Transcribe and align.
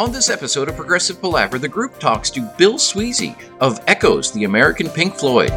On 0.00 0.10
this 0.10 0.30
episode 0.30 0.70
of 0.70 0.76
Progressive 0.76 1.20
Palaver, 1.20 1.58
the 1.58 1.68
group 1.68 1.98
talks 1.98 2.30
to 2.30 2.40
Bill 2.56 2.76
Sweezy 2.76 3.36
of 3.60 3.78
Echoes, 3.86 4.32
the 4.32 4.44
American 4.44 4.88
Pink 4.88 5.14
Floyd. 5.14 5.50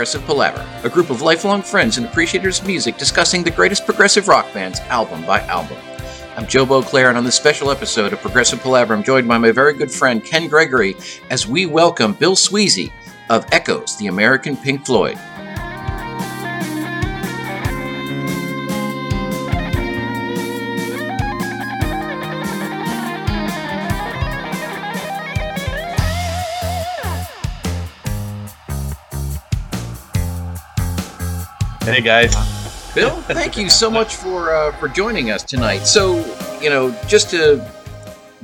Progressive 0.00 0.24
Palaver, 0.24 0.66
a 0.82 0.88
group 0.88 1.10
of 1.10 1.20
lifelong 1.20 1.60
friends 1.60 1.98
and 1.98 2.06
appreciators 2.06 2.58
of 2.58 2.66
music 2.66 2.96
discussing 2.96 3.42
the 3.42 3.50
greatest 3.50 3.84
progressive 3.84 4.28
rock 4.28 4.50
bands 4.54 4.80
album 4.88 5.20
by 5.26 5.40
album. 5.40 5.76
I'm 6.38 6.46
Joe 6.46 6.64
Beauclair, 6.64 7.10
and 7.10 7.18
on 7.18 7.24
this 7.24 7.34
special 7.34 7.70
episode 7.70 8.14
of 8.14 8.20
Progressive 8.22 8.60
Palaver, 8.60 8.94
I'm 8.94 9.02
joined 9.02 9.28
by 9.28 9.36
my 9.36 9.52
very 9.52 9.74
good 9.74 9.92
friend 9.92 10.24
Ken 10.24 10.48
Gregory 10.48 10.96
as 11.28 11.46
we 11.46 11.66
welcome 11.66 12.14
Bill 12.14 12.34
Sweezy 12.34 12.90
of 13.28 13.44
Echoes, 13.52 13.98
the 13.98 14.06
American 14.06 14.56
Pink 14.56 14.86
Floyd. 14.86 15.18
Guys. 32.02 32.34
Bill, 32.94 33.10
thank 33.22 33.56
you 33.56 33.70
so 33.70 33.90
much 33.90 34.16
for 34.16 34.52
uh, 34.52 34.72
for 34.72 34.88
joining 34.88 35.30
us 35.30 35.42
tonight. 35.42 35.80
So, 35.80 36.16
you 36.60 36.68
know, 36.68 36.90
just 37.06 37.30
to 37.30 37.64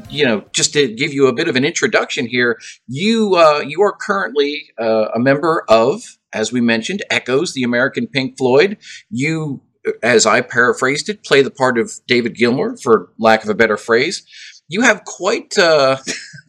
you 0.09 0.25
know, 0.25 0.45
just 0.53 0.73
to 0.75 0.89
give 0.89 1.13
you 1.13 1.27
a 1.27 1.33
bit 1.33 1.49
of 1.49 1.57
an 1.57 1.65
introduction 1.65 2.27
here, 2.27 2.59
you 2.87 3.35
uh, 3.37 3.61
you 3.67 3.83
are 3.83 3.93
currently 3.93 4.71
uh, 4.79 5.09
a 5.15 5.19
member 5.19 5.65
of, 5.69 6.03
as 6.33 6.53
we 6.53 6.61
mentioned, 6.61 7.03
Echoes, 7.11 7.55
the 7.55 7.63
American 7.63 8.07
Pink 8.07 8.39
Floyd. 8.39 8.79
You, 9.11 9.63
as 10.03 10.27
I 10.27 10.41
paraphrased 10.41 11.09
it, 11.09 11.25
play 11.25 11.43
the 11.43 11.51
part 11.51 11.79
of 11.79 11.93
David 12.07 12.37
Gilmour, 12.37 12.81
for 12.81 13.11
lack 13.19 13.43
of 13.43 13.49
a 13.49 13.55
better 13.55 13.77
phrase. 13.77 14.25
You 14.69 14.83
have 14.83 15.05
quite 15.05 15.57
uh, 15.59 15.99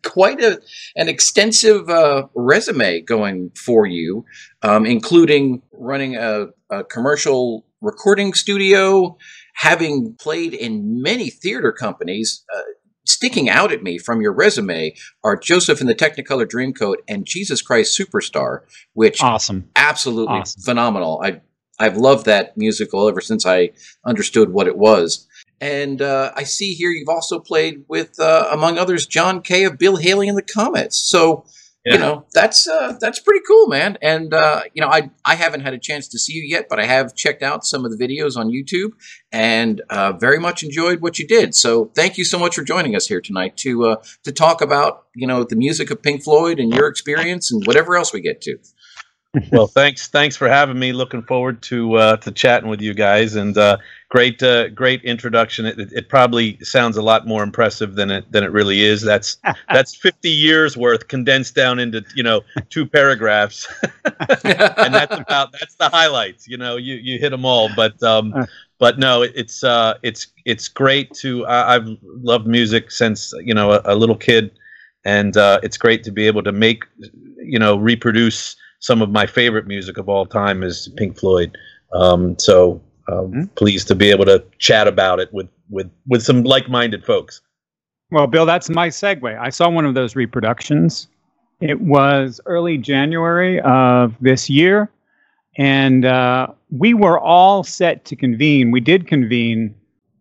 quite 0.07 0.41
a, 0.41 0.59
an 0.95 1.09
extensive 1.09 1.89
uh, 1.89 2.27
resume 2.33 3.01
going 3.01 3.51
for 3.55 3.85
you, 3.85 4.25
um, 4.61 4.85
including 4.85 5.61
running 5.73 6.15
a, 6.15 6.47
a 6.69 6.83
commercial 6.83 7.65
recording 7.81 8.33
studio, 8.33 9.17
having 9.55 10.15
played 10.19 10.53
in 10.53 11.01
many 11.01 11.29
theater 11.29 11.71
companies. 11.71 12.43
Uh, 12.55 12.61
sticking 13.05 13.49
out 13.49 13.71
at 13.71 13.81
me 13.81 13.97
from 13.97 14.21
your 14.21 14.33
resume 14.33 14.93
are 15.23 15.37
Joseph 15.37 15.79
and 15.79 15.89
the 15.89 15.95
Technicolor 15.95 16.45
Dreamcoat 16.45 16.95
and 17.07 17.25
Jesus 17.25 17.61
Christ 17.61 17.97
Superstar, 17.97 18.61
which 18.93 19.23
awesome, 19.23 19.69
absolutely 19.75 20.39
Awesome. 20.39 20.61
phenomenal. 20.61 21.21
I 21.23 21.41
I've 21.79 21.97
loved 21.97 22.25
that 22.25 22.57
musical 22.57 23.07
ever 23.07 23.21
since 23.21 23.45
I 23.45 23.69
understood 24.05 24.49
what 24.51 24.67
it 24.67 24.77
was. 24.77 25.26
And 25.59 26.01
uh, 26.01 26.31
I 26.35 26.43
see 26.43 26.73
here 26.73 26.89
you've 26.89 27.09
also 27.09 27.39
played 27.39 27.83
with, 27.87 28.19
uh, 28.19 28.47
among 28.51 28.77
others, 28.77 29.07
John 29.07 29.41
Kay 29.41 29.63
of 29.63 29.77
Bill 29.77 29.95
Haley 29.95 30.27
and 30.27 30.37
the 30.37 30.43
Comets. 30.43 30.99
So 30.99 31.45
you 31.93 31.97
know 31.97 32.25
that's 32.33 32.67
uh, 32.67 32.97
that's 32.99 33.19
pretty 33.19 33.41
cool, 33.47 33.67
man. 33.67 33.97
And 34.01 34.33
uh, 34.33 34.63
you 34.73 34.81
know, 34.81 34.89
I 34.89 35.09
I 35.23 35.35
haven't 35.35 35.61
had 35.61 35.73
a 35.73 35.77
chance 35.77 36.07
to 36.09 36.19
see 36.19 36.33
you 36.33 36.43
yet, 36.43 36.67
but 36.69 36.79
I 36.79 36.85
have 36.85 37.15
checked 37.15 37.41
out 37.41 37.65
some 37.65 37.85
of 37.85 37.97
the 37.97 37.97
videos 37.97 38.35
on 38.35 38.49
YouTube 38.49 38.91
and 39.31 39.81
uh, 39.89 40.13
very 40.13 40.39
much 40.39 40.63
enjoyed 40.63 41.01
what 41.01 41.17
you 41.17 41.27
did. 41.27 41.55
So 41.55 41.85
thank 41.95 42.17
you 42.17 42.25
so 42.25 42.37
much 42.37 42.55
for 42.55 42.63
joining 42.63 42.95
us 42.95 43.07
here 43.07 43.21
tonight 43.21 43.55
to 43.57 43.85
uh, 43.85 43.95
to 44.23 44.31
talk 44.31 44.61
about 44.61 45.05
you 45.15 45.27
know 45.27 45.43
the 45.43 45.55
music 45.55 45.89
of 45.89 46.01
Pink 46.01 46.23
Floyd 46.23 46.59
and 46.59 46.73
your 46.73 46.87
experience 46.87 47.51
and 47.51 47.65
whatever 47.65 47.95
else 47.95 48.11
we 48.11 48.19
get 48.19 48.41
to. 48.41 48.57
Well, 49.51 49.67
thanks 49.67 50.07
thanks 50.07 50.35
for 50.35 50.47
having 50.49 50.79
me. 50.79 50.93
Looking 50.93 51.21
forward 51.21 51.61
to 51.63 51.95
uh, 51.95 52.17
to 52.17 52.31
chatting 52.31 52.69
with 52.69 52.81
you 52.81 52.93
guys 52.93 53.35
and 53.35 53.57
uh, 53.57 53.77
great 54.09 54.41
uh, 54.41 54.69
great 54.69 55.03
introduction. 55.03 55.65
It, 55.65 55.79
it, 55.79 55.91
it 55.93 56.09
probably 56.09 56.57
sounds 56.63 56.97
a 56.97 57.01
lot 57.01 57.27
more 57.27 57.43
impressive 57.43 57.95
than 57.95 58.09
it 58.09 58.31
than 58.31 58.43
it 58.43 58.51
really 58.51 58.81
is. 58.81 59.01
That's 59.01 59.37
that's 59.71 59.95
50 59.95 60.29
years 60.29 60.75
worth 60.77 61.07
condensed 61.07 61.55
down 61.55 61.77
into, 61.77 62.03
you 62.15 62.23
know, 62.23 62.41
two 62.69 62.85
paragraphs. 62.87 63.67
and 64.83 64.93
that's 64.93 65.15
about 65.17 65.51
that's 65.51 65.75
the 65.75 65.89
highlights, 65.89 66.47
you 66.47 66.57
know, 66.57 66.77
you 66.77 66.95
you 66.95 67.19
hit 67.19 67.29
them 67.29 67.45
all, 67.45 67.69
but 67.75 68.01
um 68.01 68.33
Uh. 68.35 68.45
but 68.79 68.97
no, 68.97 69.21
it, 69.23 69.33
it's 69.35 69.63
uh 69.63 69.95
it's 70.03 70.27
it's 70.45 70.67
great 70.67 71.13
to 71.15 71.45
I, 71.45 71.75
I've 71.75 71.87
loved 72.03 72.47
music 72.47 72.91
since, 72.91 73.33
you 73.43 73.53
know, 73.53 73.73
a, 73.73 73.81
a 73.85 73.95
little 73.95 74.17
kid 74.17 74.51
and 75.05 75.37
uh 75.37 75.59
it's 75.63 75.77
great 75.77 76.03
to 76.05 76.11
be 76.11 76.25
able 76.27 76.43
to 76.43 76.51
make 76.51 76.85
you 77.39 77.59
know, 77.59 77.77
reproduce 77.77 78.55
some 78.87 79.01
of 79.01 79.09
my 79.11 79.25
favorite 79.27 79.67
music 79.67 79.97
of 79.97 80.07
all 80.07 80.25
time 80.25 80.63
is 80.63 80.87
Pink 80.95 81.19
Floyd. 81.19 81.57
Um, 81.91 82.39
so 82.39 82.81
um, 83.09 83.31
Hmm. 83.31 83.43
pleased 83.55 83.87
to 83.89 83.95
be 83.95 84.09
able 84.09 84.25
to 84.25 84.41
chat 84.59 84.87
about 84.87 85.19
it 85.19 85.29
with 85.33 85.49
with 85.69 85.89
with 86.07 86.23
some 86.23 86.43
like-minded 86.43 87.03
folks. 87.05 87.41
Well, 88.11 88.27
Bill, 88.27 88.45
that's 88.45 88.69
my 88.69 88.87
segue. 88.87 89.37
I 89.37 89.49
saw 89.49 89.69
one 89.69 89.85
of 89.85 89.93
those 89.93 90.15
reproductions. 90.15 91.07
It 91.59 91.81
was 91.81 92.39
early 92.45 92.77
January 92.77 93.59
of 93.61 94.15
this 94.21 94.49
year, 94.49 94.89
and 95.57 96.05
uh, 96.05 96.47
we 96.69 96.93
were 96.93 97.19
all 97.19 97.63
set 97.63 98.05
to 98.05 98.15
convene. 98.15 98.71
We 98.71 98.79
did 98.79 99.07
convene 99.07 99.75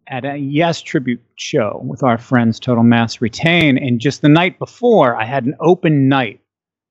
at 0.08 0.24
a 0.24 0.36
Yes 0.36 0.82
tribute 0.82 1.22
show 1.36 1.80
with 1.84 2.02
our 2.02 2.18
friends 2.18 2.58
Total 2.58 2.82
Mass 2.84 3.20
Retain, 3.20 3.78
and 3.78 4.00
just 4.00 4.22
the 4.22 4.28
night 4.28 4.58
before, 4.58 5.14
I 5.14 5.24
had 5.24 5.44
an 5.44 5.54
open 5.60 6.08
night. 6.08 6.40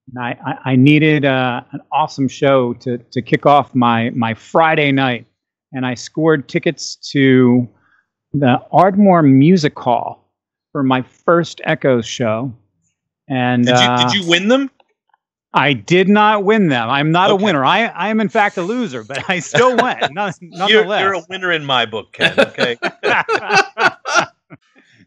And 0.08 0.20
I, 0.24 0.38
I, 0.46 0.72
I 0.72 0.76
needed 0.76 1.26
uh, 1.26 1.62
an 1.72 1.82
awesome 1.92 2.28
show 2.28 2.74
to, 2.76 2.98
to 2.98 3.22
kick 3.22 3.46
off 3.46 3.74
my, 3.74 4.12
my 4.12 4.34
Friday 4.34 4.92
night, 4.92 5.26
and 5.74 5.86
I 5.86 5.96
scored 5.96 6.48
tickets 6.48 6.96
to 7.12 7.68
the 8.34 8.62
Ardmore 8.72 9.24
Music 9.24 9.78
Hall 9.78 10.32
for 10.72 10.84
my 10.84 11.02
first 11.02 11.60
Echoes 11.64 12.06
show. 12.06 12.54
And 13.28 13.66
Did 13.66 13.72
you 13.80 13.86
uh, 13.86 14.04
did 14.12 14.14
you 14.24 14.30
win 14.30 14.48
them? 14.50 14.70
I 15.54 15.72
did 15.74 16.10
not 16.10 16.44
win 16.44 16.68
them. 16.68 16.90
I'm 16.90 17.12
not 17.12 17.32
Okay. 17.32 17.42
a 17.42 17.46
winner. 17.46 17.64
I, 17.66 17.86
I 17.86 18.10
am 18.10 18.20
in 18.20 18.28
fact 18.30 18.58
a 18.58 18.62
loser, 18.62 19.04
but 19.06 19.28
I 19.30 19.40
still 19.40 19.76
went. 19.82 20.14
None, 20.14 20.34
You're, 20.42 20.52
nonetheless. 20.60 21.02
you're 21.02 21.14
a 21.14 21.24
winner 21.30 21.52
in 21.52 21.66
my 21.66 21.86
book, 21.86 22.12
Ken. 22.14 22.38
Okay. 22.40 22.78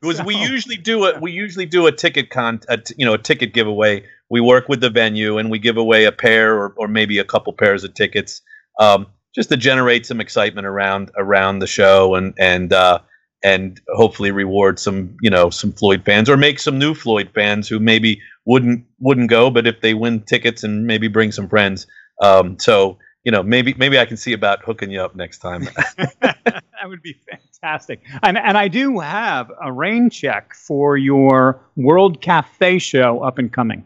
Because 0.00 0.22
we 0.22 0.37
usually 0.37 0.76
do 0.76 1.06
a 1.06 1.19
we 1.19 1.32
usually 1.32 1.66
do 1.66 1.88
a 1.88 1.92
ticket 1.92 2.31
con 2.31 2.60
a 2.69 2.78
you 2.97 3.04
know 3.04 3.14
a 3.14 3.19
ticket 3.19 3.53
giveaway. 3.53 4.04
We 4.30 4.40
work 4.40 4.68
with 4.68 4.80
the 4.80 4.90
venue 4.90 5.38
and 5.38 5.50
we 5.50 5.58
give 5.58 5.76
away 5.76 6.04
a 6.04 6.12
pair 6.12 6.54
or, 6.54 6.74
or 6.76 6.88
maybe 6.88 7.18
a 7.18 7.24
couple 7.24 7.52
pairs 7.52 7.84
of 7.84 7.94
tickets, 7.94 8.42
um, 8.78 9.06
just 9.34 9.48
to 9.50 9.56
generate 9.56 10.06
some 10.06 10.20
excitement 10.20 10.66
around 10.66 11.10
around 11.16 11.60
the 11.60 11.66
show 11.66 12.14
and 12.14 12.34
and 12.38 12.72
uh, 12.72 12.98
and 13.42 13.80
hopefully 13.94 14.30
reward 14.30 14.78
some 14.78 15.16
you 15.22 15.30
know 15.30 15.50
some 15.50 15.72
Floyd 15.72 16.02
fans 16.04 16.28
or 16.28 16.36
make 16.36 16.58
some 16.58 16.78
new 16.78 16.94
Floyd 16.94 17.30
fans 17.34 17.68
who 17.68 17.78
maybe 17.78 18.20
wouldn't 18.44 18.84
wouldn't 18.98 19.30
go, 19.30 19.50
but 19.50 19.66
if 19.66 19.80
they 19.80 19.94
win 19.94 20.22
tickets 20.22 20.64
and 20.64 20.86
maybe 20.86 21.08
bring 21.08 21.32
some 21.32 21.48
friends, 21.48 21.86
um, 22.22 22.58
so 22.58 22.98
you 23.24 23.32
know 23.32 23.42
maybe 23.42 23.74
maybe 23.78 23.98
I 23.98 24.06
can 24.06 24.16
see 24.16 24.32
about 24.32 24.64
hooking 24.64 24.90
you 24.90 25.00
up 25.00 25.14
next 25.14 25.38
time. 25.38 25.68
that 25.96 26.62
would 26.86 27.02
be 27.02 27.16
fantastic. 27.30 28.02
And 28.22 28.38
and 28.38 28.56
I 28.56 28.69
do 28.69 28.98
have 28.98 29.50
a 29.62 29.72
rain 29.72 30.10
check 30.10 30.54
for 30.54 30.96
your 30.96 31.60
World 31.76 32.20
Cafe 32.20 32.78
show 32.78 33.20
up 33.20 33.38
and 33.38 33.52
coming. 33.52 33.84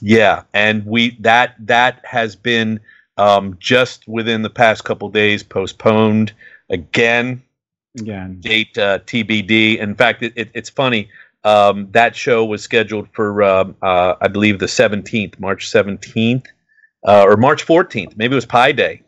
Yeah, 0.00 0.44
and 0.54 0.84
we 0.86 1.16
that 1.20 1.54
that 1.60 2.04
has 2.04 2.36
been 2.36 2.80
um, 3.16 3.56
just 3.60 4.08
within 4.08 4.42
the 4.42 4.50
past 4.50 4.84
couple 4.84 5.08
days 5.10 5.42
postponed 5.42 6.32
again. 6.70 7.42
Again. 7.98 8.40
Date 8.40 8.78
uh, 8.78 9.00
TBD. 9.00 9.78
In 9.78 9.94
fact, 9.94 10.22
it, 10.22 10.32
it, 10.36 10.50
it's 10.54 10.70
funny. 10.70 11.10
Um, 11.44 11.88
that 11.92 12.14
show 12.14 12.44
was 12.44 12.62
scheduled 12.62 13.08
for 13.12 13.42
um, 13.42 13.76
uh, 13.82 14.14
I 14.20 14.28
believe 14.28 14.58
the 14.58 14.68
seventeenth, 14.68 15.38
March 15.38 15.68
seventeenth, 15.68 16.46
uh, 17.06 17.24
or 17.26 17.36
March 17.36 17.62
fourteenth. 17.62 18.16
Maybe 18.16 18.32
it 18.32 18.36
was 18.36 18.46
Pi 18.46 18.72
Day. 18.72 19.02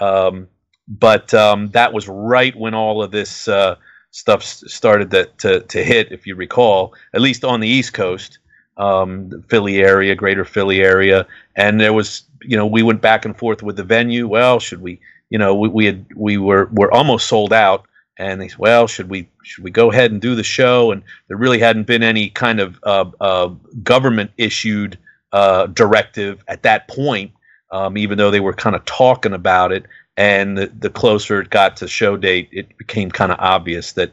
Um, 0.00 0.48
but 0.88 1.32
um, 1.32 1.68
that 1.68 1.92
was 1.92 2.08
right 2.08 2.54
when 2.56 2.74
all 2.74 3.02
of 3.02 3.10
this 3.10 3.48
uh, 3.48 3.76
stuff 4.10 4.42
s- 4.42 4.64
started 4.66 5.10
to, 5.12 5.26
to 5.38 5.60
to 5.60 5.84
hit, 5.84 6.12
if 6.12 6.26
you 6.26 6.34
recall, 6.36 6.94
at 7.14 7.20
least 7.20 7.44
on 7.44 7.60
the 7.60 7.68
East 7.68 7.94
Coast 7.94 8.38
um, 8.76 9.42
Philly 9.48 9.82
area, 9.82 10.14
Greater 10.14 10.44
Philly 10.44 10.80
area, 10.82 11.26
and 11.56 11.80
there 11.80 11.92
was, 11.92 12.22
you 12.42 12.56
know, 12.56 12.66
we 12.66 12.82
went 12.82 13.00
back 13.00 13.24
and 13.24 13.36
forth 13.36 13.62
with 13.62 13.76
the 13.76 13.84
venue. 13.84 14.26
Well, 14.28 14.58
should 14.60 14.80
we, 14.82 15.00
you 15.30 15.38
know, 15.38 15.54
we, 15.54 15.68
we 15.68 15.86
had 15.86 16.06
we 16.16 16.38
were 16.38 16.68
were 16.72 16.92
almost 16.92 17.28
sold 17.28 17.52
out, 17.52 17.86
and 18.18 18.40
they 18.40 18.48
said, 18.48 18.58
well, 18.58 18.86
should 18.86 19.08
we 19.08 19.28
should 19.42 19.64
we 19.64 19.70
go 19.70 19.90
ahead 19.90 20.10
and 20.12 20.20
do 20.20 20.34
the 20.34 20.42
show? 20.42 20.92
And 20.92 21.02
there 21.28 21.36
really 21.36 21.58
hadn't 21.58 21.86
been 21.86 22.02
any 22.02 22.30
kind 22.30 22.60
of 22.60 22.78
uh, 22.82 23.10
uh, 23.20 23.48
government 23.82 24.30
issued 24.36 24.98
uh, 25.32 25.66
directive 25.66 26.42
at 26.48 26.62
that 26.62 26.88
point, 26.88 27.32
um, 27.70 27.96
even 27.96 28.18
though 28.18 28.30
they 28.30 28.40
were 28.40 28.52
kind 28.52 28.76
of 28.76 28.84
talking 28.84 29.32
about 29.32 29.72
it. 29.72 29.86
and 30.16 30.56
the, 30.56 30.66
the 30.78 30.90
closer 30.90 31.40
it 31.40 31.50
got 31.50 31.76
to 31.76 31.88
show 31.88 32.16
date, 32.16 32.48
it 32.52 32.76
became 32.78 33.10
kind 33.10 33.32
of 33.32 33.38
obvious 33.40 33.92
that 33.92 34.12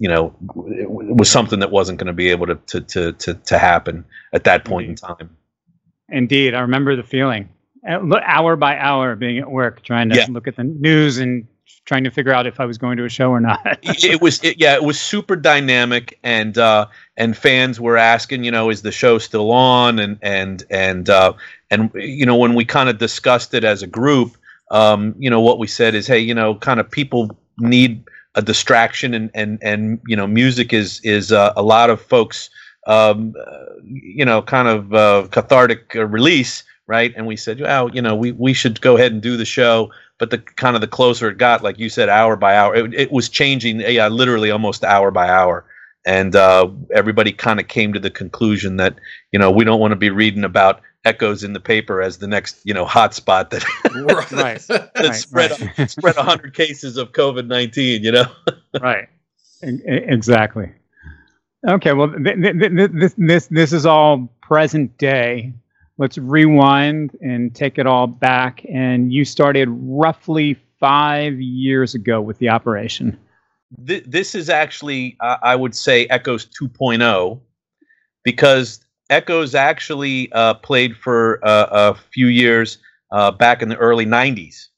you 0.00 0.08
know 0.08 0.34
it 0.68 0.90
was 0.90 1.30
something 1.30 1.60
that 1.60 1.70
wasn't 1.70 1.98
going 1.98 2.08
to 2.08 2.14
be 2.14 2.30
able 2.30 2.46
to, 2.48 2.56
to 2.56 2.80
to 2.80 3.12
to 3.12 3.34
to 3.34 3.58
happen 3.58 4.04
at 4.32 4.44
that 4.44 4.64
point 4.64 4.88
in 4.88 4.96
time. 4.96 5.36
Indeed, 6.08 6.54
I 6.54 6.60
remember 6.60 6.96
the 6.96 7.04
feeling. 7.04 7.50
Uh, 7.88 8.00
hour 8.24 8.56
by 8.56 8.76
hour, 8.78 9.14
being 9.16 9.38
at 9.38 9.50
work, 9.50 9.82
trying 9.82 10.08
to 10.10 10.16
Yeah. 10.16 10.26
look 10.28 10.48
at 10.48 10.56
the 10.56 10.64
news 10.64 11.18
and 11.18 11.46
trying 11.86 12.04
to 12.04 12.10
figure 12.10 12.32
out 12.32 12.46
if 12.46 12.60
I 12.60 12.66
was 12.66 12.78
going 12.78 12.96
to 12.98 13.04
a 13.04 13.08
show 13.08 13.30
or 13.30 13.40
not. 13.40 13.60
it 13.82 14.20
was 14.20 14.42
it, 14.44 14.58
yeah 14.58 14.74
it 14.74 14.82
was 14.82 14.98
super 15.00 15.36
dynamic 15.36 16.18
and 16.22 16.58
uh 16.58 16.86
and 17.16 17.36
fans 17.36 17.80
were 17.80 17.96
asking 17.96 18.44
you 18.44 18.50
know 18.50 18.70
is 18.70 18.82
the 18.82 18.92
show 18.92 19.18
still 19.18 19.50
on 19.52 19.98
and 19.98 20.18
and 20.22 20.64
and 20.70 21.08
uh 21.08 21.32
and 21.70 21.90
you 21.94 22.26
know 22.26 22.36
when 22.36 22.54
we 22.54 22.64
kind 22.64 22.88
of 22.88 22.98
discussed 22.98 23.54
it 23.54 23.64
as 23.64 23.82
a 23.82 23.86
group 23.86 24.36
um 24.70 25.14
you 25.18 25.30
know 25.30 25.40
what 25.40 25.58
we 25.58 25.66
said 25.66 25.94
is 25.94 26.06
hey 26.06 26.18
you 26.18 26.34
know 26.34 26.54
kind 26.54 26.80
of 26.80 26.90
people 26.90 27.36
need 27.58 28.04
a 28.34 28.42
distraction 28.42 29.14
and 29.14 29.30
and 29.34 29.58
and 29.62 30.00
you 30.06 30.16
know 30.16 30.26
music 30.26 30.72
is 30.72 31.00
is 31.02 31.32
uh, 31.32 31.52
a 31.56 31.62
lot 31.62 31.90
of 31.90 32.00
folks 32.00 32.50
um 32.86 33.34
uh, 33.38 33.64
you 33.84 34.24
know 34.24 34.40
kind 34.40 34.68
of 34.68 34.94
uh, 34.94 35.26
cathartic 35.30 35.94
uh, 35.96 36.06
release 36.06 36.62
right 36.86 37.12
and 37.16 37.26
we 37.26 37.36
said 37.36 37.60
well 37.60 37.90
you 37.94 38.00
know 38.00 38.14
we 38.14 38.32
we 38.32 38.52
should 38.52 38.80
go 38.80 38.96
ahead 38.96 39.12
and 39.12 39.20
do 39.20 39.36
the 39.36 39.44
show 39.44 39.90
but 40.20 40.30
the 40.30 40.38
kind 40.38 40.76
of 40.76 40.82
the 40.82 40.86
closer 40.86 41.30
it 41.30 41.38
got, 41.38 41.62
like 41.62 41.78
you 41.78 41.88
said, 41.88 42.08
hour 42.10 42.36
by 42.36 42.54
hour, 42.54 42.76
it, 42.76 42.94
it 42.94 43.10
was 43.10 43.28
changing. 43.28 43.80
Yeah, 43.80 44.06
literally 44.06 44.50
almost 44.50 44.84
hour 44.84 45.10
by 45.10 45.28
hour, 45.28 45.64
and 46.06 46.36
uh, 46.36 46.68
everybody 46.94 47.32
kind 47.32 47.58
of 47.58 47.66
came 47.66 47.92
to 47.94 47.98
the 47.98 48.10
conclusion 48.10 48.76
that 48.76 48.96
you 49.32 49.38
know 49.38 49.50
we 49.50 49.64
don't 49.64 49.80
want 49.80 49.92
to 49.92 49.96
be 49.96 50.10
reading 50.10 50.44
about 50.44 50.82
echoes 51.04 51.42
in 51.42 51.52
the 51.54 51.60
paper 51.60 52.02
as 52.02 52.18
the 52.18 52.26
next 52.26 52.60
you 52.64 52.74
know 52.74 52.84
hotspot 52.84 53.50
that 53.50 53.64
Right. 54.32 54.60
that 54.68 54.90
Right, 54.96 55.14
spread 55.14 55.52
right. 55.78 55.90
spread 55.90 56.16
hundred 56.16 56.54
cases 56.54 56.96
of 56.96 57.12
COVID 57.12 57.46
nineteen. 57.46 58.02
You 58.04 58.12
know. 58.12 58.24
right. 58.80 59.08
Exactly. 59.62 60.70
Okay. 61.68 61.92
Well, 61.92 62.10
th- 62.12 62.36
th- 62.40 62.58
th- 62.58 62.90
this 62.94 63.14
this 63.18 63.46
this 63.48 63.72
is 63.72 63.84
all 63.86 64.32
present 64.42 64.96
day. 64.98 65.52
Let's 65.98 66.16
rewind 66.16 67.16
and 67.20 67.54
take 67.54 67.78
it 67.78 67.86
all 67.86 68.06
back. 68.06 68.64
And 68.72 69.12
you 69.12 69.24
started 69.26 69.68
roughly 69.70 70.56
five 70.78 71.38
years 71.38 71.94
ago 71.94 72.22
with 72.22 72.38
the 72.38 72.48
operation. 72.48 73.18
Th- 73.86 74.02
this 74.06 74.34
is 74.34 74.48
actually, 74.48 75.18
uh, 75.20 75.36
I 75.42 75.54
would 75.56 75.74
say, 75.74 76.06
Echoes 76.06 76.46
2.0 76.46 77.38
because 78.24 78.80
Echoes 79.10 79.54
actually 79.54 80.32
uh, 80.32 80.54
played 80.54 80.96
for 80.96 81.40
uh, 81.44 81.66
a 81.70 81.94
few 82.12 82.28
years 82.28 82.78
uh, 83.12 83.30
back 83.30 83.60
in 83.60 83.68
the 83.68 83.76
early 83.76 84.06
90s. 84.06 84.68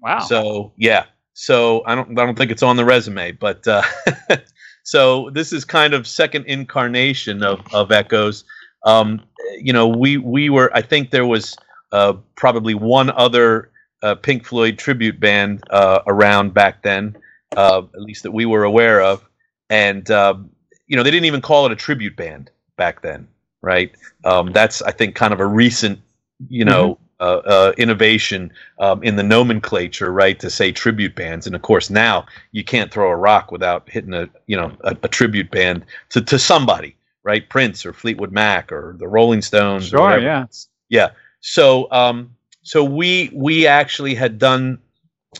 Wow. 0.00 0.20
So 0.20 0.72
yeah, 0.76 1.04
so 1.34 1.82
I 1.86 1.94
don't 1.94 2.18
I 2.18 2.24
don't 2.26 2.36
think 2.36 2.50
it's 2.50 2.62
on 2.62 2.76
the 2.76 2.84
resume, 2.84 3.32
but 3.32 3.66
uh, 3.66 3.82
so 4.84 5.30
this 5.30 5.52
is 5.52 5.64
kind 5.64 5.94
of 5.94 6.06
second 6.06 6.46
incarnation 6.46 7.42
of 7.42 7.60
of 7.74 7.90
Echoes. 7.90 8.44
Um, 8.84 9.22
you 9.58 9.72
know, 9.72 9.88
we 9.88 10.16
we 10.16 10.50
were 10.50 10.70
I 10.74 10.82
think 10.82 11.10
there 11.10 11.26
was 11.26 11.56
uh, 11.92 12.14
probably 12.36 12.74
one 12.74 13.10
other 13.10 13.70
uh, 14.02 14.14
Pink 14.14 14.44
Floyd 14.44 14.78
tribute 14.78 15.18
band 15.18 15.64
uh, 15.70 16.00
around 16.06 16.54
back 16.54 16.82
then, 16.82 17.16
uh, 17.56 17.82
at 17.94 18.00
least 18.00 18.22
that 18.22 18.32
we 18.32 18.44
were 18.46 18.64
aware 18.64 19.00
of, 19.00 19.26
and 19.70 20.10
um, 20.10 20.50
you 20.86 20.96
know 20.96 21.02
they 21.02 21.10
didn't 21.10 21.26
even 21.26 21.40
call 21.40 21.66
it 21.66 21.72
a 21.72 21.76
tribute 21.76 22.16
band 22.16 22.50
back 22.76 23.02
then, 23.02 23.26
right? 23.64 23.92
Um, 24.24 24.52
that's 24.52 24.82
I 24.82 24.92
think 24.92 25.14
kind 25.14 25.32
of 25.32 25.40
a 25.40 25.46
recent 25.46 26.00
you 26.48 26.64
know 26.64 26.98
uh, 27.20 27.40
uh, 27.46 27.72
innovation 27.78 28.52
um, 28.80 29.02
in 29.02 29.16
the 29.16 29.22
nomenclature, 29.22 30.12
right? 30.12 30.38
To 30.40 30.50
say 30.50 30.72
tribute 30.72 31.14
bands, 31.14 31.46
and 31.46 31.56
of 31.56 31.62
course 31.62 31.88
now 31.88 32.26
you 32.52 32.64
can't 32.64 32.92
throw 32.92 33.10
a 33.10 33.16
rock 33.16 33.50
without 33.50 33.88
hitting 33.88 34.12
a 34.14 34.28
you 34.46 34.56
know 34.56 34.72
a, 34.80 34.96
a 35.02 35.08
tribute 35.08 35.50
band 35.50 35.84
to 36.10 36.20
to 36.20 36.38
somebody, 36.38 36.96
right? 37.22 37.48
Prince 37.48 37.86
or 37.86 37.92
Fleetwood 37.92 38.32
Mac 38.32 38.70
or 38.72 38.96
the 38.98 39.08
Rolling 39.08 39.42
Stones. 39.42 39.88
Sure. 39.88 40.18
Yeah. 40.18 40.46
Yeah. 40.88 41.10
So 41.40 41.90
um 41.90 42.34
so 42.62 42.84
we 42.84 43.30
we 43.32 43.66
actually 43.66 44.14
had 44.14 44.38
done 44.38 44.78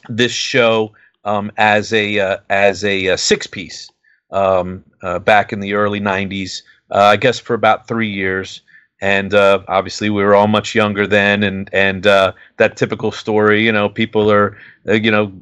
this 0.08 0.32
show 0.32 0.92
um 1.24 1.50
as 1.56 1.92
a 1.92 2.18
uh, 2.18 2.38
as 2.50 2.84
a, 2.84 3.10
uh 3.10 3.16
six 3.16 3.46
piece 3.46 3.90
um 4.30 4.84
uh, 5.02 5.18
back 5.18 5.52
in 5.52 5.60
the 5.60 5.74
early 5.74 6.00
90s 6.00 6.62
uh, 6.62 6.64
I 6.90 7.16
guess 7.16 7.38
for 7.38 7.54
about 7.54 7.88
3 7.88 8.08
years. 8.08 8.62
And 9.00 9.34
uh, 9.34 9.62
obviously 9.68 10.08
we 10.08 10.22
were 10.22 10.34
all 10.34 10.46
much 10.46 10.74
younger 10.74 11.06
then 11.06 11.42
and 11.42 11.68
and 11.72 12.06
uh, 12.06 12.32
that 12.56 12.76
typical 12.76 13.12
story 13.12 13.62
you 13.64 13.72
know 13.72 13.88
people 13.88 14.30
are 14.30 14.56
uh, 14.88 14.92
you 14.94 15.10
know 15.10 15.32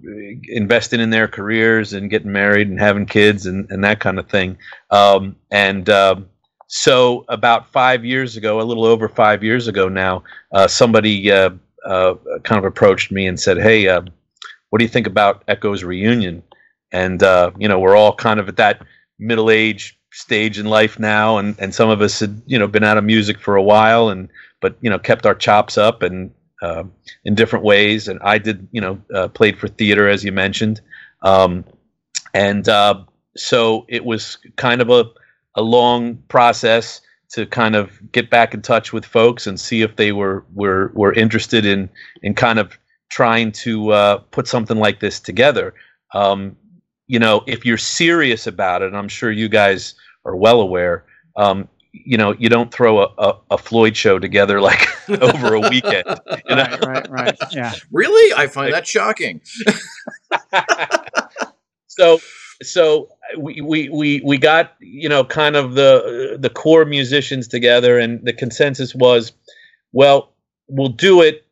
investing 0.49 1.01
in 1.01 1.11
their 1.11 1.29
careers 1.29 1.93
and 1.93 2.11
getting 2.11 2.33
married 2.33 2.69
and 2.69 2.81
having 2.81 3.07
kids 3.07 3.47
and, 3.47 3.71
and 3.71 3.85
that 3.85 4.01
kind 4.01 4.19
of 4.19 4.29
thing. 4.29 4.57
Um, 4.91 5.37
and 5.51 5.89
um, 5.91 6.29
so 6.67 7.25
about 7.29 7.71
five 7.71 8.05
years 8.05 8.37
ago 8.37 8.61
a 8.61 8.63
little 8.63 8.87
over 8.87 9.09
five 9.09 9.45
years 9.45 9.69
ago 9.69 9.89
now 9.89 10.25
uh, 10.53 10.67
somebody 10.67 11.31
uh, 11.31 11.51
uh, 11.85 12.15
kind 12.43 12.59
of 12.59 12.65
approached 12.65 13.13
me 13.13 13.27
and 13.27 13.39
said 13.39 13.59
hey 13.59 13.87
uh, 13.87 14.03
what 14.73 14.79
do 14.79 14.87
you 14.87 14.89
think 14.89 15.07
about 15.07 15.45
echoes 15.49 15.85
reunion? 15.85 16.43
And 16.93 17.23
uh, 17.23 17.51
you 17.59 17.69
know 17.69 17.79
we're 17.79 17.95
all 17.95 18.15
kind 18.15 18.41
of 18.41 18.49
at 18.49 18.57
that 18.57 18.81
middle 19.19 19.51
age 19.51 19.99
stage 20.13 20.59
in 20.59 20.67
life 20.67 20.99
now 20.99 21.39
and 21.39 21.57
and 21.59 21.75
some 21.75 21.89
of 21.89 22.01
us 22.03 22.21
had 22.21 22.43
you 22.47 22.59
know 22.59 22.67
been 22.67 22.85
out 22.85 22.99
of 22.99 23.05
music 23.05 23.41
for 23.41 23.57
a 23.57 23.63
while 23.63 24.09
and 24.09 24.29
but 24.61 24.77
you 24.81 24.91
know 24.91 24.99
kept 24.99 25.27
our 25.27 25.35
chops 25.35 25.79
up 25.79 26.03
and 26.03 26.31
uh, 26.63 26.85
in 27.25 27.35
different 27.35 27.65
ways. 27.65 28.09
And 28.09 28.21
i 28.23 28.39
did 28.39 28.69
you 28.73 28.81
know 28.81 29.01
uh, 29.15 29.29
played 29.29 29.59
for 29.59 29.69
theater 29.69 30.09
as 30.09 30.25
you 30.25 30.33
mentioned. 30.33 30.81
Um, 31.23 31.65
and 32.35 32.69
uh, 32.69 33.05
so 33.37 33.85
it 33.89 34.05
was 34.05 34.39
kind 34.57 34.81
of 34.81 34.91
a, 34.91 35.05
a 35.55 35.63
long 35.63 36.17
process 36.29 37.01
to 37.31 37.47
kind 37.47 37.75
of 37.75 38.01
get 38.13 38.31
back 38.31 38.53
in 38.55 38.61
touch 38.63 38.93
with 38.93 39.05
folks 39.05 39.47
and 39.47 39.59
see 39.59 39.83
if 39.83 39.97
they 39.97 40.13
were 40.13 40.45
were 40.55 40.91
were 40.95 41.13
interested 41.15 41.65
in 41.65 41.89
in 42.23 42.35
kind 42.35 42.59
of 42.59 42.79
trying 43.11 43.53
to 43.53 43.91
uh, 43.91 44.19
put 44.31 44.47
something 44.47 44.79
like 44.79 45.01
this 45.01 45.21
together. 45.21 45.75
Um, 46.15 46.57
you 47.07 47.19
know, 47.19 47.43
if 47.47 47.65
you're 47.67 47.79
serious 47.79 48.47
about 48.47 48.83
it, 48.83 48.87
and 48.87 48.97
I'm 48.97 49.09
sure 49.09 49.31
you 49.31 49.49
guys 49.49 49.95
are 50.25 50.37
well 50.37 50.61
aware, 50.61 51.05
um, 51.37 51.69
you 51.93 52.17
know, 52.17 52.35
you 52.39 52.49
don't 52.49 52.73
throw 52.73 53.01
a, 53.01 53.15
a, 53.19 53.39
a 53.53 53.59
Floyd 53.59 53.97
show 53.97 54.19
together 54.19 54.61
like 54.61 54.89
over 55.09 55.55
a 55.55 55.61
weekend. 55.61 56.05
You 56.49 56.57
know? 56.57 56.65
Right. 56.65 56.87
Right. 56.87 57.11
Right. 57.11 57.39
Yeah. 57.53 57.75
Really? 57.91 58.33
I 58.35 58.47
find 58.47 58.73
that 58.73 58.87
shocking. 58.87 59.41
so 61.87 62.19
so 62.63 63.09
we, 63.39 63.61
we 63.61 63.89
we 63.89 64.21
we 64.25 64.39
got 64.39 64.75
you 64.81 65.09
know 65.09 65.25
kind 65.25 65.57
of 65.57 65.75
the 65.75 66.37
the 66.39 66.51
core 66.51 66.85
musicians 66.85 67.49
together 67.49 67.99
and 67.99 68.25
the 68.25 68.33
consensus 68.33 68.95
was 68.95 69.33
well 69.93 70.33
we'll 70.69 70.89
do 70.89 71.23
it 71.23 71.47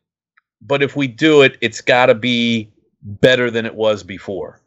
but 0.61 0.81
if 0.81 0.95
we 0.95 1.07
do 1.07 1.41
it 1.41 1.57
it's 1.61 1.81
got 1.81 2.07
to 2.07 2.15
be 2.15 2.71
better 3.01 3.51
than 3.51 3.65
it 3.65 3.75
was 3.75 4.03
before 4.03 4.61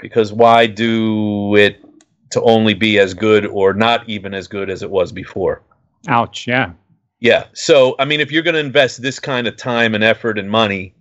because 0.00 0.32
why 0.32 0.66
do 0.66 1.56
it 1.56 1.84
to 2.30 2.42
only 2.42 2.74
be 2.74 2.98
as 2.98 3.14
good 3.14 3.44
or 3.46 3.74
not 3.74 4.08
even 4.08 4.34
as 4.34 4.48
good 4.48 4.70
as 4.70 4.82
it 4.82 4.90
was 4.90 5.12
before 5.12 5.62
Ouch. 6.08 6.46
Yeah. 6.46 6.72
yeah. 7.20 7.46
So, 7.52 7.94
I 7.98 8.04
mean, 8.04 8.20
if 8.20 8.32
you're 8.32 8.42
going 8.42 8.54
to 8.54 8.60
invest 8.60 9.02
this 9.02 9.18
kind 9.18 9.46
of 9.46 9.56
time 9.56 9.94
and 9.94 10.02
effort 10.02 10.38
and 10.38 10.50
money, 10.50 10.94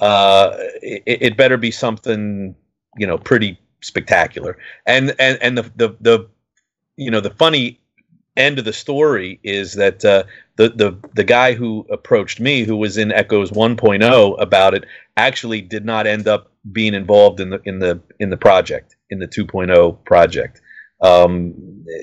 uh, 0.00 0.54
it, 0.82 1.02
it 1.06 1.36
better 1.36 1.56
be 1.56 1.70
something, 1.70 2.54
you 2.96 3.06
know, 3.06 3.18
pretty 3.18 3.58
spectacular. 3.80 4.58
And 4.86 5.14
and 5.18 5.38
and 5.40 5.58
the 5.58 5.62
the 5.76 5.96
the 6.00 6.28
you 6.96 7.10
know 7.10 7.20
the 7.20 7.30
funny 7.30 7.80
end 8.36 8.58
of 8.58 8.64
the 8.64 8.72
story 8.72 9.38
is 9.42 9.74
that 9.74 10.04
uh, 10.04 10.24
the 10.56 10.70
the 10.70 10.96
the 11.14 11.24
guy 11.24 11.52
who 11.52 11.86
approached 11.90 12.40
me, 12.40 12.64
who 12.64 12.76
was 12.76 12.96
in 12.96 13.12
Echoes 13.12 13.50
1.0 13.50 14.42
about 14.42 14.74
it, 14.74 14.84
actually 15.16 15.60
did 15.60 15.84
not 15.84 16.06
end 16.06 16.26
up 16.26 16.50
being 16.72 16.94
involved 16.94 17.40
in 17.40 17.50
the 17.50 17.60
in 17.64 17.78
the 17.78 18.00
in 18.18 18.30
the 18.30 18.36
project 18.36 18.96
in 19.10 19.18
the 19.18 19.28
2.0 19.28 20.04
project. 20.04 20.61
Um, 21.02 21.54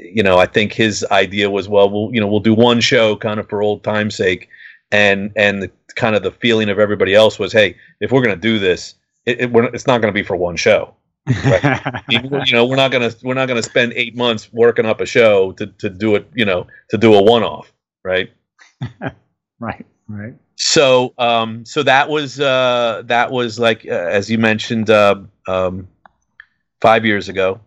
you 0.04 0.24
know, 0.24 0.38
I 0.38 0.46
think 0.46 0.74
his 0.74 1.06
idea 1.12 1.50
was, 1.50 1.68
well, 1.68 1.90
we'll 1.90 2.14
you 2.14 2.20
know 2.20 2.28
we'll 2.28 2.40
do 2.40 2.54
one 2.54 2.82
show 2.82 3.16
kind 3.16 3.40
of 3.40 3.48
for 3.50 3.62
old 3.62 3.84
time's 3.84 4.16
sake, 4.16 4.50
and 4.92 5.32
and 5.36 5.64
the, 5.64 5.72
kind 5.96 6.16
of 6.16 6.24
the 6.24 6.32
feeling 6.32 6.70
of 6.70 6.80
everybody 6.80 7.14
else 7.14 7.40
was, 7.40 7.52
hey, 7.52 7.76
if 8.00 8.12
we're 8.12 8.22
going 8.22 8.36
to 8.36 8.42
do 8.42 8.60
this, 8.60 8.96
it, 9.26 9.42
it, 9.42 9.52
we're, 9.52 9.66
it's 9.66 9.88
not 9.88 10.02
going 10.02 10.14
to 10.14 10.18
be 10.18 10.24
for 10.24 10.36
one 10.36 10.56
show. 10.56 10.94
you 12.10 12.54
know, 12.54 12.66
we're 12.66 12.76
not 12.76 12.92
gonna 12.92 13.12
we're 13.22 13.36
not 13.36 13.48
gonna 13.48 13.62
spend 13.62 13.94
eight 13.94 14.16
months 14.16 14.52
working 14.52 14.86
up 14.86 15.00
a 15.00 15.06
show 15.06 15.52
to 15.54 15.68
to 15.68 15.90
do 15.90 16.16
it. 16.16 16.28
You 16.34 16.46
know, 16.46 16.66
to 16.90 16.98
do 16.98 17.14
a 17.14 17.22
one 17.22 17.44
off, 17.44 17.72
right? 18.04 18.32
right. 19.60 19.86
Right. 20.10 20.34
So, 20.56 21.14
um, 21.20 21.66
so 21.66 21.84
that 21.84 22.10
was 22.10 22.40
uh, 22.40 23.04
that 23.06 23.32
was 23.32 23.60
like 23.60 23.86
uh, 23.86 23.92
as 23.92 24.30
you 24.30 24.40
mentioned, 24.40 24.90
uh, 24.90 25.22
um, 25.48 25.88
five 26.82 27.06
years 27.06 27.30
ago. 27.30 27.62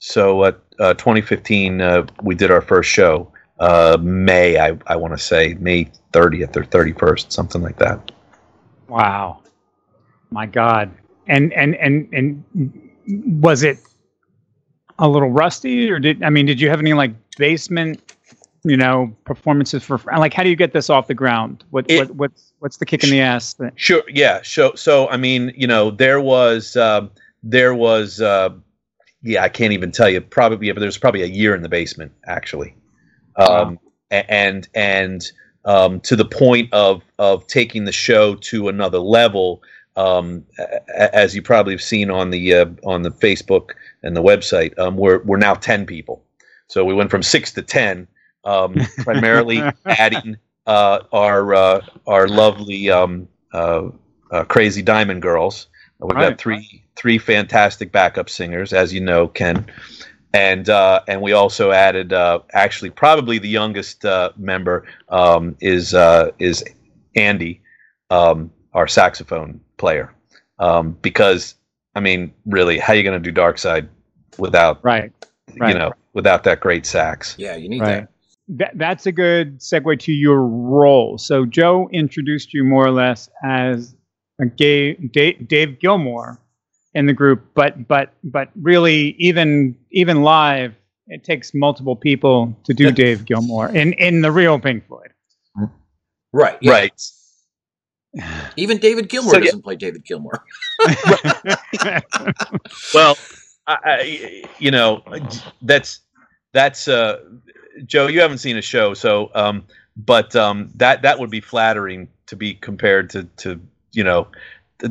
So, 0.00 0.42
uh, 0.42 0.52
uh, 0.78 0.94
2015, 0.94 1.80
uh, 1.80 2.06
we 2.22 2.34
did 2.34 2.50
our 2.50 2.62
first 2.62 2.90
show. 2.90 3.30
Uh, 3.60 3.98
May, 4.00 4.58
I, 4.58 4.76
I 4.86 4.96
want 4.96 5.12
to 5.12 5.18
say 5.18 5.54
May 5.60 5.90
30th 6.12 6.56
or 6.56 6.64
31st, 6.64 7.30
something 7.30 7.60
like 7.62 7.76
that. 7.76 8.10
Wow. 8.88 9.42
My 10.30 10.46
God. 10.46 10.90
And 11.28 11.52
and 11.52 11.76
and 11.76 12.08
and 12.12 12.42
was 13.42 13.62
it 13.62 13.78
a 14.98 15.06
little 15.06 15.30
rusty, 15.30 15.90
or 15.90 16.00
did 16.00 16.22
I 16.24 16.30
mean, 16.30 16.46
did 16.46 16.60
you 16.60 16.70
have 16.70 16.80
any 16.80 16.94
like 16.94 17.12
basement, 17.36 18.02
you 18.64 18.76
know, 18.76 19.14
performances 19.24 19.84
for 19.84 20.00
like? 20.16 20.32
How 20.32 20.42
do 20.42 20.48
you 20.48 20.56
get 20.56 20.72
this 20.72 20.90
off 20.90 21.06
the 21.06 21.14
ground? 21.14 21.62
What 21.70 21.88
It- 21.88 21.98
what 22.08 22.16
what's 22.16 22.52
what's 22.58 22.76
the 22.78 22.86
kick 22.86 23.04
in 23.04 23.10
the 23.10 23.20
ass? 23.20 23.54
That, 23.54 23.74
Sure. 23.76 24.02
Yeah. 24.08 24.40
So, 24.42 24.74
so 24.74 25.08
I 25.08 25.18
mean, 25.18 25.52
you 25.54 25.66
know, 25.66 25.90
there 25.90 26.20
was, 26.20 26.74
um, 26.76 27.10
there 27.42 27.74
was, 27.74 28.20
uh, 28.20 28.50
yeah, 29.22 29.42
I 29.42 29.48
can't 29.48 29.72
even 29.72 29.92
tell 29.92 30.08
you. 30.08 30.20
Probably, 30.20 30.66
yeah, 30.68 30.72
but 30.72 30.80
there's 30.80 30.98
probably 30.98 31.22
a 31.22 31.26
year 31.26 31.54
in 31.54 31.62
the 31.62 31.68
basement 31.68 32.12
actually, 32.26 32.74
um, 33.36 33.78
a- 34.10 34.30
and 34.30 34.68
and 34.74 35.30
um, 35.64 36.00
to 36.00 36.16
the 36.16 36.24
point 36.24 36.72
of 36.72 37.02
of 37.18 37.46
taking 37.46 37.84
the 37.84 37.92
show 37.92 38.34
to 38.36 38.68
another 38.68 38.98
level. 38.98 39.62
Um, 39.96 40.46
as 40.94 41.34
you 41.34 41.42
probably 41.42 41.74
have 41.74 41.82
seen 41.82 42.10
on 42.10 42.30
the 42.30 42.54
uh, 42.54 42.66
on 42.84 43.02
the 43.02 43.10
Facebook 43.10 43.70
and 44.02 44.16
the 44.16 44.22
website, 44.22 44.78
um, 44.78 44.96
we're 44.96 45.18
we're 45.24 45.36
now 45.36 45.54
ten 45.54 45.84
people. 45.84 46.24
So 46.68 46.84
we 46.84 46.94
went 46.94 47.10
from 47.10 47.22
six 47.22 47.52
to 47.52 47.62
ten, 47.62 48.06
um, 48.44 48.76
primarily 48.98 49.62
adding 49.84 50.36
uh, 50.66 51.00
our 51.12 51.54
uh, 51.54 51.80
our 52.06 52.28
lovely 52.28 52.90
um, 52.90 53.28
uh, 53.52 53.88
uh, 54.30 54.44
crazy 54.44 54.80
diamond 54.80 55.20
girls. 55.20 55.66
We've 56.00 56.16
Right. 56.16 56.30
got 56.30 56.38
three 56.38 56.84
three 56.96 57.18
fantastic 57.18 57.92
backup 57.92 58.30
singers, 58.30 58.72
as 58.72 58.92
you 58.92 59.00
know, 59.00 59.28
Ken, 59.28 59.66
and 60.32 60.68
uh, 60.68 61.00
and 61.08 61.20
we 61.20 61.32
also 61.32 61.72
added 61.72 62.12
uh, 62.12 62.40
actually 62.52 62.90
probably 62.90 63.38
the 63.38 63.48
youngest 63.48 64.04
uh, 64.04 64.30
member 64.36 64.86
um, 65.08 65.56
is 65.60 65.94
uh, 65.94 66.30
is 66.38 66.64
Andy, 67.16 67.60
um, 68.10 68.50
our 68.72 68.88
saxophone 68.88 69.60
player, 69.76 70.14
um, 70.58 70.92
because 71.02 71.54
I 71.94 72.00
mean, 72.00 72.32
really, 72.46 72.78
how 72.78 72.92
are 72.92 72.96
you 72.96 73.02
going 73.02 73.20
to 73.20 73.24
do 73.24 73.32
Dark 73.32 73.58
Side 73.58 73.88
without 74.38 74.82
right. 74.84 75.12
right. 75.58 75.72
you 75.72 75.78
know 75.78 75.92
without 76.14 76.44
that 76.44 76.60
great 76.60 76.86
sax? 76.86 77.34
Yeah, 77.38 77.56
you 77.56 77.68
need 77.68 77.80
Right. 77.82 78.00
that. 78.00 78.08
That, 78.52 78.72
that's 78.78 79.06
a 79.06 79.12
good 79.12 79.60
segue 79.60 80.00
to 80.00 80.12
your 80.12 80.42
role. 80.44 81.18
So 81.18 81.46
Joe 81.46 81.88
introduced 81.92 82.52
you 82.52 82.64
more 82.64 82.84
or 82.84 82.90
less 82.90 83.28
as 83.44 83.94
a 84.40 84.46
gay 84.46 84.94
Dave, 84.94 85.48
Dave 85.48 85.78
Gilmour 85.78 86.38
in 86.94 87.06
the 87.06 87.12
group, 87.12 87.44
but 87.54 87.86
but 87.88 88.14
but 88.24 88.50
really 88.60 89.14
even 89.18 89.76
even 89.90 90.22
live, 90.22 90.74
it 91.06 91.24
takes 91.24 91.52
multiple 91.54 91.96
people 91.96 92.56
to 92.64 92.74
do 92.74 92.90
Dave 92.90 93.24
Gilmour 93.24 93.74
in 93.74 93.92
in 93.94 94.22
the 94.22 94.32
real 94.32 94.58
Pink 94.58 94.86
Floyd. 94.86 95.10
Right. 96.32 96.58
yeah. 96.60 96.72
Right. 96.72 97.02
Even 98.56 98.78
David 98.78 99.08
Gilmour 99.08 99.32
So, 99.32 99.40
doesn't 99.40 99.62
play 99.62 99.76
David 99.76 100.04
Gilmour. 100.04 100.44
well 102.94 103.16
I, 103.66 103.76
I, 103.84 104.42
you 104.58 104.70
know 104.70 105.02
that's 105.62 106.00
that's 106.52 106.88
uh 106.88 107.20
joe 107.86 108.08
you 108.08 108.20
haven't 108.20 108.38
seen 108.38 108.56
a 108.56 108.62
show 108.62 108.94
so 108.94 109.30
um 109.34 109.64
but 109.96 110.34
um 110.34 110.70
that 110.76 111.02
that 111.02 111.18
would 111.18 111.30
be 111.30 111.40
flattering 111.40 112.08
to 112.26 112.36
be 112.36 112.54
compared 112.54 113.10
to 113.10 113.24
to 113.36 113.60
you 113.92 114.04
know 114.04 114.26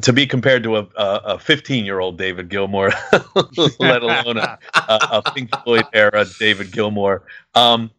to 0.02 0.14
be 0.14 0.28
compared 0.28 0.64
to 0.64 0.78
a 0.78 0.88
a 0.98 1.40
15 1.40 1.86
year 1.86 2.00
old 2.00 2.18
david 2.18 2.50
Gilmour, 2.50 2.92
let 3.80 4.04
alone 4.04 4.38
a, 4.38 4.60
a, 4.74 5.22
pink 5.34 5.50
floyd 5.64 5.86
era 5.94 6.26
david 6.40 6.72
Gilmour. 6.72 7.24
um 7.56 7.92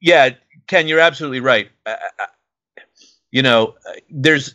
yeah 0.00 0.30
ken 0.66 0.88
you're 0.88 1.00
absolutely 1.00 1.40
right 1.40 1.70
you 3.30 3.42
know 3.42 3.74
there's 4.10 4.54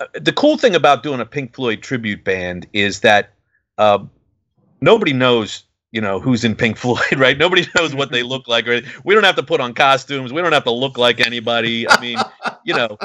uh, 0.00 0.06
the 0.14 0.32
cool 0.32 0.56
thing 0.56 0.74
about 0.74 1.02
doing 1.02 1.20
a 1.20 1.26
pink 1.26 1.54
floyd 1.54 1.82
tribute 1.82 2.24
band 2.24 2.66
is 2.72 3.00
that 3.00 3.34
uh, 3.78 3.98
nobody 4.80 5.12
knows 5.12 5.64
you 5.92 6.00
know 6.00 6.18
who's 6.20 6.44
in 6.44 6.54
Pink 6.56 6.76
Floyd, 6.76 7.00
right? 7.18 7.38
Nobody 7.38 7.66
knows 7.76 7.94
what 7.94 8.10
they 8.10 8.22
look 8.22 8.48
like. 8.48 8.66
Right? 8.66 8.84
We 9.04 9.14
don't 9.14 9.24
have 9.24 9.36
to 9.36 9.42
put 9.42 9.60
on 9.60 9.74
costumes. 9.74 10.32
We 10.32 10.42
don't 10.42 10.52
have 10.52 10.64
to 10.64 10.72
look 10.72 10.98
like 10.98 11.20
anybody. 11.24 11.88
I 11.88 12.00
mean, 12.00 12.18
you 12.64 12.74
know, 12.74 12.98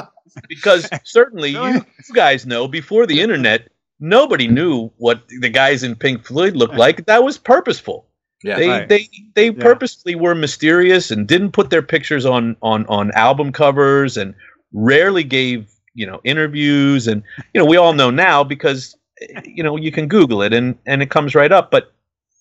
because 0.48 0.88
certainly 1.04 1.50
you, 1.50 1.74
you 1.74 2.14
guys 2.14 2.46
know 2.46 2.66
before 2.68 3.06
the 3.06 3.20
internet, 3.20 3.68
nobody 4.00 4.48
knew 4.48 4.90
what 4.96 5.22
the 5.28 5.48
guys 5.50 5.82
in 5.82 5.94
Pink 5.94 6.24
Floyd 6.24 6.56
looked 6.56 6.74
like. 6.74 7.06
That 7.06 7.22
was 7.24 7.38
purposeful. 7.38 8.06
Yeah. 8.42 8.56
They 8.56 8.68
Right. 8.68 8.88
they 8.88 9.08
they 9.34 9.46
Yeah. 9.46 9.62
purposely 9.62 10.14
were 10.14 10.34
mysterious 10.34 11.10
and 11.10 11.26
didn't 11.26 11.52
put 11.52 11.70
their 11.70 11.82
pictures 11.82 12.24
on 12.24 12.56
on 12.62 12.86
on 12.86 13.10
album 13.12 13.52
covers 13.52 14.16
and 14.16 14.34
rarely 14.72 15.24
gave 15.24 15.68
you 15.94 16.06
know 16.06 16.20
interviews 16.24 17.08
and 17.08 17.22
you 17.52 17.58
know 17.58 17.64
we 17.64 17.76
all 17.76 17.92
know 17.94 18.10
now 18.10 18.44
because 18.44 18.96
eh, 19.20 19.40
you 19.44 19.62
know 19.64 19.76
you 19.76 19.90
can 19.90 20.06
Google 20.06 20.40
it 20.42 20.52
and 20.52 20.76
and 20.86 21.02
it 21.02 21.10
comes 21.10 21.34
right 21.34 21.50
up. 21.50 21.70
But 21.72 21.92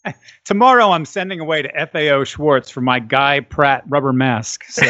Tomorrow, 0.46 0.92
I'm 0.92 1.06
sending 1.06 1.40
away 1.40 1.62
to 1.62 1.88
FAO 1.88 2.24
Schwarz 2.24 2.70
for 2.70 2.82
my 2.82 3.00
Guy 3.00 3.40
Pratt 3.42 3.84
rubber 3.88 4.14
mask. 4.14 4.66
So 4.66 4.84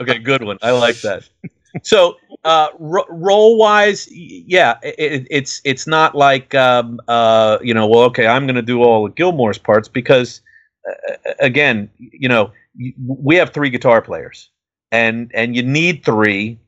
okay, 0.00 0.18
good 0.18 0.44
one. 0.44 0.58
I 0.62 0.70
like 0.72 1.00
that. 1.02 1.28
So, 1.82 2.16
uh, 2.44 2.68
ro- 2.78 3.06
role 3.08 3.56
wise, 3.56 4.08
yeah, 4.10 4.78
it, 4.82 5.26
it's 5.30 5.60
it's 5.64 5.86
not 5.86 6.14
like 6.14 6.54
um, 6.54 7.00
uh, 7.08 7.58
you 7.62 7.72
know, 7.74 7.86
well, 7.86 8.02
okay, 8.04 8.26
I'm 8.26 8.46
going 8.46 8.56
to 8.56 8.62
do 8.62 8.82
all 8.82 9.06
of 9.06 9.14
Gilmour's 9.14 9.58
parts 9.58 9.88
because 9.88 10.40
uh, 10.88 11.32
again, 11.38 11.88
you 11.98 12.28
know, 12.28 12.52
we 13.06 13.36
have 13.36 13.50
three 13.50 13.70
guitar 13.70 14.02
players, 14.02 14.50
and 14.90 15.30
and 15.34 15.54
you 15.54 15.62
need 15.62 16.04
three 16.04 16.58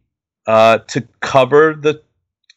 uh, 0.46 0.78
to 0.78 1.00
cover 1.20 1.74
the 1.74 2.00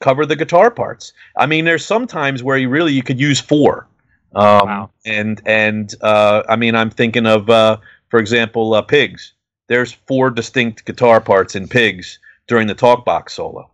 cover 0.01 0.25
the 0.25 0.35
guitar 0.35 0.69
parts. 0.71 1.13
I 1.37 1.45
mean, 1.45 1.65
there's 1.65 1.85
sometimes 1.85 2.43
where 2.43 2.57
you 2.57 2.69
really 2.69 2.93
you 2.93 3.03
could 3.03 3.19
use 3.19 3.39
four. 3.39 3.87
Um, 4.35 4.67
Wow. 4.67 4.89
And 5.05 5.41
and 5.45 5.93
uh, 6.01 6.43
I 6.49 6.55
mean, 6.55 6.75
I'm 6.75 6.89
thinking 6.89 7.25
of, 7.25 7.49
uh, 7.49 7.77
for 8.09 8.19
example, 8.19 8.73
uh, 8.73 8.81
Pigs. 8.81 9.33
There's 9.67 9.93
four 9.93 10.29
distinct 10.29 10.85
guitar 10.85 11.19
parts 11.21 11.55
in 11.55 11.67
Pigs 11.67 12.19
during 12.47 12.67
the 12.67 12.75
talk 12.75 13.03
box 13.05 13.33
solo, 13.33 13.69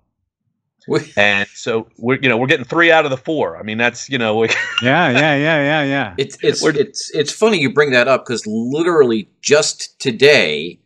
and 1.17 1.47
so 1.53 1.87
we're 1.97 2.17
you 2.21 2.29
know 2.29 2.37
we're 2.37 2.47
getting 2.47 2.65
three 2.65 2.91
out 2.91 3.05
of 3.05 3.11
the 3.11 3.17
four. 3.17 3.57
I 3.57 3.63
mean, 3.63 3.77
that's 3.77 4.09
you 4.09 4.17
know 4.17 4.37
we, 4.37 4.47
yeah, 4.81 5.09
yeah, 5.09 5.35
yeah, 5.35 5.61
yeah, 5.63 5.83
yeah. 5.83 6.13
It's 6.17 6.37
it's 6.41 6.61
We're- 6.63 6.79
it's 6.79 7.09
it's 7.13 7.31
funny 7.31 7.59
you 7.59 7.73
bring 7.73 7.91
that 7.91 8.07
up 8.07 8.23
because 8.25 8.45
literally 8.47 9.27
just 9.41 9.99
today, 9.99 10.79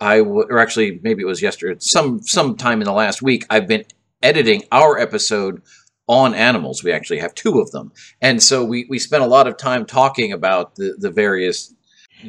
I 0.00 0.18
w- 0.18 0.46
or 0.48 0.58
actually 0.58 1.00
maybe 1.02 1.22
it 1.22 1.26
was 1.26 1.42
yesterday, 1.42 1.76
some 1.80 2.22
some 2.22 2.56
time 2.56 2.80
in 2.80 2.86
the 2.86 2.92
last 2.92 3.20
week, 3.22 3.44
I've 3.50 3.66
been 3.66 3.84
editing 4.22 4.62
our 4.72 4.98
episode 4.98 5.62
on 6.08 6.34
animals. 6.34 6.84
We 6.84 6.92
actually 6.92 7.18
have 7.18 7.34
two 7.34 7.60
of 7.60 7.70
them, 7.72 7.92
and 8.20 8.42
so 8.42 8.64
we 8.64 8.86
we 8.88 8.98
spent 8.98 9.22
a 9.22 9.26
lot 9.26 9.46
of 9.46 9.56
time 9.56 9.84
talking 9.86 10.32
about 10.32 10.76
the 10.76 10.96
the 10.98 11.10
various 11.10 11.74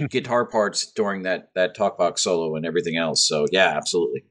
guitar 0.10 0.46
parts 0.46 0.91
during 0.91 1.24
that 1.24 1.50
that 1.56 1.75
talk 1.75 1.98
box 1.98 2.22
solo 2.22 2.56
and 2.56 2.65
everything 2.65 2.98
else. 2.98 3.27
So 3.27 3.46
yeah, 3.51 3.74
absolutely. 3.75 4.24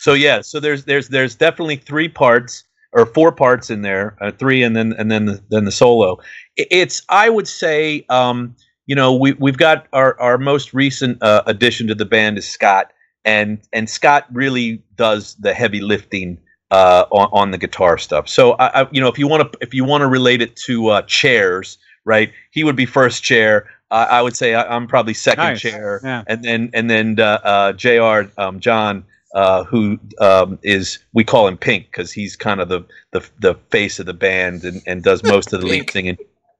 so 0.00 0.14
yeah. 0.14 0.40
So 0.40 0.60
there's 0.60 0.84
there's 0.84 1.08
there's 1.08 1.34
definitely 1.34 1.76
three 1.76 2.08
parts 2.08 2.64
or 2.92 3.06
four 3.06 3.32
parts 3.32 3.70
in 3.70 3.82
there, 3.82 4.16
uh, 4.20 4.30
three 4.32 4.62
and 4.62 4.76
then 4.76 4.92
and 4.98 5.10
then 5.10 5.26
the, 5.26 5.42
then 5.48 5.64
the 5.64 5.72
solo. 5.72 6.18
It's 6.56 7.02
I 7.08 7.28
would 7.30 7.48
say 7.48 8.04
um, 8.08 8.54
you 8.86 8.94
know 8.94 9.14
we 9.14 9.32
we've 9.34 9.56
got 9.56 9.86
our 9.92 10.18
our 10.20 10.38
most 10.38 10.74
recent 10.74 11.22
uh, 11.22 11.42
addition 11.46 11.86
to 11.88 11.94
the 11.94 12.04
band 12.04 12.38
is 12.38 12.48
Scott, 12.48 12.92
and 13.24 13.60
and 13.72 13.88
Scott 13.88 14.26
really 14.32 14.82
does 14.96 15.34
the 15.36 15.54
heavy 15.54 15.80
lifting 15.80 16.38
uh, 16.72 17.04
on 17.10 17.28
on 17.32 17.50
the 17.52 17.58
guitar 17.58 17.98
stuff. 17.98 18.28
So 18.28 18.52
I, 18.54 18.82
I 18.82 18.88
you 18.90 19.00
know 19.00 19.08
if 19.08 19.18
you 19.18 19.28
want 19.28 19.52
to 19.52 19.58
if 19.60 19.72
you 19.74 19.84
want 19.84 20.00
to 20.02 20.08
relate 20.08 20.42
it 20.42 20.56
to 20.66 20.88
uh, 20.88 21.02
chairs, 21.02 21.78
right? 22.04 22.32
He 22.50 22.64
would 22.64 22.76
be 22.76 22.86
first 22.86 23.22
chair. 23.22 23.68
I 23.90 24.04
I 24.04 24.22
would 24.22 24.36
say 24.36 24.54
I, 24.54 24.64
I'm 24.74 24.86
probably 24.88 25.14
second 25.14 25.44
Nice. 25.44 25.60
chair, 25.60 26.00
Yeah. 26.02 26.24
and 26.26 26.42
then 26.42 26.70
and 26.74 26.90
then 26.90 27.20
uh, 27.20 27.38
uh, 27.44 27.72
Jr. 27.74 28.30
Um, 28.38 28.58
John, 28.58 29.04
uh, 29.34 29.64
who 29.64 29.98
um, 30.18 30.58
is 30.62 30.98
we 31.12 31.24
call 31.24 31.46
him 31.46 31.56
Pink 31.58 31.86
because 31.90 32.10
he's 32.10 32.34
kind 32.36 32.60
of 32.60 32.68
the, 32.68 32.80
the 33.12 33.20
the 33.40 33.54
face 33.70 33.98
of 34.00 34.06
the 34.06 34.14
band 34.14 34.64
and, 34.64 34.80
and 34.86 35.02
does 35.02 35.22
most 35.34 35.52
of 35.52 35.60
the 35.60 35.66
lead 35.66 35.78
Pink. 35.80 35.90
singing. 35.92 36.16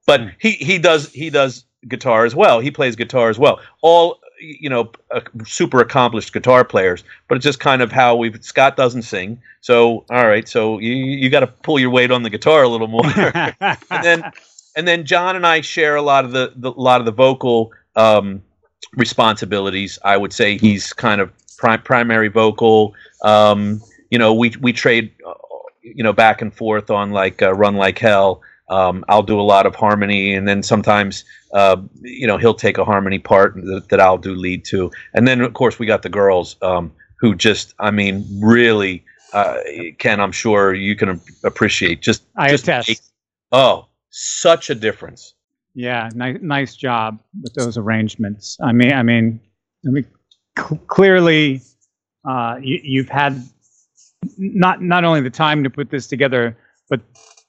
But 0.07 0.21
he 0.39 0.53
he 0.53 0.79
does 0.79 1.11
he 1.13 1.31
does 1.31 1.65
guitar 1.89 2.25
as 2.27 2.35
well. 2.35 2.61
He 2.61 2.71
plays 2.71 2.97
guitar 2.97 3.31
as 3.31 3.39
well. 3.39 3.61
All 3.83 4.19
you 4.43 4.69
know, 4.69 4.91
uh, 5.11 5.21
super 5.45 5.81
accomplished 5.81 6.33
guitar 6.33 6.65
players. 6.65 7.05
But 7.29 7.37
it's 7.37 7.45
just 7.45 7.61
kind 7.61 7.83
of 7.83 7.93
how 7.93 8.17
we. 8.17 8.31
have 8.31 8.45
Scott 8.45 8.77
doesn't 8.77 9.03
sing, 9.03 9.41
so 9.61 10.05
all 10.11 10.27
right. 10.27 10.49
So 10.49 10.79
you 10.79 10.93
you 10.93 11.31
got 11.31 11.41
to 11.41 11.47
pull 11.47 11.79
your 11.79 11.91
weight 11.91 12.11
on 12.11 12.23
the 12.23 12.31
guitar 12.31 12.63
a 12.63 12.69
little 12.69 12.89
more. 12.89 13.07
and 13.61 13.79
then 14.03 14.33
and 14.77 14.89
then 14.89 15.05
John 15.05 15.37
and 15.37 15.47
I 15.47 15.61
share 15.61 15.97
a 15.97 16.03
lot 16.03 16.25
of 16.25 16.33
the, 16.33 16.53
the 16.57 16.73
lot 16.73 17.01
of 17.01 17.05
the 17.05 17.13
vocal 17.13 17.73
um, 17.97 18.43
responsibilities. 18.97 19.99
I 20.05 20.17
would 20.17 20.33
say 20.33 20.59
he's 20.59 20.93
kind 20.93 21.21
of 21.21 21.31
pri- 21.57 21.79
primary 21.79 22.29
vocal. 22.29 22.95
Um, 23.23 23.81
you 24.11 24.19
know, 24.19 24.35
we 24.35 24.55
we 24.61 24.73
trade, 24.73 25.13
uh, 25.27 25.35
you 25.83 26.03
know, 26.03 26.13
back 26.13 26.43
and 26.43 26.53
forth 26.53 26.91
on 26.91 27.11
like 27.11 27.43
uh, 27.43 27.55
"Run 27.55 27.77
Like 27.77 27.99
Hell." 27.99 28.43
Um, 28.73 29.05
I'll 29.09 29.23
do 29.23 29.39
a 29.39 29.43
lot 29.55 29.67
of 29.67 29.75
harmony, 29.75 30.35
and 30.35 30.49
then 30.49 30.63
sometimes, 30.63 31.25
uh, 31.53 31.77
you 32.01 32.27
know, 32.27 32.39
he'll 32.39 32.55
take 32.55 32.79
a 32.79 32.85
harmony 32.85 33.19
part 33.19 33.55
that, 33.55 33.89
that 33.91 34.01
I'll 34.01 34.19
do 34.19 34.35
lead 34.35 34.65
to. 34.67 34.91
And 35.15 35.29
then, 35.29 35.41
of 35.41 35.53
course, 35.53 35.79
we 35.79 35.87
got 35.87 36.03
the 36.03 36.09
girls 36.09 36.57
um, 36.63 36.93
who 37.21 37.35
just, 37.35 37.75
I 37.79 37.91
mean, 37.91 38.25
really 38.41 39.05
uh, 39.33 39.59
Ken, 39.99 40.21
I'm 40.21 40.33
sure 40.33 40.75
you 40.75 40.95
can 40.95 41.21
appreciate. 41.45 42.03
Just 42.03 42.25
I 42.37 42.51
just 42.51 42.65
attest. 42.65 43.13
oh, 43.51 43.89
such 44.11 44.71
a 44.71 44.75
difference. 44.75 45.35
Yeah, 45.75 46.11
nice 46.15 46.39
nice 46.43 46.77
job 46.77 47.19
with 47.43 47.55
those 47.55 47.79
arrangements. 47.79 48.59
I 48.63 48.73
mean, 48.73 48.93
I 48.93 49.03
mean, 49.03 49.41
I 49.87 49.91
mean, 49.91 50.07
cl- 50.59 50.81
clearly, 50.87 51.63
uh, 52.29 52.57
you, 52.61 52.79
you've 52.83 53.09
had 53.09 53.43
not 54.37 54.83
not 54.83 55.05
only 55.05 55.23
the 55.23 55.31
time 55.31 55.65
to 55.65 55.71
put 55.71 55.91
this 55.91 56.07
together, 56.07 56.57
but 56.91 57.01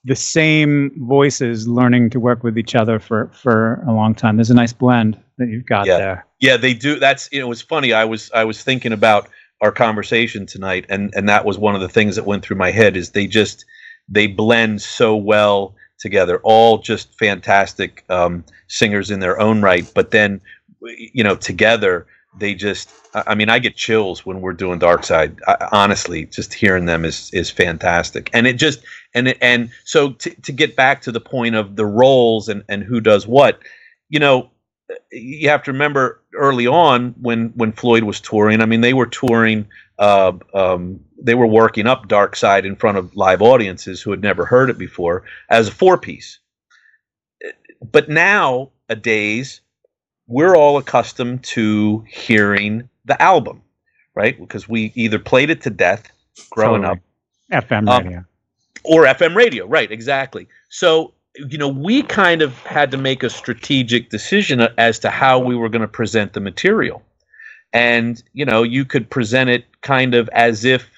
the 0.05 0.15
same 0.15 0.91
voices 1.07 1.67
learning 1.67 2.09
to 2.09 2.19
work 2.19 2.43
with 2.43 2.57
each 2.57 2.75
other 2.75 2.99
for 2.99 3.31
for 3.33 3.83
a 3.87 3.93
long 3.93 4.13
time. 4.13 4.35
There's 4.37 4.49
a 4.49 4.55
nice 4.55 4.73
blend 4.73 5.17
that 5.37 5.47
you've 5.47 5.65
got 5.65 5.85
Yeah. 5.87 5.97
there. 5.97 6.25
Yeah, 6.39 6.57
they 6.57 6.73
do. 6.73 6.99
That's 6.99 7.29
you 7.31 7.39
know, 7.39 7.45
it 7.45 7.49
was 7.49 7.61
funny. 7.61 7.93
I 7.93 8.05
was 8.05 8.29
I 8.33 8.43
was 8.43 8.61
thinking 8.61 8.91
about 8.91 9.29
our 9.61 9.71
conversation 9.71 10.45
tonight, 10.45 10.85
and 10.89 11.13
and 11.15 11.29
that 11.29 11.45
was 11.45 11.57
one 11.57 11.73
of 11.75 11.81
the 11.81 11.89
things 11.89 12.15
that 12.17 12.25
went 12.25 12.43
through 12.43 12.57
my 12.57 12.71
head 12.71 12.97
is 12.97 13.11
they 13.11 13.27
just 13.27 13.65
they 14.09 14.27
blend 14.27 14.81
so 14.81 15.15
well 15.15 15.75
together. 15.99 16.39
All 16.43 16.79
just 16.79 17.17
fantastic 17.17 18.03
um, 18.09 18.43
singers 18.67 19.09
in 19.09 19.21
their 19.21 19.39
own 19.39 19.61
right, 19.61 19.89
but 19.95 20.11
then 20.11 20.41
you 20.81 21.23
know 21.23 21.35
together 21.35 22.05
they 22.37 22.55
just. 22.55 22.89
I 23.15 23.35
mean, 23.35 23.49
I 23.49 23.59
get 23.59 23.75
chills 23.75 24.25
when 24.25 24.41
we're 24.41 24.53
doing 24.53 24.79
Dark 24.79 25.03
Side. 25.03 25.37
I, 25.47 25.67
honestly, 25.71 26.25
just 26.25 26.53
hearing 26.53 26.85
them 26.85 27.05
is 27.05 27.29
is 27.33 27.51
fantastic, 27.51 28.29
and 28.33 28.47
it 28.47 28.53
just 28.53 28.81
and 29.13 29.27
it, 29.29 29.37
and 29.41 29.69
so 29.83 30.13
to 30.13 30.29
to 30.41 30.51
get 30.51 30.75
back 30.75 31.01
to 31.03 31.11
the 31.11 31.21
point 31.21 31.55
of 31.55 31.75
the 31.75 31.85
roles 31.85 32.49
and 32.49 32.63
and 32.69 32.83
who 32.83 32.99
does 32.99 33.27
what, 33.27 33.59
you 34.09 34.19
know 34.19 34.49
you 35.11 35.49
have 35.49 35.63
to 35.63 35.71
remember 35.71 36.21
early 36.35 36.67
on 36.67 37.15
when 37.21 37.49
when 37.55 37.71
Floyd 37.71 38.03
was 38.03 38.19
touring. 38.19 38.61
I 38.61 38.65
mean, 38.65 38.81
they 38.81 38.93
were 38.93 39.05
touring. 39.05 39.67
Uh, 39.99 40.33
um, 40.53 40.99
they 41.21 41.35
were 41.35 41.47
working 41.47 41.87
up 41.87 42.07
Dark 42.07 42.35
Side 42.35 42.65
in 42.65 42.75
front 42.75 42.97
of 42.97 43.15
live 43.15 43.41
audiences 43.41 44.01
who 44.01 44.11
had 44.11 44.21
never 44.21 44.45
heard 44.45 44.69
it 44.69 44.77
before 44.77 45.23
as 45.49 45.67
a 45.67 45.71
four 45.71 45.97
piece. 45.97 46.39
But 47.91 48.09
nowadays, 48.09 49.61
we're 50.27 50.55
all 50.55 50.77
accustomed 50.77 51.43
to 51.43 52.03
hearing 52.09 52.89
the 53.05 53.21
album, 53.21 53.61
right? 54.15 54.39
Because 54.39 54.67
we 54.69 54.91
either 54.95 55.19
played 55.19 55.49
it 55.49 55.61
to 55.63 55.69
death 55.69 56.11
growing 56.51 56.83
Totally. 56.83 56.99
up 57.51 57.63
FM 57.67 57.87
Um, 57.87 58.03
radio. 58.05 58.25
or 58.83 59.05
FM 59.05 59.35
radio, 59.35 59.67
right? 59.67 59.91
Exactly. 59.91 60.47
So 60.69 61.13
you 61.35 61.57
know, 61.57 61.67
we 61.69 62.03
kind 62.03 62.41
of 62.43 62.57
had 62.59 62.91
to 62.91 62.97
make 62.97 63.23
a 63.23 63.29
strategic 63.29 64.09
decision 64.09 64.61
as 64.77 64.99
to 64.99 65.09
how 65.09 65.39
we 65.39 65.55
were 65.55 65.69
going 65.69 65.81
to 65.81 65.87
present 65.87 66.33
the 66.33 66.39
material, 66.39 67.03
and 67.73 68.21
you 68.33 68.45
know, 68.45 68.63
you 68.63 68.85
could 68.85 69.09
present 69.09 69.49
it 69.49 69.65
kind 69.81 70.15
of 70.15 70.29
as 70.33 70.63
if 70.65 70.89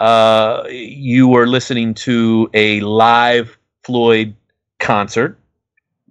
uh, 0.00 0.64
you 0.70 1.28
were 1.28 1.46
listening 1.46 1.94
to 1.94 2.50
a 2.54 2.80
live 2.80 3.58
Floyd 3.84 4.34
concert, 4.80 5.38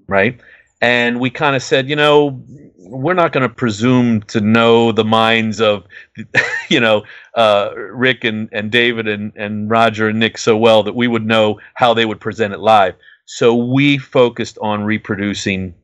right? 0.08 0.40
And 0.84 1.22
we 1.22 1.32
kind 1.32 1.56
of 1.56 1.64
said, 1.64 1.90
you 1.90 1.98
know, 1.98 2.44
we're 2.78 3.16
not 3.16 3.34
going 3.34 3.50
to 3.50 3.56
presume 3.56 4.24
to 4.24 4.42
know 4.42 4.94
the 4.94 5.06
minds 5.06 5.62
of, 5.62 5.86
you 6.70 6.82
know, 6.82 7.06
uh, 7.36 7.72
Rick 7.76 8.26
and, 8.26 8.50
and 8.54 8.72
David 8.72 9.08
and, 9.08 9.34
and 9.38 9.72
Roger 9.72 10.10
and 10.10 10.20
Nick 10.20 10.38
so 10.38 10.58
well 10.58 10.84
that 10.84 10.96
we 10.96 11.08
would 11.08 11.26
know 11.26 11.60
how 11.76 11.96
they 11.96 12.06
would 12.06 12.22
present 12.22 12.54
it 12.54 12.62
live. 12.62 12.96
So 13.26 13.56
we 13.56 13.98
focused 14.00 14.60
on 14.62 14.84
reproducing 14.86 15.76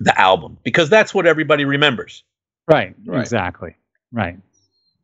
the 0.00 0.18
album 0.20 0.58
because 0.64 0.90
that's 0.90 1.14
what 1.14 1.26
everybody 1.26 1.66
remembers. 1.66 2.24
Right, 2.68 2.96
Right. 3.06 3.22
exactly. 3.22 3.76
Right. 4.12 4.38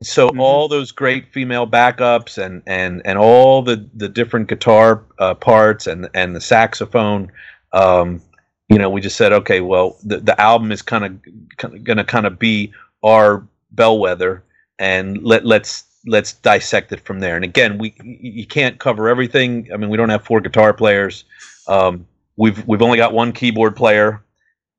So 0.03 0.31
Mhm. 0.31 0.41
all 0.41 0.69
those 0.69 0.93
great 0.93 1.33
female 1.33 1.67
backups 1.67 2.38
and 2.38 2.62
and 2.67 3.03
and 3.05 3.19
all 3.19 3.62
the 3.62 3.88
the 3.97 4.09
different 4.09 4.49
guitar 4.49 5.05
uh, 5.19 5.35
parts 5.35 5.88
and 5.88 6.09
and 6.14 6.37
the 6.37 6.41
saxophone, 6.41 7.33
um, 7.75 8.23
you 8.69 8.79
know, 8.79 8.91
we 8.91 9.01
just 9.01 9.17
said, 9.17 9.33
okay, 9.33 9.61
well, 9.61 9.97
the 10.05 10.19
the 10.19 10.39
album 10.41 10.71
is 10.73 10.83
kind 10.83 11.05
of 11.05 11.85
going 11.85 11.97
to 11.99 12.05
kind 12.05 12.27
of 12.27 12.39
be 12.39 12.73
our 13.03 13.47
bellwether, 13.71 14.45
and 14.79 15.23
let 15.23 15.45
let's 15.47 15.85
let's 16.07 16.35
dissect 16.35 16.93
it 16.93 17.01
from 17.01 17.21
there. 17.21 17.37
And 17.37 17.45
again, 17.45 17.79
we 17.79 17.95
you 18.03 18.47
can't 18.47 18.79
cover 18.79 19.09
everything. 19.09 19.69
I 19.73 19.77
mean, 19.77 19.91
we 19.91 19.97
don't 19.97 20.11
have 20.11 20.25
four 20.25 20.41
guitar 20.41 20.73
players. 20.73 21.25
Um, 21.67 22.07
we've 22.37 22.67
we've 22.67 22.83
only 22.83 22.99
got 22.99 23.13
one 23.13 23.33
keyboard 23.33 23.75
player, 23.75 24.23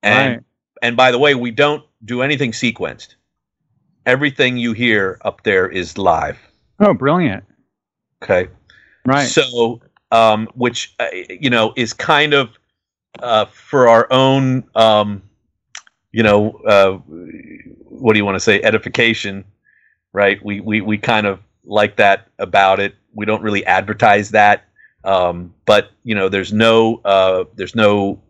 and 0.03 0.35
Right. 0.35 0.43
and 0.81 0.95
by 0.95 1.11
the 1.11 1.19
way, 1.19 1.33
we 1.35 1.51
don't 1.51 1.83
do 2.05 2.21
anything 2.21 2.51
sequenced. 2.51 3.15
Everything 4.05 4.57
you 4.57 4.73
hear 4.73 5.19
up 5.25 5.43
there 5.43 5.67
is 5.67 5.97
live. 5.97 6.37
Oh, 6.79 6.93
brilliant. 6.93 7.43
Okay. 8.23 8.49
Right. 9.05 9.27
So, 9.27 9.81
um, 10.11 10.47
which 10.53 10.93
uh, 10.99 11.07
you 11.29 11.49
know 11.49 11.73
is 11.75 11.93
kind 11.93 12.33
of 12.33 12.49
uh, 13.19 13.45
for 13.45 13.87
our 13.87 14.07
own, 14.11 14.63
um, 14.75 15.21
you 16.11 16.23
know, 16.23 16.51
uh, 16.67 16.93
what 17.87 18.13
do 18.13 18.19
you 18.19 18.25
want 18.25 18.35
to 18.35 18.39
say, 18.39 18.61
edification, 18.61 19.43
right? 20.13 20.43
We 20.43 20.59
we 20.61 20.81
we 20.81 20.97
kind 20.97 21.27
of 21.27 21.39
like 21.65 21.97
that 21.97 22.27
about 22.39 22.79
it. 22.79 22.95
We 23.13 23.25
don't 23.25 23.41
really 23.41 23.65
advertise 23.65 24.31
that, 24.31 24.65
um, 25.03 25.53
but 25.65 25.91
you 26.03 26.15
know, 26.15 26.29
there's 26.29 26.53
no 26.53 27.01
uh, 27.05 27.45
there's 27.55 27.75
no 27.75 28.21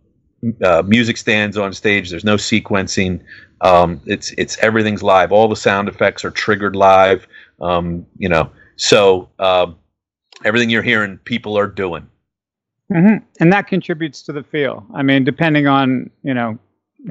uh, 0.63 0.83
music 0.85 1.17
stands 1.17 1.57
on 1.57 1.73
stage. 1.73 2.09
There's 2.09 2.25
no 2.25 2.35
sequencing. 2.35 3.21
Um, 3.61 4.01
it's 4.05 4.31
it's 4.37 4.57
everything's 4.59 5.03
live. 5.03 5.31
All 5.31 5.47
the 5.47 5.55
sound 5.55 5.89
effects 5.89 6.23
are 6.25 6.31
triggered 6.31 6.75
live. 6.75 7.27
Um, 7.61 8.05
you 8.17 8.29
know, 8.29 8.51
so. 8.77 9.29
Um, 9.39 9.77
everything 10.45 10.69
you're 10.69 10.81
hearing 10.81 11.17
people 11.19 11.57
are 11.57 11.67
doing 11.67 12.07
hmm 12.91 13.15
And 13.39 13.53
that 13.53 13.67
contributes 13.67 14.21
to 14.23 14.33
the 14.33 14.43
feel. 14.43 14.85
I 14.95 15.03
mean, 15.03 15.23
depending 15.23 15.67
on 15.67 16.09
you 16.23 16.33
know 16.33 16.57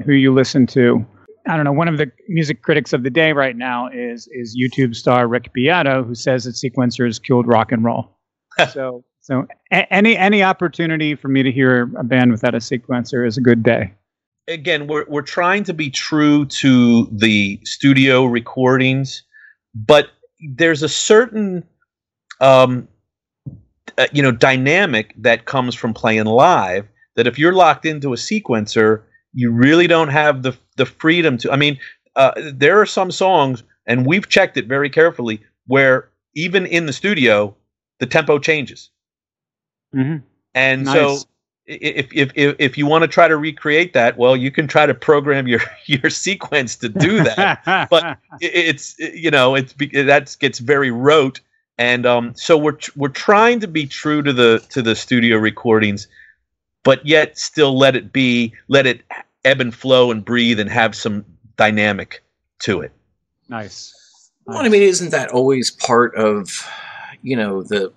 who 0.05 0.13
you 0.13 0.33
listen 0.33 0.67
to. 0.67 1.05
I 1.47 1.55
don't 1.55 1.65
know. 1.65 1.71
One 1.71 1.87
of 1.87 1.97
the 1.97 2.11
music 2.27 2.61
critics 2.61 2.93
of 2.93 3.03
the 3.03 3.09
day 3.09 3.31
right 3.33 3.55
now 3.55 3.87
is 3.91 4.27
is 4.31 4.57
YouTube 4.61 4.95
star 4.95 5.27
Rick 5.27 5.51
Beato, 5.53 6.03
who 6.03 6.13
says 6.15 6.43
that 6.43 6.51
sequencers 6.55 7.21
killed 7.21 7.47
rock 7.47 7.71
and 7.71 7.83
roll. 7.83 8.17
so 8.73 9.03
so 9.21 9.45
a- 9.71 9.91
any 9.93 10.17
any 10.17 10.43
opportunity 10.43 11.15
for 11.15 11.27
me 11.29 11.43
to 11.43 11.51
hear 11.51 11.83
a 11.97 12.03
band 12.03 12.31
without 12.31 12.53
a 12.55 12.59
sequencer 12.59 13.25
is 13.25 13.37
a 13.37 13.41
good 13.41 13.63
day. 13.63 13.93
again 14.47 14.87
we're, 14.87 15.05
we're 15.07 15.21
trying 15.21 15.63
to 15.63 15.73
be 15.73 15.89
true 15.89 16.45
to 16.45 17.07
the 17.11 17.59
studio 17.63 18.25
recordings 18.25 19.23
but 19.75 20.07
there's 20.55 20.81
a 20.83 20.89
certain 20.89 21.63
um, 22.41 22.87
uh, 23.97 24.07
you 24.11 24.21
know 24.21 24.31
dynamic 24.31 25.13
that 25.17 25.45
comes 25.45 25.75
from 25.75 25.93
playing 25.93 26.25
live 26.25 26.87
that 27.15 27.27
if 27.27 27.37
you're 27.37 27.53
locked 27.53 27.85
into 27.85 28.13
a 28.13 28.17
sequencer 28.17 29.03
you 29.33 29.51
really 29.51 29.87
don't 29.87 30.09
have 30.09 30.43
the 30.43 30.55
the 30.77 30.85
freedom 30.85 31.37
to 31.37 31.51
i 31.51 31.55
mean 31.55 31.77
uh, 32.15 32.31
there 32.53 32.81
are 32.81 32.85
some 32.85 33.11
songs 33.11 33.63
and 33.85 34.05
we've 34.05 34.27
checked 34.27 34.57
it 34.57 34.65
very 34.65 34.89
carefully 34.89 35.41
where 35.67 36.09
even 36.35 36.65
in 36.65 36.85
the 36.85 36.93
studio 36.93 37.55
the 37.99 38.05
tempo 38.05 38.39
changes 38.39 38.89
hmm 39.93 40.17
and 40.55 40.85
Nice. 40.85 40.93
so 40.93 41.27
if, 41.69 42.11
if 42.11 42.31
if 42.35 42.55
if 42.57 42.77
you 42.77 42.87
want 42.87 43.03
to 43.03 43.07
try 43.07 43.27
to 43.27 43.37
recreate 43.37 43.93
that, 43.93 44.17
well, 44.17 44.35
you 44.35 44.49
can 44.49 44.67
try 44.67 44.85
to 44.85 44.93
program 44.93 45.47
your 45.47 45.61
your 45.85 46.09
sequence 46.09 46.75
to 46.77 46.89
do 46.89 47.23
that. 47.23 47.87
but 47.89 48.17
it's 48.39 48.97
you 48.99 49.29
know 49.29 49.55
it's 49.55 49.73
that 49.73 50.35
gets 50.39 50.59
very 50.59 50.91
rote, 50.91 51.39
and 51.79 52.05
um, 52.05 52.35
so 52.35 52.57
we're 52.57 52.73
tr- 52.73 52.91
we're 52.97 53.07
trying 53.07 53.61
to 53.61 53.67
be 53.67 53.87
true 53.87 54.21
to 54.21 54.33
the 54.33 54.63
to 54.69 54.81
the 54.81 54.95
studio 54.95 55.37
recordings, 55.37 56.07
but 56.83 57.03
yet 57.05 57.39
still 57.39 57.75
let 57.77 57.95
it 57.95 58.11
be 58.11 58.53
let 58.67 58.85
it 58.85 59.01
ebb 59.45 59.61
and 59.61 59.73
flow 59.73 60.11
and 60.11 60.23
breathe 60.23 60.59
and 60.59 60.69
have 60.69 60.93
some 60.93 61.25
dynamic 61.55 62.21
to 62.59 62.81
it. 62.81 62.91
nice. 63.47 63.95
Well, 64.45 64.57
I 64.59 64.67
mean, 64.67 64.81
isn't 64.81 65.11
that 65.11 65.29
always 65.29 65.71
part 65.71 66.15
of, 66.15 66.67
you 67.21 67.37
know, 67.37 67.63
the 67.63 67.93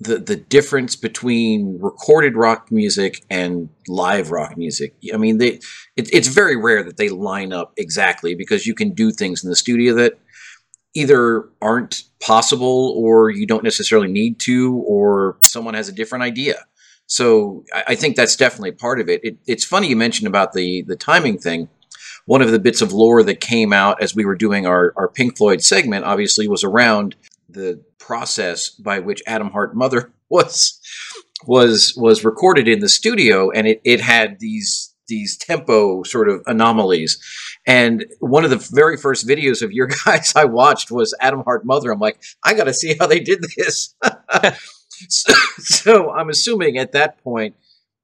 the 0.00 0.18
the 0.18 0.36
difference 0.36 0.96
between 0.96 1.78
recorded 1.78 2.36
rock 2.36 2.72
music 2.72 3.22
and 3.28 3.68
live 3.86 4.30
rock 4.30 4.56
music? 4.56 4.94
I 5.12 5.18
mean, 5.18 5.36
they 5.36 5.60
it, 5.96 6.08
it's 6.10 6.28
very 6.28 6.56
rare 6.56 6.82
that 6.84 6.96
they 6.96 7.10
line 7.10 7.52
up 7.52 7.74
exactly 7.76 8.34
because 8.34 8.66
you 8.66 8.74
can 8.74 8.92
do 8.92 9.10
things 9.10 9.44
in 9.44 9.50
the 9.50 9.56
studio 9.56 9.92
that 9.96 10.18
either 10.96 11.48
aren't 11.60 12.04
possible 12.20 12.94
or 12.96 13.30
you 13.30 13.46
don't 13.46 13.62
necessarily 13.62 14.08
need 14.08 14.40
to, 14.40 14.82
or 14.86 15.36
someone 15.42 15.74
has 15.74 15.88
a 15.88 15.92
different 15.92 16.24
idea. 16.24 16.64
So 17.06 17.64
I, 17.72 17.84
I 17.88 17.94
think 17.94 18.16
that's 18.16 18.36
definitely 18.36 18.72
part 18.72 19.00
of 19.00 19.08
it. 19.08 19.20
it. 19.22 19.36
It's 19.46 19.64
funny 19.64 19.88
you 19.88 19.96
mentioned 19.96 20.26
about 20.26 20.52
the 20.52 20.82
the 20.82 20.96
timing 20.96 21.38
thing 21.38 21.68
one 22.26 22.42
of 22.42 22.50
the 22.50 22.58
bits 22.58 22.82
of 22.82 22.92
lore 22.92 23.22
that 23.22 23.40
came 23.40 23.72
out 23.72 24.02
as 24.02 24.14
we 24.14 24.24
were 24.24 24.34
doing 24.34 24.66
our, 24.66 24.92
our 24.96 25.08
Pink 25.08 25.36
Floyd 25.36 25.62
segment, 25.62 26.04
obviously, 26.04 26.46
was 26.48 26.64
around 26.64 27.14
the 27.48 27.80
process 27.98 28.68
by 28.68 28.98
which 28.98 29.22
Atom 29.26 29.50
Heart 29.50 29.74
Mother 29.74 30.12
was 30.28 30.80
was 31.46 31.94
was 31.96 32.24
recorded 32.24 32.66
in 32.66 32.80
the 32.80 32.88
studio, 32.88 33.50
and 33.50 33.66
it, 33.66 33.80
it 33.84 34.00
had 34.00 34.40
these 34.40 34.92
these 35.08 35.36
tempo 35.36 36.02
sort 36.02 36.28
of 36.28 36.42
anomalies. 36.46 37.22
And 37.66 38.06
one 38.20 38.44
of 38.44 38.50
the 38.50 38.68
very 38.72 38.96
first 38.96 39.26
videos 39.26 39.62
of 39.62 39.72
your 39.72 39.88
guys 40.04 40.34
I 40.36 40.44
watched 40.44 40.90
was 40.90 41.14
Atom 41.20 41.42
Heart 41.42 41.64
Mother. 41.64 41.90
I'm 41.90 41.98
like, 41.98 42.22
I 42.44 42.54
got 42.54 42.64
to 42.64 42.74
see 42.74 42.96
how 42.98 43.06
they 43.06 43.20
did 43.20 43.44
this. 43.56 43.94
so, 45.08 45.34
so 45.58 46.10
I'm 46.12 46.28
assuming 46.30 46.78
at 46.78 46.92
that 46.92 47.22
point, 47.22 47.56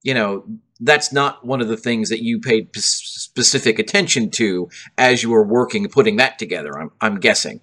you 0.03 0.13
know, 0.13 0.45
that's 0.81 1.13
not 1.13 1.45
one 1.45 1.61
of 1.61 1.69
the 1.69 1.77
things 1.77 2.09
that 2.09 2.21
you 2.21 2.39
paid 2.39 2.73
p- 2.73 2.81
specific 2.81 3.79
attention 3.79 4.29
to 4.31 4.69
as 4.97 5.23
you 5.23 5.29
were 5.29 5.45
working 5.45 5.87
putting 5.87 6.17
that 6.17 6.37
together. 6.37 6.77
I'm 6.77 6.91
I'm 6.99 7.19
guessing. 7.19 7.61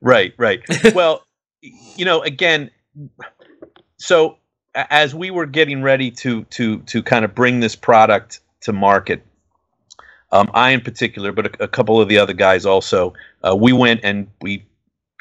Right, 0.00 0.34
right. 0.38 0.60
well, 0.94 1.24
you 1.60 2.04
know, 2.04 2.22
again, 2.22 2.70
so 3.98 4.38
as 4.74 5.14
we 5.14 5.30
were 5.30 5.46
getting 5.46 5.82
ready 5.82 6.10
to 6.12 6.44
to 6.44 6.78
to 6.82 7.02
kind 7.02 7.24
of 7.24 7.34
bring 7.34 7.60
this 7.60 7.74
product 7.74 8.40
to 8.62 8.72
market, 8.72 9.24
um, 10.30 10.50
I 10.52 10.70
in 10.70 10.80
particular, 10.80 11.32
but 11.32 11.46
a, 11.46 11.64
a, 11.64 11.68
couple 11.68 12.00
of 12.00 12.08
the 12.08 12.18
other 12.18 12.34
guys 12.34 12.66
also, 12.66 13.14
uh, 13.42 13.56
we 13.56 13.72
went 13.72 14.00
and 14.02 14.28
we, 14.42 14.66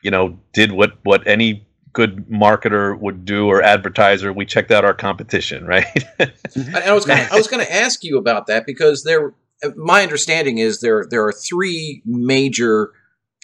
you 0.04 0.12
know, 0.12 0.38
did 0.54 0.72
what 0.72 0.98
what 1.04 1.26
any 1.26 1.66
good 1.94 2.28
marketer 2.30 2.98
would 3.00 3.26
do 3.26 3.48
or 3.48 3.62
advertiser. 3.62 4.32
We 4.32 4.46
checked 4.46 4.70
out 4.70 4.86
our 4.86 4.94
competition, 4.94 5.66
right? 5.68 5.86
and 6.20 6.76
I 6.76 6.94
was 6.94 7.06
gonna, 7.06 7.28
I 7.32 7.36
was 7.36 7.48
going 7.52 7.66
to 7.66 7.74
ask 7.74 8.04
you 8.04 8.18
about 8.18 8.48
that 8.48 8.66
because 8.66 9.04
there, 9.04 9.34
my 9.76 10.04
understanding 10.04 10.58
is 10.58 10.82
there 10.82 11.06
there 11.10 11.26
are 11.26 11.34
three 11.34 12.02
major 12.06 12.92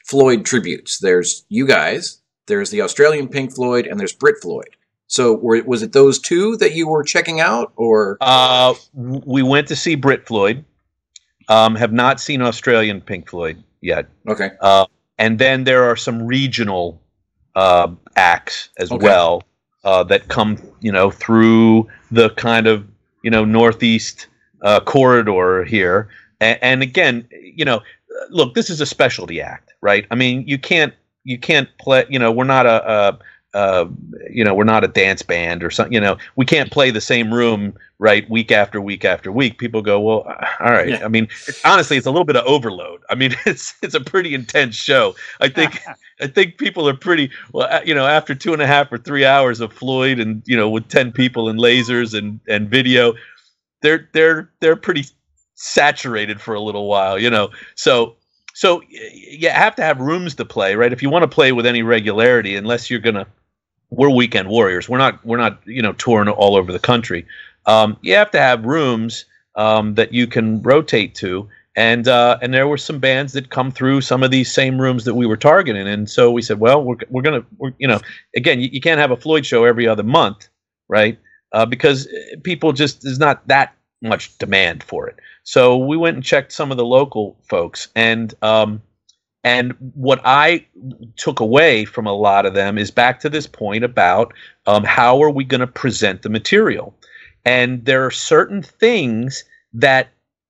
Floyd 0.05 0.45
tributes. 0.45 0.99
There's 0.99 1.45
you 1.47 1.65
guys, 1.65 2.21
there's 2.47 2.71
the 2.71 2.81
Australian 2.81 3.29
Pink 3.29 3.55
Floyd, 3.55 3.87
and 3.87 3.99
there's 3.99 4.13
Brit 4.13 4.35
Floyd. 4.41 4.75
So 5.07 5.33
were, 5.33 5.61
was 5.63 5.83
it 5.83 5.93
those 5.93 6.19
two 6.19 6.57
that 6.57 6.73
you 6.73 6.87
were 6.87 7.03
checking 7.03 7.39
out, 7.39 7.71
or? 7.75 8.17
Uh, 8.19 8.73
we 8.93 9.43
went 9.43 9.67
to 9.69 9.75
see 9.75 9.95
Brit 9.95 10.27
Floyd. 10.27 10.65
Um, 11.49 11.75
have 11.75 11.91
not 11.91 12.19
seen 12.19 12.41
Australian 12.41 13.01
Pink 13.01 13.29
Floyd 13.29 13.61
yet. 13.81 14.07
Okay. 14.27 14.51
Uh, 14.61 14.85
and 15.17 15.39
then 15.39 15.65
there 15.65 15.83
are 15.83 15.95
some 15.95 16.23
regional 16.23 17.01
uh, 17.55 17.89
acts 18.15 18.69
as 18.77 18.91
okay. 18.91 19.05
well 19.05 19.43
uh, 19.83 20.03
that 20.05 20.27
come, 20.29 20.57
you 20.79 20.91
know, 20.91 21.11
through 21.11 21.87
the 22.11 22.29
kind 22.31 22.67
of 22.67 22.87
you 23.23 23.31
know 23.31 23.45
northeast 23.45 24.27
uh, 24.61 24.79
corridor 24.79 25.63
here. 25.63 26.09
And, 26.39 26.59
and 26.61 26.83
again, 26.83 27.27
you 27.31 27.65
know, 27.65 27.81
look, 28.29 28.53
this 28.55 28.69
is 28.69 28.81
a 28.81 28.85
specialty 28.85 29.41
act, 29.41 29.73
right? 29.81 30.05
I 30.11 30.15
mean, 30.15 30.47
you 30.47 30.57
can't 30.57 30.93
you 31.23 31.37
can't 31.37 31.69
play. 31.79 32.05
You 32.09 32.19
know, 32.19 32.31
we're 32.31 32.43
not 32.45 32.65
a, 32.65 32.89
a 32.89 33.19
uh, 33.53 33.85
you 34.31 34.43
know, 34.43 34.53
we're 34.53 34.63
not 34.63 34.83
a 34.83 34.87
dance 34.87 35.21
band 35.21 35.63
or 35.63 35.69
something. 35.69 35.93
You 35.93 36.01
know, 36.01 36.17
we 36.35 36.45
can't 36.45 36.71
play 36.71 36.89
the 36.89 37.01
same 37.01 37.31
room 37.33 37.75
right 37.99 38.27
week 38.29 38.51
after 38.51 38.81
week 38.81 39.05
after 39.05 39.31
week. 39.31 39.59
People 39.59 39.81
go, 39.81 39.99
well, 39.99 40.21
all 40.59 40.71
right. 40.71 40.89
Yeah. 40.89 41.05
I 41.05 41.07
mean, 41.07 41.27
honestly, 41.63 41.97
it's 41.97 42.07
a 42.07 42.11
little 42.11 42.25
bit 42.25 42.35
of 42.35 42.45
overload. 42.45 43.01
I 43.09 43.15
mean, 43.15 43.35
it's 43.45 43.75
it's 43.83 43.93
a 43.93 44.01
pretty 44.01 44.33
intense 44.33 44.75
show. 44.75 45.15
I 45.39 45.49
think 45.49 45.79
I 46.19 46.27
think 46.27 46.57
people 46.57 46.87
are 46.89 46.95
pretty 46.95 47.29
well. 47.51 47.85
You 47.85 47.93
know, 47.93 48.07
after 48.07 48.33
two 48.33 48.53
and 48.53 48.61
a 48.61 48.67
half 48.67 48.91
or 48.91 48.97
three 48.97 49.25
hours 49.25 49.59
of 49.59 49.71
Floyd 49.71 50.19
and 50.19 50.41
you 50.45 50.57
know 50.57 50.69
with 50.69 50.87
ten 50.89 51.11
people 51.11 51.47
and 51.47 51.59
lasers 51.59 52.17
and 52.17 52.39
and 52.47 52.69
video, 52.69 53.13
they're 53.81 54.09
they're 54.13 54.49
they're 54.61 54.75
pretty 54.75 55.05
saturated 55.53 56.41
for 56.41 56.55
a 56.55 56.59
little 56.59 56.87
while. 56.87 57.19
You 57.19 57.29
know, 57.29 57.49
so 57.75 58.15
so 58.55 58.81
you 58.89 59.49
have 59.49 59.75
to 59.75 59.83
have 59.83 59.99
rooms 59.99 60.33
to 60.35 60.45
play, 60.45 60.75
right? 60.75 60.93
If 60.93 61.03
you 61.03 61.09
want 61.11 61.23
to 61.23 61.27
play 61.27 61.51
with 61.51 61.67
any 61.67 61.83
regularity, 61.83 62.55
unless 62.55 62.89
you're 62.89 62.99
gonna 62.99 63.27
we're 63.95 64.09
weekend 64.09 64.49
warriors. 64.49 64.89
We're 64.89 64.97
not 64.97 65.23
we're 65.25 65.37
not 65.37 65.59
you 65.65 65.81
know 65.81 65.93
touring 65.93 66.29
all 66.29 66.55
over 66.55 66.71
the 66.71 66.79
country. 66.79 67.25
Um, 67.65 67.97
you 68.01 68.15
have 68.15 68.31
to 68.31 68.39
have 68.39 68.65
rooms 68.65 69.25
um, 69.55 69.95
that 69.95 70.13
you 70.13 70.27
can 70.27 70.61
rotate 70.61 71.15
to, 71.15 71.47
and 71.75 72.07
uh, 72.07 72.37
and 72.41 72.53
there 72.53 72.67
were 72.67 72.77
some 72.77 72.99
bands 72.99 73.33
that 73.33 73.49
come 73.49 73.71
through 73.71 74.01
some 74.01 74.23
of 74.23 74.31
these 74.31 74.53
same 74.53 74.81
rooms 74.81 75.05
that 75.05 75.15
we 75.15 75.25
were 75.25 75.37
targeting, 75.37 75.87
and 75.87 76.09
so 76.09 76.31
we 76.31 76.41
said, 76.41 76.59
well, 76.59 76.83
we're 76.83 76.97
we're 77.09 77.21
gonna 77.21 77.45
we're, 77.57 77.73
you 77.77 77.87
know 77.87 77.99
again 78.35 78.59
you, 78.59 78.69
you 78.71 78.81
can't 78.81 78.99
have 78.99 79.11
a 79.11 79.17
Floyd 79.17 79.45
show 79.45 79.63
every 79.63 79.87
other 79.87 80.03
month, 80.03 80.49
right? 80.87 81.17
Uh, 81.51 81.65
because 81.65 82.07
people 82.43 82.73
just 82.73 83.03
there's 83.03 83.19
not 83.19 83.47
that 83.47 83.75
much 84.01 84.35
demand 84.39 84.83
for 84.83 85.07
it. 85.07 85.17
So 85.43 85.77
we 85.77 85.97
went 85.97 86.15
and 86.15 86.23
checked 86.23 86.51
some 86.51 86.71
of 86.71 86.77
the 86.77 86.85
local 86.85 87.37
folks, 87.47 87.89
and 87.95 88.33
um, 88.41 88.81
and 89.43 89.73
what 89.93 90.21
I 90.23 90.65
took 91.17 91.39
away 91.39 91.85
from 91.85 92.07
a 92.07 92.13
lot 92.13 92.45
of 92.45 92.53
them 92.53 92.77
is 92.77 92.91
back 92.91 93.19
to 93.21 93.29
this 93.29 93.45
point 93.45 93.83
about 93.83 94.33
um, 94.65 94.83
how 94.83 95.21
are 95.21 95.29
we 95.29 95.43
going 95.43 95.61
to 95.61 95.67
present 95.67 96.21
the 96.21 96.29
material? 96.29 96.95
And 97.45 97.83
there 97.83 98.05
are 98.05 98.11
certain 98.11 98.61
things 98.63 99.43
that 99.73 100.09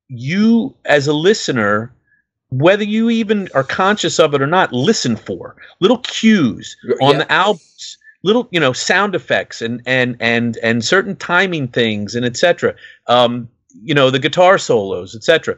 you, 0.09 0.75
as 0.85 1.07
a 1.07 1.13
listener, 1.13 1.91
whether 2.51 2.83
you 2.83 3.09
even 3.09 3.49
are 3.55 3.63
conscious 3.63 4.19
of 4.19 4.35
it 4.35 4.41
or 4.41 4.47
not, 4.47 4.71
listen 4.71 5.15
for 5.15 5.55
little 5.79 5.97
cues 5.99 6.77
on 7.01 7.13
yeah. 7.13 7.17
the 7.19 7.31
albums, 7.31 7.97
little 8.21 8.47
you 8.51 8.59
know 8.59 8.73
sound 8.73 9.15
effects 9.15 9.59
and 9.61 9.81
and 9.87 10.15
and 10.19 10.57
and 10.57 10.85
certain 10.85 11.15
timing 11.15 11.67
things 11.67 12.13
and 12.13 12.25
etc. 12.25 12.75
Um, 13.07 13.49
you 13.81 13.95
know 13.95 14.11
the 14.11 14.19
guitar 14.19 14.59
solos, 14.59 15.15
etc. 15.15 15.57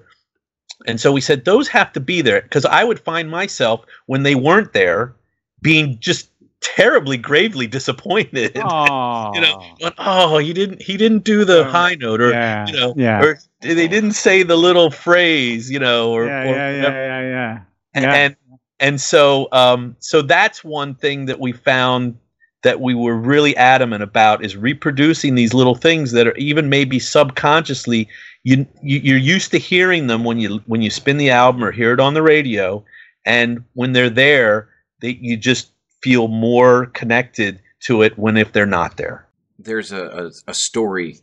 And 0.88 1.00
so 1.00 1.12
we 1.12 1.22
said 1.22 1.46
those 1.46 1.68
have 1.70 1.92
to 1.94 2.00
be 2.00 2.22
there. 2.22 2.42
Because 2.42 2.66
I 2.66 2.84
would 2.84 3.00
find 3.00 3.30
myself 3.30 3.86
when 4.06 4.24
they 4.24 4.36
weren't 4.36 4.74
there 4.74 5.16
being 5.62 5.98
just 6.00 6.30
terribly 6.62 7.18
gravely 7.18 7.68
disappointed. 7.68 8.56
you 8.56 8.62
know, 8.62 9.76
oh, 9.98 10.38
he 10.40 10.54
didn't 10.54 10.82
he 10.82 10.98
didn't 10.98 11.24
do 11.24 11.46
the 11.46 11.66
high 11.66 11.96
note 11.96 12.22
or 12.22 12.32
yeah, 12.32 12.66
you 12.68 12.74
know, 12.74 12.94
yeah. 12.98 13.22
or 13.22 13.40
they 13.62 13.88
didn't 13.88 14.14
say 14.14 14.44
the 14.44 14.56
little 14.56 14.92
phrase, 14.92 15.70
you 15.70 15.80
know, 15.80 16.12
or 16.12 16.26
yeah, 16.26 16.42
or, 16.42 16.46
yeah, 16.46 16.70
yeah, 16.70 16.82
yeah, 16.82 17.22
yeah, 17.22 17.60
and, 17.94 18.06
and 18.06 18.36
and 18.80 19.02
so 19.02 19.48
um 19.52 19.96
so 20.00 20.22
that's 20.22 20.64
one 20.64 20.96
thing 20.96 21.26
that 21.26 21.40
we 21.40 21.52
found 21.52 22.18
that 22.64 22.82
we 22.82 22.96
were 22.96 23.16
really 23.16 23.56
adamant 23.58 24.02
about 24.02 24.44
is 24.44 24.58
reproducing 24.58 25.36
these 25.36 25.54
little 25.54 25.76
things 25.76 26.14
that 26.14 26.26
are 26.28 26.36
even 26.36 26.68
maybe 26.68 26.98
subconsciously 26.98 28.10
you, 28.46 28.68
you 28.84 29.16
are 29.16 29.18
used 29.18 29.50
to 29.52 29.58
hearing 29.58 30.06
them 30.06 30.24
when 30.24 30.40
you 30.40 30.62
when 30.68 30.84
you 30.84 30.92
spin 30.92 31.18
the 31.18 31.32
album 31.32 31.64
or 31.64 31.72
hear 31.72 31.94
it 31.94 32.00
on 32.00 32.14
the 32.14 32.22
radio, 32.22 32.86
and 33.26 33.64
when 33.74 33.92
they're 33.92 34.10
there, 34.10 34.70
they 35.02 35.18
you 35.20 35.36
just 35.36 35.72
feel 36.04 36.28
more 36.28 36.86
connected 36.86 37.60
to 37.82 38.04
it 38.04 38.18
when 38.20 38.38
if 38.38 38.54
they're 38.54 38.68
not 38.68 38.98
there. 38.98 39.28
There's 39.58 39.92
a, 39.92 40.06
a, 40.06 40.52
a 40.52 40.54
story 40.54 41.22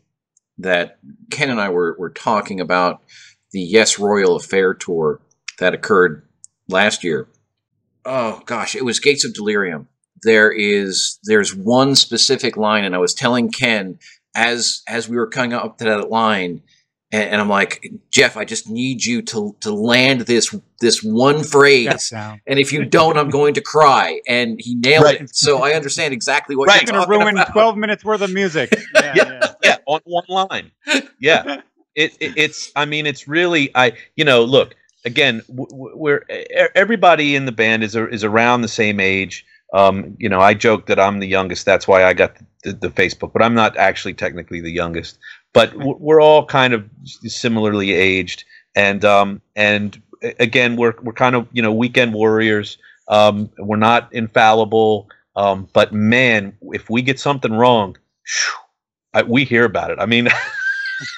that 0.58 0.98
Ken 1.30 1.48
and 1.48 1.60
I 1.60 1.68
were, 1.68 1.94
were 1.96 2.10
talking 2.10 2.60
about 2.60 3.02
the 3.52 3.60
Yes 3.60 4.00
Royal 4.00 4.34
Affair 4.34 4.74
tour 4.74 5.20
that 5.60 5.74
occurred 5.74 6.26
last 6.68 7.04
year. 7.04 7.28
Oh 8.04 8.42
gosh, 8.46 8.74
it 8.74 8.84
was 8.84 8.98
Gates 8.98 9.24
of 9.24 9.32
Delirium. 9.32 9.86
There 10.24 10.50
is 10.50 11.20
there's 11.22 11.54
one 11.54 11.94
specific 11.94 12.56
line, 12.56 12.82
and 12.82 12.96
I 12.96 12.98
was 12.98 13.14
telling 13.14 13.52
Ken 13.52 14.00
as 14.34 14.82
as 14.88 15.08
we 15.08 15.16
were 15.16 15.28
coming 15.28 15.52
up 15.52 15.78
to 15.78 15.84
that 15.84 16.10
line, 16.10 16.62
and, 17.12 17.30
and, 17.30 17.40
I'm 17.40 17.48
like, 17.48 17.92
Jeff, 18.10 18.36
I 18.38 18.44
just 18.44 18.68
need 18.68 19.04
you 19.04 19.20
to 19.22 19.54
to 19.60 19.72
land 19.72 20.22
this 20.22 20.54
this 20.80 21.02
one 21.02 21.44
phrase, 21.44 22.10
and 22.12 22.58
if 22.58 22.72
you 22.72 22.84
don't, 22.84 23.18
I'm 23.18 23.28
going 23.28 23.54
to 23.54 23.60
cry. 23.60 24.20
And 24.26 24.58
he 24.60 24.74
nailed 24.76 25.04
right. 25.04 25.20
it. 25.20 25.36
So 25.36 25.62
I 25.62 25.72
understand 25.72 26.14
exactly 26.14 26.56
what 26.56 26.68
right. 26.68 26.82
you're 26.82 26.92
going 26.92 27.04
to 27.04 27.10
ruin 27.10 27.36
about. 27.36 27.52
12 27.52 27.76
minutes 27.76 28.04
worth 28.04 28.22
of 28.22 28.32
music. 28.32 28.72
Yeah, 28.94 29.12
yeah, 29.16 29.24
yeah. 29.24 29.54
yeah 29.62 29.76
on 29.86 30.00
one 30.04 30.24
line. 30.28 30.70
Yeah, 31.18 31.62
it, 31.94 32.12
it, 32.20 32.36
it's. 32.36 32.72
I 32.76 32.84
mean, 32.84 33.06
it's 33.06 33.26
really. 33.26 33.70
I 33.74 33.92
you 34.16 34.24
know, 34.24 34.44
look 34.44 34.74
again. 35.04 35.42
We're 35.48 36.24
everybody 36.74 37.36
in 37.36 37.46
the 37.46 37.52
band 37.52 37.84
is 37.84 37.94
is 37.96 38.24
around 38.24 38.62
the 38.62 38.68
same 38.68 39.00
age. 39.00 39.44
Um, 39.72 40.16
you 40.18 40.28
know, 40.28 40.40
I 40.40 40.54
joke 40.54 40.86
that 40.86 41.00
I'm 41.00 41.20
the 41.20 41.26
youngest. 41.26 41.64
That's 41.64 41.88
why 41.88 42.04
I 42.04 42.12
got 42.12 42.36
the, 42.62 42.74
the, 42.74 42.88
Facebook, 42.88 43.32
but 43.32 43.40
I'm 43.40 43.54
not 43.54 43.76
actually 43.78 44.12
technically 44.12 44.60
the 44.60 44.70
youngest 44.70 45.18
but 45.52 45.74
we're 45.76 46.20
all 46.20 46.44
kind 46.46 46.72
of 46.72 46.88
similarly 47.24 47.92
aged, 47.92 48.44
and 48.74 49.04
um, 49.04 49.42
and 49.56 50.00
again, 50.40 50.76
we're 50.76 50.94
we're 51.02 51.12
kind 51.12 51.34
of 51.34 51.46
you 51.52 51.62
know 51.62 51.72
weekend 51.72 52.14
warriors. 52.14 52.78
Um, 53.08 53.50
we're 53.58 53.76
not 53.76 54.12
infallible, 54.12 55.08
um, 55.36 55.68
but 55.72 55.92
man, 55.92 56.56
if 56.72 56.88
we 56.88 57.02
get 57.02 57.18
something 57.20 57.52
wrong, 57.52 57.96
whew, 58.26 58.54
I, 59.14 59.22
we 59.22 59.44
hear 59.44 59.64
about 59.64 59.90
it. 59.90 59.98
I 60.00 60.06
mean, 60.06 60.28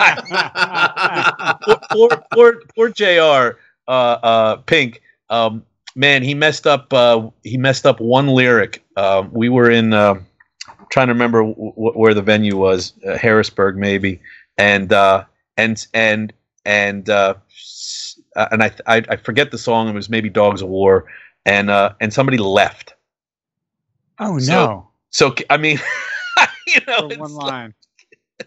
poor, 1.93 2.09
poor, 2.33 2.63
poor, 2.75 2.89
Jr. 2.91 3.59
Uh, 3.87 3.91
uh, 3.91 4.57
Pink. 4.67 5.03
Um, 5.31 5.65
man, 5.95 6.23
he 6.23 6.35
messed 6.35 6.67
up. 6.67 6.93
Uh, 6.93 7.31
he 7.43 7.57
messed 7.57 7.87
up 7.87 8.01
one 8.01 8.29
lyric. 8.29 8.85
Uh, 8.97 9.25
we 9.31 9.49
were 9.49 9.71
in. 9.71 9.93
Uh, 11.03 11.07
trying 11.15 11.33
to 11.39 11.39
remember 11.39 11.41
w- 11.43 11.93
where 11.93 12.15
the 12.15 12.23
venue 12.23 12.57
was, 12.57 12.93
uh, 13.07 13.19
Harrisburg 13.19 13.77
maybe, 13.77 14.21
and 14.59 14.93
uh, 14.93 15.25
and 15.57 15.87
and 15.95 16.33
and 16.65 17.09
uh, 17.09 17.35
and 18.51 18.63
I, 18.63 18.71
I, 18.87 19.03
I 19.09 19.17
forget 19.17 19.51
the 19.51 19.59
song. 19.59 19.89
It 19.89 19.95
was 19.95 20.09
maybe 20.09 20.29
Dogs 20.29 20.63
of 20.63 20.69
War, 20.69 21.07
and 21.47 21.71
uh, 21.71 21.95
and 22.01 22.13
somebody 22.13 22.39
left. 22.39 22.95
Oh 24.19 24.35
no! 24.35 24.89
So, 25.11 25.33
so 25.33 25.35
I 25.51 25.57
mean, 25.57 25.79
you 26.67 26.81
know, 26.87 27.11
one 27.17 27.35
line. 27.35 27.75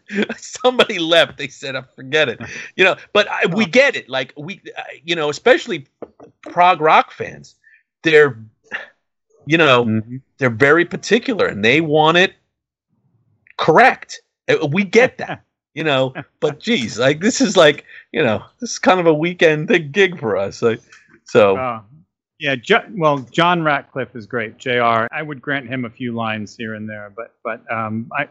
somebody 0.38 1.00
left. 1.00 1.38
They 1.38 1.48
said, 1.48 1.76
"I 1.76 1.84
forget 1.96 2.30
it." 2.30 2.40
You 2.76 2.84
know, 2.84 2.96
but 3.14 3.28
I, 3.28 3.48
we 3.48 3.66
get 3.66 3.96
it. 3.96 4.08
Like 4.10 4.34
we, 4.38 4.62
uh, 4.78 4.84
you 5.04 5.16
know, 5.16 5.30
especially 5.30 5.88
prog 6.44 6.80
rock 6.80 7.12
fans, 7.12 7.56
they're, 8.04 8.38
you 9.48 9.58
know, 9.58 9.86
mm-hmm. 9.86 10.18
they're 10.38 10.50
very 10.50 10.86
particular 10.86 11.48
and 11.48 11.64
they 11.64 11.82
want 11.82 12.18
it 12.18 12.34
correct. 13.58 14.22
Uh, 14.48 14.68
we 14.72 14.84
get 14.84 15.18
that. 15.18 15.44
You 15.78 15.84
know, 15.84 16.16
but 16.40 16.60
geez, 16.60 16.98
like 16.98 17.20
this 17.22 17.40
is 17.40 17.56
like, 17.56 17.86
you 18.12 18.24
know, 18.24 18.44
this 18.60 18.72
is 18.72 18.80
kind 18.80 19.00
of 19.00 19.06
a 19.06 19.14
weekend 19.14 19.68
big 19.68 19.92
gig 19.92 20.20
for 20.20 20.36
us. 20.36 20.64
Like, 20.64 20.82
so 21.26 21.56
uh, 21.56 21.82
yeah, 22.40 22.56
jo- 22.56 22.86
well, 22.96 23.20
John 23.32 23.64
Ratcliffe 23.64 24.16
is 24.16 24.26
great. 24.26 24.58
Jr. 24.58 25.08
I 25.12 25.22
would 25.22 25.42
grant 25.42 25.68
him 25.68 25.86
a 25.86 25.90
few 25.90 26.14
lines 26.14 26.56
here 26.56 26.76
and 26.76 26.88
there, 26.88 27.12
but 27.16 27.36
but 27.44 27.72
um, 27.72 28.10
I, 28.16 28.28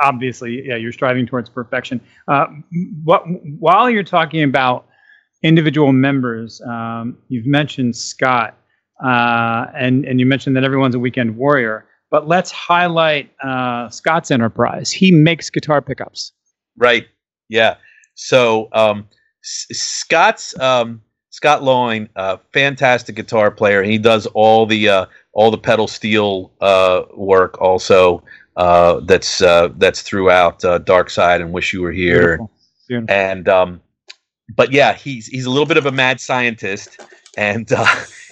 obviously, 0.00 0.66
yeah, 0.66 0.76
you're 0.76 0.92
striving 0.92 1.26
towards 1.26 1.50
perfection. 1.50 2.00
Uh, 2.28 2.46
what 3.04 3.24
while 3.58 3.90
you're 3.90 4.02
talking 4.02 4.42
about 4.42 4.86
individual 5.42 5.92
members, 5.92 6.62
um, 6.62 7.18
you've 7.28 7.46
mentioned 7.46 7.94
Scott, 7.94 8.58
uh, 9.04 9.66
and 9.74 10.04
and 10.04 10.20
you 10.20 10.26
mentioned 10.26 10.56
that 10.56 10.64
everyone's 10.64 10.94
a 10.94 10.98
weekend 10.98 11.36
warrior. 11.36 11.86
But 12.10 12.28
let's 12.28 12.50
highlight 12.52 13.30
uh, 13.42 13.88
Scott's 13.88 14.30
enterprise. 14.30 14.92
He 14.92 15.10
makes 15.10 15.50
guitar 15.50 15.82
pickups. 15.82 16.32
Right. 16.76 17.06
Yeah. 17.48 17.76
So 18.14 18.68
um, 18.72 19.08
S- 19.44 19.66
Scott's 19.72 20.58
um, 20.60 21.02
Scott 21.30 21.62
Loyne, 21.62 22.08
uh, 22.16 22.38
fantastic 22.52 23.16
guitar 23.16 23.50
player. 23.50 23.82
He 23.82 23.98
does 23.98 24.26
all 24.28 24.66
the 24.66 24.88
uh, 24.88 25.06
all 25.32 25.50
the 25.50 25.58
pedal 25.58 25.88
steel 25.88 26.52
uh, 26.60 27.02
work 27.14 27.60
also. 27.60 28.22
Uh, 28.56 29.00
that's 29.00 29.42
uh, 29.42 29.68
that's 29.76 30.00
throughout 30.00 30.64
uh, 30.64 30.78
Dark 30.78 31.10
Side 31.10 31.40
and 31.40 31.52
Wish 31.52 31.72
You 31.72 31.82
Were 31.82 31.92
Here. 31.92 32.38
Beautiful. 32.38 32.50
Beautiful. 32.88 33.14
And 33.14 33.48
um, 33.48 33.80
but 34.54 34.72
yeah, 34.72 34.94
he's 34.94 35.26
he's 35.26 35.44
a 35.44 35.50
little 35.50 35.66
bit 35.66 35.76
of 35.76 35.86
a 35.86 35.92
mad 35.92 36.20
scientist, 36.20 37.00
and 37.36 37.70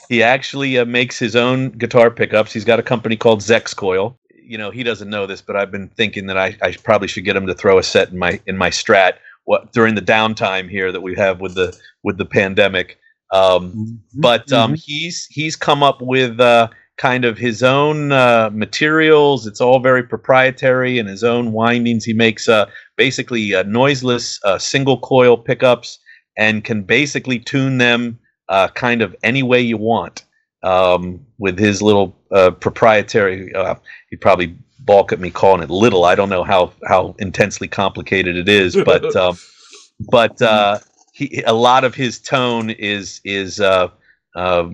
he 0.08 0.22
actually 0.22 0.82
makes 0.84 1.18
his 1.18 1.36
own 1.36 1.70
guitar 1.70 2.10
pickups. 2.10 2.52
He's 2.52 2.64
got 2.64 2.78
a 2.78 2.82
company 2.82 3.16
called 3.16 3.40
Zex 3.40 3.74
Coil. 3.74 4.18
You 4.46 4.58
know, 4.58 4.70
he 4.70 4.82
doesn't 4.82 5.08
know 5.08 5.26
this, 5.26 5.40
but 5.40 5.56
I've 5.56 5.70
been 5.70 5.88
thinking 5.88 6.26
that 6.26 6.36
I, 6.36 6.56
I 6.62 6.72
probably 6.82 7.08
should 7.08 7.24
get 7.24 7.36
him 7.36 7.46
to 7.46 7.54
throw 7.54 7.78
a 7.78 7.82
set 7.82 8.10
in 8.10 8.18
my 8.18 8.40
in 8.46 8.56
my 8.56 8.70
Strat 8.70 9.14
what 9.44 9.72
during 9.72 9.94
the 9.94 10.02
downtime 10.02 10.68
here 10.68 10.90
that 10.92 11.02
we 11.02 11.14
have 11.14 11.40
with 11.40 11.54
the 11.54 11.76
with 12.02 12.18
the 12.18 12.24
pandemic. 12.24 12.98
Um, 13.32 13.70
mm-hmm. 13.70 14.20
But 14.20 14.52
um, 14.52 14.72
mm-hmm. 14.72 14.82
he's 14.84 15.26
he's 15.30 15.56
come 15.56 15.82
up 15.82 16.00
with 16.00 16.40
uh, 16.40 16.68
kind 16.96 17.24
of 17.24 17.38
his 17.38 17.62
own 17.62 18.12
uh, 18.12 18.50
materials. 18.52 19.46
It's 19.46 19.60
all 19.60 19.80
very 19.80 20.02
proprietary 20.02 20.98
and 20.98 21.08
his 21.08 21.24
own 21.24 21.52
windings. 21.52 22.04
He 22.04 22.12
makes 22.12 22.48
uh, 22.48 22.66
basically 22.96 23.54
uh, 23.54 23.64
noiseless 23.64 24.40
uh, 24.44 24.58
single 24.58 24.98
coil 24.98 25.36
pickups 25.36 25.98
and 26.36 26.64
can 26.64 26.82
basically 26.82 27.38
tune 27.38 27.78
them 27.78 28.18
uh, 28.48 28.68
kind 28.68 29.02
of 29.02 29.14
any 29.22 29.42
way 29.42 29.60
you 29.60 29.76
want 29.76 30.24
um, 30.62 31.24
with 31.38 31.58
his 31.58 31.82
little 31.82 32.16
proprietary. 32.60 33.52
he'd 34.10 34.20
probably 34.20 34.56
balk 34.84 35.12
at 35.12 35.20
me 35.20 35.30
calling 35.30 35.62
it 35.62 35.70
little. 35.70 36.04
I 36.04 36.14
don't 36.14 36.28
know 36.28 36.44
how 36.44 36.72
how 36.86 37.14
intensely 37.18 37.68
complicated 37.68 38.36
it 38.36 38.48
is, 38.48 38.76
but 38.84 39.14
um, 39.16 39.36
but 40.10 40.40
uh, 40.42 40.78
he 41.12 41.42
a 41.46 41.54
lot 41.54 41.84
of 41.84 41.94
his 41.94 42.18
tone 42.18 42.70
is 42.70 43.20
is 43.24 43.60
uh, 43.60 43.88
uh, 44.34 44.68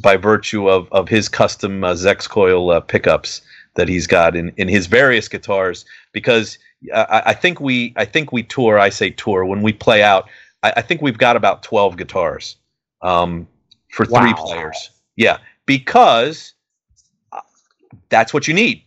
by 0.00 0.16
virtue 0.16 0.68
of 0.68 0.88
of 0.92 1.08
his 1.08 1.28
custom 1.28 1.84
uh, 1.84 1.92
Zex 1.92 2.28
coil 2.28 2.70
uh, 2.70 2.80
pickups 2.80 3.42
that 3.74 3.88
he's 3.88 4.06
got 4.06 4.36
in 4.36 4.52
in 4.56 4.68
his 4.68 4.86
various 4.86 5.28
guitars. 5.28 5.84
Because 6.12 6.58
I, 6.94 7.22
I, 7.26 7.34
think 7.34 7.60
we 7.60 7.92
I 7.96 8.04
think 8.04 8.32
we 8.32 8.42
tour. 8.42 8.78
I 8.78 8.90
say 8.90 9.10
tour 9.10 9.44
when 9.44 9.62
we 9.62 9.72
play 9.72 10.02
out. 10.02 10.28
I, 10.62 10.74
I 10.76 10.82
think 10.82 11.02
we've 11.02 11.18
got 11.18 11.36
about 11.36 11.62
twelve 11.62 11.96
guitars 11.96 12.56
um, 13.02 13.48
for 13.90 14.06
wow. 14.08 14.20
three 14.20 14.34
players. 14.34 14.90
Yeah, 15.16 15.38
because 15.64 16.54
uh, 17.32 17.40
that's 18.08 18.34
what 18.34 18.46
you 18.48 18.54
need 18.54 18.82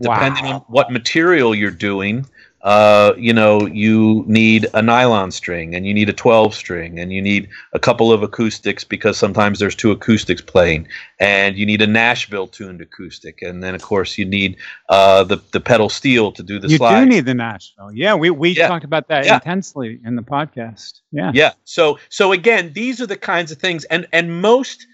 depending 0.00 0.44
wow. 0.44 0.54
on 0.54 0.60
what 0.68 0.90
material 0.90 1.54
you're 1.54 1.70
doing 1.70 2.26
uh, 2.62 3.12
you 3.16 3.32
know 3.32 3.66
you 3.66 4.24
need 4.26 4.66
a 4.74 4.82
nylon 4.82 5.30
string 5.30 5.74
and 5.74 5.86
you 5.86 5.94
need 5.94 6.08
a 6.08 6.12
12 6.12 6.54
string 6.54 6.98
and 6.98 7.12
you 7.12 7.22
need 7.22 7.48
a 7.72 7.78
couple 7.78 8.12
of 8.12 8.22
acoustics 8.22 8.84
because 8.84 9.16
sometimes 9.16 9.58
there's 9.58 9.74
two 9.74 9.90
acoustics 9.90 10.42
playing 10.42 10.86
and 11.18 11.56
you 11.56 11.64
need 11.64 11.80
a 11.80 11.86
nashville 11.86 12.46
tuned 12.46 12.80
acoustic 12.80 13.40
and 13.42 13.62
then 13.62 13.74
of 13.74 13.82
course 13.82 14.18
you 14.18 14.24
need 14.24 14.56
uh, 14.88 15.24
the, 15.24 15.38
the 15.52 15.60
pedal 15.60 15.88
steel 15.88 16.32
to 16.32 16.42
do 16.42 16.58
the 16.58 16.68
slide. 16.68 16.72
you 16.72 16.78
slides. 16.78 17.06
do 17.06 17.08
need 17.08 17.24
the 17.24 17.34
nashville 17.34 17.92
yeah 17.92 18.14
we, 18.14 18.30
we 18.30 18.50
yeah. 18.50 18.68
talked 18.68 18.84
about 18.84 19.08
that 19.08 19.24
yeah. 19.24 19.36
intensely 19.36 20.00
in 20.04 20.16
the 20.16 20.22
podcast 20.22 21.00
yeah 21.12 21.30
yeah 21.34 21.52
so 21.64 21.98
so 22.08 22.32
again 22.32 22.72
these 22.74 23.00
are 23.00 23.06
the 23.06 23.16
kinds 23.16 23.50
of 23.50 23.58
things 23.58 23.84
and 23.84 24.06
and 24.12 24.40
most 24.42 24.86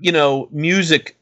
you 0.00 0.12
know 0.12 0.48
music 0.52 1.16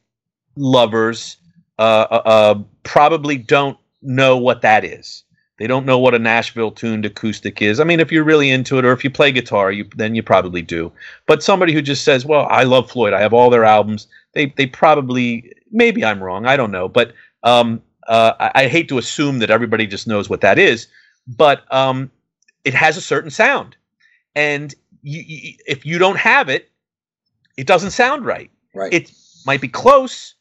lovers 0.56 1.36
uh, 1.80 2.06
uh, 2.10 2.22
uh, 2.26 2.62
probably 2.82 3.38
don't 3.38 3.78
know 4.02 4.36
what 4.36 4.62
that 4.62 4.84
is. 4.84 5.24
They 5.60 5.66
don't 5.66 5.84
know 5.84 5.98
what 5.98 6.14
a 6.14 6.18
Nashville 6.18 6.70
tuned 6.70 7.04
acoustic 7.04 7.60
is. 7.60 7.80
I 7.80 7.84
mean, 7.84 8.00
if 8.00 8.10
you're 8.10 8.24
really 8.24 8.48
into 8.48 8.78
it, 8.78 8.84
or 8.86 8.92
if 8.92 9.04
you 9.04 9.10
play 9.10 9.30
guitar, 9.30 9.70
you 9.70 9.84
then 9.94 10.14
you 10.14 10.22
probably 10.22 10.62
do. 10.62 10.90
But 11.26 11.42
somebody 11.42 11.74
who 11.74 11.82
just 11.82 12.02
says, 12.02 12.24
"Well, 12.24 12.46
I 12.48 12.62
love 12.62 12.90
Floyd. 12.90 13.12
I 13.12 13.20
have 13.20 13.34
all 13.34 13.50
their 13.50 13.66
albums," 13.66 14.06
they 14.32 14.46
they 14.46 14.64
probably 14.64 15.52
maybe 15.70 16.02
I'm 16.02 16.22
wrong. 16.22 16.46
I 16.46 16.56
don't 16.56 16.70
know, 16.70 16.88
but 16.88 17.12
um, 17.42 17.82
uh, 18.08 18.32
I, 18.40 18.50
I, 18.54 18.68
hate 18.68 18.88
to 18.88 18.96
assume 18.96 19.38
that 19.40 19.50
everybody 19.50 19.86
just 19.86 20.06
knows 20.06 20.30
what 20.30 20.40
that 20.40 20.58
is. 20.58 20.88
But 21.26 21.70
um, 21.70 22.10
it 22.64 22.72
has 22.72 22.96
a 22.96 23.02
certain 23.02 23.30
sound, 23.30 23.76
and 24.34 24.74
you, 25.02 25.22
you, 25.26 25.54
if 25.66 25.84
you 25.84 25.98
don't 25.98 26.18
have 26.18 26.48
it, 26.48 26.70
it 27.58 27.66
doesn't 27.66 27.90
sound 27.90 28.24
right. 28.24 28.50
Right. 28.74 28.94
It 28.94 29.12
might 29.44 29.60
be 29.60 29.68
close, 29.68 30.36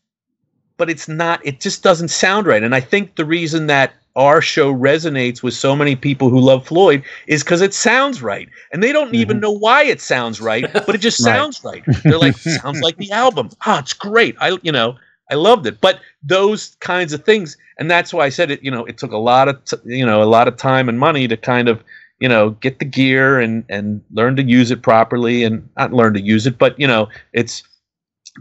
but 0.78 0.90
it's 0.90 1.10
not 1.10 1.46
it 1.46 1.60
just 1.60 1.84
doesn't 1.84 2.08
sound 2.08 2.48
right 2.48 2.64
and 2.64 2.74
i 2.74 2.80
think 2.80 3.16
the 3.16 3.26
reason 3.26 3.68
that 3.68 3.94
our 4.16 4.42
show 4.42 4.74
resonates 4.74 5.44
with 5.44 5.54
so 5.54 5.76
many 5.76 5.96
people 5.96 6.30
who 6.30 6.40
love 6.40 6.68
floyd 6.68 7.04
is 7.28 7.44
because 7.44 7.62
it 7.62 7.74
sounds 7.74 8.22
right. 8.22 8.50
And 8.72 8.84
they 8.84 8.92
don't 8.92 9.08
mm-hmm. 9.08 9.16
even 9.16 9.40
know 9.40 9.52
why 9.52 9.84
it 9.84 10.02
sounds 10.02 10.42
right 10.42 10.72
but 10.74 10.96
it 10.96 11.00
just 11.00 11.24
sounds 11.24 11.64
right. 11.64 11.86
right 11.86 12.04
they're 12.04 12.20
like 12.20 12.38
sounds 12.38 12.82
like 12.82 12.98
the 12.98 13.12
album. 13.24 13.50
Ah 13.66 13.80
it's 13.80 13.94
great. 13.94 14.36
I 14.40 14.58
you 14.62 14.72
know 14.72 14.98
i 15.32 15.36
loved 15.36 15.66
it. 15.68 15.80
But 15.82 16.00
those 16.24 16.76
kinds 16.80 17.14
of 17.14 17.24
things 17.24 17.58
and 17.78 17.90
that's 17.90 18.14
why 18.14 18.26
i 18.26 18.30
said 18.30 18.52
it 18.52 18.62
you 18.62 18.70
know 18.70 18.86
it 18.86 18.98
took 18.98 19.12
a 19.12 19.18
lot 19.18 19.48
of 19.48 19.64
t- 19.66 19.78
you 19.86 20.06
know 20.06 20.22
a 20.22 20.26
lot 20.26 20.48
of 20.48 20.58
time 20.58 20.90
and 20.90 21.00
money 21.00 21.28
to 21.28 21.38
kind 21.38 21.70
of 21.70 21.84
you 22.20 22.28
know 22.28 22.52
get 22.52 22.80
the 22.80 22.86
gear 22.86 23.40
and 23.40 23.64
and 23.70 24.02
learn 24.12 24.36
to 24.36 24.44
use 24.44 24.72
it 24.72 24.82
properly 24.82 25.44
and 25.44 25.68
not 25.78 25.94
learn 25.94 26.14
to 26.14 26.22
use 26.22 26.46
it 26.46 26.58
but 26.58 26.78
you 26.80 26.88
know 26.88 27.08
it's 27.34 27.64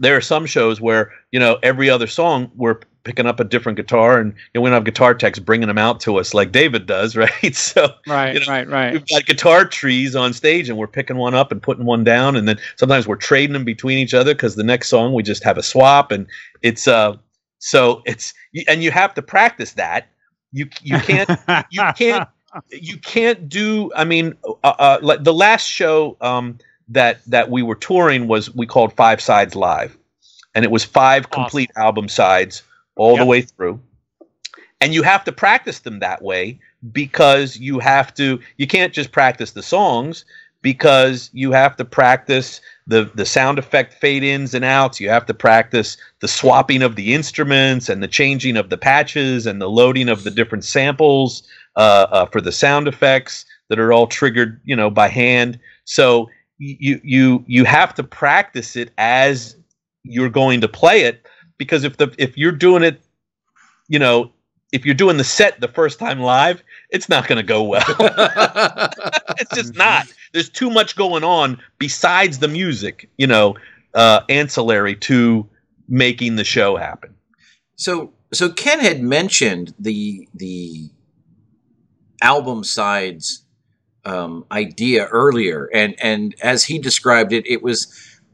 there 0.00 0.16
are 0.16 0.20
some 0.20 0.46
shows 0.46 0.80
where 0.80 1.12
you 1.30 1.38
know 1.40 1.58
every 1.62 1.88
other 1.88 2.06
song 2.06 2.50
we're 2.56 2.80
picking 3.08 3.24
up 3.24 3.40
a 3.40 3.44
different 3.44 3.76
guitar 3.76 4.20
and 4.20 4.34
you 4.34 4.38
know, 4.54 4.60
we 4.60 4.68
don't 4.68 4.74
have 4.74 4.84
guitar 4.84 5.14
techs 5.14 5.38
bringing 5.38 5.66
them 5.66 5.78
out 5.78 5.98
to 5.98 6.18
us 6.18 6.34
like 6.34 6.52
David 6.52 6.84
does, 6.84 7.16
right? 7.16 7.56
So 7.56 7.94
right, 8.06 8.34
you 8.34 8.40
know, 8.40 8.46
right, 8.46 8.68
right. 8.68 8.92
We've 8.92 9.06
got 9.06 9.24
guitar 9.24 9.64
trees 9.64 10.14
on 10.14 10.34
stage 10.34 10.68
and 10.68 10.76
we're 10.76 10.88
picking 10.88 11.16
one 11.16 11.34
up 11.34 11.50
and 11.50 11.62
putting 11.62 11.86
one 11.86 12.04
down, 12.04 12.36
and 12.36 12.46
then 12.46 12.58
sometimes 12.76 13.08
we're 13.08 13.16
trading 13.16 13.54
them 13.54 13.64
between 13.64 13.96
each 13.96 14.12
other 14.12 14.34
because 14.34 14.56
the 14.56 14.62
next 14.62 14.88
song 14.88 15.14
we 15.14 15.22
just 15.22 15.42
have 15.42 15.56
a 15.56 15.62
swap, 15.62 16.12
and 16.12 16.26
it's 16.60 16.86
uh 16.86 17.16
so 17.60 18.02
it's 18.04 18.34
and 18.68 18.82
you 18.82 18.90
have 18.90 19.14
to 19.14 19.22
practice 19.22 19.72
that. 19.72 20.08
You 20.52 20.68
you 20.82 20.98
can't 20.98 21.30
you 21.70 21.82
can't 21.96 22.28
you 22.70 22.98
can't 22.98 23.48
do. 23.48 23.90
I 23.96 24.04
mean, 24.04 24.34
uh, 24.44 24.74
uh, 24.78 24.98
like 25.00 25.24
the 25.24 25.34
last 25.34 25.66
show. 25.66 26.18
um 26.20 26.58
that 26.90 27.20
that 27.26 27.50
we 27.50 27.62
were 27.62 27.74
touring 27.74 28.28
was 28.28 28.54
we 28.54 28.66
called 28.66 28.94
Five 28.94 29.20
Sides 29.20 29.54
Live, 29.54 29.98
and 30.54 30.64
it 30.64 30.70
was 30.70 30.84
five 30.84 31.28
complete 31.28 31.70
awesome. 31.76 31.82
album 31.82 32.08
sides 32.08 32.62
all 32.98 33.12
yep. 33.12 33.20
the 33.20 33.26
way 33.26 33.40
through. 33.42 33.80
And 34.80 34.92
you 34.92 35.02
have 35.02 35.24
to 35.24 35.32
practice 35.32 35.80
them 35.80 35.98
that 36.00 36.22
way 36.22 36.60
because 36.92 37.56
you 37.56 37.78
have 37.78 38.14
to. 38.14 38.38
You 38.58 38.66
can't 38.66 38.92
just 38.92 39.10
practice 39.10 39.52
the 39.52 39.62
songs 39.62 40.24
because 40.62 41.30
you 41.32 41.52
have 41.52 41.76
to 41.76 41.84
practice 41.84 42.60
the 42.86 43.10
the 43.14 43.26
sound 43.26 43.58
effect 43.58 43.94
fade 43.94 44.22
ins 44.22 44.54
and 44.54 44.64
outs. 44.64 45.00
You 45.00 45.08
have 45.08 45.26
to 45.26 45.34
practice 45.34 45.96
the 46.20 46.28
swapping 46.28 46.82
of 46.82 46.94
the 46.94 47.14
instruments 47.14 47.88
and 47.88 48.02
the 48.02 48.08
changing 48.08 48.56
of 48.56 48.70
the 48.70 48.78
patches 48.78 49.46
and 49.46 49.60
the 49.60 49.70
loading 49.70 50.08
of 50.08 50.22
the 50.22 50.30
different 50.30 50.64
samples 50.64 51.42
uh, 51.76 52.06
uh, 52.10 52.26
for 52.26 52.40
the 52.40 52.52
sound 52.52 52.86
effects 52.86 53.44
that 53.68 53.78
are 53.78 53.92
all 53.92 54.06
triggered, 54.06 54.60
you 54.64 54.76
know, 54.76 54.90
by 54.90 55.08
hand. 55.08 55.58
So 55.84 56.28
you 56.58 57.00
you 57.02 57.44
you 57.46 57.64
have 57.64 57.94
to 57.94 58.04
practice 58.04 58.76
it 58.76 58.90
as 58.98 59.56
you're 60.04 60.30
going 60.30 60.60
to 60.60 60.68
play 60.68 61.02
it 61.02 61.26
because 61.58 61.84
if 61.84 61.96
the 61.96 62.14
if 62.18 62.38
you're 62.38 62.52
doing 62.52 62.82
it 62.82 63.00
you 63.88 63.98
know 63.98 64.32
if 64.72 64.84
you're 64.84 64.94
doing 64.94 65.16
the 65.16 65.24
set 65.24 65.60
the 65.60 65.68
first 65.68 65.98
time 65.98 66.20
live 66.20 66.62
it's 66.90 67.08
not 67.08 67.28
going 67.28 67.36
to 67.36 67.42
go 67.42 67.62
well. 67.62 67.84
It's 69.40 69.54
just 69.54 69.76
not. 69.76 70.12
There's 70.32 70.48
too 70.48 70.68
much 70.68 70.96
going 70.96 71.22
on 71.22 71.60
besides 71.78 72.38
the 72.40 72.48
music 72.48 73.08
you 73.18 73.26
know 73.26 73.56
uh, 73.94 74.20
ancillary 74.28 74.96
to 74.96 75.48
making 75.88 76.36
the 76.36 76.44
show 76.44 76.76
happen. 76.76 77.14
So 77.76 78.12
so 78.32 78.50
ken 78.50 78.80
had 78.80 79.00
mentioned 79.00 79.74
the 79.78 80.28
the 80.34 80.90
album 82.20 82.64
sides 82.64 83.44
um, 84.04 84.44
idea 84.50 85.06
earlier, 85.06 85.68
and 85.72 85.94
and 86.02 86.34
as 86.42 86.64
he 86.64 86.78
described 86.78 87.32
it, 87.32 87.46
it 87.46 87.62
was 87.62 87.86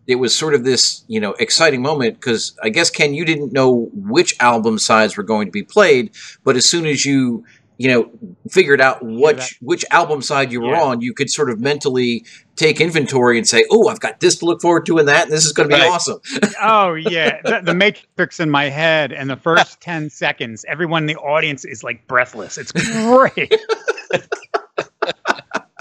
it 0.07 0.17
was 0.17 0.37
sort 0.37 0.55
of 0.55 0.65
this 0.65 1.05
you 1.09 1.21
know 1.21 1.33
exciting 1.35 1.83
moment 1.83 2.15
because 2.15 2.57
I 2.63 2.69
guess 2.69 2.91
Ken, 2.91 3.15
you 3.15 3.25
didn't 3.25 3.53
know 3.53 3.91
which 3.95 4.35
album 4.41 4.79
sides 4.79 5.17
were 5.17 5.23
going 5.23 5.47
to 5.47 5.53
be 5.53 5.63
played, 5.63 6.11
but 6.45 6.57
as 6.57 6.69
soon 6.69 6.87
as 6.87 7.05
you 7.05 7.45
you 7.77 7.89
know 7.89 8.11
figured 8.51 8.81
out 8.81 8.99
which 9.03 9.37
yeah, 9.53 9.59
which 9.61 9.85
album 9.91 10.23
side 10.23 10.53
you 10.53 10.61
were 10.61 10.73
yeah. 10.73 10.83
on, 10.83 11.01
you 11.01 11.13
could 11.13 11.31
sort 11.31 11.51
of 11.51 11.61
mentally 11.61 12.25
take 12.57 12.81
inventory 12.81 13.37
and 13.37 13.49
say, 13.49 13.65
"Oh, 13.71 13.89
I've 13.89 14.01
got 14.01 14.21
this 14.21 14.37
to 14.39 14.45
look 14.45 14.61
forward 14.61 14.87
to, 14.87 14.99
and 14.99 15.09
that, 15.09 15.25
and 15.25 15.33
this 15.33 15.45
is 15.45 15.53
going 15.53 15.69
to 15.69 15.75
be 15.75 15.81
right. 15.81 15.91
awesome." 15.91 16.21
oh 16.63 16.95
yeah, 16.95 17.41
the, 17.43 17.61
the, 17.63 17.75
Matrix 17.75 18.41
in 18.41 18.51
my 18.51 18.65
head, 18.69 19.13
and 19.13 19.29
the 19.29 19.37
first 19.37 19.81
ten 19.83 20.11
seconds, 20.11 20.65
everyone 20.69 21.05
in 21.05 21.07
the 21.07 21.17
audience 21.17 21.65
is 21.65 21.83
like 21.83 22.07
breathless. 22.07 22.59
It's 22.59 22.73
great. 22.73 23.55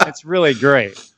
it's 0.00 0.24
really 0.24 0.54
great. 0.54 1.13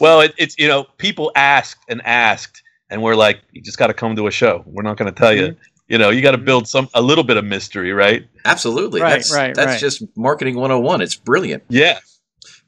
Well, 0.00 0.20
it, 0.20 0.34
it's 0.36 0.58
you 0.58 0.68
know 0.68 0.84
people 0.98 1.32
asked 1.34 1.84
and 1.88 2.02
asked, 2.04 2.62
and 2.90 3.02
we're 3.02 3.14
like, 3.14 3.40
you 3.52 3.62
just 3.62 3.78
got 3.78 3.88
to 3.88 3.94
come 3.94 4.16
to 4.16 4.26
a 4.26 4.30
show. 4.30 4.62
We're 4.66 4.82
not 4.82 4.96
going 4.96 5.12
to 5.12 5.18
tell 5.18 5.32
mm-hmm. 5.32 5.52
you. 5.52 5.56
You 5.88 5.98
know, 5.98 6.10
you 6.10 6.20
got 6.20 6.32
to 6.32 6.38
build 6.38 6.66
some 6.66 6.88
a 6.94 7.02
little 7.02 7.22
bit 7.22 7.36
of 7.36 7.44
mystery, 7.44 7.92
right? 7.92 8.26
Absolutely. 8.44 9.00
Right, 9.00 9.10
that's, 9.10 9.32
right. 9.32 9.54
That's 9.54 9.72
right. 9.72 9.80
just 9.80 10.02
marketing 10.16 10.56
101. 10.56 11.00
It's 11.00 11.14
brilliant. 11.14 11.62
Yeah. 11.68 12.00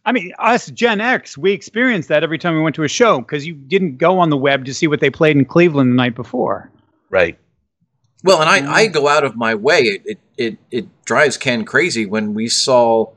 I 0.05 0.12
mean, 0.12 0.33
us 0.38 0.71
Gen 0.71 1.01
X, 1.01 1.37
we 1.37 1.53
experienced 1.53 2.09
that 2.11 2.23
every 2.23 2.38
time 2.38 2.55
we 2.55 2.62
went 2.62 2.77
to 2.77 2.85
a 2.85 2.88
show 2.88 3.19
because 3.19 3.45
you 3.45 3.55
didn't 3.55 3.99
go 3.99 4.21
on 4.21 4.31
the 4.31 4.37
web 4.37 4.64
to 4.67 4.73
see 4.73 4.87
what 4.87 5.01
they 5.01 5.11
played 5.11 5.37
in 5.37 5.45
Cleveland 5.45 5.91
the 5.91 5.97
night 5.97 6.14
before. 6.14 6.71
Right. 7.11 7.38
Well, 8.25 8.41
and 8.41 8.49
I, 8.49 8.73
I 8.73 8.87
go 8.87 9.09
out 9.09 9.25
of 9.25 9.37
my 9.37 9.55
way. 9.55 9.81
It, 9.81 10.03
it, 10.05 10.19
it, 10.37 10.59
it 10.71 11.05
drives 11.05 11.37
Ken 11.37 11.64
crazy 11.64 12.07
when 12.07 12.35
we 12.35 12.49
saw 12.49 13.12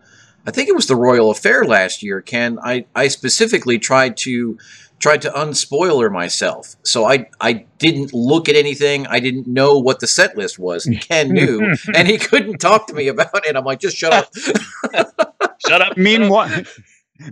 I 0.45 0.51
think 0.51 0.69
it 0.69 0.75
was 0.75 0.87
the 0.87 0.95
Royal 0.95 1.29
Affair 1.31 1.63
last 1.65 2.01
year, 2.01 2.21
Ken. 2.21 2.57
I, 2.63 2.85
I 2.95 3.07
specifically 3.09 3.77
tried 3.79 4.17
to 4.17 4.57
tried 5.01 5.21
to 5.23 5.31
unspoiler 5.31 6.11
myself. 6.11 6.75
So 6.83 7.05
I 7.05 7.29
I 7.41 7.65
didn't 7.79 8.13
look 8.13 8.47
at 8.47 8.55
anything. 8.55 9.07
I 9.07 9.19
didn't 9.19 9.47
know 9.47 9.77
what 9.79 9.99
the 9.99 10.07
set 10.07 10.37
list 10.37 10.59
was. 10.59 10.89
Ken 11.01 11.29
knew, 11.29 11.75
and 11.93 12.07
he 12.07 12.17
couldn't 12.17 12.59
talk 12.59 12.87
to 12.87 12.93
me 12.93 13.07
about 13.07 13.45
it. 13.45 13.55
I'm 13.55 13.65
like, 13.65 13.79
just 13.79 13.97
shut 13.97 14.13
up. 14.13 14.31
shut 15.67 15.81
up. 15.81 15.97
Meanwhile, 15.97 16.63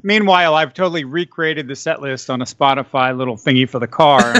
meanwhile, 0.04 0.56
I've 0.56 0.74
totally 0.74 1.06
recreated 1.06 1.68
the 1.68 1.76
set 1.76 2.02
list 2.02 2.30
on 2.30 2.42
a 2.42 2.46
Spotify 2.46 3.16
little 3.16 3.38
thingy 3.38 3.70
for 3.70 3.80
the 3.80 3.88
car. 3.88 4.34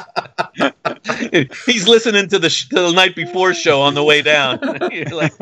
He's 1.66 1.88
listening 1.88 2.28
to 2.28 2.38
the, 2.38 2.50
sh- 2.50 2.68
to 2.68 2.76
the 2.76 2.92
night 2.92 3.16
before 3.16 3.54
show 3.54 3.80
on 3.80 3.94
the 3.94 4.04
way 4.04 4.22
down. 4.22 4.58
like, 5.12 5.32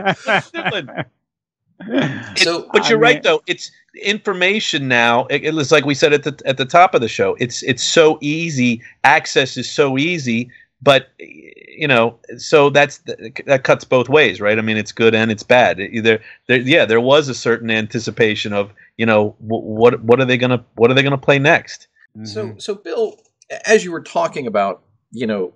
so, 2.36 2.68
but 2.72 2.88
you're 2.88 2.98
I 2.98 3.00
right 3.00 3.22
though. 3.22 3.42
It's 3.46 3.70
information 4.00 4.88
now. 4.88 5.26
It, 5.26 5.44
it's 5.44 5.72
like 5.72 5.84
we 5.84 5.94
said 5.94 6.12
at 6.12 6.22
the 6.24 6.40
at 6.44 6.56
the 6.56 6.64
top 6.64 6.94
of 6.94 7.00
the 7.00 7.08
show. 7.08 7.36
It's 7.38 7.62
it's 7.62 7.82
so 7.82 8.18
easy. 8.20 8.82
Access 9.04 9.56
is 9.56 9.70
so 9.70 9.98
easy. 9.98 10.50
But 10.82 11.10
you 11.18 11.86
know, 11.86 12.18
so 12.38 12.68
that's 12.68 12.98
that 13.46 13.60
cuts 13.62 13.84
both 13.84 14.08
ways, 14.08 14.40
right? 14.40 14.58
I 14.58 14.62
mean, 14.62 14.76
it's 14.76 14.90
good 14.90 15.14
and 15.14 15.30
it's 15.30 15.44
bad. 15.44 15.78
Either 15.78 16.20
there, 16.48 16.58
yeah, 16.58 16.84
there 16.84 17.00
was 17.00 17.28
a 17.28 17.34
certain 17.34 17.70
anticipation 17.70 18.52
of 18.52 18.72
you 18.96 19.06
know 19.06 19.36
what 19.38 20.02
what 20.02 20.20
are 20.20 20.24
they 20.24 20.36
gonna 20.36 20.64
what 20.74 20.90
are 20.90 20.94
they 20.94 21.04
gonna 21.04 21.18
play 21.18 21.38
next. 21.38 21.86
Mm-hmm. 22.16 22.26
So 22.26 22.54
so 22.58 22.74
Bill, 22.74 23.16
as 23.64 23.84
you 23.84 23.92
were 23.92 24.02
talking 24.02 24.48
about, 24.48 24.82
you 25.12 25.26
know, 25.26 25.52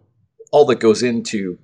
all 0.52 0.64
that 0.66 0.80
goes 0.80 1.02
into 1.02 1.58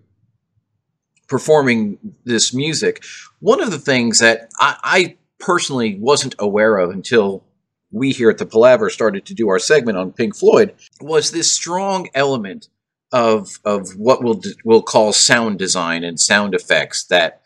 performing 1.29 1.99
this 2.25 2.53
music. 2.53 3.03
One 3.41 3.63
of 3.63 3.71
the 3.71 3.79
things 3.79 4.19
that 4.19 4.51
I, 4.59 4.77
I 4.83 5.17
personally 5.39 5.97
wasn't 5.99 6.35
aware 6.39 6.79
of 6.79 6.91
until 6.91 7.45
we 7.91 8.11
here 8.11 8.31
at 8.31 8.39
the 8.39 8.47
Palaver 8.47 8.91
started 8.91 9.27
to 9.27 9.35
do 9.35 9.49
our 9.49 9.59
segment 9.59 9.99
on 9.99 10.13
Pink 10.13 10.37
Floyd 10.37 10.75
was 11.01 11.31
this 11.31 11.53
strong 11.53 12.09
element 12.15 12.69
of 13.13 13.59
of 13.65 13.91
what 13.97 14.23
we'll 14.23 14.41
we'll 14.65 14.83
call 14.83 15.13
sound 15.13 15.59
design 15.59 16.03
and 16.03 16.19
sound 16.19 16.55
effects 16.55 17.05
that 17.05 17.43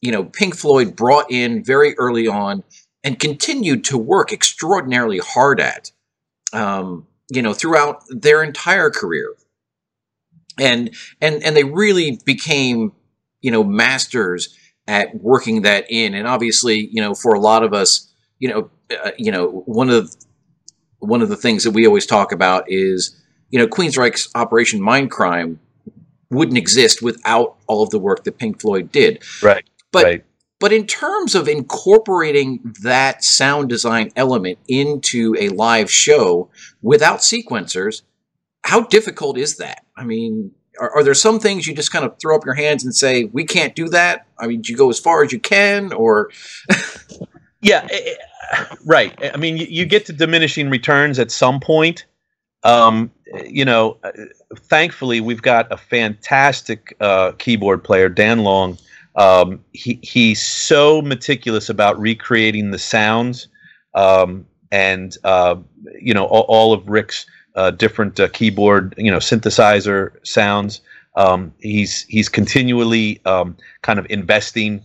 you 0.00 0.10
know 0.10 0.24
Pink 0.24 0.56
Floyd 0.56 0.96
brought 0.96 1.30
in 1.30 1.62
very 1.62 1.94
early 1.98 2.26
on 2.26 2.64
and 3.04 3.18
continued 3.18 3.84
to 3.84 3.98
work 3.98 4.32
extraordinarily 4.32 5.18
hard 5.18 5.60
at 5.60 5.92
um, 6.54 7.06
you 7.30 7.42
know 7.42 7.52
throughout 7.52 8.02
their 8.08 8.42
entire 8.42 8.90
career 8.90 9.34
and 10.60 10.94
and 11.20 11.42
and 11.42 11.56
they 11.56 11.64
really 11.64 12.20
became 12.24 12.92
you 13.40 13.50
know 13.50 13.64
masters 13.64 14.56
at 14.86 15.14
working 15.14 15.62
that 15.62 15.86
in 15.88 16.14
and 16.14 16.26
obviously 16.26 16.88
you 16.92 17.00
know 17.00 17.14
for 17.14 17.34
a 17.34 17.40
lot 17.40 17.62
of 17.62 17.72
us 17.72 18.12
you 18.38 18.48
know 18.48 18.70
uh, 19.04 19.10
you 19.18 19.32
know 19.32 19.62
one 19.66 19.90
of 19.90 20.14
one 20.98 21.22
of 21.22 21.28
the 21.28 21.36
things 21.36 21.64
that 21.64 21.70
we 21.70 21.86
always 21.86 22.06
talk 22.06 22.32
about 22.32 22.64
is 22.68 23.16
you 23.48 23.58
know 23.58 23.66
Queensryche's 23.66 24.28
Operation 24.34 24.80
Mindcrime 24.80 25.58
wouldn't 26.30 26.58
exist 26.58 27.02
without 27.02 27.56
all 27.66 27.82
of 27.82 27.90
the 27.90 27.98
work 27.98 28.24
that 28.24 28.38
Pink 28.38 28.60
Floyd 28.60 28.92
did 28.92 29.22
right 29.42 29.64
but 29.92 30.04
right. 30.04 30.24
but 30.58 30.72
in 30.72 30.86
terms 30.86 31.34
of 31.34 31.48
incorporating 31.48 32.74
that 32.82 33.24
sound 33.24 33.68
design 33.68 34.10
element 34.14 34.58
into 34.68 35.34
a 35.38 35.48
live 35.48 35.90
show 35.90 36.50
without 36.82 37.20
sequencers 37.20 38.02
how 38.62 38.82
difficult 38.82 39.38
is 39.38 39.56
that? 39.56 39.84
I 40.00 40.04
mean, 40.04 40.50
are, 40.80 40.90
are, 40.96 41.04
there 41.04 41.12
some 41.12 41.38
things 41.38 41.66
you 41.66 41.74
just 41.74 41.92
kind 41.92 42.06
of 42.06 42.18
throw 42.18 42.34
up 42.34 42.46
your 42.46 42.54
hands 42.54 42.82
and 42.84 42.94
say, 42.94 43.24
we 43.24 43.44
can't 43.44 43.74
do 43.74 43.86
that? 43.90 44.26
I 44.38 44.46
mean, 44.46 44.62
you 44.64 44.76
go 44.76 44.88
as 44.88 44.98
far 44.98 45.22
as 45.22 45.30
you 45.30 45.38
can 45.38 45.92
or? 45.92 46.30
yeah, 47.60 47.86
eh, 47.90 48.14
eh, 48.52 48.64
right. 48.86 49.14
I 49.34 49.36
mean, 49.36 49.58
you, 49.58 49.66
you, 49.68 49.84
get 49.84 50.06
to 50.06 50.14
diminishing 50.14 50.70
returns 50.70 51.18
at 51.18 51.30
some 51.30 51.60
point. 51.60 52.06
Um, 52.62 53.10
you 53.46 53.64
know, 53.64 53.98
uh, 54.02 54.12
thankfully, 54.56 55.20
we've 55.20 55.42
got 55.42 55.70
a 55.70 55.76
fantastic 55.76 56.96
uh, 57.00 57.32
keyboard 57.32 57.84
player, 57.84 58.08
Dan 58.08 58.38
Long. 58.38 58.78
Um, 59.16 59.62
he, 59.72 59.98
he's 60.02 60.44
so 60.44 61.02
meticulous 61.02 61.68
about 61.68 62.00
recreating 62.00 62.70
the 62.70 62.78
sounds 62.78 63.48
um, 63.94 64.46
and, 64.72 65.14
uh, 65.24 65.56
you 66.00 66.14
know, 66.14 66.24
all, 66.24 66.46
all 66.48 66.72
of 66.72 66.88
Rick's 66.88 67.26
uh, 67.54 67.70
different 67.70 68.18
uh, 68.20 68.28
keyboard, 68.28 68.94
you 68.96 69.10
know, 69.10 69.18
synthesizer 69.18 70.12
sounds. 70.26 70.80
Um, 71.16 71.52
he's 71.60 72.02
he's 72.02 72.28
continually 72.28 73.20
um, 73.26 73.56
kind 73.82 73.98
of 73.98 74.06
investing 74.10 74.82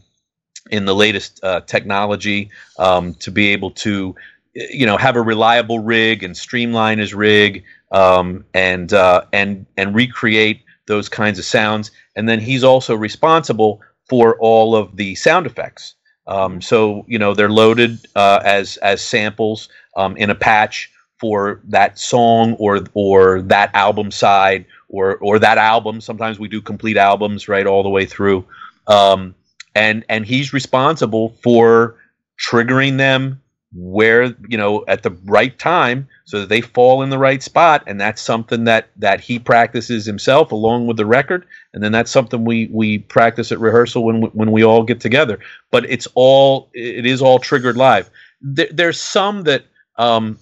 in 0.72 0.86
the 0.86 0.96
latest 0.96 1.40
uh, 1.44 1.62
technology 1.62 2.50
um, 2.80 3.14
to 3.16 3.32
be 3.32 3.50
able 3.50 3.72
to, 3.72 4.16
you 4.56 4.86
know, 4.86 4.98
have 4.98 5.16
a 5.16 5.22
reliable 5.22 5.80
rig 5.80 6.24
and 6.24 6.36
streamline 6.36 6.98
his 6.98 7.14
rig 7.14 7.64
um, 7.92 8.44
and 8.54 8.94
uh, 8.94 9.24
and 9.34 9.66
and 9.78 9.96
recreate 9.96 10.62
those 10.88 11.10
kinds 11.10 11.40
of 11.40 11.46
sounds. 11.46 11.92
And 12.16 12.28
then 12.28 12.40
he's 12.40 12.64
also 12.64 12.96
responsible 12.96 13.82
for 14.10 14.38
all 14.40 14.76
of 14.76 14.96
the 14.98 15.16
sound 15.16 15.46
effects. 15.46 15.96
Um, 16.28 16.62
so 16.62 17.06
you 17.08 17.20
know 17.20 17.34
they're 17.34 17.50
loaded 17.50 18.00
uh, 18.16 18.42
as 18.44 18.78
as 18.78 19.02
samples 19.02 19.70
um, 19.96 20.18
in 20.18 20.30
a 20.30 20.36
patch 20.36 20.90
for 21.20 21.62
that 21.66 21.98
song 21.98 22.54
or 22.54 22.86
or 22.94 23.42
that 23.42 23.72
album 23.74 24.12
side 24.12 24.66
or 24.90 25.18
or 25.18 25.40
that 25.40 25.58
album. 25.58 26.02
Sometimes 26.02 26.40
we 26.40 26.48
do 26.48 26.62
complete 26.62 26.98
albums 26.98 27.48
right 27.48 27.66
all 27.66 27.84
the 27.84 27.90
way 27.90 28.06
through, 28.06 28.46
um, 28.88 29.36
and 29.76 30.06
and 30.10 30.26
he's 30.26 30.54
responsible 30.54 31.36
for 31.44 31.96
triggering 32.40 32.98
them 32.98 33.42
where 33.78 34.34
you 34.48 34.58
know 34.58 34.86
at 34.88 35.04
the 35.04 35.12
right 35.26 35.60
time 35.60 36.08
so 36.26 36.40
that 36.40 36.50
they 36.50 36.62
fall 36.62 37.02
in 37.04 37.10
the 37.10 37.18
right 37.18 37.44
spot. 37.44 37.84
And 37.88 38.00
that's 38.00 38.22
something 38.22 38.64
that 38.66 38.90
that 38.98 39.20
he 39.20 39.38
practices 39.40 40.06
himself 40.06 40.52
along 40.52 40.88
with 40.88 40.98
the 40.98 41.06
record. 41.06 41.46
And 41.74 41.84
then 41.84 41.92
that's 41.92 42.12
something 42.12 42.46
we 42.46 42.70
we 42.72 43.00
practice 43.00 43.52
at 43.52 43.60
rehearsal 43.60 44.04
when 44.04 44.24
when 44.24 44.52
we 44.52 44.64
all 44.64 44.84
get 44.84 45.00
together. 45.00 45.40
But 45.72 45.86
it's 45.90 46.08
all 46.16 46.70
it 46.74 47.06
is 47.06 47.22
all 47.22 47.40
triggered 47.40 47.78
live. 47.78 48.10
There, 48.42 48.68
there's 48.72 49.00
some 49.00 49.44
that 49.44 49.66
um, 49.98 50.38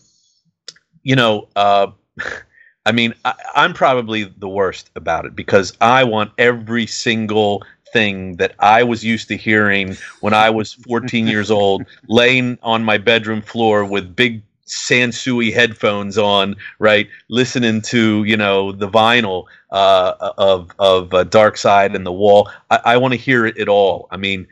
you 1.03 1.15
know, 1.15 1.47
uh, 1.55 1.87
I 2.85 2.91
mean, 2.91 3.13
I, 3.23 3.33
I'm 3.55 3.73
probably 3.73 4.25
the 4.25 4.49
worst 4.49 4.89
about 4.95 5.25
it 5.25 5.35
because 5.35 5.73
I 5.79 6.03
want 6.03 6.31
every 6.37 6.85
single 6.85 7.63
thing 7.93 8.37
that 8.37 8.55
I 8.59 8.83
was 8.83 9.03
used 9.03 9.27
to 9.29 9.37
hearing 9.37 9.95
when 10.19 10.33
I 10.33 10.49
was 10.49 10.73
14 10.73 11.27
years 11.27 11.51
old, 11.51 11.85
laying 12.09 12.57
on 12.63 12.83
my 12.83 12.97
bedroom 12.97 13.41
floor 13.41 13.85
with 13.85 14.15
big 14.15 14.41
Sansui 14.67 15.53
headphones 15.53 16.17
on, 16.17 16.55
right, 16.79 17.07
listening 17.29 17.81
to 17.83 18.23
you 18.23 18.35
know 18.35 18.71
the 18.71 18.89
vinyl 18.89 19.45
uh, 19.71 20.13
of 20.37 20.71
of 20.79 21.13
uh, 21.13 21.23
Dark 21.25 21.57
Side 21.57 21.95
and 21.95 22.05
the 22.05 22.11
Wall. 22.11 22.49
I, 22.71 22.79
I 22.85 22.97
want 22.97 23.13
to 23.13 23.19
hear 23.19 23.45
it 23.45 23.57
at 23.57 23.69
all. 23.69 24.07
I 24.09 24.17
mean, 24.17 24.47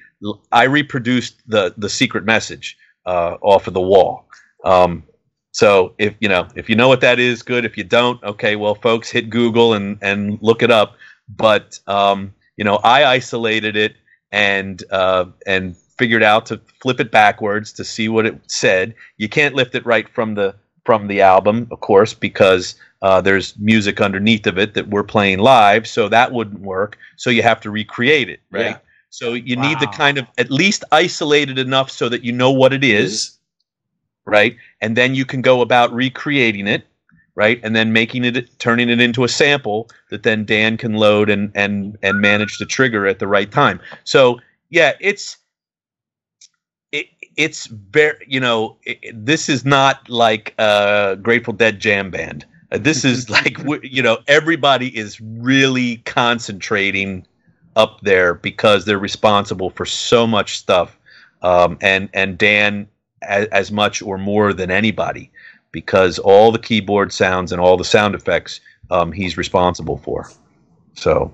I 0.51 0.63
reproduced 0.63 1.41
the 1.47 1.73
the 1.77 1.89
secret 1.89 2.25
message 2.25 2.77
uh, 3.05 3.37
off 3.41 3.67
of 3.67 3.73
the 3.73 3.81
wall. 3.81 4.27
Um, 4.63 5.03
so 5.51 5.93
if 5.97 6.15
you 6.19 6.29
know 6.29 6.47
if 6.55 6.69
you 6.69 6.75
know 6.75 6.87
what 6.87 7.01
that 7.01 7.19
is, 7.19 7.43
good. 7.43 7.65
If 7.65 7.77
you 7.77 7.83
don't, 7.83 8.21
okay, 8.23 8.55
well, 8.55 8.75
folks, 8.75 9.09
hit 9.09 9.29
Google 9.29 9.73
and 9.73 9.97
and 10.01 10.37
look 10.41 10.63
it 10.63 10.71
up. 10.71 10.95
But 11.27 11.79
um, 11.87 12.33
you 12.57 12.63
know, 12.63 12.77
I 12.77 13.05
isolated 13.05 13.75
it 13.75 13.95
and 14.31 14.83
uh, 14.91 15.25
and 15.45 15.75
figured 15.97 16.23
out 16.23 16.45
to 16.47 16.59
flip 16.81 16.99
it 16.99 17.11
backwards 17.11 17.73
to 17.73 17.83
see 17.83 18.09
what 18.09 18.25
it 18.25 18.39
said. 18.47 18.95
You 19.17 19.29
can't 19.29 19.55
lift 19.55 19.75
it 19.75 19.85
right 19.85 20.07
from 20.09 20.35
the 20.35 20.55
from 20.85 21.07
the 21.07 21.21
album, 21.21 21.67
of 21.71 21.79
course, 21.81 22.13
because 22.13 22.75
uh, 23.01 23.21
there's 23.21 23.57
music 23.59 24.01
underneath 24.01 24.47
of 24.47 24.57
it 24.57 24.73
that 24.73 24.87
we're 24.87 25.03
playing 25.03 25.39
live, 25.39 25.87
so 25.87 26.09
that 26.09 26.31
wouldn't 26.31 26.61
work. 26.61 26.97
So 27.17 27.29
you 27.29 27.43
have 27.43 27.59
to 27.61 27.71
recreate 27.71 28.29
it, 28.29 28.39
right? 28.51 28.65
Yeah. 28.65 28.77
So 29.09 29.33
you 29.33 29.57
need 29.57 29.77
to 29.79 29.87
kind 29.87 30.17
of 30.17 30.25
at 30.37 30.49
least 30.49 30.85
isolate 30.91 31.49
it 31.49 31.59
enough 31.59 31.91
so 31.91 32.07
that 32.07 32.23
you 32.23 32.31
know 32.31 32.51
what 32.51 32.71
it 32.71 32.83
is, 32.83 33.37
right? 34.25 34.55
And 34.81 34.95
then 34.97 35.15
you 35.15 35.25
can 35.25 35.41
go 35.41 35.61
about 35.61 35.93
recreating 35.93 36.67
it, 36.67 36.85
right? 37.35 37.59
And 37.63 37.75
then 37.75 37.93
making 37.93 38.25
it, 38.25 38.59
turning 38.59 38.89
it 38.89 39.01
into 39.01 39.23
a 39.23 39.29
sample 39.29 39.89
that 40.09 40.23
then 40.23 40.45
Dan 40.45 40.77
can 40.77 40.93
load 40.93 41.29
and 41.29 41.51
and 41.55 41.97
and 42.03 42.21
manage 42.21 42.57
to 42.59 42.65
trigger 42.65 43.07
at 43.07 43.19
the 43.19 43.27
right 43.27 43.51
time. 43.51 43.79
So 44.03 44.39
yeah, 44.69 44.93
it's 44.99 45.37
it, 46.91 47.07
it's 47.37 47.67
very 47.67 48.17
you 48.27 48.39
know 48.39 48.77
it, 48.83 48.99
it- 49.01 49.25
this 49.25 49.49
is 49.49 49.65
not 49.65 50.09
like 50.09 50.53
a 50.57 51.17
Grateful 51.21 51.53
Dead 51.53 51.79
jam 51.79 52.11
band. 52.11 52.45
Uh, 52.71 52.77
this 52.79 53.05
is 53.05 53.29
like 53.31 53.57
you 53.83 54.01
know 54.03 54.19
everybody 54.27 54.95
is 54.97 55.19
really 55.21 55.97
concentrating 55.97 57.25
up 57.75 58.01
there 58.01 58.33
because 58.35 58.85
they're 58.85 58.99
responsible 58.99 59.69
for 59.69 59.85
so 59.85 60.27
much 60.27 60.57
stuff, 60.57 60.97
um, 61.41 61.77
and 61.81 62.09
and 62.13 62.37
Dan 62.37 62.87
as, 63.21 63.47
as 63.47 63.71
much 63.71 64.01
or 64.01 64.17
more 64.17 64.53
than 64.53 64.71
anybody 64.71 65.31
because 65.71 66.19
all 66.19 66.51
the 66.51 66.59
keyboard 66.59 67.13
sounds 67.13 67.51
and 67.51 67.61
all 67.61 67.77
the 67.77 67.85
sound 67.85 68.15
effects 68.15 68.59
um, 68.89 69.11
he's 69.11 69.37
responsible 69.37 69.97
for. 69.97 70.29
So, 70.93 71.33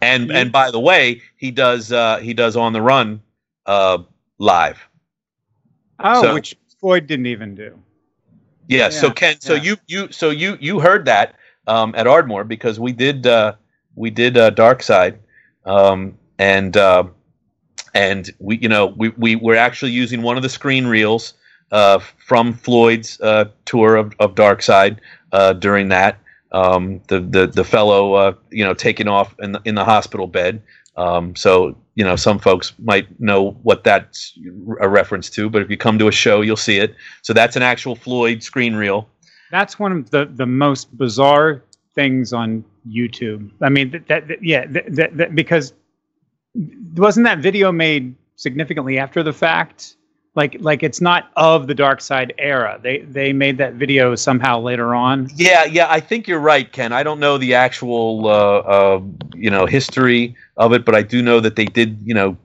and 0.00 0.32
and 0.32 0.50
by 0.50 0.70
the 0.70 0.80
way, 0.80 1.22
he 1.36 1.50
does 1.50 1.92
uh, 1.92 2.18
he 2.18 2.34
does 2.34 2.56
on 2.56 2.72
the 2.72 2.82
run 2.82 3.22
uh, 3.66 3.98
live. 4.38 4.78
Oh, 6.00 6.22
So- 6.22 6.34
which 6.34 6.56
Floyd 6.80 7.06
didn't 7.06 7.26
even 7.26 7.54
do. 7.54 7.78
Yeah. 8.68 8.88
so 8.88 9.08
Yeah, 9.08 9.12
Ken, 9.12 9.40
so 9.40 9.54
yeah. 9.54 9.62
you 9.62 9.76
you 9.86 10.12
so 10.12 10.30
you 10.30 10.56
you 10.60 10.80
heard 10.80 11.04
that 11.04 11.36
um, 11.66 11.94
at 11.96 12.06
Ardmore 12.06 12.44
because 12.44 12.80
we 12.80 12.92
did 12.92 13.26
uh, 13.26 13.54
we 13.94 14.10
did 14.10 14.36
uh, 14.36 14.50
Dark 14.50 14.82
Side, 14.82 15.18
um, 15.64 16.16
and 16.38 16.76
uh, 16.76 17.04
and 17.94 18.30
we 18.38 18.58
you 18.58 18.68
know 18.68 18.86
we 18.96 19.10
we 19.10 19.36
were 19.36 19.56
actually 19.56 19.92
using 19.92 20.22
one 20.22 20.36
of 20.36 20.42
the 20.42 20.48
screen 20.48 20.86
reels 20.86 21.34
uh, 21.70 21.98
from 22.26 22.52
Floyd's 22.54 23.20
uh, 23.20 23.46
tour 23.64 23.96
of, 23.96 24.12
of 24.18 24.34
Dark 24.34 24.62
Side 24.62 25.00
uh, 25.32 25.52
during 25.54 25.88
that. 25.88 26.18
Um, 26.52 27.00
the 27.08 27.20
the 27.20 27.46
the 27.46 27.64
fellow 27.64 28.14
uh, 28.14 28.34
you 28.50 28.64
know 28.64 28.74
taking 28.74 29.08
off 29.08 29.34
in 29.40 29.52
the, 29.52 29.62
in 29.64 29.74
the 29.74 29.84
hospital 29.84 30.26
bed. 30.26 30.62
Um, 30.96 31.34
so 31.34 31.76
you 31.94 32.04
know 32.04 32.16
some 32.16 32.38
folks 32.38 32.74
might 32.78 33.18
know 33.20 33.52
what 33.62 33.84
that's 33.84 34.38
a 34.80 34.88
reference 34.88 35.30
to, 35.30 35.48
but 35.48 35.62
if 35.62 35.70
you 35.70 35.76
come 35.78 35.98
to 35.98 36.08
a 36.08 36.12
show, 36.12 36.42
you'll 36.42 36.56
see 36.56 36.78
it. 36.78 36.94
So 37.22 37.32
that's 37.32 37.56
an 37.56 37.62
actual 37.62 37.94
Floyd 37.96 38.42
screen 38.42 38.74
reel. 38.74 39.08
That's 39.50 39.78
one 39.78 39.92
of 39.92 40.10
the, 40.10 40.26
the 40.34 40.46
most 40.46 40.96
bizarre 40.96 41.62
things 41.94 42.32
on 42.32 42.64
YouTube. 42.88 43.50
I 43.60 43.68
mean, 43.68 43.90
that, 43.90 44.08
that, 44.08 44.28
that- 44.28 44.42
yeah, 44.42 44.64
that, 44.70 45.16
that, 45.16 45.34
because 45.34 45.74
wasn't 46.54 47.24
that 47.24 47.38
video 47.38 47.72
made 47.72 48.14
significantly 48.36 48.98
after 48.98 49.22
the 49.22 49.32
fact? 49.32 49.96
Like, 50.34 50.56
like 50.60 50.82
it's 50.82 51.00
not 51.02 51.30
of 51.36 51.66
the 51.66 51.74
Dark 51.74 52.00
Side 52.00 52.32
era. 52.38 52.80
They 52.82 53.00
they 53.00 53.34
made 53.34 53.58
that 53.58 53.74
video 53.74 54.14
somehow 54.14 54.60
later 54.60 54.94
on. 54.94 55.28
Yeah, 55.36 55.64
yeah, 55.64 55.86
I 55.90 56.00
think 56.00 56.26
you're 56.26 56.40
right, 56.40 56.70
Ken. 56.72 56.90
I 56.92 57.02
don't 57.02 57.20
know 57.20 57.36
the 57.36 57.54
actual 57.54 58.26
uh, 58.26 58.58
uh, 58.58 59.00
you 59.34 59.50
know 59.50 59.66
history 59.66 60.34
of 60.56 60.72
it, 60.72 60.86
but 60.86 60.94
I 60.94 61.02
do 61.02 61.20
know 61.20 61.40
that 61.40 61.56
they 61.56 61.66
did 61.66 61.98
you 62.02 62.14
know 62.14 62.38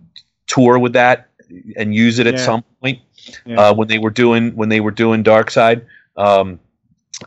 tour 0.48 0.78
with 0.80 0.94
that 0.94 1.30
and 1.78 1.96
use 1.96 2.20
it 2.20 2.28
at 2.28 2.34
Yeah. 2.36 2.46
some 2.46 2.64
point 2.82 3.00
Yeah. 3.46 3.70
uh, 3.70 3.74
when 3.74 3.88
they 3.88 4.00
were 4.00 4.10
doing 4.10 4.54
when 4.56 4.68
they 4.68 4.82
were 4.82 4.92
doing 4.92 5.24
Dark 5.24 5.50
Side. 5.50 5.86
Um, 6.18 6.60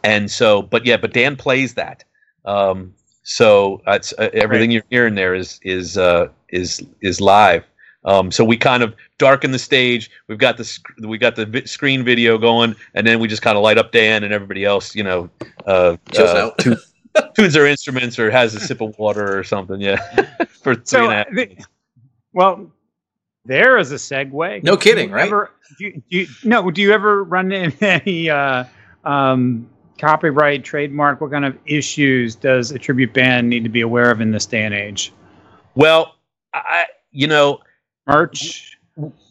and 0.04 0.30
so, 0.30 0.60
but 0.60 0.84
yeah, 0.84 0.98
but 0.98 1.14
Dan 1.14 1.36
plays 1.36 1.74
that. 1.74 2.04
Um, 2.44 2.94
so 3.22 3.80
that's 3.86 4.12
uh, 4.18 4.28
everything 4.34 4.70
you're 4.70 4.84
hearing 4.90 5.14
there 5.14 5.34
is 5.34 5.58
is 5.62 5.96
uh, 5.96 6.28
is 6.53 6.82
is 7.01 7.20
live. 7.20 7.64
Um, 8.05 8.30
so 8.32 8.44
we 8.44 8.57
kind 8.57 8.82
of 8.82 8.94
darken 9.18 9.51
the 9.51 9.59
stage. 9.59 10.11
We've 10.26 10.38
got 10.38 10.57
the 10.57 10.64
sc- 10.64 10.88
we 11.03 11.18
got 11.18 11.36
the 11.36 11.44
vi- 11.44 11.64
screen 11.66 12.03
video 12.05 12.38
going, 12.38 12.74
and 12.94 13.07
then 13.07 13.20
we 13.20 13.28
just 13.28 13.42
kind 13.42 13.57
of 13.59 13.62
light 13.62 13.76
up 13.76 13.92
Dan, 13.92 14.24
and 14.24 14.32
everybody 14.32 14.64
else, 14.64 14.94
you 14.94 15.03
know, 15.05 15.28
uh, 15.66 15.96
Chills 16.12 16.30
uh, 16.30 16.46
out. 16.46 16.59
tu- 16.59 16.76
tunes 17.36 17.53
their 17.53 17.66
instruments 17.66 18.18
or 18.18 18.30
has 18.30 18.55
a 18.55 18.61
sip 18.61 18.80
of 18.80 18.98
water 18.98 19.38
or 19.38 19.44
something. 19.44 19.80
Yeah, 19.82 19.96
for 20.62 20.74
three 20.76 20.82
So, 20.84 21.05
and 21.05 21.12
a 21.12 21.16
half. 21.16 21.26
the- 21.34 21.59
well, 22.32 22.70
there 23.44 23.76
is 23.76 23.92
a 23.92 23.96
segue. 23.96 24.62
No 24.62 24.76
kidding, 24.78 25.11
you 25.11 25.14
right? 25.14 25.26
Ever, 25.26 25.51
do 25.78 25.84
you, 25.84 25.92
do 26.11 26.18
you, 26.20 26.26
no, 26.44 26.70
do 26.70 26.80
you 26.80 26.92
ever 26.92 27.24
run 27.24 27.53
into 27.53 27.86
any 28.07 28.30
uh, 28.30 28.64
um, 29.05 29.68
copyright, 29.98 30.64
trademark? 30.64 31.20
What 31.20 31.32
kind 31.32 31.44
of 31.44 31.55
issues 31.66 32.34
does 32.34 32.70
a 32.70 32.78
tribute 32.78 33.12
band 33.12 33.51
need 33.51 33.64
to 33.64 33.70
be 33.70 33.82
aware 33.82 34.11
of 34.11 34.20
in 34.22 34.30
this 34.30 34.46
day 34.46 34.62
and 34.64 34.72
age? 34.74 35.12
Well, 35.74 36.14
I 36.55 36.86
you 37.12 37.26
know 37.26 37.61
Merch. 38.07 38.78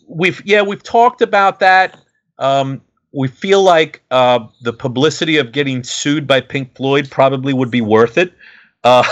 we've 0.07 0.45
yeah 0.45 0.61
we've 0.61 0.83
talked 0.83 1.21
about 1.21 1.59
that. 1.59 1.99
Um, 2.37 2.81
we 3.11 3.27
feel 3.27 3.63
like 3.63 4.01
uh, 4.11 4.39
the 4.61 4.73
publicity 4.73 5.37
of 5.37 5.51
getting 5.51 5.83
sued 5.83 6.27
by 6.27 6.41
Pink 6.41 6.75
Floyd 6.75 7.09
probably 7.09 7.53
would 7.53 7.71
be 7.71 7.81
worth 7.81 8.17
it. 8.17 8.33
Uh, 8.83 9.03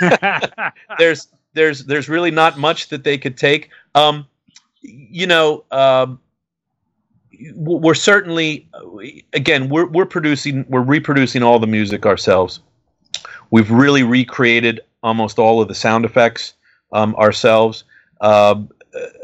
there's 0.98 1.28
there's 1.54 1.84
there's 1.86 2.08
really 2.08 2.30
not 2.30 2.58
much 2.58 2.88
that 2.88 3.04
they 3.04 3.18
could 3.18 3.36
take. 3.36 3.70
Um, 3.94 4.26
you 4.82 5.26
know, 5.26 5.64
um, 5.70 6.20
we're 7.54 7.94
certainly 7.94 8.68
again 9.32 9.68
we're 9.68 9.86
we're 9.86 10.06
producing 10.06 10.64
we're 10.68 10.82
reproducing 10.82 11.42
all 11.42 11.58
the 11.58 11.66
music 11.66 12.06
ourselves. 12.06 12.60
We've 13.50 13.70
really 13.70 14.02
recreated 14.02 14.80
almost 15.02 15.38
all 15.38 15.60
of 15.60 15.68
the 15.68 15.74
sound 15.74 16.04
effects 16.04 16.54
um, 16.92 17.14
ourselves. 17.16 17.84
Um, 18.20 18.68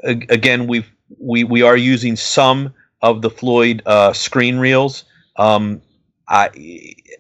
a- 0.05 0.27
again, 0.29 0.67
we've 0.67 0.91
we 1.19 1.45
we 1.45 1.63
are 1.63 1.77
using 1.77 2.17
some 2.17 2.73
of 3.03 3.23
the 3.23 3.31
Floyd 3.31 3.83
uh, 3.87 4.13
screen 4.13 4.59
reels. 4.59 5.05
Um, 5.37 5.83
I 6.29 6.51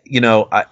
you 0.04 0.20
know 0.20 0.48
I 0.52 0.64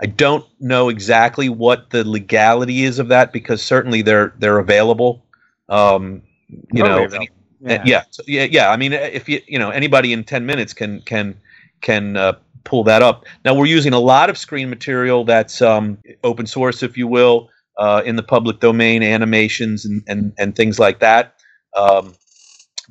I 0.00 0.06
don't 0.06 0.44
know 0.60 0.88
exactly 0.88 1.48
what 1.48 1.90
the 1.90 2.08
legality 2.08 2.84
is 2.84 2.98
of 2.98 3.08
that 3.08 3.32
because 3.32 3.62
certainly 3.62 4.02
they're 4.02 4.34
they're 4.38 4.58
available. 4.58 5.24
Um, 5.68 6.22
you 6.48 6.82
Totally 6.82 7.00
know, 7.00 7.04
available. 7.04 7.34
yeah. 7.60 7.82
yeah, 7.84 8.02
so, 8.10 8.22
yeah, 8.26 8.44
yeah. 8.44 8.70
I 8.70 8.76
mean, 8.76 8.92
if 8.92 9.28
you 9.28 9.40
you 9.46 9.58
know 9.58 9.70
anybody 9.70 10.12
in 10.12 10.24
ten 10.24 10.44
minutes 10.44 10.72
can 10.72 11.00
can 11.02 11.36
can 11.80 12.16
uh, 12.16 12.34
pull 12.64 12.84
that 12.84 13.02
up. 13.02 13.26
Now 13.44 13.54
we're 13.54 13.66
using 13.66 13.92
a 13.92 14.00
lot 14.00 14.28
of 14.30 14.36
screen 14.36 14.68
material 14.68 15.24
that's 15.24 15.62
um, 15.62 15.98
open 16.24 16.46
source, 16.46 16.82
if 16.82 16.96
you 16.98 17.06
will, 17.06 17.48
uh, 17.78 18.02
in 18.04 18.16
the 18.16 18.22
public 18.22 18.60
domain, 18.60 19.02
animations 19.02 19.84
and 19.84 20.02
and, 20.06 20.32
and 20.38 20.54
things 20.56 20.78
like 20.78 21.00
that. 21.00 21.34
Um, 21.76 22.14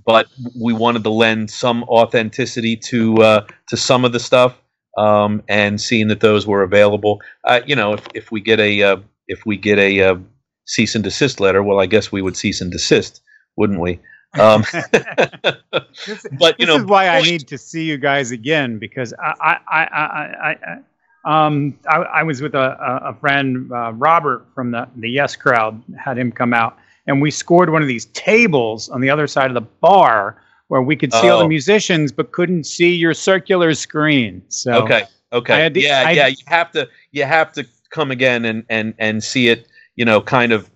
but 0.05 0.27
we 0.59 0.73
wanted 0.73 1.03
to 1.03 1.09
lend 1.09 1.49
some 1.51 1.83
authenticity 1.83 2.75
to 2.75 3.17
uh, 3.17 3.45
to 3.69 3.77
some 3.77 4.05
of 4.05 4.13
the 4.13 4.19
stuff, 4.19 4.55
um, 4.97 5.43
and 5.47 5.79
seeing 5.79 6.07
that 6.07 6.19
those 6.19 6.47
were 6.47 6.63
available. 6.63 7.19
Uh, 7.43 7.61
you 7.65 7.75
know, 7.75 7.93
if, 7.93 8.07
if 8.13 8.31
we 8.31 8.41
get 8.41 8.59
a 8.59 8.81
uh, 8.81 8.97
if 9.27 9.45
we 9.45 9.57
get 9.57 9.77
a 9.77 10.01
uh, 10.01 10.15
cease 10.65 10.95
and 10.95 11.03
desist 11.03 11.39
letter, 11.39 11.61
well, 11.63 11.79
I 11.79 11.85
guess 11.85 12.11
we 12.11 12.21
would 12.21 12.37
cease 12.37 12.61
and 12.61 12.71
desist, 12.71 13.21
wouldn't 13.55 13.79
we? 13.79 13.99
Um, 14.39 14.63
This, 16.05 16.25
but 16.31 16.59
you 16.59 16.65
this 16.65 16.75
know, 16.75 16.81
is 16.81 16.85
why 16.85 17.07
I 17.09 17.21
need 17.21 17.47
to 17.49 17.57
see 17.57 17.83
you 17.83 17.97
guys 17.97 18.31
again 18.31 18.79
because 18.79 19.13
I 19.19 19.33
I 19.41 19.57
I 19.67 19.83
I, 19.83 20.05
I, 20.13 20.51
I 20.51 20.77
um 21.25 21.77
I, 21.87 21.97
I 21.97 22.23
was 22.23 22.41
with 22.41 22.55
a 22.55 22.77
a, 23.09 23.13
friend 23.19 23.71
uh, 23.71 23.93
Robert 23.93 24.45
from 24.55 24.71
the 24.71 24.87
the 24.95 25.09
Yes 25.09 25.35
crowd 25.35 25.81
had 25.97 26.17
him 26.17 26.31
come 26.31 26.53
out 26.53 26.77
and 27.07 27.21
we 27.21 27.31
scored 27.31 27.69
one 27.69 27.81
of 27.81 27.87
these 27.87 28.05
tables 28.07 28.89
on 28.89 29.01
the 29.01 29.09
other 29.09 29.27
side 29.27 29.49
of 29.49 29.53
the 29.53 29.61
bar 29.61 30.41
where 30.67 30.81
we 30.81 30.95
could 30.95 31.11
see 31.13 31.29
all 31.29 31.39
Oh. 31.39 31.43
the 31.43 31.49
musicians 31.49 32.11
but 32.11 32.31
couldn't 32.31 32.63
see 32.65 32.95
your 32.95 33.13
circular 33.13 33.73
screen. 33.73 34.41
So 34.47 34.83
Okay. 34.83 35.03
Okay. 35.33 35.69
To- 35.69 35.79
yeah, 35.79 36.03
I- 36.07 36.11
yeah. 36.11 36.27
You 36.27 36.43
have 36.47 36.71
to 36.71 36.87
you 37.11 37.23
have 37.25 37.51
to 37.53 37.65
come 37.91 38.11
again 38.11 38.45
and 38.45 38.63
and 38.69 38.93
and 38.97 39.23
see 39.23 39.47
it. 39.49 39.67
You 39.95 40.05
know, 40.05 40.21
kind 40.21 40.51
of 40.53 40.69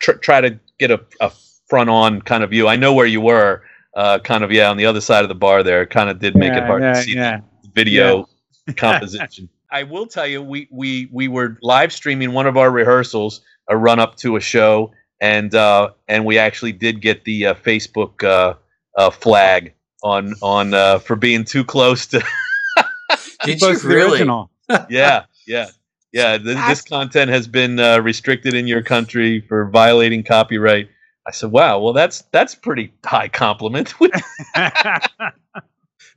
tr- 0.00 0.12
try 0.12 0.40
to 0.40 0.58
get 0.78 0.90
a, 0.90 1.00
a 1.20 1.30
front 1.68 1.88
on 1.88 2.20
kind 2.22 2.42
of 2.42 2.50
view. 2.50 2.68
I 2.68 2.76
know 2.76 2.92
where 2.92 3.06
you 3.06 3.20
were. 3.20 3.62
Uh, 3.94 4.18
kind 4.20 4.44
of 4.44 4.52
yeah, 4.52 4.70
on 4.70 4.76
the 4.76 4.86
other 4.86 5.00
side 5.00 5.24
of 5.24 5.28
the 5.28 5.34
bar 5.34 5.62
there. 5.64 5.82
It 5.82 5.90
kind 5.90 6.08
of 6.08 6.20
did 6.20 6.36
make 6.36 6.52
it 6.52 6.62
hard 6.62 6.82
yeah, 6.82 6.92
to 6.92 7.02
see 7.02 7.14
yeah. 7.14 7.40
the 7.64 7.70
video 7.74 8.28
composition. 8.76 9.48
I 9.70 9.82
will 9.82 10.06
tell 10.06 10.26
you, 10.26 10.42
we 10.42 10.68
we 10.70 11.08
we 11.12 11.28
were 11.28 11.58
live 11.62 11.92
streaming 11.92 12.32
one 12.32 12.46
of 12.46 12.56
our 12.56 12.70
rehearsals, 12.70 13.42
a 13.68 13.76
run 13.76 13.98
up 14.00 14.16
to 14.16 14.36
a 14.36 14.40
show, 14.40 14.92
and 15.20 15.54
uh, 15.54 15.90
and 16.06 16.24
we 16.24 16.38
actually 16.38 16.72
did 16.72 17.00
get 17.00 17.24
the 17.24 17.46
uh, 17.46 17.54
Facebook 17.54 18.22
uh, 18.24 18.54
uh, 18.96 19.10
flag 19.10 19.74
on 20.02 20.34
on 20.42 20.74
uh, 20.74 20.98
for 20.98 21.16
being 21.16 21.44
too 21.44 21.64
close 21.64 22.06
to 22.06 22.24
Did 23.44 23.60
you 23.60 23.78
really? 23.84 24.12
original. 24.12 24.50
yeah, 24.90 25.24
yeah, 25.46 25.66
yeah. 26.12 26.38
Th- 26.38 26.56
this 26.56 26.82
content 26.82 27.30
has 27.30 27.46
been 27.46 27.78
uh, 27.78 28.00
restricted 28.00 28.54
in 28.54 28.66
your 28.66 28.82
country 28.82 29.40
for 29.40 29.68
violating 29.68 30.22
copyright. 30.22 30.88
I 31.26 31.30
said, 31.30 31.50
"Wow, 31.50 31.80
well 31.80 31.92
that's 31.92 32.22
that's 32.32 32.54
pretty 32.54 32.92
high 33.04 33.28
compliment." 33.28 33.94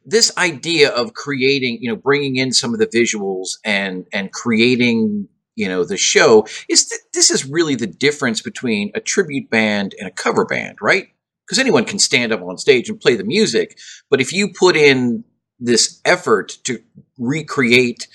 this 0.05 0.35
idea 0.37 0.89
of 0.89 1.13
creating, 1.13 1.79
you 1.81 1.89
know, 1.89 1.95
bringing 1.95 2.37
in 2.37 2.51
some 2.51 2.73
of 2.73 2.79
the 2.79 2.87
visuals 2.87 3.57
and 3.63 4.07
and 4.11 4.31
creating, 4.31 5.27
you 5.55 5.67
know, 5.67 5.83
the 5.83 5.97
show 5.97 6.45
is 6.69 6.87
th- 6.87 7.01
this 7.13 7.29
is 7.29 7.45
really 7.45 7.75
the 7.75 7.87
difference 7.87 8.41
between 8.41 8.91
a 8.95 8.99
tribute 8.99 9.49
band 9.49 9.95
and 9.99 10.07
a 10.07 10.11
cover 10.11 10.45
band, 10.45 10.77
right? 10.81 11.07
Because 11.45 11.59
anyone 11.59 11.85
can 11.85 11.99
stand 11.99 12.31
up 12.31 12.41
on 12.41 12.57
stage 12.57 12.89
and 12.89 12.99
play 12.99 13.15
the 13.15 13.23
music, 13.23 13.77
but 14.09 14.21
if 14.21 14.33
you 14.33 14.51
put 14.57 14.75
in 14.75 15.23
this 15.59 16.01
effort 16.05 16.57
to 16.63 16.81
recreate 17.19 18.07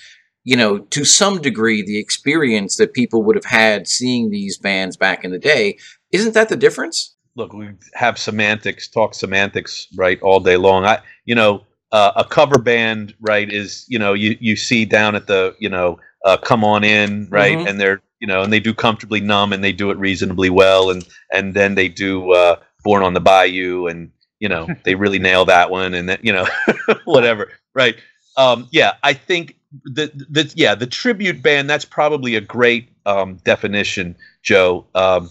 you 0.47 0.55
know, 0.55 0.79
to 0.79 1.03
some 1.03 1.41
degree, 1.41 1.81
the 1.81 1.99
experience 1.99 2.77
that 2.77 2.93
people 2.93 3.21
would 3.21 3.35
have 3.35 3.43
had 3.43 3.85
seeing 3.85 4.29
these 4.29 4.57
bands 4.57 4.95
back 4.95 5.25
in 5.25 5.31
the 5.31 5.37
day. 5.37 5.77
Isn't 6.13 6.35
that 6.35 6.47
the 6.47 6.55
difference? 6.55 7.17
Look, 7.35 7.51
we 7.51 7.71
have 7.95 8.17
semantics, 8.17 8.87
talk 8.87 9.13
semantics, 9.13 9.87
right, 9.97 10.17
all 10.21 10.39
day 10.39 10.55
long. 10.55 10.85
I, 10.85 11.01
you 11.25 11.35
know, 11.35 11.63
uh, 11.91 12.11
a 12.15 12.23
cover 12.23 12.57
band, 12.57 13.13
right, 13.19 13.51
is 13.51 13.85
you 13.87 13.99
know 13.99 14.13
you 14.13 14.37
you 14.39 14.55
see 14.55 14.85
down 14.85 15.15
at 15.15 15.27
the 15.27 15.55
you 15.59 15.69
know 15.69 15.99
uh, 16.25 16.37
come 16.37 16.63
on 16.63 16.83
in, 16.83 17.27
right, 17.29 17.57
mm-hmm. 17.57 17.67
and 17.67 17.79
they're 17.79 18.01
you 18.19 18.27
know 18.27 18.41
and 18.41 18.51
they 18.51 18.59
do 18.59 18.73
comfortably 18.73 19.21
numb 19.21 19.53
and 19.53 19.63
they 19.63 19.71
do 19.71 19.91
it 19.91 19.97
reasonably 19.97 20.49
well, 20.49 20.89
and 20.89 21.07
and 21.33 21.53
then 21.53 21.75
they 21.75 21.87
do 21.87 22.31
uh, 22.33 22.57
born 22.83 23.03
on 23.03 23.13
the 23.13 23.21
bayou 23.21 23.87
and 23.87 24.11
you 24.39 24.49
know 24.49 24.67
they 24.83 24.95
really 24.95 25.19
nail 25.19 25.45
that 25.45 25.69
one 25.69 25.93
and 25.93 26.09
then 26.09 26.19
you 26.21 26.33
know 26.33 26.45
whatever, 27.05 27.51
right. 27.73 27.95
Um, 28.35 28.67
yeah, 28.71 28.93
I 29.01 29.13
think 29.13 29.55
the 29.83 30.11
the 30.29 30.51
yeah 30.55 30.75
the 30.75 30.87
tribute 30.87 31.41
band 31.41 31.69
that's 31.69 31.85
probably 31.85 32.35
a 32.35 32.41
great 32.41 32.89
um, 33.05 33.35
definition, 33.43 34.15
Joe. 34.43 34.85
Um, 34.93 35.29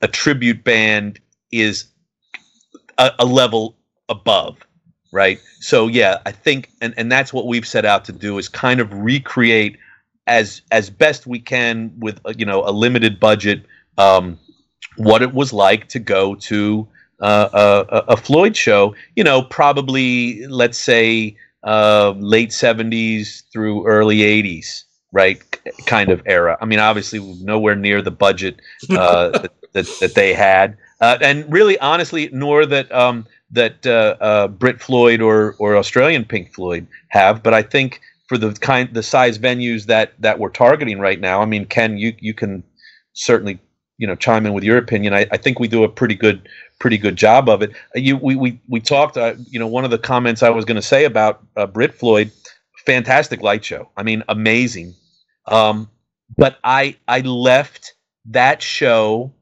a 0.00 0.08
tribute 0.08 0.64
band 0.64 1.20
is 1.50 1.86
a, 2.98 3.12
a, 3.18 3.24
level 3.24 3.76
above, 4.08 4.56
right? 5.12 5.40
So 5.60 5.86
yeah, 5.86 6.18
I 6.26 6.32
think 6.32 6.70
and 6.80 6.94
and 6.96 7.10
that's 7.10 7.32
what 7.32 7.46
we've 7.46 7.66
set 7.66 7.84
out 7.84 8.04
to 8.06 8.12
do 8.12 8.38
is 8.38 8.48
kind 8.48 8.80
of 8.80 8.92
recreate 8.92 9.76
as 10.26 10.62
as 10.70 10.90
best 10.90 11.26
we 11.26 11.38
can 11.38 11.92
with 11.98 12.20
uh, 12.24 12.34
you 12.36 12.44
know 12.44 12.64
a 12.68 12.72
limited 12.72 13.18
budget 13.18 13.64
um, 13.96 14.38
what 14.96 15.22
it 15.22 15.34
was 15.34 15.52
like 15.52 15.88
to 15.88 15.98
go 15.98 16.34
to 16.36 16.86
uh, 17.20 17.84
a, 17.90 18.12
a 18.12 18.16
Floyd 18.16 18.56
show. 18.56 18.94
You 19.16 19.24
know, 19.24 19.42
probably 19.42 20.46
let's 20.46 20.78
say 20.78 21.36
uh, 21.64 22.14
late 22.18 22.50
70s 22.50 23.42
through 23.52 23.86
early 23.86 24.18
80s, 24.18 24.84
right? 25.12 25.40
Kind 25.86 26.10
of 26.10 26.22
era. 26.26 26.56
I 26.60 26.64
mean, 26.64 26.78
obviously, 26.78 27.18
nowhere 27.42 27.74
near 27.74 28.02
the 28.02 28.10
budget 28.10 28.60
uh, 28.90 29.28
that, 29.38 29.52
that, 29.72 29.86
that, 30.00 30.14
they 30.14 30.34
had. 30.34 30.76
Uh, 31.00 31.18
and 31.20 31.50
really, 31.52 31.78
honestly, 31.80 32.28
nor 32.32 32.66
that 32.66 32.90
um, 32.92 33.26
that 33.50 33.86
uh, 33.86 34.16
uh, 34.20 34.48
Brit 34.48 34.80
Floyd 34.80 35.20
or, 35.20 35.54
or 35.58 35.76
Australian 35.76 36.24
Pink 36.24 36.52
Floyd 36.52 36.86
have. 37.08 37.42
But 37.42 37.54
I 37.54 37.62
think 37.62 38.00
for 38.28 38.36
the 38.36 38.52
kind, 38.52 38.92
the 38.92 39.02
size 39.02 39.38
venues 39.38 39.86
that 39.86 40.12
that 40.20 40.38
we're 40.38 40.50
targeting 40.50 40.98
right 40.98 41.20
now, 41.20 41.40
I 41.40 41.46
mean, 41.46 41.64
Ken, 41.66 41.96
you 41.96 42.14
you 42.20 42.34
can 42.34 42.62
certainly 43.14 43.58
you 43.96 44.06
know 44.06 44.14
chime 44.14 44.46
in 44.46 44.52
with 44.52 44.64
your 44.64 44.78
opinion. 44.78 45.14
I, 45.14 45.26
I 45.32 45.36
think 45.36 45.58
we 45.58 45.68
do 45.68 45.84
a 45.84 45.88
pretty 45.88 46.14
good 46.14 46.48
pretty 46.78 46.98
good 46.98 47.16
job 47.16 47.48
of 47.48 47.62
it. 47.62 47.70
Uh, 47.96 48.00
you 48.00 48.16
we 48.16 48.36
we 48.36 48.60
we 48.68 48.80
talked. 48.80 49.16
Uh, 49.16 49.34
you 49.48 49.58
know, 49.58 49.66
one 49.66 49.84
of 49.84 49.90
the 49.90 49.98
comments 49.98 50.42
I 50.42 50.50
was 50.50 50.64
going 50.64 50.76
to 50.76 50.82
say 50.82 51.04
about 51.04 51.42
uh, 51.56 51.66
Brit 51.66 51.94
Floyd, 51.94 52.30
fantastic 52.86 53.42
light 53.42 53.64
show. 53.64 53.90
I 53.96 54.02
mean, 54.02 54.22
amazing. 54.28 54.94
Um, 55.46 55.88
but 56.36 56.58
I 56.62 56.96
I 57.08 57.20
left 57.20 57.94
that 58.26 58.60
show 58.60 59.32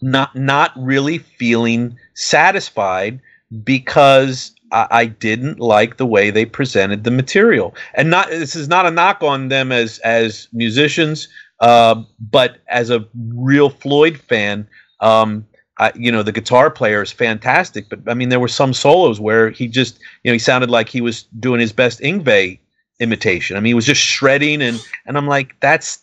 not 0.00 0.34
not 0.34 0.72
really 0.76 1.18
feeling 1.18 1.98
satisfied 2.16 3.20
because 3.62 4.52
I, 4.72 4.88
I, 4.90 5.04
didn't 5.06 5.60
like 5.60 5.96
the 5.96 6.06
way 6.06 6.30
they 6.30 6.44
presented 6.44 7.04
the 7.04 7.10
material. 7.10 7.74
And 7.94 8.10
not 8.10 8.28
this 8.28 8.56
is 8.56 8.68
not 8.68 8.86
a 8.86 8.90
knock 8.90 9.22
on 9.22 9.48
them 9.48 9.70
as 9.70 9.98
as 10.00 10.48
musicians. 10.52 11.28
Uh, 11.60 12.02
but 12.18 12.58
as 12.68 12.90
a 12.90 13.06
real 13.34 13.70
Floyd 13.70 14.18
fan, 14.18 14.68
um, 15.00 15.46
I, 15.78 15.92
you 15.94 16.10
know, 16.10 16.22
the 16.22 16.32
guitar 16.32 16.70
player 16.70 17.02
is 17.02 17.12
fantastic. 17.12 17.88
But 17.88 18.00
I 18.06 18.14
mean, 18.14 18.28
there 18.28 18.40
were 18.40 18.48
some 18.48 18.74
solos 18.74 19.20
where 19.20 19.50
he 19.50 19.68
just, 19.68 19.98
you 20.22 20.30
know, 20.30 20.34
he 20.34 20.38
sounded 20.38 20.70
like 20.70 20.88
he 20.88 21.00
was 21.00 21.24
doing 21.38 21.60
his 21.60 21.72
best 21.72 22.00
Yngwie 22.00 22.58
imitation. 22.98 23.56
I 23.56 23.60
mean, 23.60 23.70
he 23.70 23.74
was 23.74 23.86
just 23.86 24.00
shredding, 24.00 24.62
and 24.62 24.84
and 25.06 25.16
I'm 25.16 25.26
like, 25.26 25.58
that's 25.60 26.02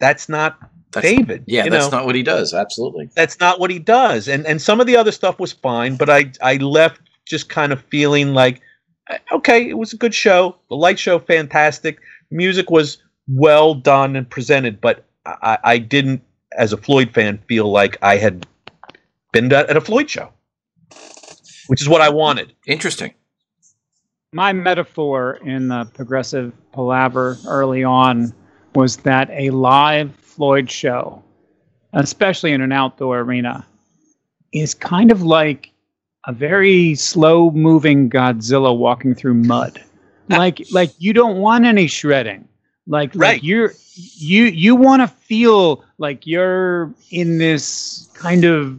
that's 0.00 0.28
not 0.28 0.58
that's, 0.94 1.06
David. 1.06 1.44
Yeah, 1.46 1.68
that's 1.68 1.90
know? 1.90 1.98
not 1.98 2.06
what 2.06 2.14
he 2.14 2.22
does. 2.22 2.54
Absolutely, 2.54 3.10
that's 3.14 3.40
not 3.40 3.60
what 3.60 3.70
he 3.70 3.78
does. 3.78 4.28
And 4.28 4.46
and 4.46 4.60
some 4.60 4.80
of 4.80 4.86
the 4.86 4.96
other 4.96 5.12
stuff 5.12 5.38
was 5.38 5.52
fine, 5.52 5.96
but 5.96 6.08
I 6.08 6.32
I 6.40 6.56
left 6.56 7.00
just 7.26 7.48
kind 7.48 7.72
of 7.72 7.82
feeling 7.84 8.34
like, 8.34 8.60
eh, 9.10 9.18
okay, 9.32 9.68
it 9.68 9.74
was 9.74 9.92
a 9.92 9.96
good 9.96 10.14
show. 10.14 10.56
The 10.68 10.76
light 10.76 10.98
show, 10.98 11.18
fantastic. 11.18 12.00
Music 12.30 12.70
was 12.70 12.98
well 13.28 13.74
done 13.74 14.16
and 14.16 14.28
presented, 14.28 14.80
but 14.80 15.04
I, 15.26 15.58
I 15.64 15.78
didn't, 15.78 16.22
as 16.56 16.72
a 16.72 16.76
Floyd 16.76 17.12
fan, 17.12 17.38
feel 17.48 17.70
like 17.70 17.96
I 18.02 18.16
had 18.16 18.46
been 19.32 19.52
at 19.52 19.76
a 19.76 19.80
Floyd 19.80 20.10
show, 20.10 20.30
which 21.66 21.80
is 21.80 21.88
what 21.88 22.00
I 22.00 22.10
wanted. 22.10 22.52
Interesting. 22.66 23.14
My 24.32 24.52
metaphor 24.52 25.38
in 25.44 25.68
the 25.68 25.84
progressive 25.94 26.52
palaver 26.72 27.38
early 27.46 27.84
on 27.84 28.34
was 28.74 28.96
that 28.98 29.30
a 29.30 29.50
live 29.50 30.10
Floyd 30.34 30.70
show, 30.70 31.22
especially 31.92 32.52
in 32.52 32.60
an 32.60 32.72
outdoor 32.72 33.20
arena, 33.20 33.66
is 34.52 34.74
kind 34.74 35.10
of 35.10 35.22
like 35.22 35.72
a 36.26 36.32
very 36.32 36.94
slow 36.94 37.50
moving 37.50 38.10
Godzilla 38.10 38.76
walking 38.76 39.14
through 39.14 39.34
mud. 39.34 39.82
Like 40.28 40.62
like 40.72 40.90
you 40.98 41.12
don't 41.12 41.38
want 41.38 41.64
any 41.64 41.86
shredding. 41.86 42.48
Like, 42.86 43.14
right. 43.14 43.34
like 43.34 43.42
you're 43.42 43.72
you 43.94 44.44
you 44.44 44.74
want 44.76 45.02
to 45.02 45.08
feel 45.08 45.84
like 45.98 46.26
you're 46.26 46.92
in 47.10 47.38
this 47.38 48.08
kind 48.14 48.44
of 48.44 48.78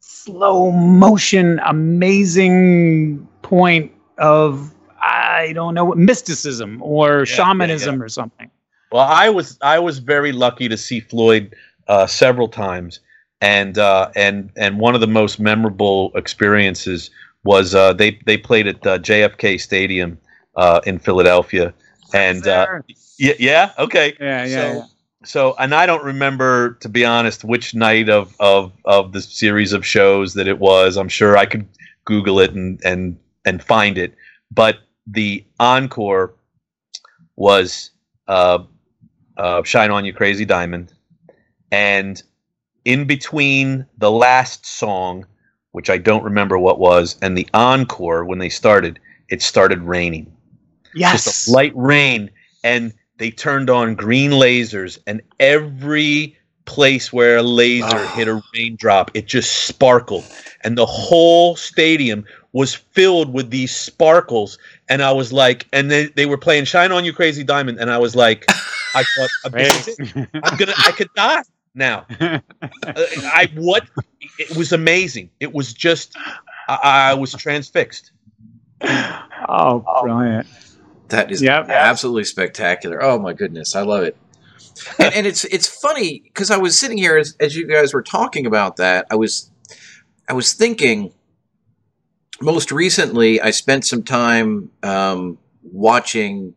slow 0.00 0.70
motion, 0.70 1.60
amazing 1.64 3.26
point 3.42 3.92
of 4.18 4.74
I 5.00 5.52
don't 5.54 5.74
know 5.74 5.94
mysticism 5.94 6.82
or 6.82 7.20
yeah, 7.20 7.24
shamanism 7.24 7.94
yeah, 7.94 7.98
yeah. 7.98 8.04
or 8.04 8.08
something. 8.08 8.50
Well, 8.92 9.06
I 9.06 9.28
was 9.28 9.58
I 9.60 9.78
was 9.78 9.98
very 9.98 10.32
lucky 10.32 10.68
to 10.68 10.76
see 10.76 11.00
Floyd 11.00 11.54
uh, 11.88 12.06
several 12.06 12.48
times, 12.48 13.00
and 13.40 13.78
uh, 13.78 14.10
and 14.16 14.50
and 14.56 14.78
one 14.78 14.94
of 14.94 15.00
the 15.00 15.06
most 15.06 15.38
memorable 15.38 16.12
experiences 16.14 17.10
was 17.44 17.74
uh, 17.74 17.92
they 17.92 18.18
they 18.24 18.36
played 18.36 18.66
at 18.66 18.80
JFK 18.80 19.60
Stadium 19.60 20.18
uh, 20.56 20.80
in 20.86 20.98
Philadelphia, 20.98 21.74
and 22.14 22.46
uh, 22.46 22.66
yeah, 23.18 23.34
yeah, 23.38 23.72
okay. 23.78 24.14
Yeah, 24.20 24.44
yeah, 24.44 24.46
so, 24.46 24.72
yeah. 24.78 24.84
So, 25.24 25.54
and 25.58 25.74
I 25.74 25.84
don't 25.86 26.04
remember, 26.04 26.74
to 26.80 26.88
be 26.88 27.04
honest, 27.04 27.44
which 27.44 27.74
night 27.74 28.08
of 28.08 28.34
of 28.40 28.72
of 28.84 29.12
the 29.12 29.20
series 29.20 29.72
of 29.72 29.84
shows 29.84 30.34
that 30.34 30.48
it 30.48 30.58
was. 30.58 30.96
I'm 30.96 31.08
sure 31.08 31.36
I 31.36 31.44
could 31.44 31.66
Google 32.04 32.40
it 32.40 32.52
and 32.52 32.80
and 32.84 33.18
and 33.44 33.62
find 33.62 33.98
it. 33.98 34.14
But 34.50 34.78
the 35.06 35.44
encore 35.60 36.34
was 37.36 37.90
uh, 38.28 38.58
uh, 39.38 39.62
"Shine 39.62 39.90
On 39.90 40.04
You 40.04 40.12
Crazy 40.12 40.44
Diamond," 40.44 40.92
and 41.70 42.22
in 42.84 43.06
between 43.06 43.86
the 43.98 44.10
last 44.10 44.66
song, 44.66 45.26
which 45.72 45.90
I 45.90 45.98
don't 45.98 46.24
remember 46.24 46.58
what 46.58 46.78
was, 46.78 47.16
and 47.22 47.36
the 47.36 47.48
encore 47.54 48.24
when 48.24 48.38
they 48.38 48.48
started, 48.48 48.98
it 49.28 49.42
started 49.42 49.80
raining. 49.82 50.32
Yes, 50.94 51.24
just 51.24 51.48
a 51.48 51.52
light 51.52 51.72
rain, 51.74 52.30
and 52.64 52.92
they 53.18 53.30
turned 53.30 53.70
on 53.70 53.94
green 53.94 54.32
lasers, 54.32 54.98
and 55.06 55.22
every 55.38 56.36
place 56.64 57.12
where 57.12 57.38
a 57.38 57.42
laser 57.42 57.86
oh. 57.90 58.06
hit 58.08 58.28
a 58.28 58.42
raindrop, 58.54 59.10
it 59.14 59.26
just 59.26 59.66
sparkled, 59.66 60.24
and 60.64 60.76
the 60.76 60.86
whole 60.86 61.56
stadium 61.56 62.24
was 62.52 62.74
filled 62.74 63.32
with 63.32 63.50
these 63.50 63.74
sparkles. 63.74 64.58
And 64.88 65.02
I 65.02 65.12
was 65.12 65.32
like, 65.32 65.66
and 65.72 65.90
they, 65.90 66.06
they 66.06 66.26
were 66.26 66.38
playing 66.38 66.64
"Shine 66.64 66.92
On 66.92 67.04
You, 67.04 67.12
Crazy 67.12 67.44
Diamond," 67.44 67.78
and 67.78 67.90
I 67.90 67.98
was 67.98 68.16
like, 68.16 68.44
I 68.94 69.04
thought, 69.04 69.30
I'm 70.42 70.56
gonna, 70.56 70.74
I 70.76 70.92
could 70.92 71.12
die 71.14 71.42
now. 71.74 72.06
uh, 72.20 72.40
I 72.82 73.50
what? 73.54 73.84
It 74.38 74.56
was 74.56 74.72
amazing. 74.72 75.30
It 75.40 75.52
was 75.52 75.72
just, 75.72 76.16
I, 76.68 77.10
I 77.10 77.14
was 77.14 77.32
transfixed. 77.32 78.12
Oh, 78.82 79.84
brilliant! 80.02 80.46
That 81.08 81.30
is 81.30 81.42
yep. 81.42 81.68
absolutely 81.68 82.24
spectacular. 82.24 83.02
Oh 83.02 83.18
my 83.18 83.32
goodness, 83.32 83.74
I 83.74 83.82
love 83.82 84.04
it. 84.04 84.16
and, 84.98 85.14
and 85.14 85.26
it's 85.26 85.44
it's 85.44 85.66
funny 85.66 86.20
because 86.24 86.50
I 86.50 86.56
was 86.56 86.78
sitting 86.78 86.98
here 86.98 87.16
as, 87.16 87.34
as 87.40 87.56
you 87.56 87.66
guys 87.66 87.92
were 87.92 88.02
talking 88.02 88.46
about 88.46 88.76
that. 88.76 89.06
I 89.10 89.16
was 89.16 89.50
I 90.28 90.32
was 90.32 90.52
thinking. 90.52 91.12
Most 92.40 92.70
recently, 92.70 93.40
I 93.40 93.50
spent 93.50 93.84
some 93.84 94.04
time 94.04 94.70
um, 94.84 95.38
watching 95.62 96.54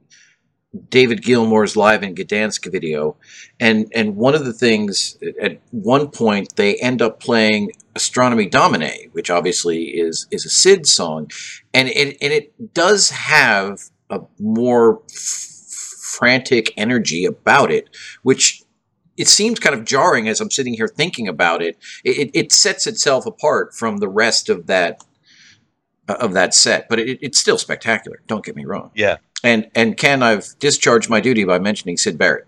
David 0.89 1.23
Gilmour's 1.23 1.75
live 1.75 2.03
in 2.03 2.13
Gdansk 2.13 2.71
video, 2.71 3.17
and 3.59 3.91
and 3.93 4.15
one 4.15 4.35
of 4.35 4.45
the 4.45 4.53
things 4.53 5.17
at 5.41 5.59
one 5.71 6.09
point 6.09 6.55
they 6.55 6.75
end 6.75 7.01
up 7.01 7.19
playing 7.19 7.71
Astronomy 7.95 8.45
Domine, 8.45 9.09
which 9.13 9.31
obviously 9.31 9.85
is 9.85 10.27
is 10.29 10.45
a 10.45 10.49
Syd 10.49 10.85
song, 10.85 11.31
and 11.73 11.89
it 11.89 12.15
and 12.21 12.31
it 12.31 12.73
does 12.75 13.09
have 13.09 13.81
a 14.11 14.21
more 14.39 15.01
frantic 15.09 16.73
energy 16.77 17.25
about 17.25 17.71
it, 17.71 17.89
which 18.21 18.61
it 19.17 19.27
seems 19.27 19.59
kind 19.59 19.75
of 19.75 19.85
jarring 19.85 20.27
as 20.27 20.39
I'm 20.39 20.51
sitting 20.51 20.75
here 20.75 20.87
thinking 20.87 21.27
about 21.27 21.61
it. 21.61 21.77
It, 22.03 22.31
it 22.33 22.51
sets 22.51 22.87
itself 22.87 23.25
apart 23.25 23.73
from 23.73 23.97
the 23.97 24.07
rest 24.07 24.47
of 24.47 24.67
that 24.67 25.03
of 26.07 26.33
that 26.33 26.53
set, 26.53 26.89
but 26.89 26.99
it, 26.99 27.19
it's 27.21 27.39
still 27.39 27.57
spectacular. 27.57 28.21
Don't 28.27 28.43
get 28.43 28.55
me 28.55 28.65
wrong. 28.65 28.91
Yeah. 28.95 29.17
And 29.43 29.69
and 29.75 29.97
Ken, 29.97 30.23
I've 30.23 30.57
discharged 30.59 31.09
my 31.09 31.19
duty 31.19 31.43
by 31.43 31.59
mentioning 31.59 31.97
Syd 31.97 32.17
Barrett. 32.17 32.47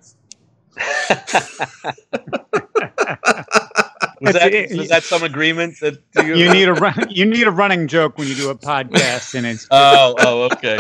was 4.24 4.34
that 4.34 4.78
was 4.78 4.90
that 4.90 5.04
some 5.04 5.24
agreement 5.24 5.80
that 5.82 6.02
you, 6.16 6.36
you 6.36 6.52
need 6.52 6.68
a 6.68 6.74
run, 6.74 7.08
you 7.10 7.26
need 7.26 7.46
a 7.46 7.52
running 7.52 7.88
joke 7.88 8.18
when 8.18 8.28
you 8.28 8.36
do 8.36 8.50
a 8.50 8.56
podcast 8.56 9.36
and 9.36 9.46
it's 9.46 9.68
oh 9.70 10.16
oh 10.20 10.44
okay 10.44 10.80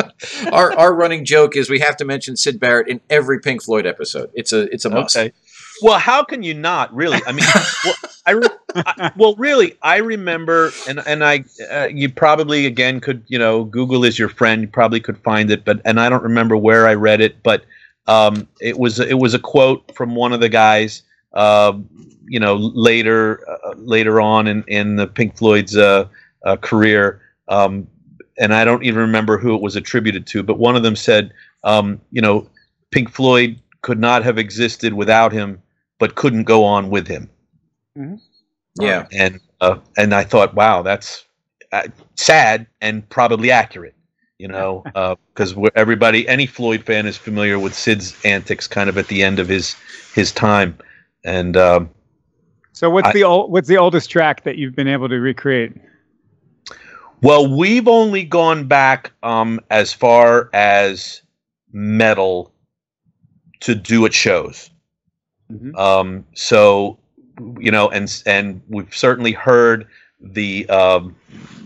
our 0.51 0.73
our 0.77 0.93
running 0.93 1.25
joke 1.25 1.55
is 1.55 1.69
we 1.69 1.79
have 1.79 1.97
to 1.97 2.05
mention 2.05 2.37
Syd 2.37 2.59
Barrett 2.59 2.87
in 2.87 3.01
every 3.09 3.39
Pink 3.39 3.63
Floyd 3.63 3.85
episode 3.85 4.31
it's 4.33 4.53
a 4.53 4.61
it's 4.73 4.85
a 4.85 4.89
must 4.89 5.17
okay 5.17 5.33
well 5.81 5.99
how 5.99 6.23
can 6.23 6.43
you 6.43 6.53
not 6.53 6.93
really? 6.93 7.19
I 7.25 7.31
mean 7.31 7.45
well, 7.85 7.95
I, 8.25 8.31
re- 8.31 8.47
I, 8.75 9.11
well 9.15 9.35
really 9.35 9.77
I 9.81 9.97
remember 9.97 10.71
and 10.87 11.01
and 11.05 11.23
I 11.23 11.43
uh, 11.71 11.87
you 11.91 12.09
probably 12.09 12.65
again 12.65 12.99
could 12.99 13.23
you 13.27 13.39
know 13.39 13.63
Google 13.65 14.03
is 14.03 14.17
your 14.17 14.29
friend 14.29 14.61
you 14.61 14.67
probably 14.67 14.99
could 14.99 15.17
find 15.19 15.51
it 15.51 15.65
but 15.65 15.81
and 15.85 15.99
I 15.99 16.09
don't 16.09 16.23
remember 16.23 16.55
where 16.55 16.87
I 16.87 16.93
read 16.93 17.21
it 17.21 17.41
but 17.43 17.65
um, 18.07 18.47
it 18.59 18.77
was 18.77 18.99
it 18.99 19.17
was 19.17 19.33
a 19.33 19.39
quote 19.39 19.95
from 19.95 20.15
one 20.15 20.33
of 20.33 20.41
the 20.41 20.49
guys 20.49 21.03
uh, 21.33 21.73
you 22.27 22.39
know, 22.39 22.55
later 22.55 23.47
uh, 23.49 23.73
later 23.77 24.21
on 24.21 24.47
in, 24.47 24.63
in 24.67 24.95
the 24.95 25.07
Pink 25.07 25.37
Floyd's 25.37 25.75
uh, 25.77 26.07
uh, 26.45 26.57
career, 26.57 27.21
um, 27.47 27.87
and 28.37 28.53
I 28.53 28.65
don't 28.65 28.83
even 28.83 28.99
remember 29.01 29.37
who 29.37 29.55
it 29.55 29.61
was 29.61 29.75
attributed 29.75 30.25
to, 30.27 30.43
but 30.43 30.57
one 30.57 30.75
of 30.75 30.83
them 30.83 30.95
said, 30.95 31.33
um, 31.63 32.01
you 32.11 32.21
know, 32.21 32.47
Pink 32.91 33.09
Floyd 33.09 33.59
could 33.81 33.99
not 33.99 34.23
have 34.23 34.37
existed 34.37 34.93
without 34.93 35.31
him, 35.31 35.61
but 36.03 36.15
couldn't 36.15 36.43
go 36.43 36.65
on 36.65 36.89
with 36.89 37.07
him. 37.07 37.29
Mm-hmm. 37.97 38.15
Yeah, 38.81 39.07
and 39.13 39.39
uh, 39.61 39.77
and 39.95 40.13
I 40.13 40.25
thought, 40.25 40.53
wow, 40.53 40.81
that's 40.81 41.23
uh, 41.71 41.83
sad 42.15 42.67
and 42.81 43.07
probably 43.07 43.51
accurate. 43.51 43.95
You 44.37 44.49
know, 44.49 44.83
because 45.33 45.55
everybody, 45.75 46.27
any 46.27 46.45
Floyd 46.45 46.83
fan 46.83 47.05
is 47.05 47.15
familiar 47.15 47.57
with 47.57 47.73
Syd's 47.73 48.17
antics, 48.25 48.67
kind 48.67 48.89
of 48.89 48.97
at 48.97 49.07
the 49.07 49.23
end 49.23 49.39
of 49.39 49.47
his 49.47 49.77
his 50.13 50.33
time. 50.33 50.77
And 51.23 51.55
um, 51.55 51.89
so, 52.73 52.89
what's 52.89 53.07
I, 53.07 53.13
the 53.13 53.23
old, 53.23 53.49
what's 53.49 53.69
the 53.69 53.77
oldest 53.77 54.09
track 54.09 54.43
that 54.43 54.57
you've 54.57 54.75
been 54.75 54.89
able 54.89 55.07
to 55.07 55.21
recreate? 55.21 55.71
Well, 57.21 57.47
we've 57.55 57.87
only 57.87 58.25
gone 58.25 58.67
back 58.67 59.13
um, 59.23 59.61
as 59.69 59.93
far 59.93 60.49
as 60.51 61.21
Meddle 61.71 62.51
to 63.61 63.73
do 63.73 64.05
at 64.05 64.13
shows. 64.13 64.69
Mm-hmm. 65.53 65.75
Um, 65.75 66.25
so, 66.33 66.97
you 67.59 67.71
know, 67.71 67.89
and 67.89 68.21
and 68.25 68.61
we've 68.69 68.95
certainly 68.95 69.31
heard 69.31 69.87
the 70.19 70.67
um, 70.69 71.15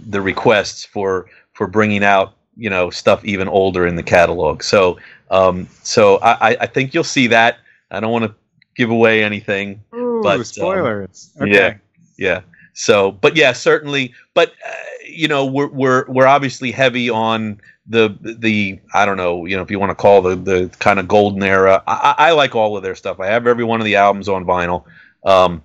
the 0.08 0.22
requests 0.22 0.86
for 0.86 1.28
for 1.54 1.68
bringing 1.68 2.04
out 2.04 2.36
you 2.56 2.70
know 2.70 2.90
stuff 2.90 3.24
even 3.24 3.48
older 3.48 3.86
in 3.88 3.96
the 3.96 4.04
catalog. 4.04 4.64
So, 4.64 4.98
um, 5.30 5.68
so 5.84 6.18
I, 6.18 6.58
I 6.62 6.66
think 6.66 6.94
you'll 6.94 7.04
see 7.04 7.28
that. 7.28 7.58
I 7.92 8.00
don't 8.00 8.12
want 8.12 8.26
to 8.26 8.36
give 8.76 8.90
away 8.90 9.24
anything. 9.24 9.84
Ooh, 9.96 10.22
but 10.24 10.38
um, 10.38 10.44
spoilers. 10.44 11.32
Um, 11.40 11.50
okay. 11.50 11.56
Yeah, 11.56 11.78
yeah. 12.18 12.42
So, 12.74 13.12
but 13.12 13.36
yeah, 13.36 13.54
certainly. 13.54 14.14
But 14.34 14.54
uh, 14.68 14.74
you 15.08 15.28
know, 15.28 15.46
we're 15.46 15.68
we're 15.68 16.06
we're 16.08 16.28
obviously 16.28 16.72
heavy 16.72 17.10
on 17.10 17.62
the 17.88 18.16
the 18.40 18.80
I 18.94 19.06
don't 19.06 19.18
know, 19.18 19.46
you 19.46 19.56
know, 19.56 19.64
if 19.64 19.72
you 19.72 19.80
want 19.80 19.92
to 19.92 19.96
call 19.96 20.22
the 20.22 20.36
the 20.36 20.70
kind 20.80 21.00
of 21.00 21.08
golden 21.08 21.42
era. 21.44 21.84
I, 21.88 22.16
I 22.18 22.32
like 22.32 22.56
all 22.56 22.76
of 22.76 22.84
their 22.84 22.96
stuff. 22.96 23.20
I 23.20 23.28
have 23.28 23.48
every 23.48 23.64
one 23.64 23.80
of 23.80 23.86
the 23.86 23.96
albums 23.96 24.28
on 24.28 24.46
vinyl, 24.46 24.84
um, 25.26 25.64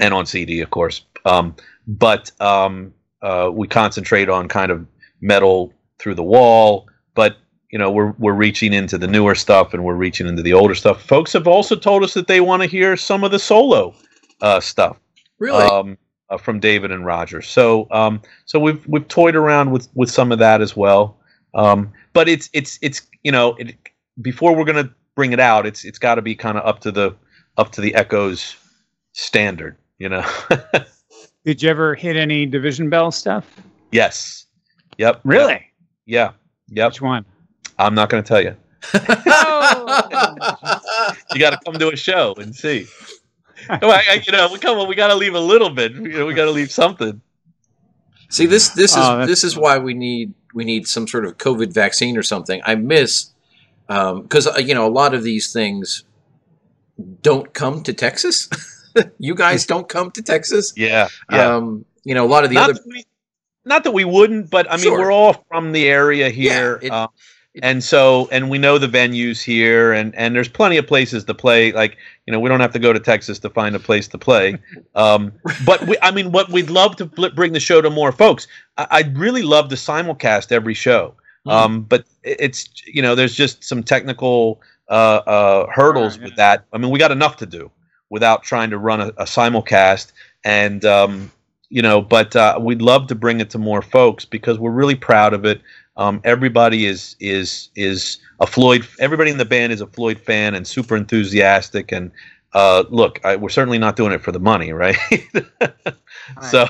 and 0.00 0.14
on 0.14 0.26
CD, 0.26 0.60
of 0.60 0.70
course. 0.70 1.04
Um, 1.24 1.54
but 1.86 2.30
um, 2.40 2.94
uh, 3.22 3.50
we 3.52 3.68
concentrate 3.68 4.28
on 4.28 4.48
kind 4.48 4.70
of 4.70 4.86
Meddle 5.20 5.74
through 5.98 6.14
the 6.14 6.22
wall. 6.22 6.88
But 7.14 7.36
you 7.70 7.78
know 7.78 7.90
we're 7.90 8.12
we're 8.12 8.32
reaching 8.32 8.72
into 8.72 8.96
the 8.96 9.06
newer 9.06 9.34
stuff 9.34 9.74
and 9.74 9.84
we're 9.84 9.94
reaching 9.94 10.26
into 10.26 10.42
the 10.42 10.54
older 10.54 10.74
stuff. 10.74 11.02
Folks 11.02 11.32
have 11.34 11.46
also 11.46 11.76
told 11.76 12.02
us 12.02 12.14
that 12.14 12.26
they 12.26 12.40
want 12.40 12.62
to 12.62 12.68
hear 12.68 12.96
some 12.96 13.22
of 13.22 13.30
the 13.30 13.38
solo 13.38 13.94
uh, 14.40 14.60
stuff. 14.60 14.98
Really. 15.38 15.64
Um, 15.64 15.98
uh, 16.30 16.38
from 16.38 16.60
David 16.60 16.92
and 16.92 17.04
Roger. 17.04 17.42
So 17.42 17.88
um, 17.90 18.22
so 18.46 18.58
we've 18.58 18.86
we've 18.86 19.06
toyed 19.08 19.36
around 19.36 19.72
with 19.72 19.88
with 19.94 20.10
some 20.10 20.32
of 20.32 20.38
that 20.38 20.60
as 20.60 20.76
well. 20.76 21.19
Um, 21.54 21.92
but 22.12 22.28
it's 22.28 22.48
it's 22.52 22.78
it's 22.82 23.02
you 23.22 23.32
know 23.32 23.54
it, 23.54 23.76
before 24.20 24.54
we're 24.54 24.64
gonna 24.64 24.90
bring 25.14 25.32
it 25.32 25.40
out, 25.40 25.66
it's 25.66 25.84
it's 25.84 25.98
got 25.98 26.16
to 26.16 26.22
be 26.22 26.34
kind 26.34 26.58
of 26.58 26.66
up 26.66 26.80
to 26.80 26.90
the 26.90 27.14
up 27.56 27.72
to 27.72 27.80
the 27.80 27.94
Echoes 27.94 28.56
standard. 29.12 29.76
You 29.98 30.08
know. 30.08 30.26
Did 31.44 31.62
you 31.62 31.70
ever 31.70 31.94
hit 31.94 32.16
any 32.16 32.44
Division 32.46 32.90
Bell 32.90 33.10
stuff? 33.10 33.60
Yes. 33.92 34.46
Yep. 34.98 35.20
Really? 35.24 35.66
Yeah. 36.04 36.32
Yep. 36.68 36.92
Which 36.92 37.00
one? 37.00 37.24
I'm 37.78 37.94
not 37.94 38.10
going 38.10 38.22
to 38.22 38.28
tell 38.28 38.42
you. 38.42 38.54
you 38.94 39.00
got 41.40 41.50
to 41.50 41.58
come 41.64 41.74
to 41.74 41.90
a 41.90 41.96
show 41.96 42.34
and 42.34 42.54
see. 42.54 42.86
I, 43.68 44.22
you 44.26 44.32
know, 44.32 44.50
we 44.52 44.58
come 44.58 44.78
on. 44.78 44.88
We 44.88 44.94
got 44.94 45.08
to 45.08 45.14
leave 45.14 45.34
a 45.34 45.40
little 45.40 45.70
bit. 45.70 45.92
You 45.92 46.08
know, 46.08 46.26
we 46.26 46.34
got 46.34 46.44
to 46.44 46.50
leave 46.50 46.70
something. 46.70 47.20
See, 48.30 48.46
this 48.46 48.70
this 48.70 48.92
is 48.92 48.98
oh, 48.98 49.26
this 49.26 49.42
is 49.42 49.56
why 49.56 49.78
we 49.78 49.92
need 49.92 50.34
we 50.54 50.64
need 50.64 50.86
some 50.86 51.06
sort 51.06 51.24
of 51.24 51.36
COVID 51.36 51.72
vaccine 51.72 52.16
or 52.16 52.22
something. 52.22 52.60
I 52.64 52.76
miss 52.76 53.30
because 53.86 54.46
um, 54.46 54.54
uh, 54.54 54.58
you 54.58 54.72
know 54.72 54.86
a 54.86 54.90
lot 54.90 55.14
of 55.14 55.24
these 55.24 55.52
things 55.52 56.04
don't 57.22 57.52
come 57.52 57.82
to 57.82 57.92
Texas. 57.92 58.48
you 59.18 59.34
guys 59.34 59.66
don't 59.66 59.88
come 59.88 60.12
to 60.12 60.22
Texas. 60.22 60.72
Yeah, 60.76 61.08
yeah. 61.30 61.56
Um, 61.56 61.84
you 62.04 62.14
know 62.14 62.24
a 62.24 62.28
lot 62.28 62.44
of 62.44 62.50
the 62.50 62.54
not 62.54 62.70
other. 62.70 62.74
That 62.74 62.86
we, 62.86 63.04
not 63.64 63.82
that 63.84 63.92
we 63.92 64.04
wouldn't, 64.04 64.48
but 64.48 64.70
I 64.70 64.76
mean, 64.76 64.84
sure. 64.84 64.98
we're 64.98 65.12
all 65.12 65.44
from 65.48 65.72
the 65.72 65.88
area 65.88 66.30
here. 66.30 66.78
Yeah, 66.80 66.86
it, 66.86 66.92
uh, 66.92 67.08
and 67.62 67.82
so 67.82 68.28
and 68.30 68.48
we 68.48 68.58
know 68.58 68.78
the 68.78 68.86
venues 68.86 69.42
here 69.42 69.92
and 69.92 70.14
and 70.14 70.34
there's 70.34 70.48
plenty 70.48 70.76
of 70.76 70.86
places 70.86 71.24
to 71.24 71.34
play. 71.34 71.72
Like 71.72 71.96
you 72.26 72.32
know 72.32 72.38
we 72.38 72.48
don't 72.48 72.60
have 72.60 72.72
to 72.72 72.78
go 72.78 72.92
to 72.92 73.00
texas 73.00 73.38
to 73.40 73.50
find 73.50 73.74
a 73.74 73.80
place 73.80 74.08
to 74.08 74.18
play. 74.18 74.58
Um, 74.96 75.32
but 75.64 75.86
we, 75.86 75.96
i 76.02 76.10
mean 76.10 76.32
what 76.32 76.50
we'd 76.50 76.68
love 76.68 76.96
to 76.96 77.06
bring 77.06 77.52
the 77.52 77.60
show 77.60 77.80
to 77.80 77.88
more 77.88 78.10
folks 78.10 78.48
I, 78.76 79.02
would 79.02 79.16
really 79.16 79.42
love 79.42 79.68
to 79.68 79.76
simulcast 79.76 80.52
every 80.52 80.74
show. 80.74 81.14
Mm-hmm. 81.46 81.50
um, 81.50 81.82
but 81.82 82.04
it's 82.22 82.68
you 82.86 83.00
know 83.00 83.14
there's 83.14 83.34
just 83.34 83.64
some 83.64 83.82
technical 83.82 84.60
uh, 84.88 85.22
uh, 85.26 85.66
hurdles 85.72 86.18
yeah. 86.18 86.24
with 86.24 86.36
that. 86.36 86.64
I 86.72 86.78
mean 86.78 86.90
we 86.90 86.98
got 86.98 87.12
enough 87.12 87.36
to 87.38 87.46
do 87.46 87.70
without 88.10 88.42
trying 88.42 88.70
to 88.70 88.78
run 88.78 89.00
a, 89.00 89.08
a 89.16 89.24
simulcast. 89.24 90.12
And 90.44 90.84
um, 90.84 91.30
you 91.68 91.82
know 91.82 92.02
but 92.02 92.36
uh, 92.36 92.58
we'd 92.60 92.82
love 92.82 93.06
to 93.08 93.14
bring 93.14 93.40
it 93.40 93.50
to 93.50 93.58
more 93.58 93.82
folks 93.82 94.24
because 94.24 94.58
we're 94.58 94.70
really 94.70 94.96
proud 94.96 95.32
of 95.32 95.44
it 95.44 95.62
um, 95.96 96.20
everybody 96.24 96.86
is 96.86 97.16
is 97.20 97.68
is 97.76 98.18
a 98.40 98.46
Floyd. 98.46 98.86
Everybody 98.98 99.30
in 99.30 99.38
the 99.38 99.44
band 99.44 99.72
is 99.72 99.80
a 99.80 99.86
Floyd 99.86 100.18
fan 100.18 100.54
and 100.54 100.66
super 100.66 100.96
enthusiastic. 100.96 101.92
And 101.92 102.10
uh, 102.52 102.84
look, 102.90 103.20
I, 103.24 103.36
we're 103.36 103.48
certainly 103.48 103.78
not 103.78 103.96
doing 103.96 104.12
it 104.12 104.22
for 104.22 104.32
the 104.32 104.40
money, 104.40 104.72
right? 104.72 104.96
right. 105.60 105.74
So, 106.42 106.66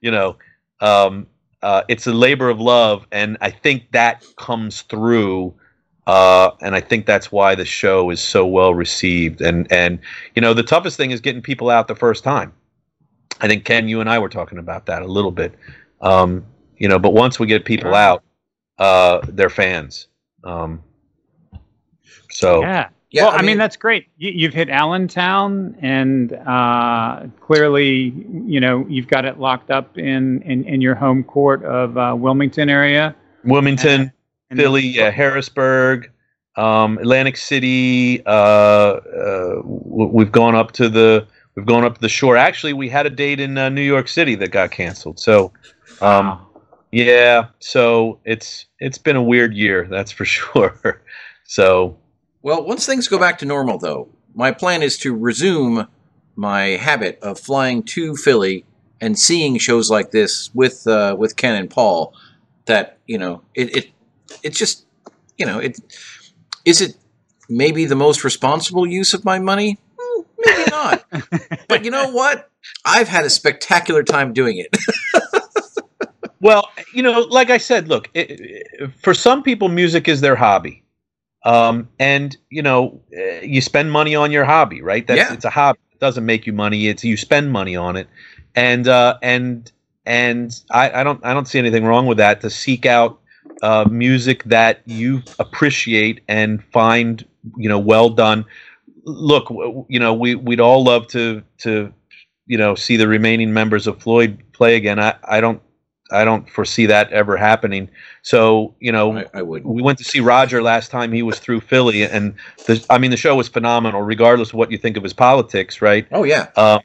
you 0.00 0.10
know, 0.10 0.36
um, 0.80 1.26
uh, 1.62 1.82
it's 1.88 2.06
a 2.06 2.12
labor 2.12 2.48
of 2.48 2.60
love, 2.60 3.06
and 3.10 3.36
I 3.40 3.50
think 3.50 3.90
that 3.92 4.24
comes 4.36 4.82
through. 4.82 5.54
Uh, 6.06 6.52
and 6.60 6.76
I 6.76 6.80
think 6.80 7.04
that's 7.04 7.32
why 7.32 7.56
the 7.56 7.64
show 7.64 8.10
is 8.10 8.20
so 8.20 8.46
well 8.46 8.74
received. 8.74 9.40
And 9.40 9.70
and 9.72 9.98
you 10.34 10.42
know, 10.42 10.54
the 10.54 10.62
toughest 10.62 10.96
thing 10.96 11.10
is 11.10 11.20
getting 11.20 11.42
people 11.42 11.68
out 11.68 11.88
the 11.88 11.96
first 11.96 12.22
time. 12.22 12.52
I 13.40 13.48
think 13.48 13.64
Ken, 13.64 13.88
you 13.88 14.00
and 14.00 14.08
I 14.08 14.18
were 14.18 14.28
talking 14.28 14.58
about 14.58 14.86
that 14.86 15.02
a 15.02 15.06
little 15.06 15.32
bit. 15.32 15.54
Um, 16.00 16.46
you 16.78 16.88
know, 16.88 16.98
but 16.98 17.12
once 17.12 17.38
we 17.38 17.46
get 17.46 17.64
people 17.64 17.94
out, 17.94 18.22
uh, 18.78 19.20
they're 19.28 19.50
fans. 19.50 20.08
Um, 20.44 20.82
so 22.30 22.60
yeah. 22.60 22.88
Yeah, 23.10 23.22
well, 23.22 23.30
I 23.30 23.36
mean, 23.36 23.40
I 23.40 23.46
mean, 23.46 23.58
that's 23.58 23.76
great. 23.76 24.08
You, 24.18 24.46
have 24.46 24.54
hit 24.54 24.68
Allentown, 24.68 25.76
and 25.80 26.32
uh, 26.32 27.22
clearly, 27.40 28.12
you 28.44 28.58
know, 28.58 28.84
you've 28.88 29.06
got 29.06 29.24
it 29.24 29.38
locked 29.38 29.70
up 29.70 29.96
in 29.96 30.42
in, 30.42 30.64
in 30.64 30.80
your 30.80 30.96
home 30.96 31.22
court 31.22 31.64
of 31.64 31.96
uh, 31.96 32.14
Wilmington 32.18 32.68
area. 32.68 33.14
Wilmington, 33.44 34.12
and, 34.50 34.58
Philly, 34.58 34.98
and 34.98 35.14
Harrisburg, 35.14 36.10
um, 36.56 36.98
Atlantic 36.98 37.36
City. 37.36 38.26
Uh, 38.26 38.30
uh 38.30 39.62
we've 39.64 40.32
gone 40.32 40.56
up 40.56 40.72
to 40.72 40.88
the 40.88 41.26
we've 41.54 41.66
gone 41.66 41.84
up 41.84 41.94
to 41.94 42.00
the 42.00 42.08
shore. 42.08 42.36
Actually, 42.36 42.72
we 42.72 42.88
had 42.88 43.06
a 43.06 43.10
date 43.10 43.40
in 43.40 43.56
uh, 43.56 43.68
New 43.68 43.82
York 43.82 44.08
City 44.08 44.34
that 44.34 44.50
got 44.50 44.72
canceled. 44.72 45.20
So, 45.20 45.52
um, 46.00 46.26
wow. 46.26 46.46
Yeah, 46.92 47.48
so 47.58 48.20
it's 48.24 48.66
it's 48.78 48.98
been 48.98 49.16
a 49.16 49.22
weird 49.22 49.54
year, 49.54 49.86
that's 49.90 50.10
for 50.10 50.24
sure. 50.36 51.02
So, 51.44 51.96
well, 52.42 52.64
once 52.64 52.86
things 52.86 53.08
go 53.08 53.18
back 53.18 53.38
to 53.38 53.44
normal, 53.46 53.78
though, 53.78 54.08
my 54.34 54.52
plan 54.52 54.82
is 54.82 54.98
to 54.98 55.14
resume 55.14 55.88
my 56.36 56.62
habit 56.76 57.18
of 57.22 57.40
flying 57.40 57.82
to 57.82 58.14
Philly 58.16 58.64
and 59.00 59.18
seeing 59.18 59.58
shows 59.58 59.90
like 59.90 60.10
this 60.10 60.50
with 60.54 60.86
uh, 60.86 61.16
with 61.18 61.36
Ken 61.36 61.54
and 61.54 61.70
Paul. 61.70 62.14
That 62.66 62.98
you 63.06 63.18
know, 63.18 63.42
it 63.54 63.76
it 63.76 63.90
it's 64.42 64.58
just 64.58 64.86
you 65.38 65.46
know, 65.46 65.58
it 65.58 65.78
is 66.64 66.80
it 66.80 66.96
maybe 67.48 67.84
the 67.84 67.96
most 67.96 68.24
responsible 68.24 68.86
use 68.86 69.14
of 69.14 69.24
my 69.24 69.38
money. 69.38 69.78
Hmm, 69.98 70.22
maybe 70.44 70.70
not, 70.70 71.04
but 71.68 71.84
you 71.84 71.90
know 71.90 72.10
what? 72.10 72.50
I've 72.84 73.08
had 73.08 73.24
a 73.24 73.30
spectacular 73.30 74.02
time 74.02 74.32
doing 74.32 74.58
it. 74.58 74.76
well, 76.40 76.68
you 76.92 77.02
know, 77.02 77.20
like 77.30 77.50
I 77.50 77.58
said, 77.58 77.88
look, 77.88 78.10
it, 78.14 78.40
it, 78.40 78.90
for 79.02 79.14
some 79.14 79.42
people, 79.42 79.68
music 79.68 80.08
is 80.08 80.20
their 80.20 80.36
hobby. 80.36 80.82
Um, 81.44 81.88
and 82.00 82.36
you 82.50 82.62
know, 82.62 83.00
eh, 83.16 83.40
you 83.42 83.60
spend 83.60 83.92
money 83.92 84.14
on 84.16 84.32
your 84.32 84.44
hobby, 84.44 84.82
right? 84.82 85.06
That's 85.06 85.18
Yeah. 85.18 85.32
it's 85.32 85.44
a 85.44 85.50
hobby. 85.50 85.78
It 85.92 86.00
doesn't 86.00 86.26
make 86.26 86.46
you 86.46 86.52
money. 86.52 86.88
It's 86.88 87.04
you 87.04 87.16
spend 87.16 87.52
money 87.52 87.76
on 87.76 87.96
it, 87.96 88.08
and 88.56 88.88
uh, 88.88 89.16
and 89.22 89.70
and 90.04 90.60
I, 90.70 91.00
I 91.00 91.04
don't 91.04 91.24
I 91.24 91.32
don't 91.32 91.46
see 91.46 91.58
anything 91.58 91.84
wrong 91.84 92.06
with 92.06 92.18
that. 92.18 92.40
To 92.40 92.50
seek 92.50 92.84
out 92.84 93.20
uh, 93.62 93.86
music 93.90 94.42
that 94.44 94.82
you 94.86 95.22
appreciate 95.38 96.20
and 96.28 96.62
find 96.64 97.24
you 97.56 97.68
know 97.68 97.78
well 97.78 98.10
done. 98.10 98.44
Look, 99.04 99.48
you 99.88 100.00
know, 100.00 100.14
we 100.14 100.34
we'd 100.34 100.60
all 100.60 100.82
love 100.82 101.06
to 101.08 101.42
to 101.58 101.92
you 102.46 102.58
know 102.58 102.74
see 102.74 102.96
the 102.96 103.06
remaining 103.06 103.52
members 103.52 103.86
of 103.86 104.02
Floyd 104.02 104.42
play 104.52 104.74
again. 104.76 104.98
I 104.98 105.14
I 105.24 105.40
don't 105.40 105.62
I 106.10 106.24
don't 106.24 106.48
foresee 106.48 106.86
that 106.86 107.12
ever 107.12 107.36
happening. 107.36 107.88
So 108.22 108.74
you 108.80 108.92
know, 108.92 109.18
I, 109.18 109.24
I 109.34 109.42
would. 109.42 109.64
we 109.64 109.82
went 109.82 109.98
to 109.98 110.04
see 110.04 110.20
Roger 110.20 110.62
last 110.62 110.90
time 110.90 111.12
he 111.12 111.22
was 111.22 111.38
through 111.38 111.60
Philly, 111.60 112.04
and 112.04 112.34
the, 112.66 112.84
I 112.90 112.98
mean 112.98 113.10
the 113.10 113.16
show 113.16 113.34
was 113.36 113.48
phenomenal, 113.48 114.02
regardless 114.02 114.50
of 114.50 114.54
what 114.54 114.70
you 114.70 114.78
think 114.78 114.96
of 114.96 115.02
his 115.02 115.12
politics, 115.12 115.82
right? 115.82 116.06
Oh 116.12 116.24
yeah. 116.24 116.48
Um, 116.56 116.80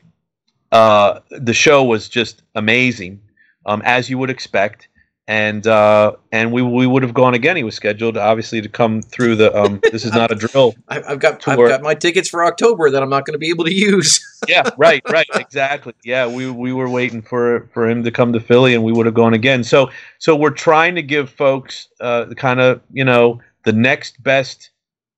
uh, 0.71 1.19
the 1.29 1.53
show 1.53 1.83
was 1.83 2.07
just 2.07 2.43
amazing, 2.55 3.21
um, 3.65 3.81
as 3.83 4.09
you 4.09 4.17
would 4.17 4.29
expect, 4.29 4.87
and 5.31 5.65
uh, 5.65 6.11
and 6.33 6.51
we 6.51 6.61
we 6.61 6.85
would 6.85 7.03
have 7.03 7.13
gone 7.13 7.33
again. 7.33 7.55
He 7.55 7.63
was 7.63 7.73
scheduled, 7.73 8.17
obviously, 8.17 8.61
to 8.61 8.67
come 8.67 9.01
through 9.01 9.37
the. 9.37 9.57
Um, 9.57 9.79
this 9.89 10.03
is 10.03 10.11
not 10.11 10.29
a 10.29 10.35
drill. 10.35 10.75
I, 10.89 11.01
I've 11.07 11.19
got 11.19 11.47
I've 11.47 11.57
got 11.57 11.81
my 11.81 11.95
tickets 11.95 12.27
for 12.27 12.43
October 12.43 12.89
that 12.89 13.01
I'm 13.01 13.09
not 13.09 13.25
going 13.25 13.35
to 13.35 13.39
be 13.39 13.47
able 13.47 13.63
to 13.63 13.73
use. 13.73 14.19
yeah, 14.49 14.69
right, 14.77 15.01
right, 15.09 15.25
exactly. 15.35 15.93
Yeah, 16.03 16.27
we 16.27 16.51
we 16.51 16.73
were 16.73 16.89
waiting 16.89 17.21
for 17.21 17.69
for 17.73 17.87
him 17.87 18.03
to 18.03 18.11
come 18.11 18.33
to 18.33 18.41
Philly, 18.41 18.75
and 18.75 18.83
we 18.83 18.91
would 18.91 19.05
have 19.05 19.15
gone 19.15 19.33
again. 19.33 19.63
So 19.63 19.89
so 20.19 20.35
we're 20.35 20.49
trying 20.49 20.95
to 20.95 21.01
give 21.01 21.29
folks 21.29 21.87
uh, 22.01 22.25
the 22.25 22.35
kind 22.35 22.59
of 22.59 22.81
you 22.91 23.05
know 23.05 23.39
the 23.63 23.71
next 23.71 24.21
best 24.21 24.71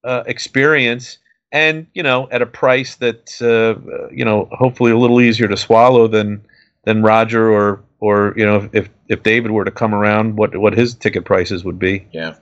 uh, 0.04 0.22
experience, 0.28 1.18
and 1.52 1.88
you 1.96 2.04
know 2.04 2.28
at 2.30 2.44
a 2.44 2.46
price 2.46 2.98
that 2.98 3.42
uh, 3.42 4.14
you 4.14 4.24
know 4.24 4.48
hopefully 4.52 4.92
a 4.92 4.98
little 4.98 5.22
easier 5.22 5.48
to 5.48 5.58
swallow 5.58 6.08
than 6.08 6.46
than 6.84 7.02
Roger 7.02 7.50
or 7.50 7.82
or 8.04 8.34
you 8.36 8.46
know 8.46 8.70
if 8.74 8.90
if 9.08 9.24
David 9.24 9.52
were 9.52 9.64
to 9.64 9.72
come 9.72 9.96
around, 9.96 10.36
what 10.36 10.58
what 10.58 10.74
his 10.74 10.94
ticket 10.94 11.24
prices 11.24 11.64
would 11.64 11.80
be. 11.80 12.06
Yeah. 12.12 12.36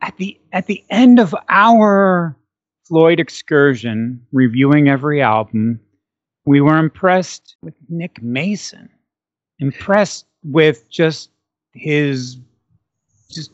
at 0.00 0.16
the 0.16 0.40
at 0.52 0.66
the 0.66 0.82
end 0.88 1.18
of 1.18 1.34
our 1.50 2.34
Floyd 2.88 3.20
excursion, 3.20 4.24
reviewing 4.32 4.88
every 4.88 5.20
album, 5.20 5.80
we 6.46 6.62
were 6.62 6.78
impressed 6.78 7.56
with 7.62 7.74
Nick 7.90 8.22
Mason. 8.22 8.88
Impressed 9.58 10.26
with 10.42 10.88
just 10.88 11.30
his 11.74 12.38
just 13.30 13.50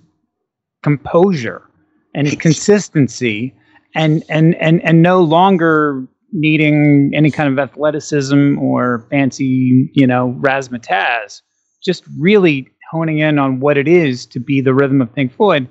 composure 0.84 1.68
and 2.14 2.28
his 2.28 2.36
consistency 2.48 3.52
and 3.96 4.22
and 4.28 4.54
and 4.54 4.80
and 4.84 5.02
no 5.02 5.22
longer 5.22 6.06
needing 6.32 7.10
any 7.16 7.32
kind 7.32 7.48
of 7.50 7.58
athleticism 7.58 8.58
or 8.58 9.04
fancy, 9.10 9.90
you 9.94 10.06
know, 10.06 10.36
razzmatazz. 10.40 11.42
Just 11.82 12.04
really 12.18 12.68
honing 12.90 13.18
in 13.18 13.38
on 13.38 13.60
what 13.60 13.76
it 13.76 13.86
is 13.86 14.26
to 14.26 14.40
be 14.40 14.60
the 14.60 14.74
rhythm 14.74 15.00
of 15.00 15.14
Pink 15.14 15.32
Floyd. 15.34 15.68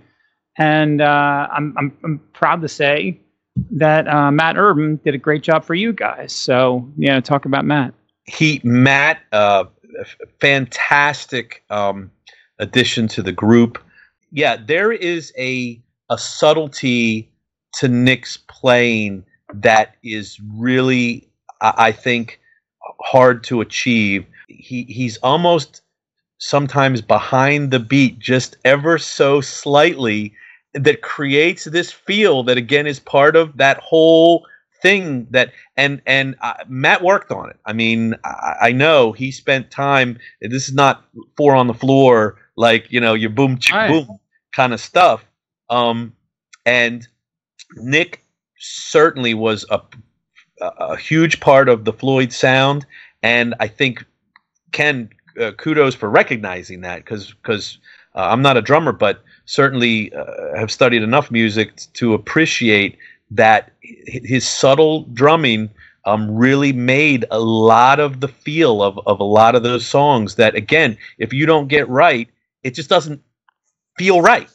And 0.58 1.02
uh, 1.02 1.48
I'm, 1.52 1.76
I'm 1.78 1.98
I'm 2.04 2.22
proud 2.34 2.62
to 2.62 2.68
say 2.68 3.20
that 3.72 4.08
uh, 4.08 4.32
Matt 4.32 4.58
Urban 4.58 5.00
did 5.04 5.16
a 5.16 5.18
great 5.18 5.44
job 5.44 5.64
for 5.64 5.76
you 5.76 5.94
guys. 5.94 6.34
So 6.34 6.88
yeah, 6.98 7.20
talk 7.20 7.46
about 7.46 7.66
Matt. 7.66 7.94
he 8.26 8.62
Matt, 8.64 9.20
uh, 9.32 9.66
fantastic 10.40 11.64
um, 11.70 12.12
addition 12.60 13.08
to 13.10 13.22
the 13.22 13.32
group. 13.32 13.80
Yeah, 14.32 14.58
there 14.58 14.92
is 14.92 15.34
a 15.38 15.82
a 16.10 16.18
subtlety 16.18 17.32
to 17.74 17.88
Nick's 17.88 18.38
playing 18.38 19.26
that 19.54 19.96
is 20.04 20.40
really, 20.56 21.30
I, 21.62 21.74
I 21.78 21.92
think, 21.92 22.40
hard 23.02 23.44
to 23.46 23.62
achieve. 23.62 24.26
He 24.48 24.84
he's 24.84 25.18
almost 25.18 25.82
sometimes 26.40 27.02
behind 27.02 27.72
the 27.72 27.80
beat, 27.80 28.20
just 28.20 28.58
ever 28.66 28.98
so 28.98 29.42
slightly, 29.42 30.34
that 30.74 31.02
creates 31.02 31.64
this 31.66 31.92
feel 31.92 32.44
that 32.44 32.58
again 32.58 32.86
is 32.88 33.00
part 33.00 33.36
of 33.36 33.58
that 33.58 33.78
whole 33.80 34.46
thing 34.82 35.26
that 35.32 35.52
and 35.76 36.02
and 36.06 36.36
uh, 36.42 36.54
Matt 36.68 37.04
worked 37.04 37.32
on 37.32 37.50
it. 37.50 37.58
I 37.66 37.74
mean, 37.74 38.16
I, 38.24 38.56
I 38.62 38.72
know 38.72 39.12
he 39.12 39.32
spent 39.32 39.72
time. 39.72 40.20
This 40.42 40.68
is 40.68 40.74
not 40.76 41.06
four 41.36 41.56
on 41.56 41.68
the 41.68 41.74
floor 41.74 42.38
like 42.56 42.92
you 42.92 43.00
know 43.00 43.14
your 43.14 43.30
boom 43.32 43.58
chick 43.58 43.76
Right. 43.76 43.90
boom 43.90 44.20
kind 44.54 44.74
of 44.74 44.80
stuff. 44.80 45.26
Um, 45.70 46.14
and 46.66 47.08
Nick 47.78 48.24
certainly 48.60 49.34
was 49.34 49.66
a 49.72 49.82
a 50.62 50.66
a 50.66 50.98
huge 50.98 51.40
part 51.40 51.70
of 51.70 51.86
the 51.86 51.94
Floyd 51.94 52.32
sound, 52.34 52.86
and 53.24 53.56
I 53.60 53.68
think 53.68 54.06
Ken 54.72 55.10
uh, 55.40 55.52
kudos 55.54 55.96
for 55.96 56.10
recognizing 56.10 56.82
that 56.82 56.98
because 56.98 57.34
because 57.34 57.78
uh, 58.16 58.28
I'm 58.30 58.42
not 58.42 58.58
a 58.58 58.62
drummer, 58.62 58.92
but 58.92 59.24
certainly 59.46 60.14
uh, 60.14 60.56
have 60.56 60.72
studied 60.72 61.04
enough 61.04 61.32
music 61.32 61.82
to 61.94 62.14
appreciate 62.14 62.98
that 63.32 63.72
his 63.82 64.48
subtle 64.48 65.04
drumming 65.14 65.70
um, 66.06 66.34
really 66.34 66.72
made 66.72 67.26
a 67.32 67.40
lot 67.40 68.00
of 68.00 68.22
the 68.22 68.28
feel 68.30 68.82
of, 68.82 69.00
of 69.06 69.20
a 69.20 69.26
lot 69.26 69.56
of 69.56 69.64
those 69.64 69.86
songs 69.86 70.36
that 70.36 70.56
again 70.56 70.98
if 71.18 71.34
you 71.34 71.46
don't 71.46 71.68
get 71.68 71.88
right 71.90 72.30
it 72.64 72.74
just 72.74 72.90
doesn't 72.90 73.22
feel 73.98 74.22
right. 74.22 74.50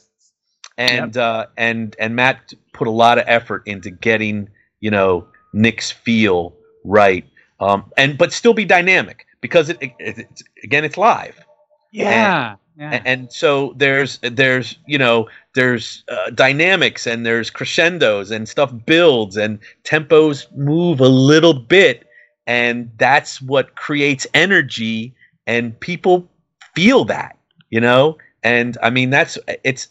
And 0.78 1.16
uh, 1.16 1.46
and 1.56 1.94
and 1.98 2.16
Matt 2.16 2.54
put 2.72 2.88
a 2.88 2.90
lot 2.90 3.18
of 3.18 3.24
effort 3.26 3.62
into 3.66 3.90
getting 3.90 4.48
you 4.80 4.90
know 4.90 5.26
Nick's 5.52 5.90
feel 5.90 6.54
right. 6.84 7.26
Um, 7.60 7.90
and 7.96 8.16
but 8.16 8.32
still 8.32 8.54
be 8.54 8.64
dynamic 8.64 9.26
because 9.42 9.70
it, 9.70 9.78
it, 9.82 9.92
it's 10.00 10.44
again 10.64 10.84
it's 10.84 10.98
live 10.98 11.44
Yeah. 11.92 12.56
yeah. 12.78 12.90
and, 12.92 13.06
and 13.06 13.32
so 13.32 13.74
there's 13.76 14.18
there's 14.22 14.78
you 14.86 14.98
know 14.98 15.28
there's 15.54 16.04
uh, 16.08 16.30
dynamics 16.30 17.06
and 17.06 17.26
there's 17.26 17.50
crescendos 17.50 18.30
and 18.30 18.48
stuff 18.48 18.72
builds 18.86 19.36
and 19.36 19.58
tempos 19.84 20.50
move 20.56 21.00
a 21.00 21.08
little 21.08 21.54
bit 21.54 22.06
and 22.46 22.90
that's 22.98 23.42
what 23.42 23.76
creates 23.76 24.26
energy 24.34 25.14
and 25.46 25.78
people 25.80 26.28
feel 26.74 27.04
that 27.04 27.36
you 27.70 27.80
know 27.80 28.16
and 28.42 28.78
i 28.82 28.90
mean 28.90 29.10
that's 29.10 29.38
it's 29.64 29.88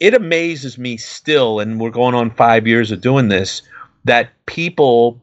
it 0.00 0.14
amazes 0.14 0.78
me 0.78 0.96
still 0.96 1.60
and 1.60 1.80
we're 1.80 1.90
going 1.90 2.14
on 2.14 2.30
5 2.30 2.66
years 2.66 2.90
of 2.92 3.00
doing 3.00 3.28
this 3.28 3.62
that 4.04 4.30
people 4.46 5.20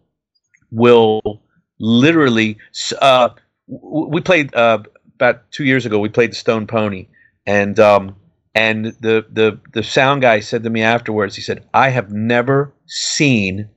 will 0.71 1.41
literally 1.79 2.57
uh 3.01 3.29
we 3.67 4.21
played 4.21 4.53
uh 4.55 4.79
about 5.15 5.49
two 5.51 5.65
years 5.65 5.85
ago 5.85 5.99
we 5.99 6.09
played 6.09 6.31
the 6.31 6.35
Stone 6.35 6.67
Pony, 6.67 7.07
and 7.45 7.79
um, 7.79 8.15
and 8.55 8.87
the 9.01 9.25
the 9.31 9.59
the 9.73 9.83
sound 9.83 10.21
guy 10.21 10.39
said 10.39 10.63
to 10.63 10.69
me 10.69 10.81
afterwards, 10.81 11.35
he 11.35 11.41
said, 11.41 11.65
"I 11.73 11.89
have 11.89 12.11
never 12.11 12.73
seen 12.87 13.69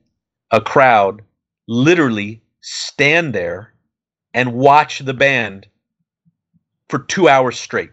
a 0.51 0.61
crowd 0.61 1.21
literally 1.67 2.41
stand 2.61 3.33
there 3.33 3.73
and 4.33 4.53
watch 4.53 4.99
the 4.99 5.13
band 5.13 5.67
for 6.89 6.99
two 6.99 7.27
hours 7.27 7.59
straight." 7.59 7.91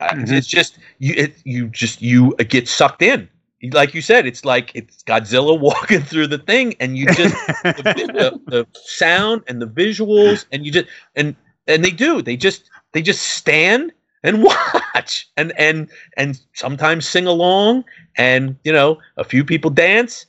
Uh, 0.00 0.08
Mhm. 0.14 0.32
It's 0.32 0.46
just 0.46 0.78
you. 0.98 1.14
It, 1.16 1.36
you 1.44 1.68
just 1.68 2.02
you 2.02 2.34
get 2.48 2.68
sucked 2.68 3.02
in. 3.02 3.28
Like 3.70 3.94
you 3.94 4.02
said, 4.02 4.26
it's 4.26 4.44
like 4.44 4.72
it's 4.74 5.02
Godzilla 5.04 5.58
walking 5.70 6.02
through 6.02 6.28
the 6.28 6.38
thing, 6.38 6.74
and 6.80 6.96
you 6.96 7.06
just 7.06 7.34
the, 7.62 8.40
the, 8.44 8.50
the 8.50 8.66
sound 8.84 9.42
and 9.46 9.60
the 9.60 9.66
visuals 9.66 10.44
and 10.52 10.64
you 10.64 10.72
just 10.72 10.88
and 11.14 11.36
and 11.66 11.84
they 11.84 11.90
do 11.90 12.22
they 12.22 12.36
just 12.36 12.70
they 12.92 13.02
just 13.02 13.22
stand 13.22 13.92
and 14.22 14.42
watch 14.94 15.28
and 15.36 15.52
and 15.58 15.90
and 16.16 16.40
sometimes 16.54 17.08
sing 17.08 17.26
along 17.26 17.84
and 18.16 18.56
you 18.64 18.72
know 18.72 18.98
a 19.16 19.24
few 19.24 19.44
people 19.44 19.70
dance 19.70 20.26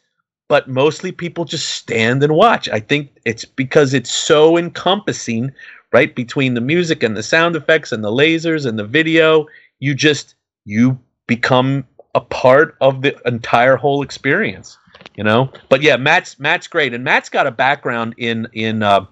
but 0.48 0.70
mostly 0.70 1.12
people 1.12 1.44
just 1.44 1.70
stand 1.72 2.24
and 2.24 2.34
watch. 2.34 2.70
I 2.70 2.80
think 2.80 3.12
it's 3.26 3.44
because 3.44 3.94
it's 3.94 4.12
so 4.12 4.58
encompassing 4.58 5.52
right 5.92 6.16
between 6.16 6.54
the 6.54 6.62
music 6.62 7.04
and 7.04 7.18
the 7.18 7.24
sound 7.24 7.56
effects 7.56 7.92
and 7.92 8.04
the 8.04 8.12
lasers 8.12 8.66
and 8.66 8.78
the 8.80 8.86
video 8.86 9.46
you 9.80 9.94
just 9.94 10.36
you 10.66 11.00
become 11.28 11.86
a 12.16 12.22
part 12.22 12.76
of 12.82 13.02
the 13.02 13.16
entire 13.26 13.76
whole 13.76 14.02
experience. 14.02 14.78
You 15.16 15.24
know, 15.24 15.52
but 15.70 15.82
yeah, 15.82 15.98
Matt's 15.98 16.40
Matt's 16.40 16.68
great, 16.68 16.94
and 16.94 17.04
Matt's 17.04 17.30
got 17.30 17.48
a 17.48 17.52
background 17.52 18.14
in 18.18 18.48
in 18.54 18.84
uh, 18.84 19.06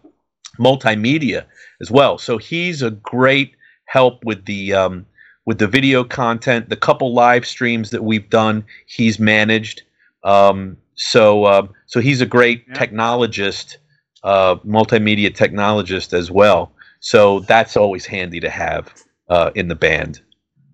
multimedia 0.59 1.45
as 1.81 1.91
well, 1.91 2.17
so 2.17 2.37
he's 2.37 2.81
a 2.81 2.91
great 2.91 3.55
help 3.85 4.23
with 4.23 4.45
the 4.45 4.73
um, 4.73 5.05
with 5.45 5.59
the 5.59 5.67
video 5.67 6.03
content. 6.03 6.69
The 6.69 6.75
couple 6.75 7.13
live 7.13 7.45
streams 7.45 7.89
that 7.91 8.03
we've 8.03 8.29
done, 8.29 8.65
he's 8.85 9.19
managed. 9.19 9.83
Um, 10.23 10.77
so 10.95 11.45
uh, 11.45 11.67
so 11.85 11.99
he's 11.99 12.21
a 12.21 12.25
great 12.25 12.65
yeah. 12.67 12.73
technologist, 12.75 13.77
uh, 14.23 14.55
multimedia 14.57 15.29
technologist 15.29 16.13
as 16.13 16.31
well. 16.31 16.71
So 16.99 17.41
that's 17.41 17.77
always 17.77 18.05
handy 18.05 18.39
to 18.39 18.49
have 18.49 18.93
uh, 19.29 19.51
in 19.55 19.67
the 19.67 19.75
band, 19.75 20.21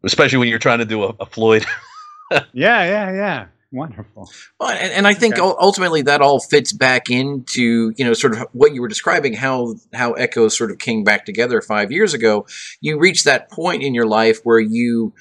especially 0.03 0.37
when 0.37 0.47
you're 0.47 0.59
trying 0.59 0.79
to 0.79 0.85
do 0.85 1.03
a, 1.03 1.15
a 1.19 1.25
Floyd. 1.25 1.65
yeah, 2.53 2.83
yeah, 2.83 3.11
yeah. 3.11 3.45
Wonderful. 3.73 4.29
Well, 4.59 4.69
and, 4.69 4.91
and 4.91 5.07
I 5.07 5.13
think 5.13 5.35
okay. 5.35 5.55
ultimately 5.59 6.01
that 6.01 6.21
all 6.21 6.41
fits 6.41 6.73
back 6.73 7.09
into 7.09 7.93
you 7.95 8.03
know 8.03 8.13
sort 8.13 8.33
of 8.33 8.47
what 8.51 8.73
you 8.73 8.81
were 8.81 8.89
describing 8.89 9.33
how 9.33 9.75
how 9.93 10.11
Echo 10.13 10.49
sort 10.49 10.71
of 10.71 10.77
came 10.77 11.05
back 11.05 11.25
together 11.25 11.61
five 11.61 11.91
years 11.91 12.13
ago. 12.13 12.45
You 12.81 12.99
reach 12.99 13.23
that 13.23 13.49
point 13.49 13.81
in 13.81 13.95
your 13.95 14.07
life 14.07 14.41
where 14.43 14.59
you 14.59 15.13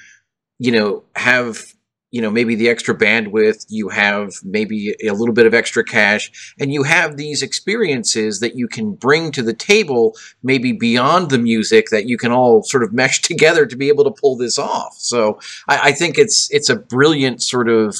you 0.59 0.71
know 0.71 1.03
have 1.15 1.63
you 2.11 2.21
know 2.21 2.29
maybe 2.29 2.55
the 2.55 2.69
extra 2.69 2.95
bandwidth 2.95 3.65
you 3.69 3.89
have 3.89 4.33
maybe 4.43 4.95
a 5.03 5.13
little 5.13 5.33
bit 5.33 5.45
of 5.45 5.53
extra 5.53 5.83
cash 5.83 6.53
and 6.59 6.71
you 6.71 6.83
have 6.83 7.17
these 7.17 7.41
experiences 7.41 8.41
that 8.41 8.55
you 8.55 8.67
can 8.67 8.93
bring 8.93 9.31
to 9.31 9.41
the 9.41 9.53
table 9.53 10.15
maybe 10.43 10.73
beyond 10.73 11.29
the 11.29 11.37
music 11.37 11.89
that 11.89 12.05
you 12.05 12.17
can 12.17 12.31
all 12.31 12.61
sort 12.63 12.83
of 12.83 12.93
mesh 12.93 13.21
together 13.31 13.65
to 13.65 13.75
be 13.75 13.87
able 13.87 14.03
to 14.03 14.11
pull 14.11 14.35
this 14.35 14.59
off. 14.59 14.95
So 14.97 15.39
i, 15.67 15.89
I 15.89 15.91
think 15.93 16.17
it's 16.17 16.51
it's 16.51 16.69
a 16.69 16.75
brilliant 16.75 17.41
sort 17.41 17.69
of 17.69 17.97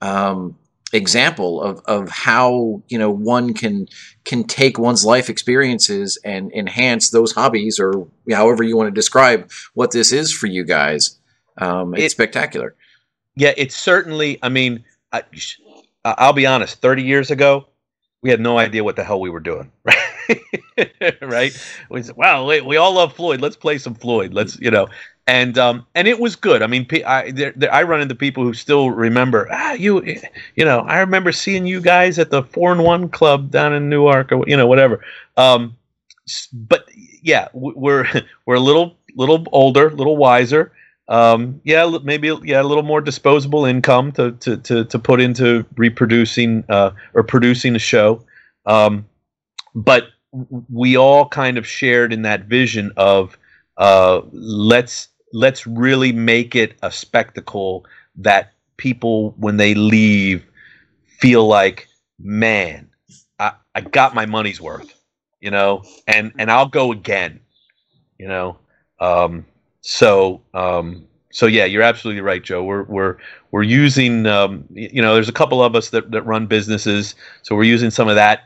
um, 0.00 0.56
example 0.92 1.62
of, 1.62 1.80
of 1.84 2.08
how 2.08 2.82
you 2.88 2.98
know 2.98 3.10
one 3.10 3.52
can 3.52 3.86
can 4.24 4.44
take 4.44 4.78
one's 4.78 5.04
life 5.04 5.28
experiences 5.28 6.18
and 6.24 6.50
enhance 6.52 7.10
those 7.10 7.32
hobbies 7.32 7.78
or 7.78 8.08
however 8.30 8.62
you 8.62 8.76
want 8.76 8.88
to 8.88 8.94
describe 8.94 9.50
what 9.74 9.90
this 9.90 10.12
is 10.12 10.32
for 10.32 10.46
you 10.46 10.64
guys. 10.64 11.18
Um, 11.58 11.94
it's 11.94 12.04
it, 12.04 12.10
spectacular 12.12 12.74
yeah 13.36 13.52
it's 13.56 13.76
certainly 13.76 14.38
i 14.42 14.48
mean 14.48 14.84
I, 15.12 15.22
i'll 16.04 16.32
be 16.32 16.46
honest 16.46 16.80
30 16.80 17.02
years 17.02 17.30
ago 17.30 17.66
we 18.22 18.30
had 18.30 18.40
no 18.40 18.58
idea 18.58 18.84
what 18.84 18.96
the 18.96 19.04
hell 19.04 19.20
we 19.20 19.30
were 19.30 19.40
doing 19.40 19.70
right 19.84 21.22
right 21.22 21.66
we 21.88 22.02
said 22.02 22.16
well 22.16 22.46
we, 22.46 22.76
all 22.76 22.92
love 22.92 23.14
floyd 23.14 23.40
let's 23.40 23.56
play 23.56 23.78
some 23.78 23.94
floyd 23.94 24.32
let's 24.32 24.58
you 24.60 24.70
know 24.70 24.88
and 25.30 25.56
um, 25.58 25.86
and 25.94 26.08
it 26.08 26.18
was 26.18 26.34
good. 26.34 26.60
I 26.60 26.66
mean, 26.66 26.88
I 27.06 27.52
I 27.70 27.84
run 27.84 28.00
into 28.00 28.16
people 28.16 28.42
who 28.42 28.52
still 28.52 28.90
remember. 28.90 29.46
Ah, 29.52 29.74
you, 29.74 30.02
you 30.56 30.64
know, 30.64 30.80
I 30.80 30.98
remember 30.98 31.30
seeing 31.30 31.66
you 31.66 31.80
guys 31.80 32.18
at 32.18 32.30
the 32.30 32.42
Four 32.42 32.72
and 32.72 32.82
One 32.82 33.08
Club 33.08 33.48
down 33.48 33.72
in 33.72 33.88
Newark, 33.88 34.32
or 34.32 34.42
you 34.48 34.56
know, 34.56 34.66
whatever. 34.66 35.04
Um, 35.36 35.76
but 36.52 36.88
yeah, 37.22 37.46
we're 37.52 38.08
we're 38.46 38.56
a 38.56 38.60
little 38.60 38.96
little 39.14 39.46
older, 39.52 39.88
a 39.88 39.94
little 39.94 40.16
wiser. 40.16 40.72
Um, 41.10 41.60
yeah, 41.64 41.98
maybe 42.04 42.32
yeah, 42.44 42.62
a 42.62 42.64
little 42.64 42.84
more 42.84 43.00
disposable 43.00 43.64
income 43.66 44.12
to 44.12 44.32
to 44.32 44.56
to, 44.58 44.84
to 44.84 44.98
put 44.98 45.20
into 45.20 45.66
reproducing 45.76 46.64
uh, 46.68 46.92
or 47.14 47.24
producing 47.24 47.76
a 47.76 47.80
show. 47.80 48.24
Um, 48.64 49.06
but 49.74 50.04
we 50.70 50.96
all 50.96 51.28
kind 51.28 51.58
of 51.58 51.66
shared 51.66 52.12
in 52.12 52.22
that 52.22 52.44
vision 52.44 52.92
of 52.96 53.36
uh, 53.76 54.20
let's 54.32 55.08
let's 55.32 55.66
really 55.66 56.12
make 56.12 56.54
it 56.54 56.76
a 56.82 56.92
spectacle 56.92 57.84
that 58.16 58.52
people 58.76 59.32
when 59.38 59.56
they 59.56 59.74
leave 59.74 60.44
feel 61.18 61.46
like 61.46 61.88
man 62.18 62.88
I, 63.38 63.52
I 63.74 63.80
got 63.82 64.14
my 64.14 64.26
money's 64.26 64.60
worth 64.60 64.94
you 65.40 65.50
know 65.50 65.82
and 66.06 66.32
and 66.38 66.50
i'll 66.50 66.68
go 66.68 66.90
again 66.92 67.40
you 68.18 68.26
know 68.26 68.58
um, 68.98 69.46
so 69.80 70.42
um, 70.54 71.06
so 71.30 71.46
yeah 71.46 71.64
you're 71.64 71.82
absolutely 71.82 72.20
right 72.20 72.42
joe 72.42 72.62
we're 72.62 72.84
we're 72.84 73.16
we're 73.50 73.62
using 73.62 74.26
um, 74.26 74.64
you 74.70 75.00
know 75.02 75.14
there's 75.14 75.28
a 75.28 75.32
couple 75.32 75.62
of 75.62 75.74
us 75.74 75.90
that, 75.90 76.10
that 76.10 76.22
run 76.22 76.46
businesses 76.46 77.14
so 77.42 77.54
we're 77.54 77.64
using 77.64 77.90
some 77.90 78.08
of 78.08 78.14
that 78.16 78.44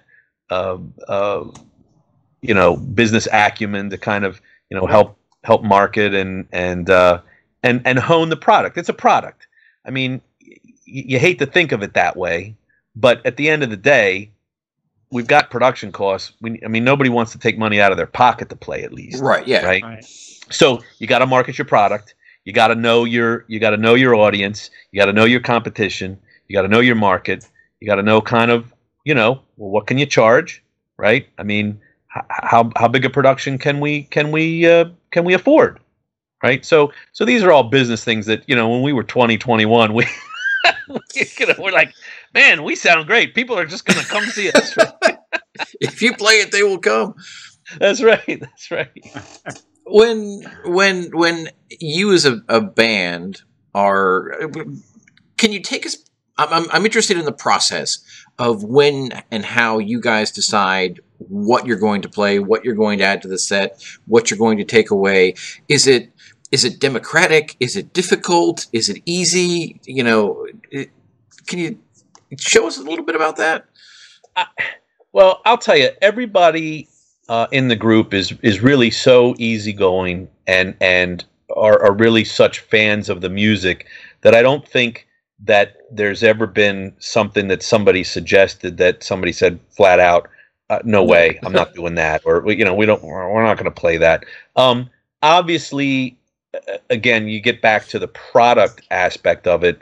uh, 0.51 0.79
uh, 1.09 1.45
you 2.43 2.55
know 2.55 2.77
business 2.77 3.27
acumen 3.33 3.91
to 3.91 3.99
kind 3.99 4.25
of 4.25 4.41
you 4.71 4.79
know 4.79 4.87
help 4.87 5.19
help 5.45 5.63
market 5.63 6.15
and 6.15 6.47
and 6.53 6.91
uh, 6.91 7.21
and 7.63 7.83
and 7.85 7.99
hone 7.99 8.29
the 8.29 8.37
product. 8.37 8.77
It's 8.77 8.89
a 8.89 8.95
product. 8.95 9.47
I 9.85 9.91
mean, 9.91 10.21
y- 10.47 10.57
you 10.87 11.19
hate 11.19 11.39
to 11.39 11.47
think 11.47 11.73
of 11.73 11.83
it 11.83 11.95
that 11.95 12.17
way, 12.17 12.57
but 12.97 13.25
at 13.25 13.37
the 13.37 13.49
end 13.49 13.63
of 13.63 13.71
the 13.71 13.77
day, 13.77 14.31
we've 15.11 15.27
got 15.27 15.51
production 15.51 15.93
costs. 15.93 16.33
We, 16.41 16.61
I 16.65 16.69
mean, 16.69 16.85
nobody 16.85 17.11
wants 17.11 17.33
to 17.33 17.39
take 17.39 17.59
money 17.59 17.81
out 17.81 17.93
of 17.93 17.97
their 17.97 18.07
pocket 18.07 18.49
to 18.49 18.57
play 18.57 18.83
at 18.83 18.93
least. 18.93 19.23
Right. 19.23 19.47
Yeah. 19.47 19.65
Right. 19.65 19.83
right. 19.83 20.05
So 20.51 20.81
you 20.99 21.07
got 21.07 21.21
to 21.21 21.27
market 21.27 21.59
your 21.59 21.65
product. 21.65 22.15
You 22.45 22.53
got 22.53 22.69
to 22.69 22.75
know 22.75 23.05
your 23.05 23.45
you 23.49 23.59
got 23.59 23.71
to 23.71 23.77
know 23.77 23.95
your 23.95 24.15
audience. 24.15 24.71
You 24.93 25.01
got 25.01 25.07
to 25.07 25.13
know 25.13 25.25
your 25.25 25.41
competition. 25.41 26.19
You 26.49 26.55
got 26.55 26.63
to 26.63 26.69
know 26.69 26.81
your 26.81 26.95
market. 26.95 27.49
You 27.81 27.87
got 27.87 27.97
to 27.97 28.03
know 28.03 28.21
kind 28.21 28.51
of 28.51 28.73
you 29.05 29.15
know 29.15 29.41
well 29.57 29.71
what 29.71 29.87
can 29.87 29.99
you 29.99 30.07
charge, 30.07 30.63
right? 30.99 31.27
I 31.39 31.43
mean, 31.43 31.81
how 32.09 32.71
how 32.77 32.89
big 32.89 33.05
a 33.05 33.11
production 33.11 33.59
can 33.59 33.81
we 33.81 34.05
can 34.05 34.31
we 34.31 34.67
uh, 34.67 34.87
can 35.11 35.25
we 35.25 35.35
afford? 35.35 35.81
Right. 36.43 36.65
So 36.65 36.93
so 37.13 37.25
these 37.25 37.43
are 37.43 37.51
all 37.51 37.63
business 37.63 38.05
things 38.05 38.27
that 38.27 38.45
you 38.47 38.55
know 38.55 38.69
when 38.69 38.83
we 38.83 38.93
were 38.93 39.05
2021 39.05 39.95
we 39.95 40.07
you 41.15 41.47
know 41.47 41.55
we're 41.59 41.73
like 41.73 41.95
man 42.35 42.63
we 42.63 42.77
sound 42.77 43.07
great 43.07 43.35
people 43.35 43.59
are 43.59 43.65
just 43.65 43.87
going 43.87 43.99
to 43.99 44.07
come 44.07 44.25
see 44.25 44.51
us. 44.51 44.77
if 45.81 46.03
you 46.03 46.15
play 46.15 46.35
it, 46.35 46.53
they 46.53 46.63
will 46.63 46.79
come. 46.79 47.15
That's 47.79 48.03
right. 48.03 48.41
That's 48.41 48.71
right. 48.71 48.91
when 49.87 50.43
when 50.65 51.11
when 51.11 51.49
you 51.69 52.13
as 52.13 52.25
a, 52.25 52.43
a 52.49 52.61
band 52.61 53.43
are, 53.75 54.51
can 55.37 55.53
you 55.53 55.61
take 55.61 55.87
us? 55.87 55.97
I'm 56.37 56.69
I'm 56.71 56.85
interested 56.85 57.17
in 57.17 57.25
the 57.25 57.33
process 57.33 58.03
of 58.39 58.65
when 58.65 59.23
and 59.31 59.45
how 59.45 59.79
you 59.79 60.01
guys 60.01 60.33
decide 60.33 61.01
what 61.19 61.67
you're 61.67 61.79
going 61.79 62.03
to 62.03 62.09
play, 62.09 62.39
what 62.39 62.65
you're 62.65 62.75
going 62.75 62.99
to 62.99 63.05
add 63.05 63.23
to 63.23 63.29
the 63.29 63.39
set, 63.39 63.83
what 64.07 64.31
you're 64.31 64.39
going 64.39 64.59
to 64.59 64.65
take 64.65 64.91
away. 64.91 65.35
Is 65.69 65.87
it 65.87 66.11
is 66.51 66.65
it 66.65 66.81
democratic? 66.81 67.57
Is 67.61 67.77
it 67.77 67.93
difficult? 67.93 68.67
Is 68.73 68.89
it 68.89 69.01
easy? 69.07 69.81
You 69.85 70.03
know, 70.03 70.47
it, 70.71 70.91
can 71.47 71.59
you 71.59 71.79
show 72.39 72.67
us 72.67 72.79
a 72.79 72.83
little 72.83 73.05
bit 73.05 73.17
about 73.17 73.37
that? 73.37 73.67
Uh, 74.35 74.45
well, 75.13 75.41
I'll 75.45 75.59
tell 75.59 75.77
you, 75.77 75.91
everybody 76.03 76.89
uh, 77.29 77.47
in 77.53 77.69
the 77.69 77.77
group 77.77 78.13
is 78.13 78.35
is 78.43 78.61
really 78.61 78.91
so 78.91 79.35
easygoing 79.39 80.29
and 80.47 80.75
and 80.81 81.25
are, 81.57 81.83
are 81.83 81.95
really 81.95 82.25
such 82.25 82.61
fans 82.61 83.09
of 83.09 83.21
the 83.21 83.31
music 83.31 83.87
that 84.23 84.35
I 84.35 84.43
don't 84.43 84.67
think 84.67 85.07
that 85.45 85.77
there's 85.91 86.23
ever 86.23 86.47
been 86.47 86.95
something 86.99 87.49
that 87.49 87.63
somebody 87.63 88.05
suggested 88.05 88.77
that 88.79 89.03
somebody 89.03 89.33
said 89.33 89.59
flat 89.71 90.01
out, 90.01 90.29
uh, 90.71 90.79
no 90.85 91.05
way, 91.05 91.39
I'm 91.43 91.53
not 91.53 91.75
doing 91.75 91.95
that, 91.97 92.23
or 92.25 92.51
you 92.51 92.65
know, 92.65 92.75
we 92.75 92.87
don't, 92.87 93.03
we're 93.03 93.43
not 93.43 93.59
going 93.59 93.67
to 93.67 93.81
play 93.81 93.97
that. 93.99 94.25
Um, 94.57 94.89
obviously, 95.23 96.17
again, 96.91 97.29
you 97.29 97.41
get 97.41 97.61
back 97.61 97.87
to 97.89 97.99
the 97.99 98.09
product 98.09 98.83
aspect 98.91 99.47
of 99.47 99.65
it. 99.65 99.81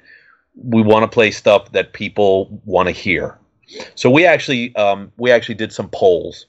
We 0.57 0.82
want 0.82 1.05
to 1.05 1.09
play 1.09 1.30
stuff 1.30 1.72
that 1.72 1.93
people 1.93 2.61
want 2.64 2.88
to 2.88 2.93
hear. 2.93 3.38
So 3.95 4.11
we 4.11 4.26
actually, 4.26 4.74
um, 4.76 5.12
we 5.16 5.30
actually 5.30 5.55
did 5.55 5.72
some 5.72 5.88
polls, 5.88 6.47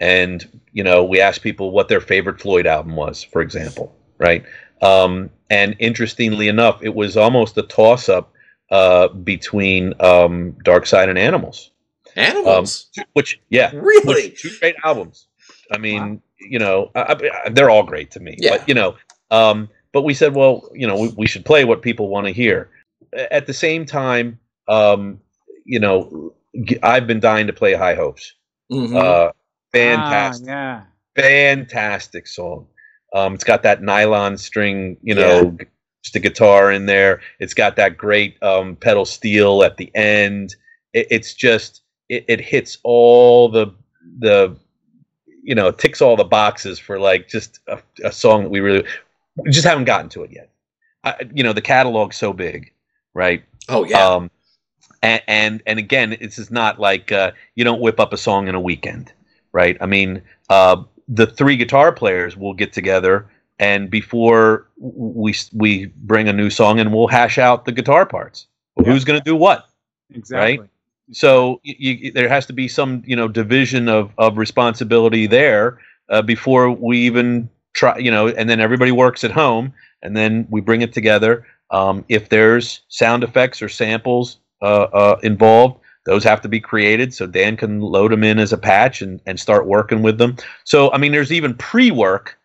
and 0.00 0.48
you 0.72 0.82
know, 0.82 1.04
we 1.04 1.20
asked 1.20 1.42
people 1.42 1.70
what 1.70 1.88
their 1.88 2.00
favorite 2.00 2.40
Floyd 2.40 2.66
album 2.66 2.96
was, 2.96 3.22
for 3.22 3.42
example, 3.42 3.94
right? 4.18 4.44
Um, 4.82 5.30
and 5.50 5.76
interestingly 5.78 6.48
enough, 6.48 6.82
it 6.82 6.94
was 6.94 7.16
almost 7.16 7.58
a 7.58 7.62
toss 7.62 8.08
up 8.08 8.32
uh, 8.70 9.08
between 9.08 9.94
um, 10.00 10.56
Dark 10.64 10.86
Side 10.86 11.08
and 11.08 11.18
Animals. 11.18 11.70
Animals, 12.16 12.88
um, 12.98 13.04
which 13.12 13.40
yeah, 13.50 13.70
really 13.74 14.30
two 14.30 14.50
great 14.58 14.74
albums. 14.84 15.26
I 15.70 15.78
mean, 15.78 16.02
wow. 16.02 16.20
you 16.38 16.58
know, 16.58 16.90
I, 16.94 17.16
I, 17.44 17.50
they're 17.50 17.70
all 17.70 17.84
great 17.84 18.10
to 18.12 18.20
me. 18.20 18.36
Yeah. 18.38 18.56
But 18.56 18.68
you 18.68 18.74
know, 18.74 18.96
um, 19.30 19.68
but 19.92 20.02
we 20.02 20.14
said, 20.14 20.34
well, 20.34 20.68
you 20.74 20.86
know, 20.86 20.98
we, 20.98 21.08
we 21.10 21.26
should 21.26 21.44
play 21.44 21.64
what 21.64 21.82
people 21.82 22.08
want 22.08 22.26
to 22.26 22.32
hear. 22.32 22.68
At 23.12 23.46
the 23.46 23.54
same 23.54 23.86
time, 23.86 24.38
um, 24.66 25.20
you 25.64 25.78
know, 25.78 26.34
I've 26.82 27.06
been 27.06 27.20
dying 27.20 27.46
to 27.46 27.52
play 27.52 27.74
High 27.74 27.94
Hopes. 27.94 28.34
Mm-hmm. 28.72 28.96
Uh, 28.96 29.28
fantastic, 29.72 30.48
ah, 30.48 30.52
yeah. 30.52 30.82
fantastic 31.14 32.26
song. 32.26 32.66
Um, 33.12 33.34
it's 33.34 33.44
got 33.44 33.62
that 33.62 33.82
nylon 33.82 34.38
string, 34.38 34.96
you 35.02 35.14
know, 35.14 35.56
yeah. 35.58 35.66
just 36.04 36.16
a 36.16 36.20
guitar 36.20 36.70
in 36.70 36.86
there. 36.86 37.20
It's 37.40 37.54
got 37.54 37.76
that 37.76 37.96
great 37.96 38.40
um, 38.42 38.76
pedal 38.76 39.04
steel 39.04 39.62
at 39.64 39.76
the 39.76 39.90
end. 39.94 40.54
It, 40.92 41.08
it's 41.10 41.34
just 41.34 41.82
it, 42.08 42.24
it 42.28 42.40
hits 42.40 42.78
all 42.84 43.48
the 43.48 43.74
the 44.18 44.56
you 45.42 45.54
know 45.54 45.70
ticks 45.70 46.00
all 46.00 46.16
the 46.16 46.24
boxes 46.24 46.78
for 46.78 46.98
like 46.98 47.28
just 47.28 47.60
a, 47.66 47.80
a, 48.04 48.12
song 48.12 48.42
that 48.42 48.50
we 48.50 48.60
really 48.60 48.84
we 49.36 49.50
just 49.50 49.66
haven't 49.66 49.84
gotten 49.84 50.08
to 50.10 50.22
it 50.22 50.30
yet 50.30 50.50
uh, 51.04 51.14
you 51.34 51.42
know 51.42 51.52
the 51.52 51.62
catalog's 51.62 52.16
so 52.16 52.32
big, 52.32 52.72
right? 53.14 53.42
Oh 53.68 53.84
yeah. 53.84 54.06
Um, 54.06 54.30
and, 55.02 55.22
and 55.26 55.62
and 55.66 55.78
again, 55.78 56.16
this 56.20 56.38
is 56.38 56.50
not 56.50 56.78
like 56.78 57.10
uh, 57.12 57.32
you 57.54 57.64
don't 57.64 57.80
whip 57.80 58.00
up 58.00 58.12
a 58.12 58.16
song 58.16 58.48
in 58.48 58.54
a 58.54 58.60
weekend, 58.60 59.12
right? 59.52 59.76
I 59.80 59.86
mean, 59.86 60.22
uh, 60.48 60.82
the 61.08 61.26
three 61.26 61.56
guitar 61.56 61.92
players 61.92 62.36
will 62.36 62.54
get 62.54 62.72
together, 62.72 63.28
and 63.58 63.90
before 63.90 64.68
we 64.78 65.34
we 65.52 65.86
bring 65.96 66.28
a 66.28 66.32
new 66.32 66.50
song, 66.50 66.78
and 66.80 66.92
we'll 66.92 67.08
hash 67.08 67.38
out 67.38 67.64
the 67.64 67.72
guitar 67.72 68.06
parts. 68.06 68.46
Yeah. 68.78 68.92
Who's 68.92 69.04
going 69.04 69.18
to 69.18 69.24
do 69.24 69.36
what? 69.36 69.68
Exactly. 70.14 70.68
So 71.12 71.60
you, 71.64 71.74
you, 71.78 72.12
there 72.12 72.28
has 72.28 72.46
to 72.46 72.52
be 72.52 72.68
some 72.68 73.02
you 73.06 73.16
know 73.16 73.28
division 73.28 73.88
of 73.88 74.12
of 74.18 74.38
responsibility 74.38 75.26
there 75.26 75.80
uh, 76.08 76.22
before 76.22 76.70
we 76.70 76.98
even 76.98 77.50
try. 77.72 77.98
You 77.98 78.10
know, 78.10 78.28
and 78.28 78.48
then 78.48 78.60
everybody 78.60 78.92
works 78.92 79.24
at 79.24 79.32
home, 79.32 79.72
and 80.02 80.16
then 80.16 80.46
we 80.50 80.60
bring 80.60 80.82
it 80.82 80.92
together. 80.92 81.46
Um, 81.70 82.04
if 82.08 82.28
there's 82.28 82.80
sound 82.88 83.22
effects 83.24 83.62
or 83.62 83.68
samples 83.68 84.38
uh, 84.62 84.86
uh, 84.92 85.20
involved, 85.22 85.79
those 86.06 86.24
have 86.24 86.40
to 86.42 86.48
be 86.48 86.60
created 86.60 87.12
so 87.12 87.26
Dan 87.26 87.56
can 87.56 87.80
load 87.80 88.12
them 88.12 88.24
in 88.24 88.38
as 88.38 88.52
a 88.52 88.58
patch 88.58 89.02
and, 89.02 89.20
and 89.26 89.38
start 89.38 89.66
working 89.66 90.02
with 90.02 90.18
them. 90.18 90.36
So 90.64 90.90
I 90.92 90.98
mean, 90.98 91.12
there's 91.12 91.32
even 91.32 91.54
pre-work 91.54 92.38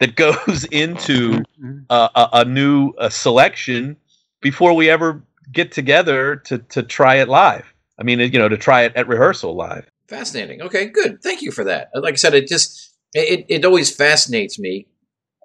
that 0.00 0.16
goes 0.16 0.64
into 0.64 1.42
uh, 1.90 2.08
a, 2.14 2.28
a 2.40 2.44
new 2.44 2.92
selection 3.08 3.96
before 4.40 4.74
we 4.74 4.90
ever 4.90 5.22
get 5.52 5.72
together 5.72 6.36
to 6.36 6.58
to 6.58 6.82
try 6.82 7.16
it 7.16 7.28
live. 7.28 7.72
I 7.98 8.04
mean, 8.04 8.18
you 8.18 8.38
know, 8.38 8.48
to 8.48 8.56
try 8.56 8.82
it 8.82 8.94
at 8.96 9.06
rehearsal 9.06 9.54
live. 9.54 9.88
Fascinating. 10.08 10.62
Okay, 10.62 10.86
good. 10.86 11.22
Thank 11.22 11.42
you 11.42 11.52
for 11.52 11.64
that. 11.64 11.90
Like 11.94 12.14
I 12.14 12.16
said, 12.16 12.34
it 12.34 12.48
just 12.48 12.92
it, 13.14 13.46
it 13.48 13.64
always 13.64 13.94
fascinates 13.94 14.58
me. 14.58 14.86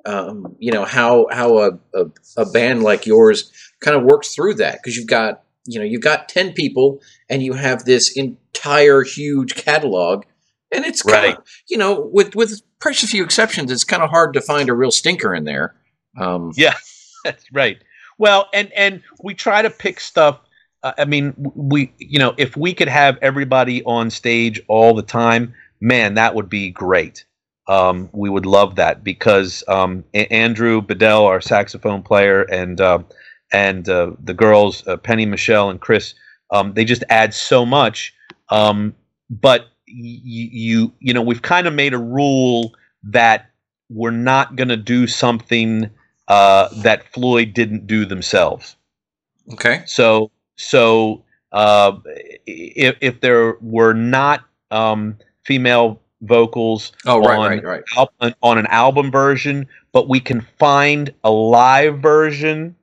Um, 0.05 0.55
you 0.59 0.71
know 0.71 0.85
how 0.85 1.27
how 1.31 1.57
a, 1.57 1.71
a, 1.93 2.05
a 2.37 2.45
band 2.45 2.83
like 2.83 3.05
yours 3.05 3.51
kind 3.81 3.97
of 3.97 4.03
works 4.03 4.33
through 4.33 4.55
that 4.55 4.79
because 4.81 4.95
you've 4.95 5.07
got 5.07 5.43
you 5.67 5.79
know 5.79 5.85
you've 5.85 6.01
got 6.01 6.29
ten 6.29 6.53
people 6.53 7.01
and 7.29 7.43
you 7.43 7.53
have 7.53 7.85
this 7.85 8.15
entire 8.17 9.03
huge 9.03 9.55
catalog, 9.55 10.23
and 10.71 10.85
it's 10.85 11.01
kind 11.03 11.23
Right. 11.25 11.37
of 11.37 11.43
you 11.69 11.77
know 11.77 12.09
with 12.13 12.35
with 12.35 12.61
precious 12.79 13.11
few 13.11 13.23
exceptions, 13.23 13.71
it's 13.71 13.83
kind 13.83 14.03
of 14.03 14.09
hard 14.09 14.33
to 14.33 14.41
find 14.41 14.69
a 14.69 14.73
real 14.73 14.91
stinker 14.91 15.33
in 15.35 15.43
there. 15.45 15.75
Um, 16.17 16.51
Yeah, 16.55 16.75
that's 17.23 17.45
right. 17.53 17.77
Well, 18.17 18.49
and 18.53 18.71
and 18.73 19.01
we 19.23 19.33
try 19.35 19.61
to 19.61 19.69
pick 19.69 19.99
stuff. 19.99 20.39
Uh, 20.83 20.93
I 20.97 21.05
mean, 21.05 21.33
we 21.55 21.91
you 21.99 22.19
know, 22.19 22.33
if 22.37 22.55
we 22.57 22.73
could 22.73 22.87
have 22.87 23.17
everybody 23.21 23.83
on 23.83 24.09
stage 24.09 24.61
all 24.67 24.93
the 24.95 25.03
time, 25.03 25.53
man, 25.81 26.15
that 26.15 26.35
would 26.35 26.49
be 26.49 26.71
great. 26.71 27.25
Um, 27.67 28.09
we 28.13 28.29
would 28.29 28.45
love 28.45 28.75
that 28.77 29.03
because 29.03 29.63
um, 29.67 30.05
Andrew 30.13 30.81
Bedell, 30.81 31.25
our 31.25 31.41
saxophone 31.41 32.01
player, 32.01 32.43
and 32.43 32.79
uh, 32.79 32.99
and 33.51 33.87
uh, 33.89 34.11
the 34.23 34.33
girls, 34.33 34.85
uh, 34.87 34.97
Penny, 34.97 35.25
Michelle, 35.25 35.69
and 35.69 35.79
Chris, 35.79 36.13
um, 36.51 36.73
they 36.73 36.85
just 36.85 37.03
add 37.09 37.33
so 37.33 37.65
much. 37.65 38.13
Um, 38.49 38.93
but 39.29 39.61
y- 39.87 40.19
you 40.23 40.91
you 40.99 41.13
know, 41.13 41.21
we've 41.21 41.41
kind 41.41 41.67
of 41.67 41.73
made 41.73 41.93
a 41.93 41.97
rule 41.99 42.73
that 43.03 43.49
we're 43.89 44.11
not 44.11 44.55
going 44.55 44.67
to 44.69 44.77
do 44.77 45.07
something 45.07 45.89
uh, 46.27 46.67
that 46.83 47.03
Floyd 47.13 47.53
didn't 47.53 47.87
do 47.87 48.05
themselves. 48.05 48.75
okay. 49.53 49.83
So 49.85 50.31
so 50.57 51.23
uh, 51.53 51.93
if 52.45 52.97
if 53.01 53.21
there 53.21 53.55
were 53.61 53.93
not 53.93 54.43
um, 54.71 55.17
female 55.45 56.01
vocals 56.21 56.91
Oh 57.05 57.19
right, 57.19 57.37
on, 57.37 57.49
right, 57.51 57.63
right. 57.63 57.83
al- 57.95 58.33
on 58.41 58.57
an 58.57 58.65
album 58.67 59.11
version, 59.11 59.67
but 59.93 60.09
we 60.09 60.19
can 60.19 60.45
find 60.59 61.13
a 61.23 61.29
live 61.31 61.99
version 61.99 62.75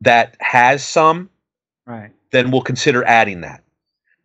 that 0.00 0.36
has 0.40 0.84
some, 0.84 1.28
Right. 1.86 2.10
then 2.30 2.50
we'll 2.50 2.62
consider 2.62 3.04
adding 3.04 3.40
that. 3.42 3.62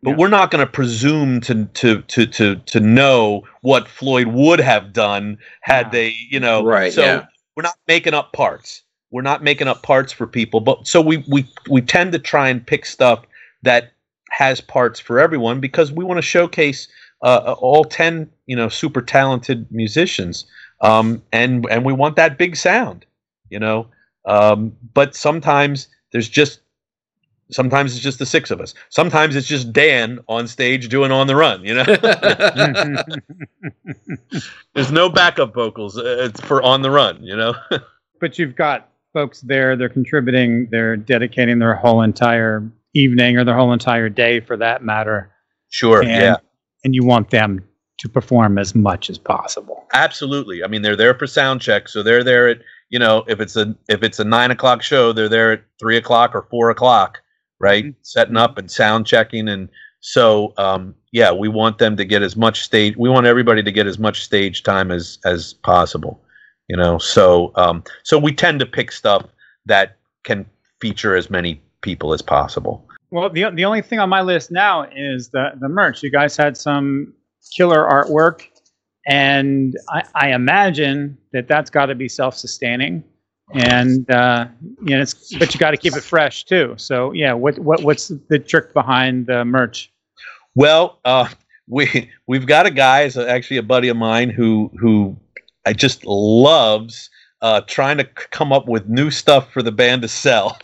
But 0.02 0.10
Yeah. 0.10 0.16
we're 0.16 0.28
not 0.28 0.50
going 0.50 0.64
to 0.64 0.70
presume 0.70 1.40
to, 1.42 1.64
to 1.64 2.02
to 2.02 2.26
to 2.26 2.56
to 2.56 2.80
know 2.80 3.44
what 3.62 3.88
Floyd 3.88 4.26
would 4.28 4.60
have 4.60 4.92
done 4.92 5.38
had 5.62 5.86
No. 5.86 5.92
they, 5.92 6.14
you 6.30 6.38
know. 6.38 6.62
Right, 6.62 6.92
So 6.92 7.02
yeah. 7.02 7.26
we're 7.56 7.62
not 7.62 7.76
making 7.88 8.12
up 8.14 8.32
parts. 8.32 8.82
We're 9.10 9.22
not 9.22 9.42
making 9.42 9.68
up 9.68 9.82
parts 9.82 10.12
for 10.12 10.26
people. 10.26 10.60
But 10.60 10.86
so 10.86 11.00
we 11.00 11.24
we 11.28 11.46
we 11.70 11.80
tend 11.80 12.12
to 12.12 12.18
try 12.18 12.48
and 12.50 12.64
pick 12.66 12.84
stuff 12.84 13.24
that 13.62 13.92
has 14.30 14.60
parts 14.60 15.00
for 15.00 15.18
everyone 15.20 15.60
because 15.60 15.90
we 15.92 16.04
want 16.04 16.18
to 16.18 16.22
showcase 16.22 16.86
uh, 17.22 17.54
all 17.58 17.84
ten, 17.84 18.28
you 18.46 18.56
know, 18.56 18.68
super 18.68 19.00
talented 19.00 19.66
musicians. 19.70 20.44
Um, 20.82 21.22
and 21.32 21.64
and 21.70 21.84
we 21.84 21.94
want 21.94 22.16
that 22.16 22.36
big 22.36 22.56
sound, 22.56 23.06
you 23.48 23.58
know. 23.58 23.86
Um, 24.26 24.76
but 24.94 25.14
sometimes 25.14 25.88
there's 26.12 26.28
just 26.28 26.60
sometimes 27.50 27.94
it's 27.94 28.02
just 28.02 28.18
the 28.18 28.26
six 28.26 28.50
of 28.50 28.60
us. 28.60 28.74
Sometimes 28.88 29.36
it's 29.36 29.46
just 29.46 29.72
Dan 29.72 30.20
on 30.28 30.48
stage 30.48 30.88
doing 30.88 31.12
on 31.12 31.26
the 31.26 31.36
run, 31.36 31.64
you 31.64 31.74
know. 31.74 31.84
there's 34.74 34.92
no 34.92 35.08
backup 35.08 35.54
vocals. 35.54 35.98
uh, 35.98 36.28
It's 36.30 36.40
for 36.40 36.62
on 36.62 36.82
the 36.82 36.90
run, 36.90 37.22
you 37.22 37.36
know. 37.36 37.54
but 38.20 38.38
you've 38.38 38.56
got 38.56 38.88
folks 39.12 39.42
there 39.42 39.76
they're 39.76 39.88
contributing 39.88 40.66
they're 40.72 40.96
dedicating 40.96 41.60
their 41.60 41.76
whole 41.76 42.02
entire 42.02 42.68
evening 42.94 43.36
or 43.38 43.44
their 43.44 43.54
whole 43.54 43.72
entire 43.72 44.08
day 44.08 44.40
for 44.40 44.56
that 44.56 44.82
matter 44.82 45.30
Sure. 45.70 46.00
and, 46.00 46.10
yeah. 46.10 46.36
and 46.82 46.96
you 46.96 47.04
want 47.04 47.30
them 47.30 47.62
to 47.98 48.08
perform 48.08 48.58
as 48.58 48.74
much 48.74 49.08
as 49.10 49.18
possible 49.18 49.86
Absolutely. 49.92 50.64
I 50.64 50.66
mean, 50.66 50.82
they're 50.82 50.96
there 50.96 51.14
for 51.14 51.28
sound 51.28 51.60
check, 51.60 51.88
so 51.88 52.02
they're 52.02 52.24
there 52.24 52.48
at 52.48 52.58
you 52.94 53.00
know 53.00 53.24
if 53.26 53.40
it's 53.40 53.56
a 53.56 53.74
if 53.88 54.04
it's 54.04 54.20
a 54.20 54.24
nine 54.24 54.52
o'clock 54.52 54.80
show, 54.80 55.12
they're 55.12 55.28
there 55.28 55.50
at 55.50 55.64
three 55.80 55.96
o'clock 55.96 56.32
or 56.32 56.42
four 56.48 56.70
o'clock, 56.70 57.20
right? 57.58 57.86
Mhm. 57.86 57.94
Setting 58.02 58.36
up 58.36 58.56
and 58.56 58.70
sound 58.70 59.04
checking, 59.04 59.48
and 59.48 59.68
so 59.98 60.54
um, 60.58 60.94
yeah, 61.10 61.32
we 61.32 61.48
want 61.48 61.78
them 61.78 61.96
to 61.96 62.04
get 62.04 62.22
as 62.22 62.36
much 62.36 62.62
stage. 62.62 62.96
We 62.96 63.10
want 63.10 63.26
everybody 63.26 63.64
to 63.64 63.72
get 63.72 63.88
as 63.88 63.98
much 63.98 64.22
stage 64.22 64.62
time 64.62 64.92
as 64.92 65.18
as 65.24 65.54
possible, 65.54 66.22
you 66.68 66.76
know. 66.76 66.98
So 66.98 67.50
um, 67.56 67.82
so 68.04 68.16
we 68.16 68.32
tend 68.32 68.60
to 68.60 68.66
pick 68.66 68.92
stuff 68.92 69.26
that 69.66 69.96
can 70.22 70.46
feature 70.80 71.16
as 71.16 71.28
many 71.28 71.60
people 71.80 72.12
as 72.14 72.22
possible. 72.22 72.88
well 73.10 73.28
the, 73.28 73.50
the 73.50 73.64
only 73.64 73.82
thing 73.82 73.98
on 73.98 74.08
my 74.08 74.22
list 74.22 74.52
now 74.52 74.86
is 74.94 75.30
the, 75.30 75.50
the 75.60 75.68
merch 75.68 76.02
you 76.02 76.10
guys 76.10 76.36
had 76.36 76.56
some 76.56 77.12
killer 77.56 77.82
artwork 77.90 78.42
and 79.06 79.76
i, 79.90 80.02
I 80.14 80.32
imagine 80.32 81.16
that 81.32 81.48
that's 81.48 81.70
got 81.70 81.86
to 81.86 81.94
be 81.94 82.08
self-sustaining 82.08 83.04
and 83.52 84.10
uh, 84.10 84.46
you 84.82 84.96
know 84.96 85.02
it's, 85.02 85.34
but 85.36 85.52
you 85.52 85.60
got 85.60 85.72
to 85.72 85.76
keep 85.76 85.94
it 85.94 86.02
fresh 86.02 86.44
too 86.44 86.74
so 86.78 87.12
yeah 87.12 87.32
what, 87.34 87.58
what 87.58 87.82
what's 87.82 88.08
the 88.28 88.38
trick 88.38 88.72
behind 88.72 89.26
the 89.26 89.44
merch 89.44 89.92
Well, 90.54 91.00
uh, 91.04 91.28
we 91.66 92.10
we've 92.26 92.46
got 92.46 92.66
a 92.66 92.70
guy, 92.70 93.02
is 93.02 93.16
actually 93.16 93.56
a 93.58 93.62
buddy 93.62 93.88
of 93.88 93.96
mine 93.96 94.30
who 94.30 94.70
who 94.78 95.16
I 95.66 95.72
just 95.72 96.04
loves 96.06 97.10
uh, 97.42 97.60
trying 97.62 97.98
to 97.98 98.04
come 98.04 98.52
up 98.52 98.66
with 98.68 98.88
new 98.88 99.10
stuff 99.10 99.52
for 99.52 99.62
the 99.62 99.72
band 99.72 100.02
to 100.02 100.08
sell. 100.08 100.58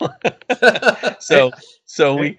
so 1.19 1.51
so 1.85 2.15
we 2.15 2.37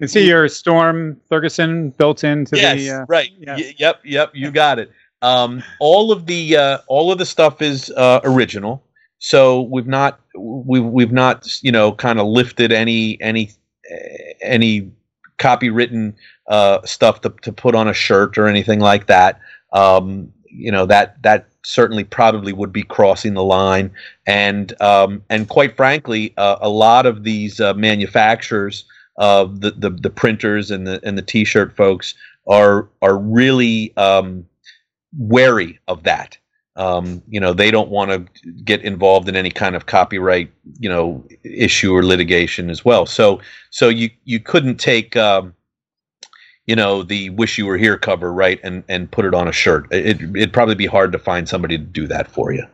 And 0.00 0.10
see 0.10 0.26
your 0.26 0.48
Storm 0.48 1.20
Thorgerson 1.30 1.96
built 1.96 2.24
into 2.24 2.56
yes 2.56 2.78
the. 2.78 2.90
Uh, 2.90 3.04
right 3.08 3.30
yes. 3.38 3.60
Y- 3.60 3.74
yep 3.78 4.00
yep 4.04 4.30
you 4.34 4.50
got 4.50 4.78
it. 4.78 4.90
Um, 5.22 5.62
all 5.78 6.10
of 6.12 6.26
the 6.26 6.56
uh, 6.56 6.78
all 6.88 7.12
of 7.12 7.18
the 7.18 7.26
stuff 7.26 7.62
is 7.62 7.90
uh, 7.90 8.20
original. 8.24 8.84
So 9.18 9.62
we've 9.62 9.86
not 9.86 10.20
we've 10.36 10.84
we've 10.84 11.12
not 11.12 11.62
you 11.62 11.72
know 11.72 11.92
kind 11.92 12.18
of 12.18 12.26
lifted 12.26 12.72
any 12.72 13.20
any 13.20 13.52
eh, 13.90 14.32
any 14.42 14.90
copywritten 15.38 16.14
uh, 16.48 16.82
stuff 16.84 17.20
to, 17.22 17.30
to 17.42 17.52
put 17.52 17.74
on 17.74 17.88
a 17.88 17.94
shirt 17.94 18.36
or 18.36 18.48
anything 18.48 18.80
like 18.80 19.06
that. 19.06 19.40
Um, 19.72 20.32
you 20.44 20.72
know 20.72 20.86
that 20.86 21.22
that 21.22 21.46
certainly 21.64 22.02
probably 22.02 22.52
would 22.52 22.72
be 22.72 22.82
crossing 22.82 23.34
the 23.34 23.44
line, 23.44 23.92
and 24.26 24.80
um, 24.82 25.22
and 25.30 25.48
quite 25.48 25.76
frankly, 25.76 26.34
uh, 26.36 26.56
a 26.60 26.68
lot 26.68 27.06
of 27.06 27.22
these 27.22 27.60
uh, 27.60 27.74
manufacturers, 27.74 28.84
the, 29.18 29.72
the 29.78 29.90
the 29.90 30.10
printers 30.10 30.72
and 30.72 30.84
the 30.84 31.00
and 31.04 31.16
the 31.16 31.22
t-shirt 31.22 31.76
folks 31.76 32.14
are 32.48 32.88
are 33.02 33.16
really 33.16 33.96
um, 33.96 34.44
wary 35.16 35.78
of 35.88 36.02
that. 36.04 36.38
Um, 36.76 37.22
you 37.28 37.38
know, 37.38 37.52
they 37.52 37.70
don't 37.70 37.90
want 37.90 38.10
to 38.10 38.52
get 38.64 38.80
involved 38.82 39.28
in 39.28 39.36
any 39.36 39.50
kind 39.50 39.76
of 39.76 39.86
copyright, 39.86 40.50
you 40.80 40.88
know, 40.88 41.22
issue 41.44 41.94
or 41.94 42.02
litigation 42.02 42.70
as 42.70 42.84
well. 42.84 43.04
So, 43.04 43.40
so 43.70 43.88
you 43.90 44.08
you 44.24 44.40
couldn't 44.40 44.76
take, 44.76 45.14
um, 45.14 45.54
you 46.66 46.74
know, 46.74 47.02
the 47.02 47.28
"Wish 47.30 47.58
You 47.58 47.66
Were 47.66 47.76
Here" 47.76 47.98
cover, 47.98 48.32
right, 48.32 48.58
and 48.62 48.84
and 48.88 49.10
put 49.10 49.26
it 49.26 49.34
on 49.34 49.48
a 49.48 49.52
shirt. 49.52 49.86
It, 49.92 50.22
it'd 50.34 50.52
probably 50.54 50.74
be 50.74 50.86
hard 50.86 51.12
to 51.12 51.18
find 51.18 51.46
somebody 51.46 51.76
to 51.76 51.84
do 51.84 52.06
that 52.06 52.30
for 52.30 52.52
you. 52.52 52.66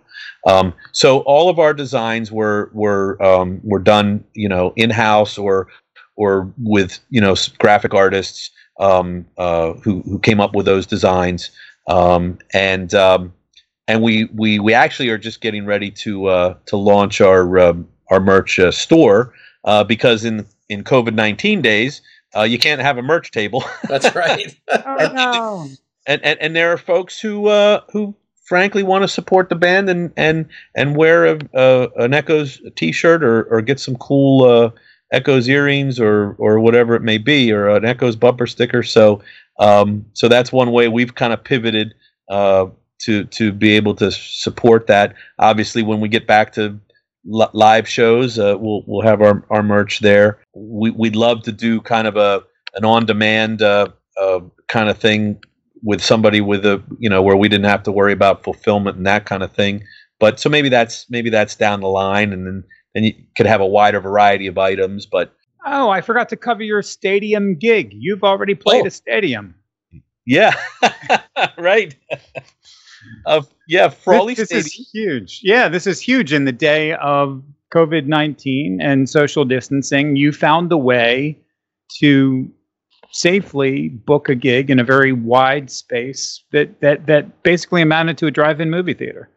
Um, 0.47 0.75
so 0.93 1.21
all 1.21 1.49
of 1.51 1.59
our 1.59 1.75
designs 1.75 2.31
were 2.31 2.71
were 2.73 3.21
um, 3.23 3.61
were 3.65 3.81
done, 3.81 4.25
you 4.35 4.49
know, 4.49 4.73
in 4.77 4.91
house 4.91 5.37
or 5.37 5.69
or 6.17 6.53
with 6.59 7.01
you 7.11 7.21
know 7.21 7.35
graphic 7.59 7.95
artists 7.95 8.51
um, 8.81 9.27
uh, 9.39 9.73
who 9.75 10.03
who 10.03 10.19
came 10.19 10.41
up 10.41 10.55
with 10.55 10.67
those 10.67 10.87
designs. 10.87 11.51
Um, 11.89 12.39
and 12.53 12.95
um, 12.95 13.33
and 13.89 14.03
we 14.03 14.27
we 14.35 14.59
we 14.59 14.75
actually 14.75 15.09
are 15.09 15.19
just 15.19 15.41
getting 15.41 15.67
ready 15.67 15.91
to 15.91 16.27
uh, 16.27 16.55
to 16.67 16.77
launch 16.77 17.21
our 17.21 17.59
um, 17.59 17.89
our 18.11 18.21
merch 18.21 18.59
uh, 18.59 18.71
store 18.71 19.35
uh, 19.65 19.83
because 19.83 20.25
in 20.25 20.47
in 20.69 20.85
COVID 20.85 21.15
nineteen 21.15 21.63
days 21.63 22.03
uh, 22.37 22.43
you 22.43 22.59
can't 22.59 22.81
have 22.81 22.99
a 22.99 23.03
merch 23.03 23.31
table. 23.31 23.65
That's 23.89 24.15
right. 24.15 24.57
oh, 24.69 25.11
no. 25.13 25.69
and, 26.07 26.25
and 26.25 26.39
and 26.41 26.55
there 26.55 26.73
are 26.73 26.79
folks 26.79 27.21
who 27.21 27.49
uh, 27.49 27.81
who 27.91 28.15
frankly 28.45 28.83
want 28.83 29.03
to 29.03 29.09
support 29.09 29.49
the 29.49 29.55
band 29.55 29.89
and 29.89 30.13
and 30.17 30.47
and 30.77 30.97
wear 30.97 31.27
a, 31.27 31.39
a 31.55 31.89
an 31.97 32.15
Echoes 32.15 32.61
T-shirt 32.77 33.23
or 33.23 33.45
or 33.45 33.63
get 33.63 33.81
some 33.81 33.97
cool 33.97 34.45
uh, 34.45 34.71
Echoes 35.13 35.49
earrings 35.49 35.99
or 35.99 36.35
or 36.39 36.61
whatever 36.61 36.95
it 36.95 37.03
may 37.03 37.19
be 37.19 37.51
or 37.51 37.69
an 37.69 37.85
Echoes 37.85 38.17
bumper 38.17 38.47
sticker. 38.47 38.83
So 38.83 39.23
um, 39.59 40.07
so 40.13 40.29
that's 40.29 40.53
one 40.53 40.73
way 40.73 40.89
we've 40.89 41.15
kind 41.15 41.33
of 41.33 41.43
pivoted 41.43 41.95
uh, 42.29 42.67
to 43.01 43.25
to 43.25 43.53
be 43.53 43.71
able 43.71 43.95
to 43.97 44.11
support 44.11 44.87
that. 44.87 45.15
Obviously, 45.39 45.83
when 45.83 46.01
we 46.01 46.09
get 46.09 46.27
back 46.27 46.53
to 46.55 46.79
li- 47.25 47.47
live 47.53 47.89
shows, 47.89 48.39
uh, 48.39 48.57
we'll 48.59 48.83
we'll 48.87 49.03
have 49.03 49.23
our, 49.23 49.45
our 49.51 49.63
merch 49.63 50.01
there. 50.01 50.39
We, 50.55 50.91
we'd 50.91 51.17
love 51.17 51.43
to 51.45 51.53
do 51.53 51.81
kind 51.81 52.07
of 52.07 52.17
a 52.17 52.43
an 52.75 52.85
on 52.85 53.07
demand 53.07 53.63
uh, 53.63 53.89
uh, 54.21 54.41
kind 54.69 54.89
of 54.89 54.99
thing 54.99 55.41
with 55.83 56.03
somebody 56.03 56.41
with 56.41 56.65
a 56.67 56.83
you 56.99 57.09
know 57.09 57.23
where 57.23 57.37
we 57.37 57.49
didn't 57.49 57.67
have 57.67 57.83
to 57.85 57.93
worry 57.93 58.13
about 58.13 58.45
fulfillment 58.45 58.97
and 58.97 59.07
that 59.07 59.27
kind 59.27 59.43
of 59.43 59.53
thing. 59.53 59.83
But 60.21 60.41
so 60.41 60.49
maybe 60.49 60.69
that's 60.69 61.09
maybe 61.11 61.31
that's 61.31 61.55
down 61.55 61.81
the 61.81 61.89
line, 61.89 62.33
and 62.33 62.47
then 62.47 62.65
then 62.95 63.05
you 63.05 63.15
could 63.37 63.47
have 63.47 63.61
a 63.61 63.67
wider 63.67 64.01
variety 64.01 64.47
of 64.47 64.59
items. 64.59 65.07
But 65.07 65.35
Oh, 65.67 65.89
I 65.91 66.01
forgot 66.01 66.29
to 66.31 66.37
cover 66.37 66.63
your 66.63 66.83
stadium 66.83 67.57
gig. 67.57 67.91
You've 67.93 68.25
already 68.25 68.55
played 68.55 68.85
Oh. 68.85 68.87
a 68.87 68.91
stadium. 68.91 69.55
yeah, 70.27 70.55
right. 71.59 71.95
uh, 73.27 73.43
yeah, 73.67 73.89
Frawley 73.89 74.35
this, 74.35 74.49
this 74.49 74.67
Stadium. 74.67 74.81
is 74.83 74.91
huge. 74.93 75.41
Yeah, 75.43 75.69
this 75.69 75.87
is 75.87 76.01
huge 76.01 76.33
in 76.33 76.45
the 76.45 76.53
day 76.53 76.93
of 76.95 77.43
COVID 77.75 78.07
19 78.07 78.81
and 78.83 79.09
social 79.09 79.45
distancing. 79.45 80.17
You 80.17 80.33
found 80.33 80.71
the 80.71 80.79
way 80.79 81.39
to 82.01 82.51
safely 83.11 83.89
book 83.89 84.29
a 84.29 84.35
gig 84.35 84.71
in 84.71 84.79
a 84.79 84.85
very 84.85 85.13
wide 85.13 85.71
space 85.71 86.45
that, 86.53 86.81
that, 86.83 87.07
that 87.07 87.43
basically 87.43 87.81
amounted 87.83 88.19
to 88.19 88.27
a 88.27 88.31
drive 88.31 88.61
in 88.61 88.71
movie 88.71 88.93
theater. 88.95 89.31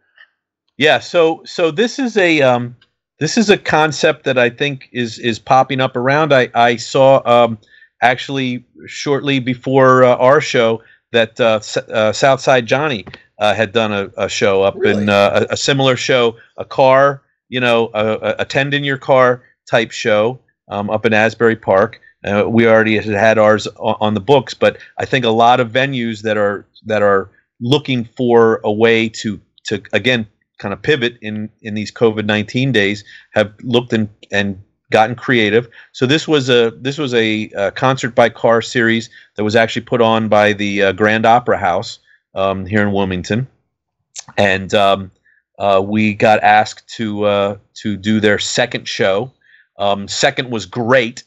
Yeah, 0.78 1.00
so 1.00 1.42
so 1.46 1.70
this 1.72 2.00
is 2.00 2.18
a 2.18 2.42
um, 2.42 2.76
this 3.22 3.38
is 3.38 3.52
a 3.52 3.58
concept 3.58 4.24
that 4.24 4.40
I 4.40 4.50
think 4.50 4.90
is 4.92 5.20
is 5.20 5.38
popping 5.38 5.80
up 5.80 5.96
around. 5.96 6.34
I 6.34 6.50
I 6.56 6.76
saw 6.76 7.22
um, 7.24 7.60
actually 8.02 8.66
shortly 8.88 9.40
before 9.40 10.04
uh, 10.04 10.16
our 10.16 10.42
show 10.42 10.82
that 11.12 11.40
uh, 11.40 11.58
S- 11.62 11.78
uh, 11.78 12.12
Southside 12.12 12.66
Johnny 12.66 13.06
uh, 13.38 13.54
had 13.54 13.72
done 13.74 13.94
a, 13.94 14.10
a 14.18 14.28
show 14.28 14.64
up 14.64 14.74
Really? 14.76 15.04
in 15.04 15.10
uh, 15.10 15.46
a, 15.50 15.54
a 15.54 15.58
similar 15.58 15.96
show, 15.96 16.36
a 16.58 16.66
car, 16.66 17.22
you 17.48 17.60
know, 17.60 17.92
a, 17.94 18.06
a 18.16 18.36
attend 18.40 18.74
in 18.74 18.84
your 18.84 18.98
car 18.98 19.44
type 19.70 19.92
show 19.92 20.40
um, 20.70 20.90
up 20.90 21.06
in 21.06 21.14
Asbury 21.14 21.56
Park. 21.56 22.02
Uh, 22.26 22.46
we 22.48 22.68
already 22.68 22.96
had 22.96 23.06
had 23.06 23.38
ours 23.38 23.68
on, 23.78 23.96
on 24.02 24.14
the 24.16 24.20
books, 24.20 24.56
but 24.56 24.78
I 24.98 25.06
think 25.06 25.26
a 25.26 25.30
lot 25.30 25.60
of 25.60 25.70
venues 25.70 26.24
that 26.24 26.38
are 26.38 26.66
that 26.88 27.04
are 27.04 27.30
looking 27.60 28.04
for 28.04 28.62
a 28.64 28.72
way 28.72 29.10
to 29.10 29.40
to 29.66 29.80
again 29.94 30.26
kind 30.62 30.74
of 30.74 30.82
pivot 30.82 31.18
in 31.22 31.50
in 31.62 31.74
these 31.74 31.92
COVID 31.92 32.26
nineteen 32.26 32.72
days 32.72 33.04
have 33.32 33.52
looked 33.64 33.92
and 33.94 34.08
and 34.32 34.62
gotten 34.92 35.16
creative. 35.16 35.68
So 35.92 36.06
this 36.06 36.28
was 36.28 36.50
a 36.50 36.72
this 36.80 36.98
was 37.00 37.14
a, 37.14 37.50
uh 37.58 37.72
concert 37.72 38.14
by 38.14 38.30
car 38.30 38.62
series 38.62 39.10
that 39.36 39.44
was 39.44 39.56
actually 39.56 39.84
put 39.84 40.02
on 40.02 40.30
by 40.30 40.54
the 40.54 40.84
uh, 40.84 40.92
Grand 40.92 41.26
Opera 41.26 41.58
House 41.58 42.00
um, 42.36 42.66
here 42.66 42.82
in 42.82 42.92
Wilmington, 42.92 43.48
and 44.38 44.74
um, 44.76 45.12
uh, 45.58 45.82
we 45.84 46.14
got 46.14 46.40
asked 46.44 46.88
to 46.98 47.26
uh, 47.26 47.58
to 47.76 47.98
do 47.98 48.20
their 48.20 48.38
second 48.38 48.88
show. 48.88 49.32
Um, 49.80 50.08
second 50.08 50.52
was 50.52 50.68
great 50.68 51.24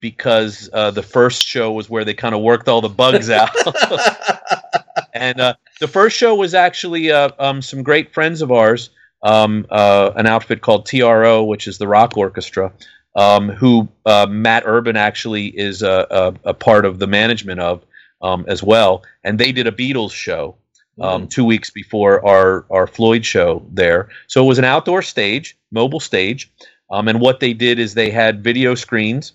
because 0.00 0.68
uh, 0.74 0.90
the 0.90 1.02
first 1.02 1.46
show 1.46 1.72
was 1.72 1.88
where 1.88 2.04
they 2.04 2.12
kind 2.12 2.34
of 2.34 2.42
worked 2.42 2.68
all 2.68 2.82
the 2.82 2.90
bugs 2.90 3.30
out. 3.40 3.48
and 5.14 5.40
uh, 5.40 5.54
the 5.80 5.88
first 5.88 6.16
show 6.16 6.34
was 6.34 6.54
actually 6.54 7.10
uh, 7.10 7.30
um, 7.38 7.62
some 7.62 7.82
great 7.82 8.12
friends 8.12 8.42
of 8.42 8.50
ours, 8.50 8.90
um, 9.22 9.66
uh, 9.70 10.10
an 10.16 10.26
outfit 10.26 10.60
called 10.60 10.86
TRO, 10.86 11.44
which 11.44 11.66
is 11.66 11.78
the 11.78 11.88
rock 11.88 12.16
orchestra, 12.16 12.72
um, 13.16 13.48
who 13.48 13.88
uh, 14.04 14.26
Matt 14.28 14.64
Urban 14.66 14.96
actually 14.96 15.46
is 15.46 15.82
a, 15.82 16.06
a, 16.10 16.50
a 16.50 16.54
part 16.54 16.84
of 16.84 16.98
the 16.98 17.06
management 17.06 17.60
of 17.60 17.84
um, 18.22 18.44
as 18.48 18.62
well. 18.62 19.04
And 19.22 19.38
they 19.38 19.52
did 19.52 19.66
a 19.66 19.72
Beatles 19.72 20.12
show 20.12 20.56
um, 21.00 21.28
two 21.28 21.44
weeks 21.44 21.70
before 21.70 22.24
our, 22.26 22.66
our 22.70 22.86
Floyd 22.86 23.24
show 23.24 23.64
there. 23.72 24.08
So 24.26 24.44
it 24.44 24.48
was 24.48 24.58
an 24.58 24.64
outdoor 24.64 25.02
stage, 25.02 25.56
mobile 25.70 26.00
stage. 26.00 26.52
Um, 26.90 27.08
and 27.08 27.20
what 27.20 27.40
they 27.40 27.52
did 27.52 27.78
is 27.78 27.94
they 27.94 28.10
had 28.10 28.44
video 28.44 28.74
screens 28.74 29.32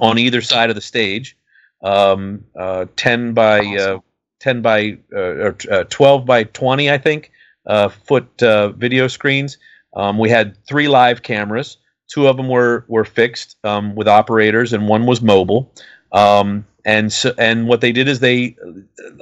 on 0.00 0.18
either 0.18 0.40
side 0.40 0.70
of 0.70 0.76
the 0.76 0.82
stage, 0.82 1.36
um, 1.82 2.44
uh, 2.56 2.86
10 2.96 3.34
by 3.34 3.60
uh, 3.76 3.98
10 4.42 4.60
by 4.60 4.98
uh, 5.14 5.18
or 5.18 5.56
uh, 5.70 5.84
12 5.84 6.26
by 6.26 6.44
20, 6.44 6.90
I 6.90 6.98
think, 6.98 7.30
uh, 7.66 7.88
foot 7.88 8.42
uh, 8.42 8.70
video 8.70 9.08
screens. 9.08 9.56
Um, 9.94 10.18
we 10.18 10.28
had 10.28 10.56
three 10.66 10.88
live 10.88 11.22
cameras. 11.22 11.78
Two 12.08 12.28
of 12.28 12.36
them 12.36 12.48
were 12.48 12.84
were 12.88 13.04
fixed 13.04 13.56
um, 13.64 13.94
with 13.94 14.08
operators, 14.08 14.72
and 14.72 14.88
one 14.88 15.06
was 15.06 15.22
mobile. 15.22 15.72
Um, 16.10 16.66
and 16.84 17.12
so, 17.12 17.32
and 17.38 17.68
what 17.68 17.80
they 17.80 17.92
did 17.92 18.08
is 18.08 18.18
they, 18.18 18.56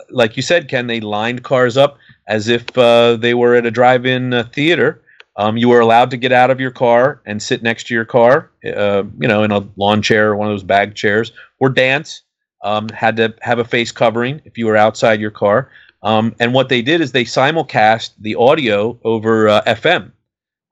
like 0.08 0.36
you 0.36 0.42
said, 0.42 0.68
Ken, 0.68 0.86
they 0.86 1.00
lined 1.00 1.44
cars 1.44 1.76
up 1.76 1.98
as 2.26 2.48
if 2.48 2.76
uh, 2.78 3.16
they 3.16 3.34
were 3.34 3.54
at 3.54 3.66
a 3.66 3.70
drive-in 3.70 4.44
theater. 4.54 5.02
Um, 5.36 5.56
you 5.56 5.68
were 5.68 5.80
allowed 5.80 6.10
to 6.10 6.16
get 6.16 6.32
out 6.32 6.50
of 6.50 6.58
your 6.58 6.70
car 6.70 7.20
and 7.26 7.42
sit 7.42 7.62
next 7.62 7.86
to 7.88 7.94
your 7.94 8.06
car, 8.06 8.50
uh, 8.64 9.04
you 9.20 9.28
know, 9.28 9.42
in 9.42 9.52
a 9.52 9.66
lawn 9.76 10.00
chair 10.00 10.30
or 10.30 10.36
one 10.36 10.48
of 10.48 10.52
those 10.52 10.62
bag 10.62 10.94
chairs, 10.94 11.32
or 11.58 11.68
dance. 11.68 12.22
Um, 12.62 12.88
had 12.90 13.16
to 13.16 13.34
have 13.40 13.58
a 13.58 13.64
face 13.64 13.90
covering 13.92 14.40
if 14.44 14.58
you 14.58 14.66
were 14.66 14.76
outside 14.76 15.20
your 15.20 15.30
car. 15.30 15.70
Um, 16.02 16.34
and 16.40 16.52
what 16.54 16.68
they 16.68 16.82
did 16.82 17.00
is 17.00 17.12
they 17.12 17.24
simulcast 17.24 18.12
the 18.18 18.34
audio 18.34 18.98
over 19.04 19.48
uh, 19.48 19.62
FM. 19.62 20.12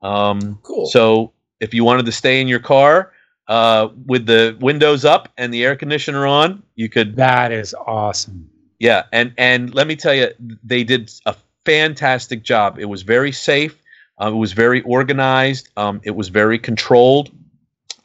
Um, 0.01 0.59
Cool. 0.63 0.85
So 0.87 1.33
if 1.59 1.73
you 1.73 1.83
wanted 1.83 2.05
to 2.05 2.11
stay 2.11 2.41
in 2.41 2.47
your 2.47 2.59
car 2.59 3.11
uh, 3.47 3.89
with 4.05 4.25
the 4.25 4.57
windows 4.59 5.03
up 5.05 5.29
and 5.37 5.53
the 5.53 5.63
air 5.65 5.75
conditioner 5.75 6.25
on, 6.27 6.63
you 6.75 6.89
could 6.89 7.15
That 7.15 7.51
is 7.51 7.73
awesome. 7.85 8.49
yeah, 8.79 9.03
and 9.11 9.33
and 9.37 9.73
let 9.73 9.87
me 9.87 9.95
tell 9.95 10.13
you, 10.13 10.29
they 10.63 10.83
did 10.83 11.11
a 11.25 11.35
fantastic 11.65 12.43
job. 12.43 12.79
It 12.79 12.85
was 12.85 13.01
very 13.03 13.31
safe. 13.31 13.81
Uh, 14.21 14.31
it 14.31 14.35
was 14.35 14.53
very 14.53 14.81
organized. 14.81 15.69
Um, 15.77 16.01
it 16.03 16.11
was 16.15 16.29
very 16.29 16.57
controlled 16.59 17.29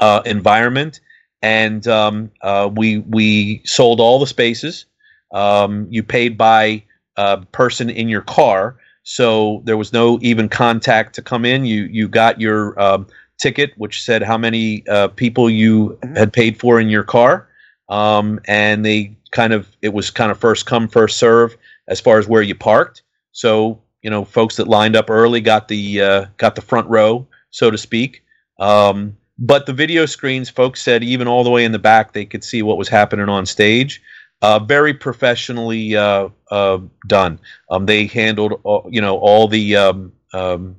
uh, 0.00 0.22
environment, 0.26 1.00
and 1.44 1.86
um, 1.86 2.30
uh, 2.40 2.70
we 2.74 3.00
we 3.00 3.60
sold 3.66 4.00
all 4.00 4.18
the 4.18 4.26
spaces. 4.26 4.86
Um, 5.34 5.86
you 5.90 6.02
paid 6.02 6.38
by 6.38 6.82
uh, 7.18 7.42
person 7.52 7.90
in 7.90 8.08
your 8.08 8.22
car, 8.22 8.76
so 9.02 9.60
there 9.66 9.76
was 9.76 9.92
no 9.92 10.18
even 10.22 10.48
contact 10.48 11.14
to 11.16 11.22
come 11.22 11.44
in. 11.44 11.66
You 11.66 11.82
you 11.82 12.08
got 12.08 12.40
your 12.40 12.80
um, 12.80 13.06
ticket, 13.38 13.74
which 13.76 14.02
said 14.02 14.22
how 14.22 14.38
many 14.38 14.88
uh, 14.88 15.08
people 15.08 15.50
you 15.50 15.98
had 16.14 16.32
paid 16.32 16.58
for 16.58 16.80
in 16.80 16.88
your 16.88 17.04
car, 17.04 17.46
um, 17.90 18.40
and 18.46 18.82
they 18.82 19.14
kind 19.30 19.52
of 19.52 19.76
it 19.82 19.92
was 19.92 20.10
kind 20.10 20.32
of 20.32 20.38
first 20.38 20.64
come 20.64 20.88
first 20.88 21.18
serve 21.18 21.54
as 21.88 22.00
far 22.00 22.18
as 22.18 22.26
where 22.26 22.42
you 22.42 22.54
parked. 22.54 23.02
So 23.32 23.82
you 24.00 24.08
know, 24.08 24.24
folks 24.24 24.56
that 24.56 24.66
lined 24.66 24.96
up 24.96 25.10
early 25.10 25.42
got 25.42 25.68
the 25.68 26.00
uh, 26.00 26.26
got 26.38 26.54
the 26.54 26.62
front 26.62 26.88
row, 26.88 27.26
so 27.50 27.70
to 27.70 27.76
speak. 27.76 28.22
Um, 28.58 29.18
but 29.38 29.66
the 29.66 29.72
video 29.72 30.06
screens, 30.06 30.48
folks 30.50 30.82
said 30.82 31.02
even 31.02 31.28
all 31.28 31.44
the 31.44 31.50
way 31.50 31.64
in 31.64 31.72
the 31.72 31.78
back, 31.78 32.12
they 32.12 32.24
could 32.24 32.44
see 32.44 32.62
what 32.62 32.78
was 32.78 32.88
happening 32.88 33.28
on 33.28 33.46
stage. 33.46 34.02
Uh, 34.42 34.58
very 34.58 34.92
professionally 34.92 35.96
uh, 35.96 36.28
uh, 36.50 36.78
done. 37.06 37.38
Um, 37.70 37.86
they 37.86 38.06
handled, 38.06 38.60
all, 38.64 38.86
you 38.90 39.00
know, 39.00 39.16
all 39.18 39.48
the 39.48 39.76
um, 39.76 40.12
um, 40.34 40.76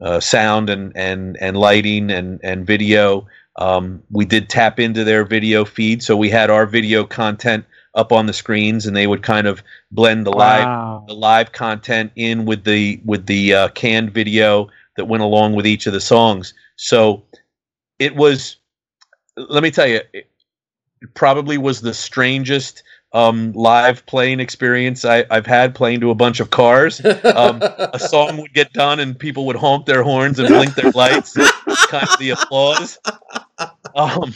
uh, 0.00 0.20
sound 0.20 0.70
and, 0.70 0.96
and, 0.96 1.36
and 1.40 1.56
lighting 1.56 2.10
and, 2.10 2.40
and 2.42 2.66
video. 2.66 3.26
Um, 3.56 4.02
we 4.10 4.24
did 4.24 4.48
tap 4.48 4.80
into 4.80 5.04
their 5.04 5.24
video 5.24 5.64
feed, 5.64 6.02
so 6.02 6.16
we 6.16 6.30
had 6.30 6.48
our 6.48 6.64
video 6.64 7.04
content 7.04 7.66
up 7.94 8.12
on 8.12 8.26
the 8.26 8.32
screens, 8.32 8.86
and 8.86 8.96
they 8.96 9.06
would 9.06 9.22
kind 9.22 9.46
of 9.46 9.62
blend 9.90 10.24
the 10.24 10.30
live 10.30 10.64
Wow. 10.64 11.04
the 11.08 11.14
live 11.14 11.52
content 11.52 12.12
in 12.14 12.44
with 12.44 12.64
the 12.64 13.00
with 13.04 13.26
the 13.26 13.54
uh, 13.54 13.68
canned 13.70 14.14
video 14.14 14.68
that 14.96 15.06
went 15.06 15.24
along 15.24 15.54
with 15.54 15.66
each 15.66 15.86
of 15.86 15.92
the 15.92 16.00
songs. 16.00 16.54
So 16.76 17.24
it 17.98 18.14
was. 18.14 18.56
Let 19.36 19.62
me 19.62 19.70
tell 19.70 19.86
you, 19.86 20.00
it 20.12 20.28
probably 21.14 21.58
was 21.58 21.80
the 21.80 21.94
strangest 21.94 22.82
um, 23.12 23.52
live 23.52 24.04
playing 24.06 24.40
experience 24.40 25.04
I, 25.04 25.24
I've 25.30 25.46
had 25.46 25.74
playing 25.74 26.00
to 26.00 26.10
a 26.10 26.14
bunch 26.14 26.40
of 26.40 26.50
cars. 26.50 27.04
Um, 27.04 27.62
a 27.78 27.98
song 27.98 28.36
would 28.38 28.52
get 28.52 28.72
done 28.72 29.00
and 29.00 29.18
people 29.18 29.46
would 29.46 29.56
honk 29.56 29.86
their 29.86 30.02
horns 30.02 30.38
and 30.38 30.48
blink 30.48 30.74
their 30.74 30.90
lights, 30.92 31.34
kind 31.86 32.08
of 32.08 32.18
the 32.18 32.30
applause. 32.30 32.98
Um, 33.94 34.34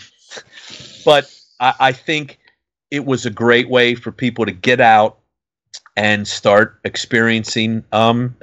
but 1.04 1.32
I, 1.60 1.74
I 1.80 1.92
think 1.92 2.38
it 2.90 3.04
was 3.04 3.26
a 3.26 3.30
great 3.30 3.68
way 3.68 3.94
for 3.94 4.12
people 4.12 4.46
to 4.46 4.52
get 4.52 4.80
out 4.80 5.18
and 5.96 6.26
start 6.26 6.80
experiencing 6.84 7.84
um, 7.92 8.34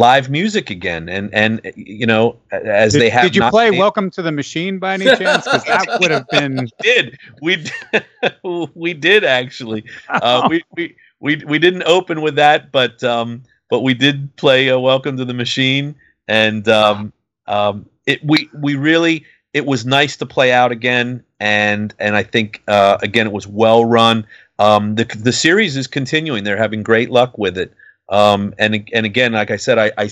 live 0.00 0.30
music 0.30 0.70
again, 0.70 1.08
and 1.10 1.32
and 1.34 1.60
you 1.76 2.06
know 2.06 2.36
as 2.50 2.94
did, 2.94 3.02
they 3.02 3.10
have. 3.10 3.22
Did 3.24 3.36
you 3.36 3.48
play 3.50 3.70
made- 3.70 3.78
"Welcome 3.78 4.10
to 4.12 4.22
the 4.22 4.32
Machine" 4.32 4.78
by 4.78 4.94
any 4.94 5.04
chance? 5.04 5.44
Because 5.44 5.62
that 5.64 5.86
would 6.00 6.10
have 6.10 6.26
been. 6.28 6.68
did 6.80 7.18
we 7.42 7.56
did, 7.56 8.34
we 8.74 8.94
did 8.94 9.24
actually 9.24 9.84
uh, 10.08 10.48
we, 10.50 10.64
we 10.76 10.96
we 11.20 11.36
we 11.44 11.58
didn't 11.58 11.84
open 11.84 12.22
with 12.22 12.34
that 12.36 12.72
but 12.72 13.04
um 13.04 13.42
but 13.68 13.80
we 13.80 13.92
did 13.94 14.34
play 14.36 14.68
a 14.68 14.80
welcome 14.80 15.18
to 15.18 15.24
the 15.24 15.34
machine 15.34 15.94
and 16.26 16.66
um 16.68 17.12
um 17.46 17.86
it 18.06 18.24
we 18.24 18.48
we 18.54 18.74
really 18.74 19.24
it 19.52 19.66
was 19.66 19.84
nice 19.84 20.16
to 20.16 20.24
play 20.24 20.50
out 20.50 20.72
again 20.72 21.22
and 21.38 21.94
and 21.98 22.16
I 22.16 22.22
think 22.22 22.62
uh 22.68 22.96
again 23.02 23.26
it 23.26 23.32
was 23.32 23.46
well 23.46 23.84
run 23.84 24.26
um 24.58 24.94
the 24.94 25.04
the 25.18 25.32
series 25.32 25.76
is 25.76 25.86
continuing 25.86 26.42
they're 26.44 26.56
having 26.56 26.82
great 26.82 27.10
luck 27.10 27.36
with 27.36 27.58
it 27.58 27.74
um 28.10 28.54
and 28.58 28.88
and 28.92 29.06
again 29.06 29.32
like 29.32 29.50
I 29.50 29.56
said 29.56 29.78
I 29.78 29.92
I 29.96 30.10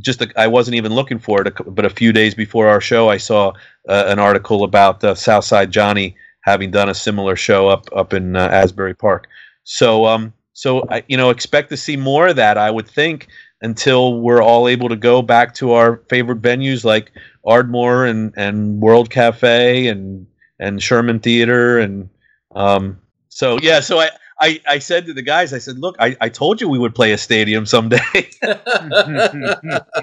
just 0.00 0.24
I 0.36 0.46
wasn't 0.46 0.76
even 0.76 0.92
looking 0.92 1.18
for 1.18 1.42
it, 1.42 1.54
but 1.66 1.84
a 1.84 1.90
few 1.90 2.12
days 2.12 2.34
before 2.34 2.68
our 2.68 2.80
show, 2.80 3.08
I 3.08 3.16
saw 3.16 3.52
uh, 3.88 4.04
an 4.06 4.18
article 4.18 4.64
about 4.64 5.02
uh, 5.02 5.14
Southside 5.14 5.70
Johnny 5.70 6.16
having 6.42 6.70
done 6.70 6.88
a 6.88 6.94
similar 6.94 7.36
show 7.36 7.68
up 7.68 7.88
up 7.94 8.12
in 8.12 8.36
uh, 8.36 8.48
Asbury 8.48 8.94
Park. 8.94 9.26
So 9.64 10.06
um 10.06 10.32
so 10.52 10.86
I, 10.88 11.02
you 11.08 11.16
know 11.16 11.30
expect 11.30 11.70
to 11.70 11.76
see 11.76 11.96
more 11.96 12.28
of 12.28 12.36
that. 12.36 12.56
I 12.56 12.70
would 12.70 12.88
think 12.88 13.28
until 13.60 14.20
we're 14.20 14.42
all 14.42 14.68
able 14.68 14.88
to 14.88 14.96
go 14.96 15.20
back 15.20 15.52
to 15.54 15.72
our 15.72 15.96
favorite 16.08 16.40
venues 16.40 16.84
like 16.84 17.12
Ardmore 17.44 18.06
and 18.06 18.32
and 18.36 18.80
World 18.80 19.10
Cafe 19.10 19.88
and 19.88 20.26
and 20.60 20.82
Sherman 20.82 21.20
Theater 21.20 21.78
and 21.78 22.08
um 22.54 22.98
so 23.28 23.58
yeah 23.60 23.80
so 23.80 23.98
I. 23.98 24.10
I, 24.40 24.60
I 24.68 24.78
said 24.78 25.06
to 25.06 25.12
the 25.12 25.22
guys, 25.22 25.52
I 25.52 25.58
said, 25.58 25.78
"Look, 25.78 25.96
I, 25.98 26.16
I 26.20 26.28
told 26.28 26.60
you 26.60 26.68
we 26.68 26.78
would 26.78 26.94
play 26.94 27.12
a 27.12 27.18
stadium 27.18 27.66
someday." 27.66 27.98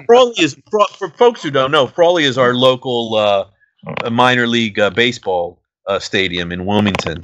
Frawley 0.06 0.34
is 0.38 0.56
for, 0.70 0.86
for 0.98 1.08
folks 1.10 1.42
who 1.42 1.50
don't 1.50 1.70
know. 1.70 1.86
Frawley 1.86 2.24
is 2.24 2.36
our 2.36 2.54
local 2.54 3.14
uh, 3.14 4.10
minor 4.10 4.46
league 4.46 4.78
uh, 4.78 4.90
baseball 4.90 5.58
uh, 5.86 5.98
stadium 5.98 6.52
in 6.52 6.66
Wilmington, 6.66 7.20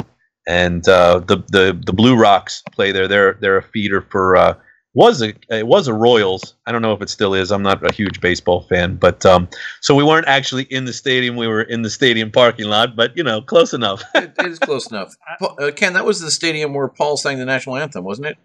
and 0.49 0.89
uh, 0.89 1.19
the 1.19 1.37
the 1.49 1.79
the 1.85 1.93
Blue 1.93 2.17
Rocks 2.17 2.63
play 2.73 2.93
there. 2.93 3.09
They're 3.09 3.35
they're 3.35 3.59
a 3.59 3.63
feeder 3.63 4.01
for 4.01 4.37
uh, 4.37 4.55
was 4.95 5.23
a 5.23 5.33
it 5.49 5.67
was 5.67 5.89
a 5.89 5.95
Royals. 5.95 6.55
I 6.67 6.73
don't 6.73 6.83
know 6.83 6.93
if 6.93 7.01
it 7.01 7.09
still 7.09 7.35
is. 7.35 7.51
I'm 7.51 7.63
not 7.63 7.89
a 7.89 7.93
huge 7.95 8.21
baseball 8.21 8.63
fan, 8.63 8.97
but 8.97 9.25
um, 9.25 9.49
so 9.81 9.95
we 9.95 10.05
weren't 10.05 10.27
actually 10.29 10.65
in 10.65 10.85
the 10.85 10.93
stadium. 10.93 11.37
We 11.37 11.47
were 11.49 11.63
in 11.63 11.83
the 11.83 11.91
stadium 11.91 12.31
parking 12.31 12.67
lot, 12.67 12.95
but 12.95 13.17
you 13.17 13.25
know, 13.25 13.41
close 13.41 13.73
enough. 13.73 14.03
it, 14.15 14.33
it 14.39 14.47
is 14.47 14.59
close 14.59 14.91
enough. 14.91 15.15
Uh, 15.59 15.71
Ken, 15.75 15.93
that 15.95 16.05
was 16.05 16.21
the 16.21 16.31
stadium 16.31 16.73
where 16.75 16.89
Paul 16.89 17.17
sang 17.17 17.39
the 17.39 17.45
national 17.45 17.77
anthem, 17.77 18.05
wasn't 18.05 18.29
it? 18.29 18.37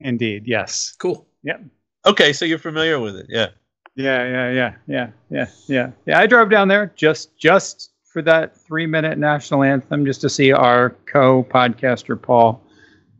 Indeed, 0.00 0.44
yes. 0.46 0.94
Cool. 0.98 1.26
Yeah. 1.42 1.58
Okay, 2.06 2.32
so 2.32 2.44
you're 2.44 2.58
familiar 2.58 2.98
with 2.98 3.16
it, 3.16 3.26
yeah. 3.28 3.48
Yeah, 3.94 4.26
yeah, 4.26 4.50
yeah, 4.50 4.74
yeah, 4.86 5.10
yeah, 5.30 5.46
yeah. 5.68 5.90
Yeah, 6.06 6.18
I 6.18 6.26
drove 6.26 6.48
down 6.50 6.68
there 6.68 6.92
just 6.96 7.36
just 7.36 7.90
for 8.04 8.22
that 8.22 8.56
three 8.56 8.86
minute 8.86 9.18
national 9.18 9.62
anthem, 9.62 10.06
just 10.06 10.20
to 10.22 10.28
see 10.30 10.52
our 10.52 10.90
co-podcaster 11.06 12.20
Paul 12.20 12.62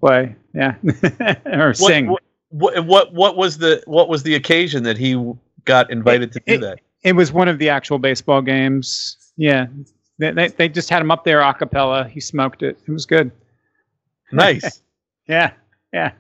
play. 0.01 0.35
Yeah, 0.55 0.77
or 1.47 1.69
What, 1.69 1.77
sing. 1.77 2.09
what 2.11 2.23
what 2.53 2.85
what 2.87 3.13
what 3.13 3.37
was 3.37 3.59
the 3.59 3.83
what 3.87 4.09
was 4.09 4.23
the 4.23 4.35
occasion 4.35 4.85
that 4.85 4.97
he 4.97 5.17
got 5.65 5.91
invited 5.91 6.33
to 6.33 6.41
do 6.47 6.55
It- 6.55 6.61
that? 6.61 6.79
It 7.03 7.15
was 7.17 7.33
one 7.33 7.49
of 7.49 7.59
the 7.59 7.69
actual 7.69 7.99
baseball 7.99 8.41
games. 8.43 9.17
Yeah, 9.37 9.67
they 10.19 10.31
they, 10.31 10.49
they 10.49 10.69
just 10.69 10.89
had 10.89 11.03
him 11.03 11.11
up 11.11 11.25
there 11.25 11.41
a 11.41 11.53
cappella. 11.53 12.07
He 12.07 12.21
smoked 12.21 12.63
it. 12.63 12.79
It 12.87 12.91
was 12.93 13.07
good. 13.07 13.31
Nice. 14.33 14.81
Yeah, 15.29 15.53
yeah. 15.93 16.13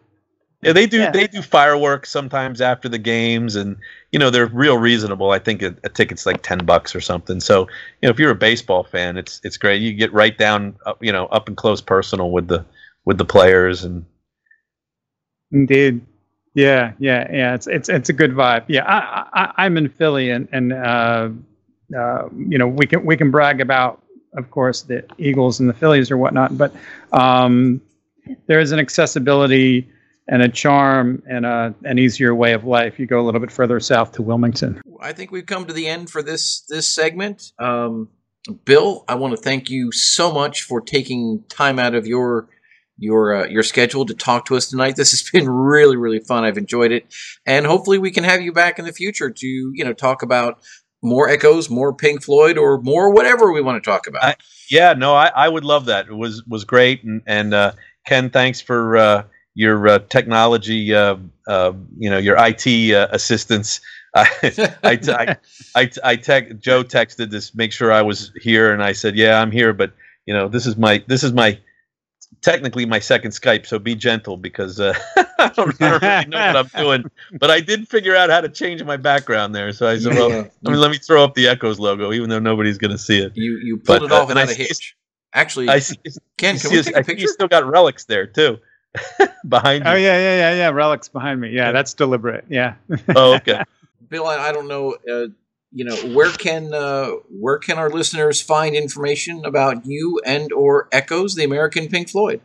Yeah, 0.62 0.72
they 0.72 0.86
do. 0.86 0.98
Yeah. 0.98 1.10
They 1.10 1.26
do 1.26 1.42
fireworks 1.42 2.09
sometimes 2.09 2.60
after 2.60 2.88
the 2.88 2.98
games, 2.98 3.56
and 3.56 3.76
you 4.12 4.18
know 4.18 4.30
they're 4.30 4.46
real 4.46 4.78
reasonable. 4.78 5.32
I 5.32 5.40
think 5.40 5.60
a, 5.60 5.74
a 5.82 5.88
ticket's 5.88 6.24
like 6.24 6.42
ten 6.42 6.59
bucks 6.64 6.94
or 6.94 7.00
something. 7.00 7.40
So 7.40 7.62
you 8.00 8.06
know, 8.06 8.10
if 8.10 8.18
you're 8.20 8.30
a 8.30 8.34
baseball 8.36 8.84
fan, 8.84 9.16
it's 9.16 9.40
it's 9.42 9.56
great. 9.56 9.82
You 9.82 9.92
get 9.92 10.12
right 10.12 10.38
down, 10.38 10.76
up, 10.86 11.02
you 11.02 11.10
know, 11.10 11.26
up 11.26 11.48
and 11.48 11.56
close, 11.56 11.80
personal 11.80 12.30
with 12.30 12.46
the 12.46 12.64
with 13.04 13.18
the 13.18 13.24
players, 13.24 13.82
and 13.82 14.04
Indeed. 15.50 16.00
Yeah, 16.55 16.93
yeah, 16.99 17.29
yeah. 17.33 17.55
It's 17.55 17.66
it's 17.66 17.89
it's 17.89 18.09
a 18.09 18.12
good 18.12 18.33
vibe. 18.33 18.65
Yeah, 18.69 18.85
I, 18.87 19.27
I 19.33 19.65
I'm 19.65 19.77
in 19.77 19.89
Philly, 19.89 20.31
and 20.31 20.49
and 20.53 20.73
uh, 20.73 21.31
uh, 21.97 22.29
you 22.37 22.59
know 22.59 22.69
we 22.69 22.87
can 22.87 23.05
we 23.05 23.16
can 23.16 23.31
brag 23.31 23.61
about, 23.61 24.03
of 24.37 24.51
course, 24.51 24.83
the 24.83 25.05
Eagles 25.19 25.61
and 25.61 25.69
the 25.69 25.74
Phillies 25.74 26.11
or 26.11 26.19
whatnot, 26.19 26.59
but 26.59 26.74
um, 27.12 27.81
there 28.47 28.61
is 28.61 28.73
an 28.73 28.79
accessibility 28.79 29.89
and 30.29 30.43
a 30.43 30.49
charm 30.49 31.23
and 31.29 31.47
a 31.47 31.74
an 31.85 31.99
easier 31.99 32.35
way 32.35 32.53
of 32.53 32.65
life. 32.65 32.99
You 32.99 33.07
go 33.07 33.20
a 33.20 33.24
little 33.24 33.41
bit 33.41 33.51
further 33.51 33.81
south 33.81 34.12
to 34.12 34.23
Wilmington. 34.23 34.83
I 35.01 35.12
think 35.12 35.33
we've 35.33 35.47
come 35.47 35.66
to 35.66 35.73
the 35.73 35.89
end 35.89 36.11
for 36.11 36.23
this 36.23 36.65
this 36.69 36.87
segment. 36.87 37.53
Um, 37.59 38.09
Bill, 38.65 39.05
I 39.09 39.15
want 39.15 39.37
to 39.37 39.41
thank 39.41 39.70
you 39.70 39.93
so 39.93 40.33
much 40.33 40.62
for 40.62 40.81
taking 40.81 41.45
time 41.49 41.79
out 41.79 41.95
of 41.95 42.07
your 42.07 42.49
your 42.98 43.35
uh, 43.35 43.47
your 43.47 43.62
schedule 43.62 44.06
to 44.06 44.14
talk 44.14 44.47
to 44.47 44.56
us 44.56 44.69
tonight. 44.69 44.97
This 44.97 45.10
has 45.12 45.23
been 45.32 45.48
really 45.48 45.97
really 45.97 46.20
fun. 46.20 46.44
I've 46.44 46.59
enjoyed 46.59 46.93
it, 46.93 47.12
and 47.47 47.66
hopefully 47.66 47.98
we 47.98 48.10
can 48.10 48.24
have 48.24 48.40
you 48.43 48.52
back 48.52 48.78
in 48.78 48.85
the 48.85 48.93
future 48.93 49.31
to 49.31 49.47
you 49.47 49.85
know 49.85 49.93
talk 49.93 50.23
about 50.23 50.60
more 51.02 51.28
Echoes, 51.28 51.69
more 51.69 51.93
Pink 51.93 52.23
Floyd, 52.23 52.56
or 52.56 52.81
more 52.81 53.12
whatever 53.12 53.52
we 53.52 53.60
want 53.60 53.82
to 53.82 53.90
talk 53.90 54.06
about. 54.06 54.23
I- 54.24 54.36
yeah, 54.70 54.94
no, 54.94 55.14
I, 55.14 55.27
I 55.35 55.48
would 55.48 55.64
love 55.64 55.86
that. 55.86 56.06
It 56.09 56.14
was 56.14 56.43
was 56.48 56.64
great, 56.64 57.02
and 57.05 57.23
and 57.27 57.52
uh, 57.52 57.73
Ken, 58.06 58.31
thanks 58.31 58.60
for 58.60 58.97
uh, 58.97 59.24
your 59.55 59.86
uh, 59.86 59.98
technology, 60.09 60.94
uh, 60.94 61.16
uh, 61.47 61.73
you 61.98 62.09
know, 62.09 62.19
your 62.19 62.36
IT 62.39 62.94
uh, 62.94 63.09
assistance. 63.10 63.81
I 64.14 64.28
I 64.82 64.98
I, 65.09 65.36
I, 65.74 65.90
I 66.05 66.16
tech, 66.16 66.59
Joe 66.59 66.85
texted 66.85 67.31
this, 67.31 67.55
make 67.55 67.73
sure 67.73 67.90
I 67.93 68.02
was 68.02 68.31
here, 68.40 68.73
and 68.73 68.82
I 68.82 68.93
said, 68.93 69.16
yeah, 69.16 69.40
I'm 69.40 69.51
here, 69.51 69.73
but 69.73 69.93
you 70.27 70.35
know, 70.35 70.48
this 70.48 70.66
is 70.66 70.77
my 70.77 71.02
this 71.06 71.23
is 71.23 71.32
my 71.32 71.59
technically 72.40 72.86
my 72.86 72.98
second 72.98 73.32
Skype, 73.32 73.66
so 73.66 73.78
be 73.78 73.94
gentle 73.94 74.36
because 74.36 74.80
uh, 74.80 74.94
I, 75.38 75.48
don't, 75.54 75.78
really 75.80 76.26
know 76.26 76.38
what 76.52 76.56
I'm 76.56 76.66
doing, 76.82 77.04
but 77.38 77.50
I 77.50 77.60
did 77.60 77.88
figure 77.88 78.16
out 78.16 78.30
how 78.30 78.40
to 78.40 78.48
change 78.48 78.82
my 78.82 78.96
background 78.96 79.54
there. 79.54 79.72
So 79.72 79.86
I 79.86 79.98
said, 79.98 80.14
well, 80.14 80.30
Yeah. 80.30 80.48
I 80.66 80.70
mean, 80.70 80.80
let 80.80 80.90
me 80.90 80.98
throw 80.98 81.22
up 81.24 81.34
the 81.34 81.48
Echoes 81.48 81.78
logo, 81.78 82.12
even 82.12 82.30
though 82.30 82.38
nobody's 82.38 82.78
going 82.78 82.90
to 82.92 82.98
see 82.98 83.18
it. 83.20 83.32
you 83.36 83.59
you 83.62 83.76
pulled 83.76 84.00
but, 84.00 84.06
it 84.06 84.12
uh, 84.12 84.22
off 84.22 84.30
and 84.30 84.38
I 84.38 84.42
without 84.42 84.52
a 84.54 84.56
see- 84.56 84.62
hitch. 84.68 84.96
Actually, 85.34 85.68
I 85.68 85.78
see. 85.78 85.96
Ken, 85.96 86.06
you 86.06 86.12
can 86.38 86.59
see 86.59 86.68
we 86.68 86.76
his- 86.76 86.86
take 86.86 86.96
I 86.96 86.98
a 87.00 87.02
think 87.04 87.06
picture? 87.18 87.22
you 87.22 87.28
still 87.28 87.48
got 87.48 87.64
relics 87.66 88.04
there 88.04 88.26
too, 88.26 88.59
behind 89.48 89.84
you. 89.84 89.90
Oh 89.90 89.94
yeah, 89.94 90.18
yeah, 90.18 90.36
yeah, 90.50 90.54
yeah. 90.56 90.68
Relics 90.70 91.09
behind 91.09 91.40
me. 91.40 91.50
Yeah, 91.50 91.72
that's 91.72 91.94
deliberate. 91.94 92.44
Yeah. 92.50 92.74
Oh, 93.16 93.34
okay. 93.36 93.62
Bill, 94.10 94.26
I, 94.26 94.36
I 94.48 94.52
don't 94.52 94.68
know. 94.68 94.94
Uh, 95.10 95.28
you 95.73 95.85
know, 95.85 95.97
where 96.15 96.31
can 96.31 96.73
uh, 96.74 97.09
where 97.31 97.59
can 97.59 97.78
our 97.78 97.90
listeners 97.90 98.40
find 98.40 98.77
information 98.77 99.44
about 99.44 99.85
you 99.86 100.20
and 100.24 100.53
or 100.53 100.89
Echoes, 100.93 101.35
the 101.35 101.43
American 101.44 101.89
Pink 101.89 102.11
Floyd? 102.11 102.40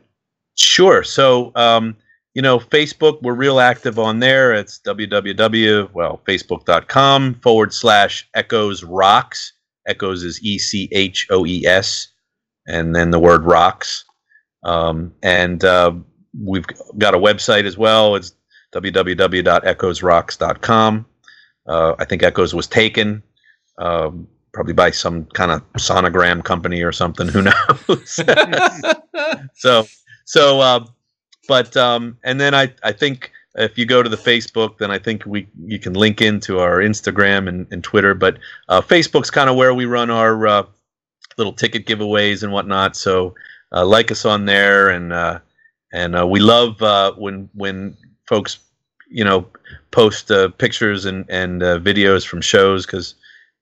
Sure. 0.56 1.04
So, 1.04 1.52
um, 1.56 1.96
you 2.34 2.42
know, 2.42 2.58
Facebook, 2.60 3.22
we're 3.22 3.34
real 3.34 3.60
active 3.60 4.00
on 4.00 4.20
there. 4.20 4.54
It's 4.54 4.80
www, 4.86 5.94
well, 5.94 6.22
facebook.com 6.28 7.36
forward 7.42 7.74
slash 7.74 8.30
echoes 8.34 8.84
rocks. 8.84 9.52
Echoes 9.88 10.24
is 10.24 10.42
E 10.44 10.58
C 10.58 10.88
H 10.92 11.28
O 11.30 11.46
E 11.46 11.66
S, 11.66 12.08
and 12.68 12.96
then 12.96 13.12
the 13.12 13.20
word 13.20 13.44
rocks. 13.44 14.06
Um, 14.64 15.14
and 15.22 15.66
uh, 15.66 15.94
we've 16.40 16.66
got 16.98 17.14
a 17.14 17.20
website 17.20 17.66
as 17.66 17.78
well. 17.78 18.16
It's 18.16 18.34
www.echoesrocks.com. 18.74 21.06
Uh, 21.68 21.96
I 22.00 22.06
think 22.06 22.24
Echoes 22.24 22.54
was 22.54 22.68
taken, 22.68 23.22
um, 23.78 24.28
probably 24.54 24.74
by 24.74 24.92
some 24.92 25.26
kind 25.26 25.52
of 25.52 25.62
sonogram 25.74 26.44
company 26.44 26.82
or 26.82 26.92
something. 26.92 27.28
Who 27.28 27.42
knows? 27.88 28.20
so 29.56 29.86
so 30.26 30.60
uh, 30.60 30.86
but 31.48 31.76
um, 31.78 32.18
and 32.24 32.40
then 32.40 32.54
I, 32.54 32.74
I 32.84 32.92
think 32.92 33.32
if 33.56 33.78
you 33.78 33.86
go 33.86 34.04
to 34.04 34.10
the 34.10 34.18
facebook 34.18 34.78
then 34.78 34.92
i 34.92 35.00
think 35.00 35.26
we 35.26 35.48
you 35.66 35.80
can 35.80 35.94
link 35.94 36.22
into 36.22 36.60
our 36.60 36.78
instagram 36.78 37.50
and, 37.50 37.66
and 37.72 37.84
twitter 37.84 38.14
but 38.14 38.38
uh, 38.70 38.80
facebook's 38.80 39.32
kind 39.32 39.50
of 39.50 39.56
where 39.56 39.74
we 39.74 39.86
run 39.86 40.12
our 40.12 40.46
uh, 40.46 40.64
little 41.38 41.54
ticket 41.54 41.86
giveaways 41.86 42.44
and 42.44 42.52
whatnot 42.52 42.96
so 42.96 43.34
uh, 43.72 43.86
like 43.86 44.12
us 44.12 44.26
on 44.26 44.46
there 44.46 44.90
and 44.90 45.12
uh, 45.12 45.40
and 45.94 46.16
uh, 46.16 46.26
we 46.26 46.40
love 46.40 46.82
uh, 46.82 47.12
when 47.14 47.50
when 47.54 47.96
folks 48.28 48.60
you 49.10 49.24
know 49.24 49.48
post 49.92 50.32
uh, 50.32 50.50
pictures 50.50 51.06
and 51.06 51.26
and 51.30 51.64
uh, 51.64 51.80
videos 51.80 52.26
from 52.26 52.42
shows 52.42 52.86
because 52.86 53.16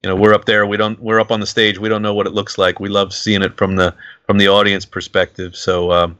you 0.03 0.09
know 0.09 0.15
we're 0.15 0.33
up 0.33 0.45
there 0.45 0.65
we 0.65 0.77
don't 0.77 0.99
we're 1.01 1.19
up 1.19 1.31
on 1.31 1.39
the 1.39 1.45
stage. 1.45 1.79
We 1.79 1.89
don't 1.89 2.01
know 2.01 2.13
what 2.13 2.27
it 2.27 2.33
looks 2.33 2.57
like. 2.57 2.79
We 2.79 2.89
love 2.89 3.13
seeing 3.13 3.41
it 3.41 3.57
from 3.57 3.75
the 3.75 3.93
from 4.25 4.37
the 4.37 4.47
audience 4.47 4.85
perspective. 4.85 5.55
So 5.55 5.91
um, 5.91 6.17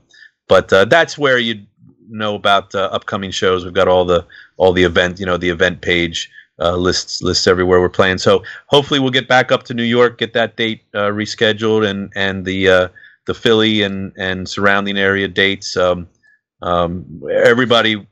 but 0.48 0.72
uh, 0.72 0.86
that's 0.86 1.18
where 1.18 1.38
you 1.38 1.66
know 2.10 2.36
about 2.36 2.74
uh, 2.76 2.90
upcoming 2.92 3.32
shows. 3.32 3.64
We've 3.64 3.74
got 3.74 3.88
all 3.88 4.06
the 4.06 4.26
all 4.58 4.74
the 4.74 4.84
event 4.84 5.20
you 5.20 5.26
know 5.26 5.38
the 5.38 5.50
event 5.50 5.82
page 5.82 6.30
uh, 6.60 6.76
lists 6.76 7.22
lists 7.22 7.48
everywhere 7.48 7.80
we're 7.82 7.90
playing. 7.90 8.20
So 8.20 8.44
hopefully 8.68 9.00
we'll 9.00 9.12
get 9.12 9.28
back 9.28 9.52
up 9.52 9.64
to 9.64 9.74
new 9.74 9.84
york 9.84 10.18
get 10.18 10.34
that 10.34 10.56
date 10.56 10.84
uh, 10.94 11.10
rescheduled 11.10 11.88
and 11.88 12.12
and 12.16 12.46
the 12.46 12.90
the 13.26 13.34
philly 13.34 13.82
and 13.82 14.14
and 14.18 14.48
surrounding 14.48 14.98
area 14.98 15.28
dates. 15.28 15.76
Um, 15.76 16.08
um, 16.62 17.22
everybody 17.32 18.08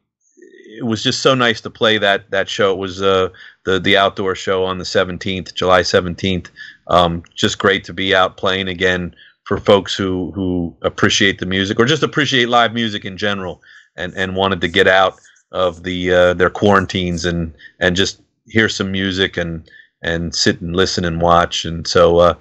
it 0.83 0.87
was 0.87 1.01
just 1.01 1.21
so 1.21 1.33
nice 1.33 1.61
to 1.61 1.69
play 1.69 1.97
that 1.97 2.29
that 2.31 2.49
show. 2.49 2.73
It 2.73 2.77
was 2.77 3.01
uh, 3.01 3.29
the 3.63 3.79
the 3.79 3.95
outdoor 3.95 4.35
show 4.35 4.65
on 4.65 4.79
the 4.79 4.83
17th, 4.83 5.53
July 5.53 5.79
17th. 5.79 6.49
Um, 6.87 7.23
just 7.33 7.57
great 7.57 7.85
to 7.85 7.93
be 7.93 8.13
out 8.13 8.35
playing 8.35 8.67
again 8.67 9.15
for 9.45 9.57
folks 9.57 9.95
who 9.95 10.31
who 10.35 10.75
appreciate 10.81 11.39
the 11.39 11.45
music 11.45 11.79
or 11.79 11.85
just 11.85 12.03
appreciate 12.03 12.49
live 12.49 12.73
music 12.73 13.05
in 13.05 13.17
general, 13.17 13.61
and 13.95 14.13
and 14.17 14.35
wanted 14.35 14.59
to 14.59 14.67
get 14.67 14.89
out 14.89 15.15
of 15.53 15.83
the 15.83 16.11
uh, 16.11 16.33
their 16.33 16.49
quarantines 16.49 17.23
and 17.23 17.53
and 17.79 17.95
just 17.95 18.21
hear 18.47 18.67
some 18.67 18.91
music 18.91 19.37
and 19.37 19.69
and 20.01 20.35
sit 20.35 20.59
and 20.59 20.75
listen 20.75 21.05
and 21.05 21.21
watch. 21.21 21.63
And 21.63 21.87
so 21.87 22.17
uh, 22.17 22.33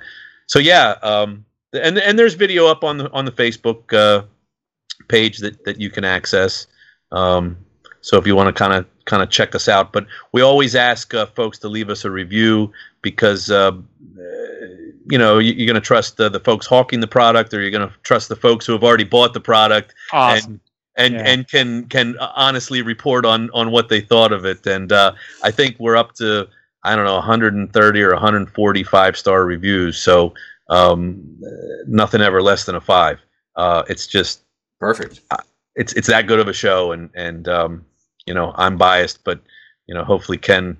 so 0.46 0.58
yeah. 0.58 0.96
Um, 1.02 1.44
and 1.72 1.96
and 1.96 2.18
there's 2.18 2.34
video 2.34 2.66
up 2.66 2.82
on 2.82 2.98
the 2.98 3.08
on 3.12 3.24
the 3.24 3.30
Facebook 3.30 3.92
uh, 3.92 4.26
page 5.06 5.38
that 5.38 5.64
that 5.64 5.80
you 5.80 5.90
can 5.90 6.02
access. 6.02 6.66
Um, 7.12 7.56
so 8.02 8.18
if 8.18 8.26
you 8.26 8.36
want 8.36 8.48
to 8.48 8.52
kind 8.52 8.74
of 8.74 8.86
kind 9.04 9.22
of 9.22 9.30
check 9.30 9.54
us 9.54 9.68
out, 9.68 9.92
but 9.92 10.06
we 10.32 10.42
always 10.42 10.74
ask 10.74 11.14
uh, 11.14 11.26
folks 11.26 11.58
to 11.60 11.68
leave 11.68 11.88
us 11.88 12.04
a 12.04 12.10
review 12.10 12.70
because 13.00 13.50
uh, 13.50 13.72
you 15.10 15.18
know 15.18 15.38
you, 15.38 15.64
are 15.64 15.66
going 15.66 15.74
to 15.74 15.80
trust 15.80 16.16
the, 16.16 16.28
the 16.28 16.40
folks 16.40 16.66
hawking 16.66 17.00
the 17.00 17.06
product, 17.06 17.54
or 17.54 17.60
you're 17.60 17.70
going 17.70 17.88
to 17.88 17.94
trust 18.02 18.28
the 18.28 18.36
folks 18.36 18.66
who 18.66 18.72
have 18.72 18.84
already 18.84 19.04
bought 19.04 19.32
the 19.34 19.40
product. 19.40 19.94
Awesome. 20.12 20.60
And, 20.96 21.14
and, 21.14 21.14
yeah. 21.14 21.32
and 21.32 21.48
can 21.48 21.84
can 21.86 22.18
honestly 22.18 22.82
report 22.82 23.24
on 23.24 23.50
on 23.50 23.70
what 23.70 23.88
they 23.88 24.00
thought 24.00 24.32
of 24.32 24.44
it. 24.44 24.66
And 24.66 24.92
uh, 24.92 25.12
I 25.42 25.50
think 25.50 25.78
we're 25.78 25.96
up 25.96 26.14
to 26.16 26.48
I 26.82 26.96
don't 26.96 27.04
know 27.04 27.14
130 27.14 28.02
or 28.02 28.12
145 28.12 29.16
star 29.16 29.46
reviews. 29.46 29.96
So 29.96 30.34
um, 30.68 31.40
nothing 31.86 32.20
ever 32.20 32.42
less 32.42 32.64
than 32.64 32.74
a 32.74 32.80
five. 32.80 33.20
Uh, 33.56 33.84
it's 33.88 34.06
just 34.06 34.42
perfect. 34.80 35.20
It's 35.76 35.92
it's 35.92 36.08
that 36.08 36.26
good 36.26 36.40
of 36.40 36.48
a 36.48 36.52
show, 36.52 36.92
and 36.92 37.10
and 37.14 37.48
um, 37.48 37.84
you 38.26 38.34
know 38.34 38.52
I'm 38.56 38.76
biased, 38.76 39.24
but 39.24 39.40
you 39.86 39.94
know 39.94 40.04
hopefully 40.04 40.38
Ken 40.38 40.76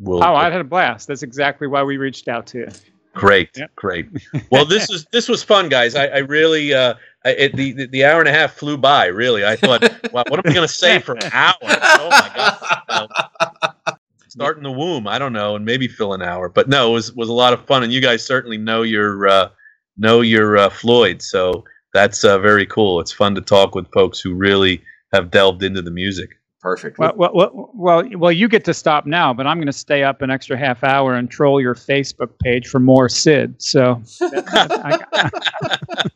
will. 0.00 0.22
Oh, 0.22 0.34
I 0.34 0.50
had 0.50 0.60
a 0.60 0.64
blast. 0.64 1.08
That's 1.08 1.22
exactly 1.22 1.66
why 1.66 1.82
we 1.82 1.96
reached 1.96 2.28
out 2.28 2.46
to 2.48 2.58
you. 2.58 2.68
Great, 3.14 3.50
yep. 3.56 3.74
great. 3.76 4.08
Well, 4.50 4.64
this 4.64 4.90
is 4.90 5.06
this 5.12 5.28
was 5.28 5.42
fun, 5.42 5.68
guys. 5.68 5.94
I, 5.94 6.06
I 6.06 6.18
really 6.18 6.74
uh, 6.74 6.94
I, 7.24 7.30
it, 7.30 7.56
the 7.56 7.86
the 7.86 8.04
hour 8.04 8.20
and 8.20 8.28
a 8.28 8.32
half 8.32 8.54
flew 8.54 8.76
by. 8.76 9.06
Really, 9.06 9.44
I 9.44 9.56
thought, 9.56 9.82
wow, 10.12 10.24
what 10.28 10.44
am 10.44 10.50
I 10.50 10.54
going 10.54 10.66
to 10.66 10.72
say 10.72 10.98
for 10.98 11.16
hours? 11.32 11.56
Oh 11.62 12.08
my 12.10 12.30
god! 12.34 13.98
start 14.34 14.56
in 14.56 14.64
the 14.64 14.72
womb. 14.72 15.06
I 15.06 15.18
don't 15.18 15.32
know, 15.32 15.54
and 15.54 15.64
maybe 15.64 15.86
fill 15.86 16.12
an 16.12 16.22
hour. 16.22 16.48
But 16.48 16.68
no, 16.68 16.90
it 16.90 16.92
was 16.92 17.12
was 17.12 17.28
a 17.28 17.32
lot 17.32 17.52
of 17.52 17.64
fun, 17.66 17.84
and 17.84 17.92
you 17.92 18.00
guys 18.00 18.24
certainly 18.24 18.58
know 18.58 18.82
your 18.82 19.28
uh, 19.28 19.48
know 19.96 20.20
your 20.20 20.58
uh, 20.58 20.70
Floyd, 20.70 21.22
so 21.22 21.64
that's 21.92 22.24
uh, 22.24 22.38
very 22.38 22.66
cool. 22.66 23.00
It's 23.00 23.12
fun 23.12 23.34
to 23.36 23.40
talk 23.40 23.74
with 23.74 23.90
folks 23.92 24.20
who 24.20 24.34
really 24.34 24.82
have 25.14 25.30
delved 25.30 25.62
into 25.62 25.82
the 25.82 25.90
music. 25.90 26.30
Perfect. 26.60 26.98
Well, 26.98 27.12
well, 27.14 27.30
well, 27.34 27.70
well, 27.74 28.08
well, 28.16 28.32
you 28.32 28.48
get 28.48 28.64
to 28.64 28.72
stop 28.72 29.04
now, 29.04 29.34
but 29.34 29.46
I'm 29.46 29.58
going 29.58 29.66
to 29.66 29.72
stay 29.72 30.02
up 30.02 30.22
an 30.22 30.30
extra 30.30 30.56
half 30.56 30.82
hour 30.82 31.14
and 31.14 31.30
troll 31.30 31.60
your 31.60 31.74
Facebook 31.74 32.30
page 32.42 32.68
for 32.68 32.80
more 32.80 33.08
Syd. 33.10 33.60
So 33.60 34.02
I, 34.22 34.98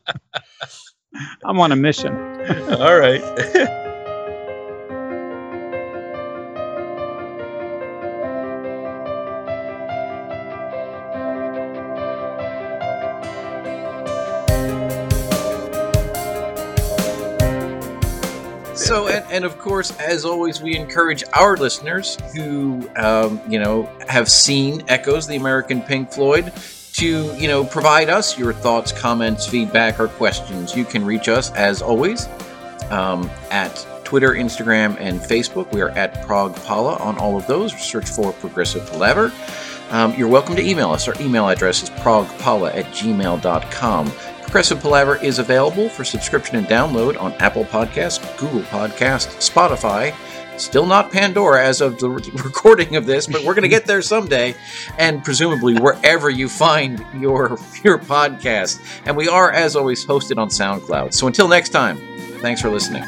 I'm 1.45 1.61
on 1.61 1.70
a 1.70 1.77
mission. 1.77 2.15
All 2.73 2.99
right. 2.99 3.85
so 18.89 19.09
and, 19.09 19.24
and, 19.31 19.44
of 19.44 19.59
course 19.59 19.97
as 19.98 20.24
always 20.24 20.62
we 20.62 20.77
encourage 20.77 21.23
our 21.35 21.56
listeners 21.56 22.16
who 22.35 22.89
um, 22.97 23.40
you 23.48 23.59
know 23.59 23.82
have 24.09 24.31
seen 24.31 24.82
echoes 24.89 25.27
the 25.27 25.36
american 25.36 25.82
pink 25.82 26.10
floyd 26.10 26.52
to 26.94 27.35
you 27.36 27.47
know 27.47 27.65
provide 27.65 28.09
us 28.09 28.39
your 28.39 28.52
thoughts 28.52 28.90
comments 28.90 29.47
feedback 29.47 30.01
or 30.01 30.09
questions. 30.09 30.74
You 30.74 30.85
can 30.85 31.05
reach 31.05 31.28
us 31.28 31.52
as 31.52 31.82
always 31.82 32.27
um, 32.90 33.31
at 33.51 33.86
twitter 34.05 34.31
instagram 34.31 34.97
and 34.98 35.20
facebook. 35.20 35.70
We 35.73 35.82
are 35.82 35.90
at 35.90 36.27
prog 36.27 36.56
pala 36.65 36.97
on 36.97 37.19
all 37.19 37.36
of 37.36 37.47
those. 37.47 37.78
Search 37.78 38.09
for 38.09 38.32
progressive 38.32 38.90
palaver 38.90 39.31
um, 39.90 40.15
you're 40.16 40.28
welcome 40.28 40.55
to 40.56 40.62
email 40.62 40.90
us. 40.90 41.09
Our 41.09 41.15
email 41.20 41.48
address 41.48 41.82
is 41.82 41.90
progpala 41.90 42.77
at 42.77 42.85
gmail.com 42.86 44.12
Progressive 44.49 44.81
Palaver 44.81 45.16
is 45.16 45.39
available 45.39 45.91
for 45.91 46.05
subscription 46.05 46.57
and 46.57 46.66
download 46.66 47.20
on 47.20 47.35
Apple 47.35 47.66
Podcasts, 47.66 48.19
Google 48.39 48.62
Podcasts, 48.62 49.47
Spotify. 49.47 50.15
Still 50.59 50.87
not 50.87 51.12
Pandora 51.12 51.62
as 51.62 51.83
of 51.83 51.99
the 51.99 52.09
recording 52.45 52.97
of 52.97 53.05
this, 53.05 53.27
but 53.27 53.45
we're 53.45 53.53
going 53.53 53.65
to 53.65 53.69
get 53.69 53.85
there 53.85 54.01
someday, 54.01 54.55
and 54.99 55.23
presumably 55.23 55.75
wherever 55.75 56.31
you 56.31 56.49
find 56.49 57.05
your 57.12 57.59
your 57.85 57.99
podcast. 57.99 58.81
And 59.05 59.19
we 59.19 59.29
are, 59.29 59.53
as 59.53 59.77
always, 59.77 60.07
hosted 60.07 60.39
on 60.39 60.49
SoundCloud. 60.49 61.12
So 61.12 61.27
until 61.27 61.47
next 61.47 61.69
time, 61.69 61.99
thanks 62.41 62.62
for 62.62 62.70
listening. 62.70 63.05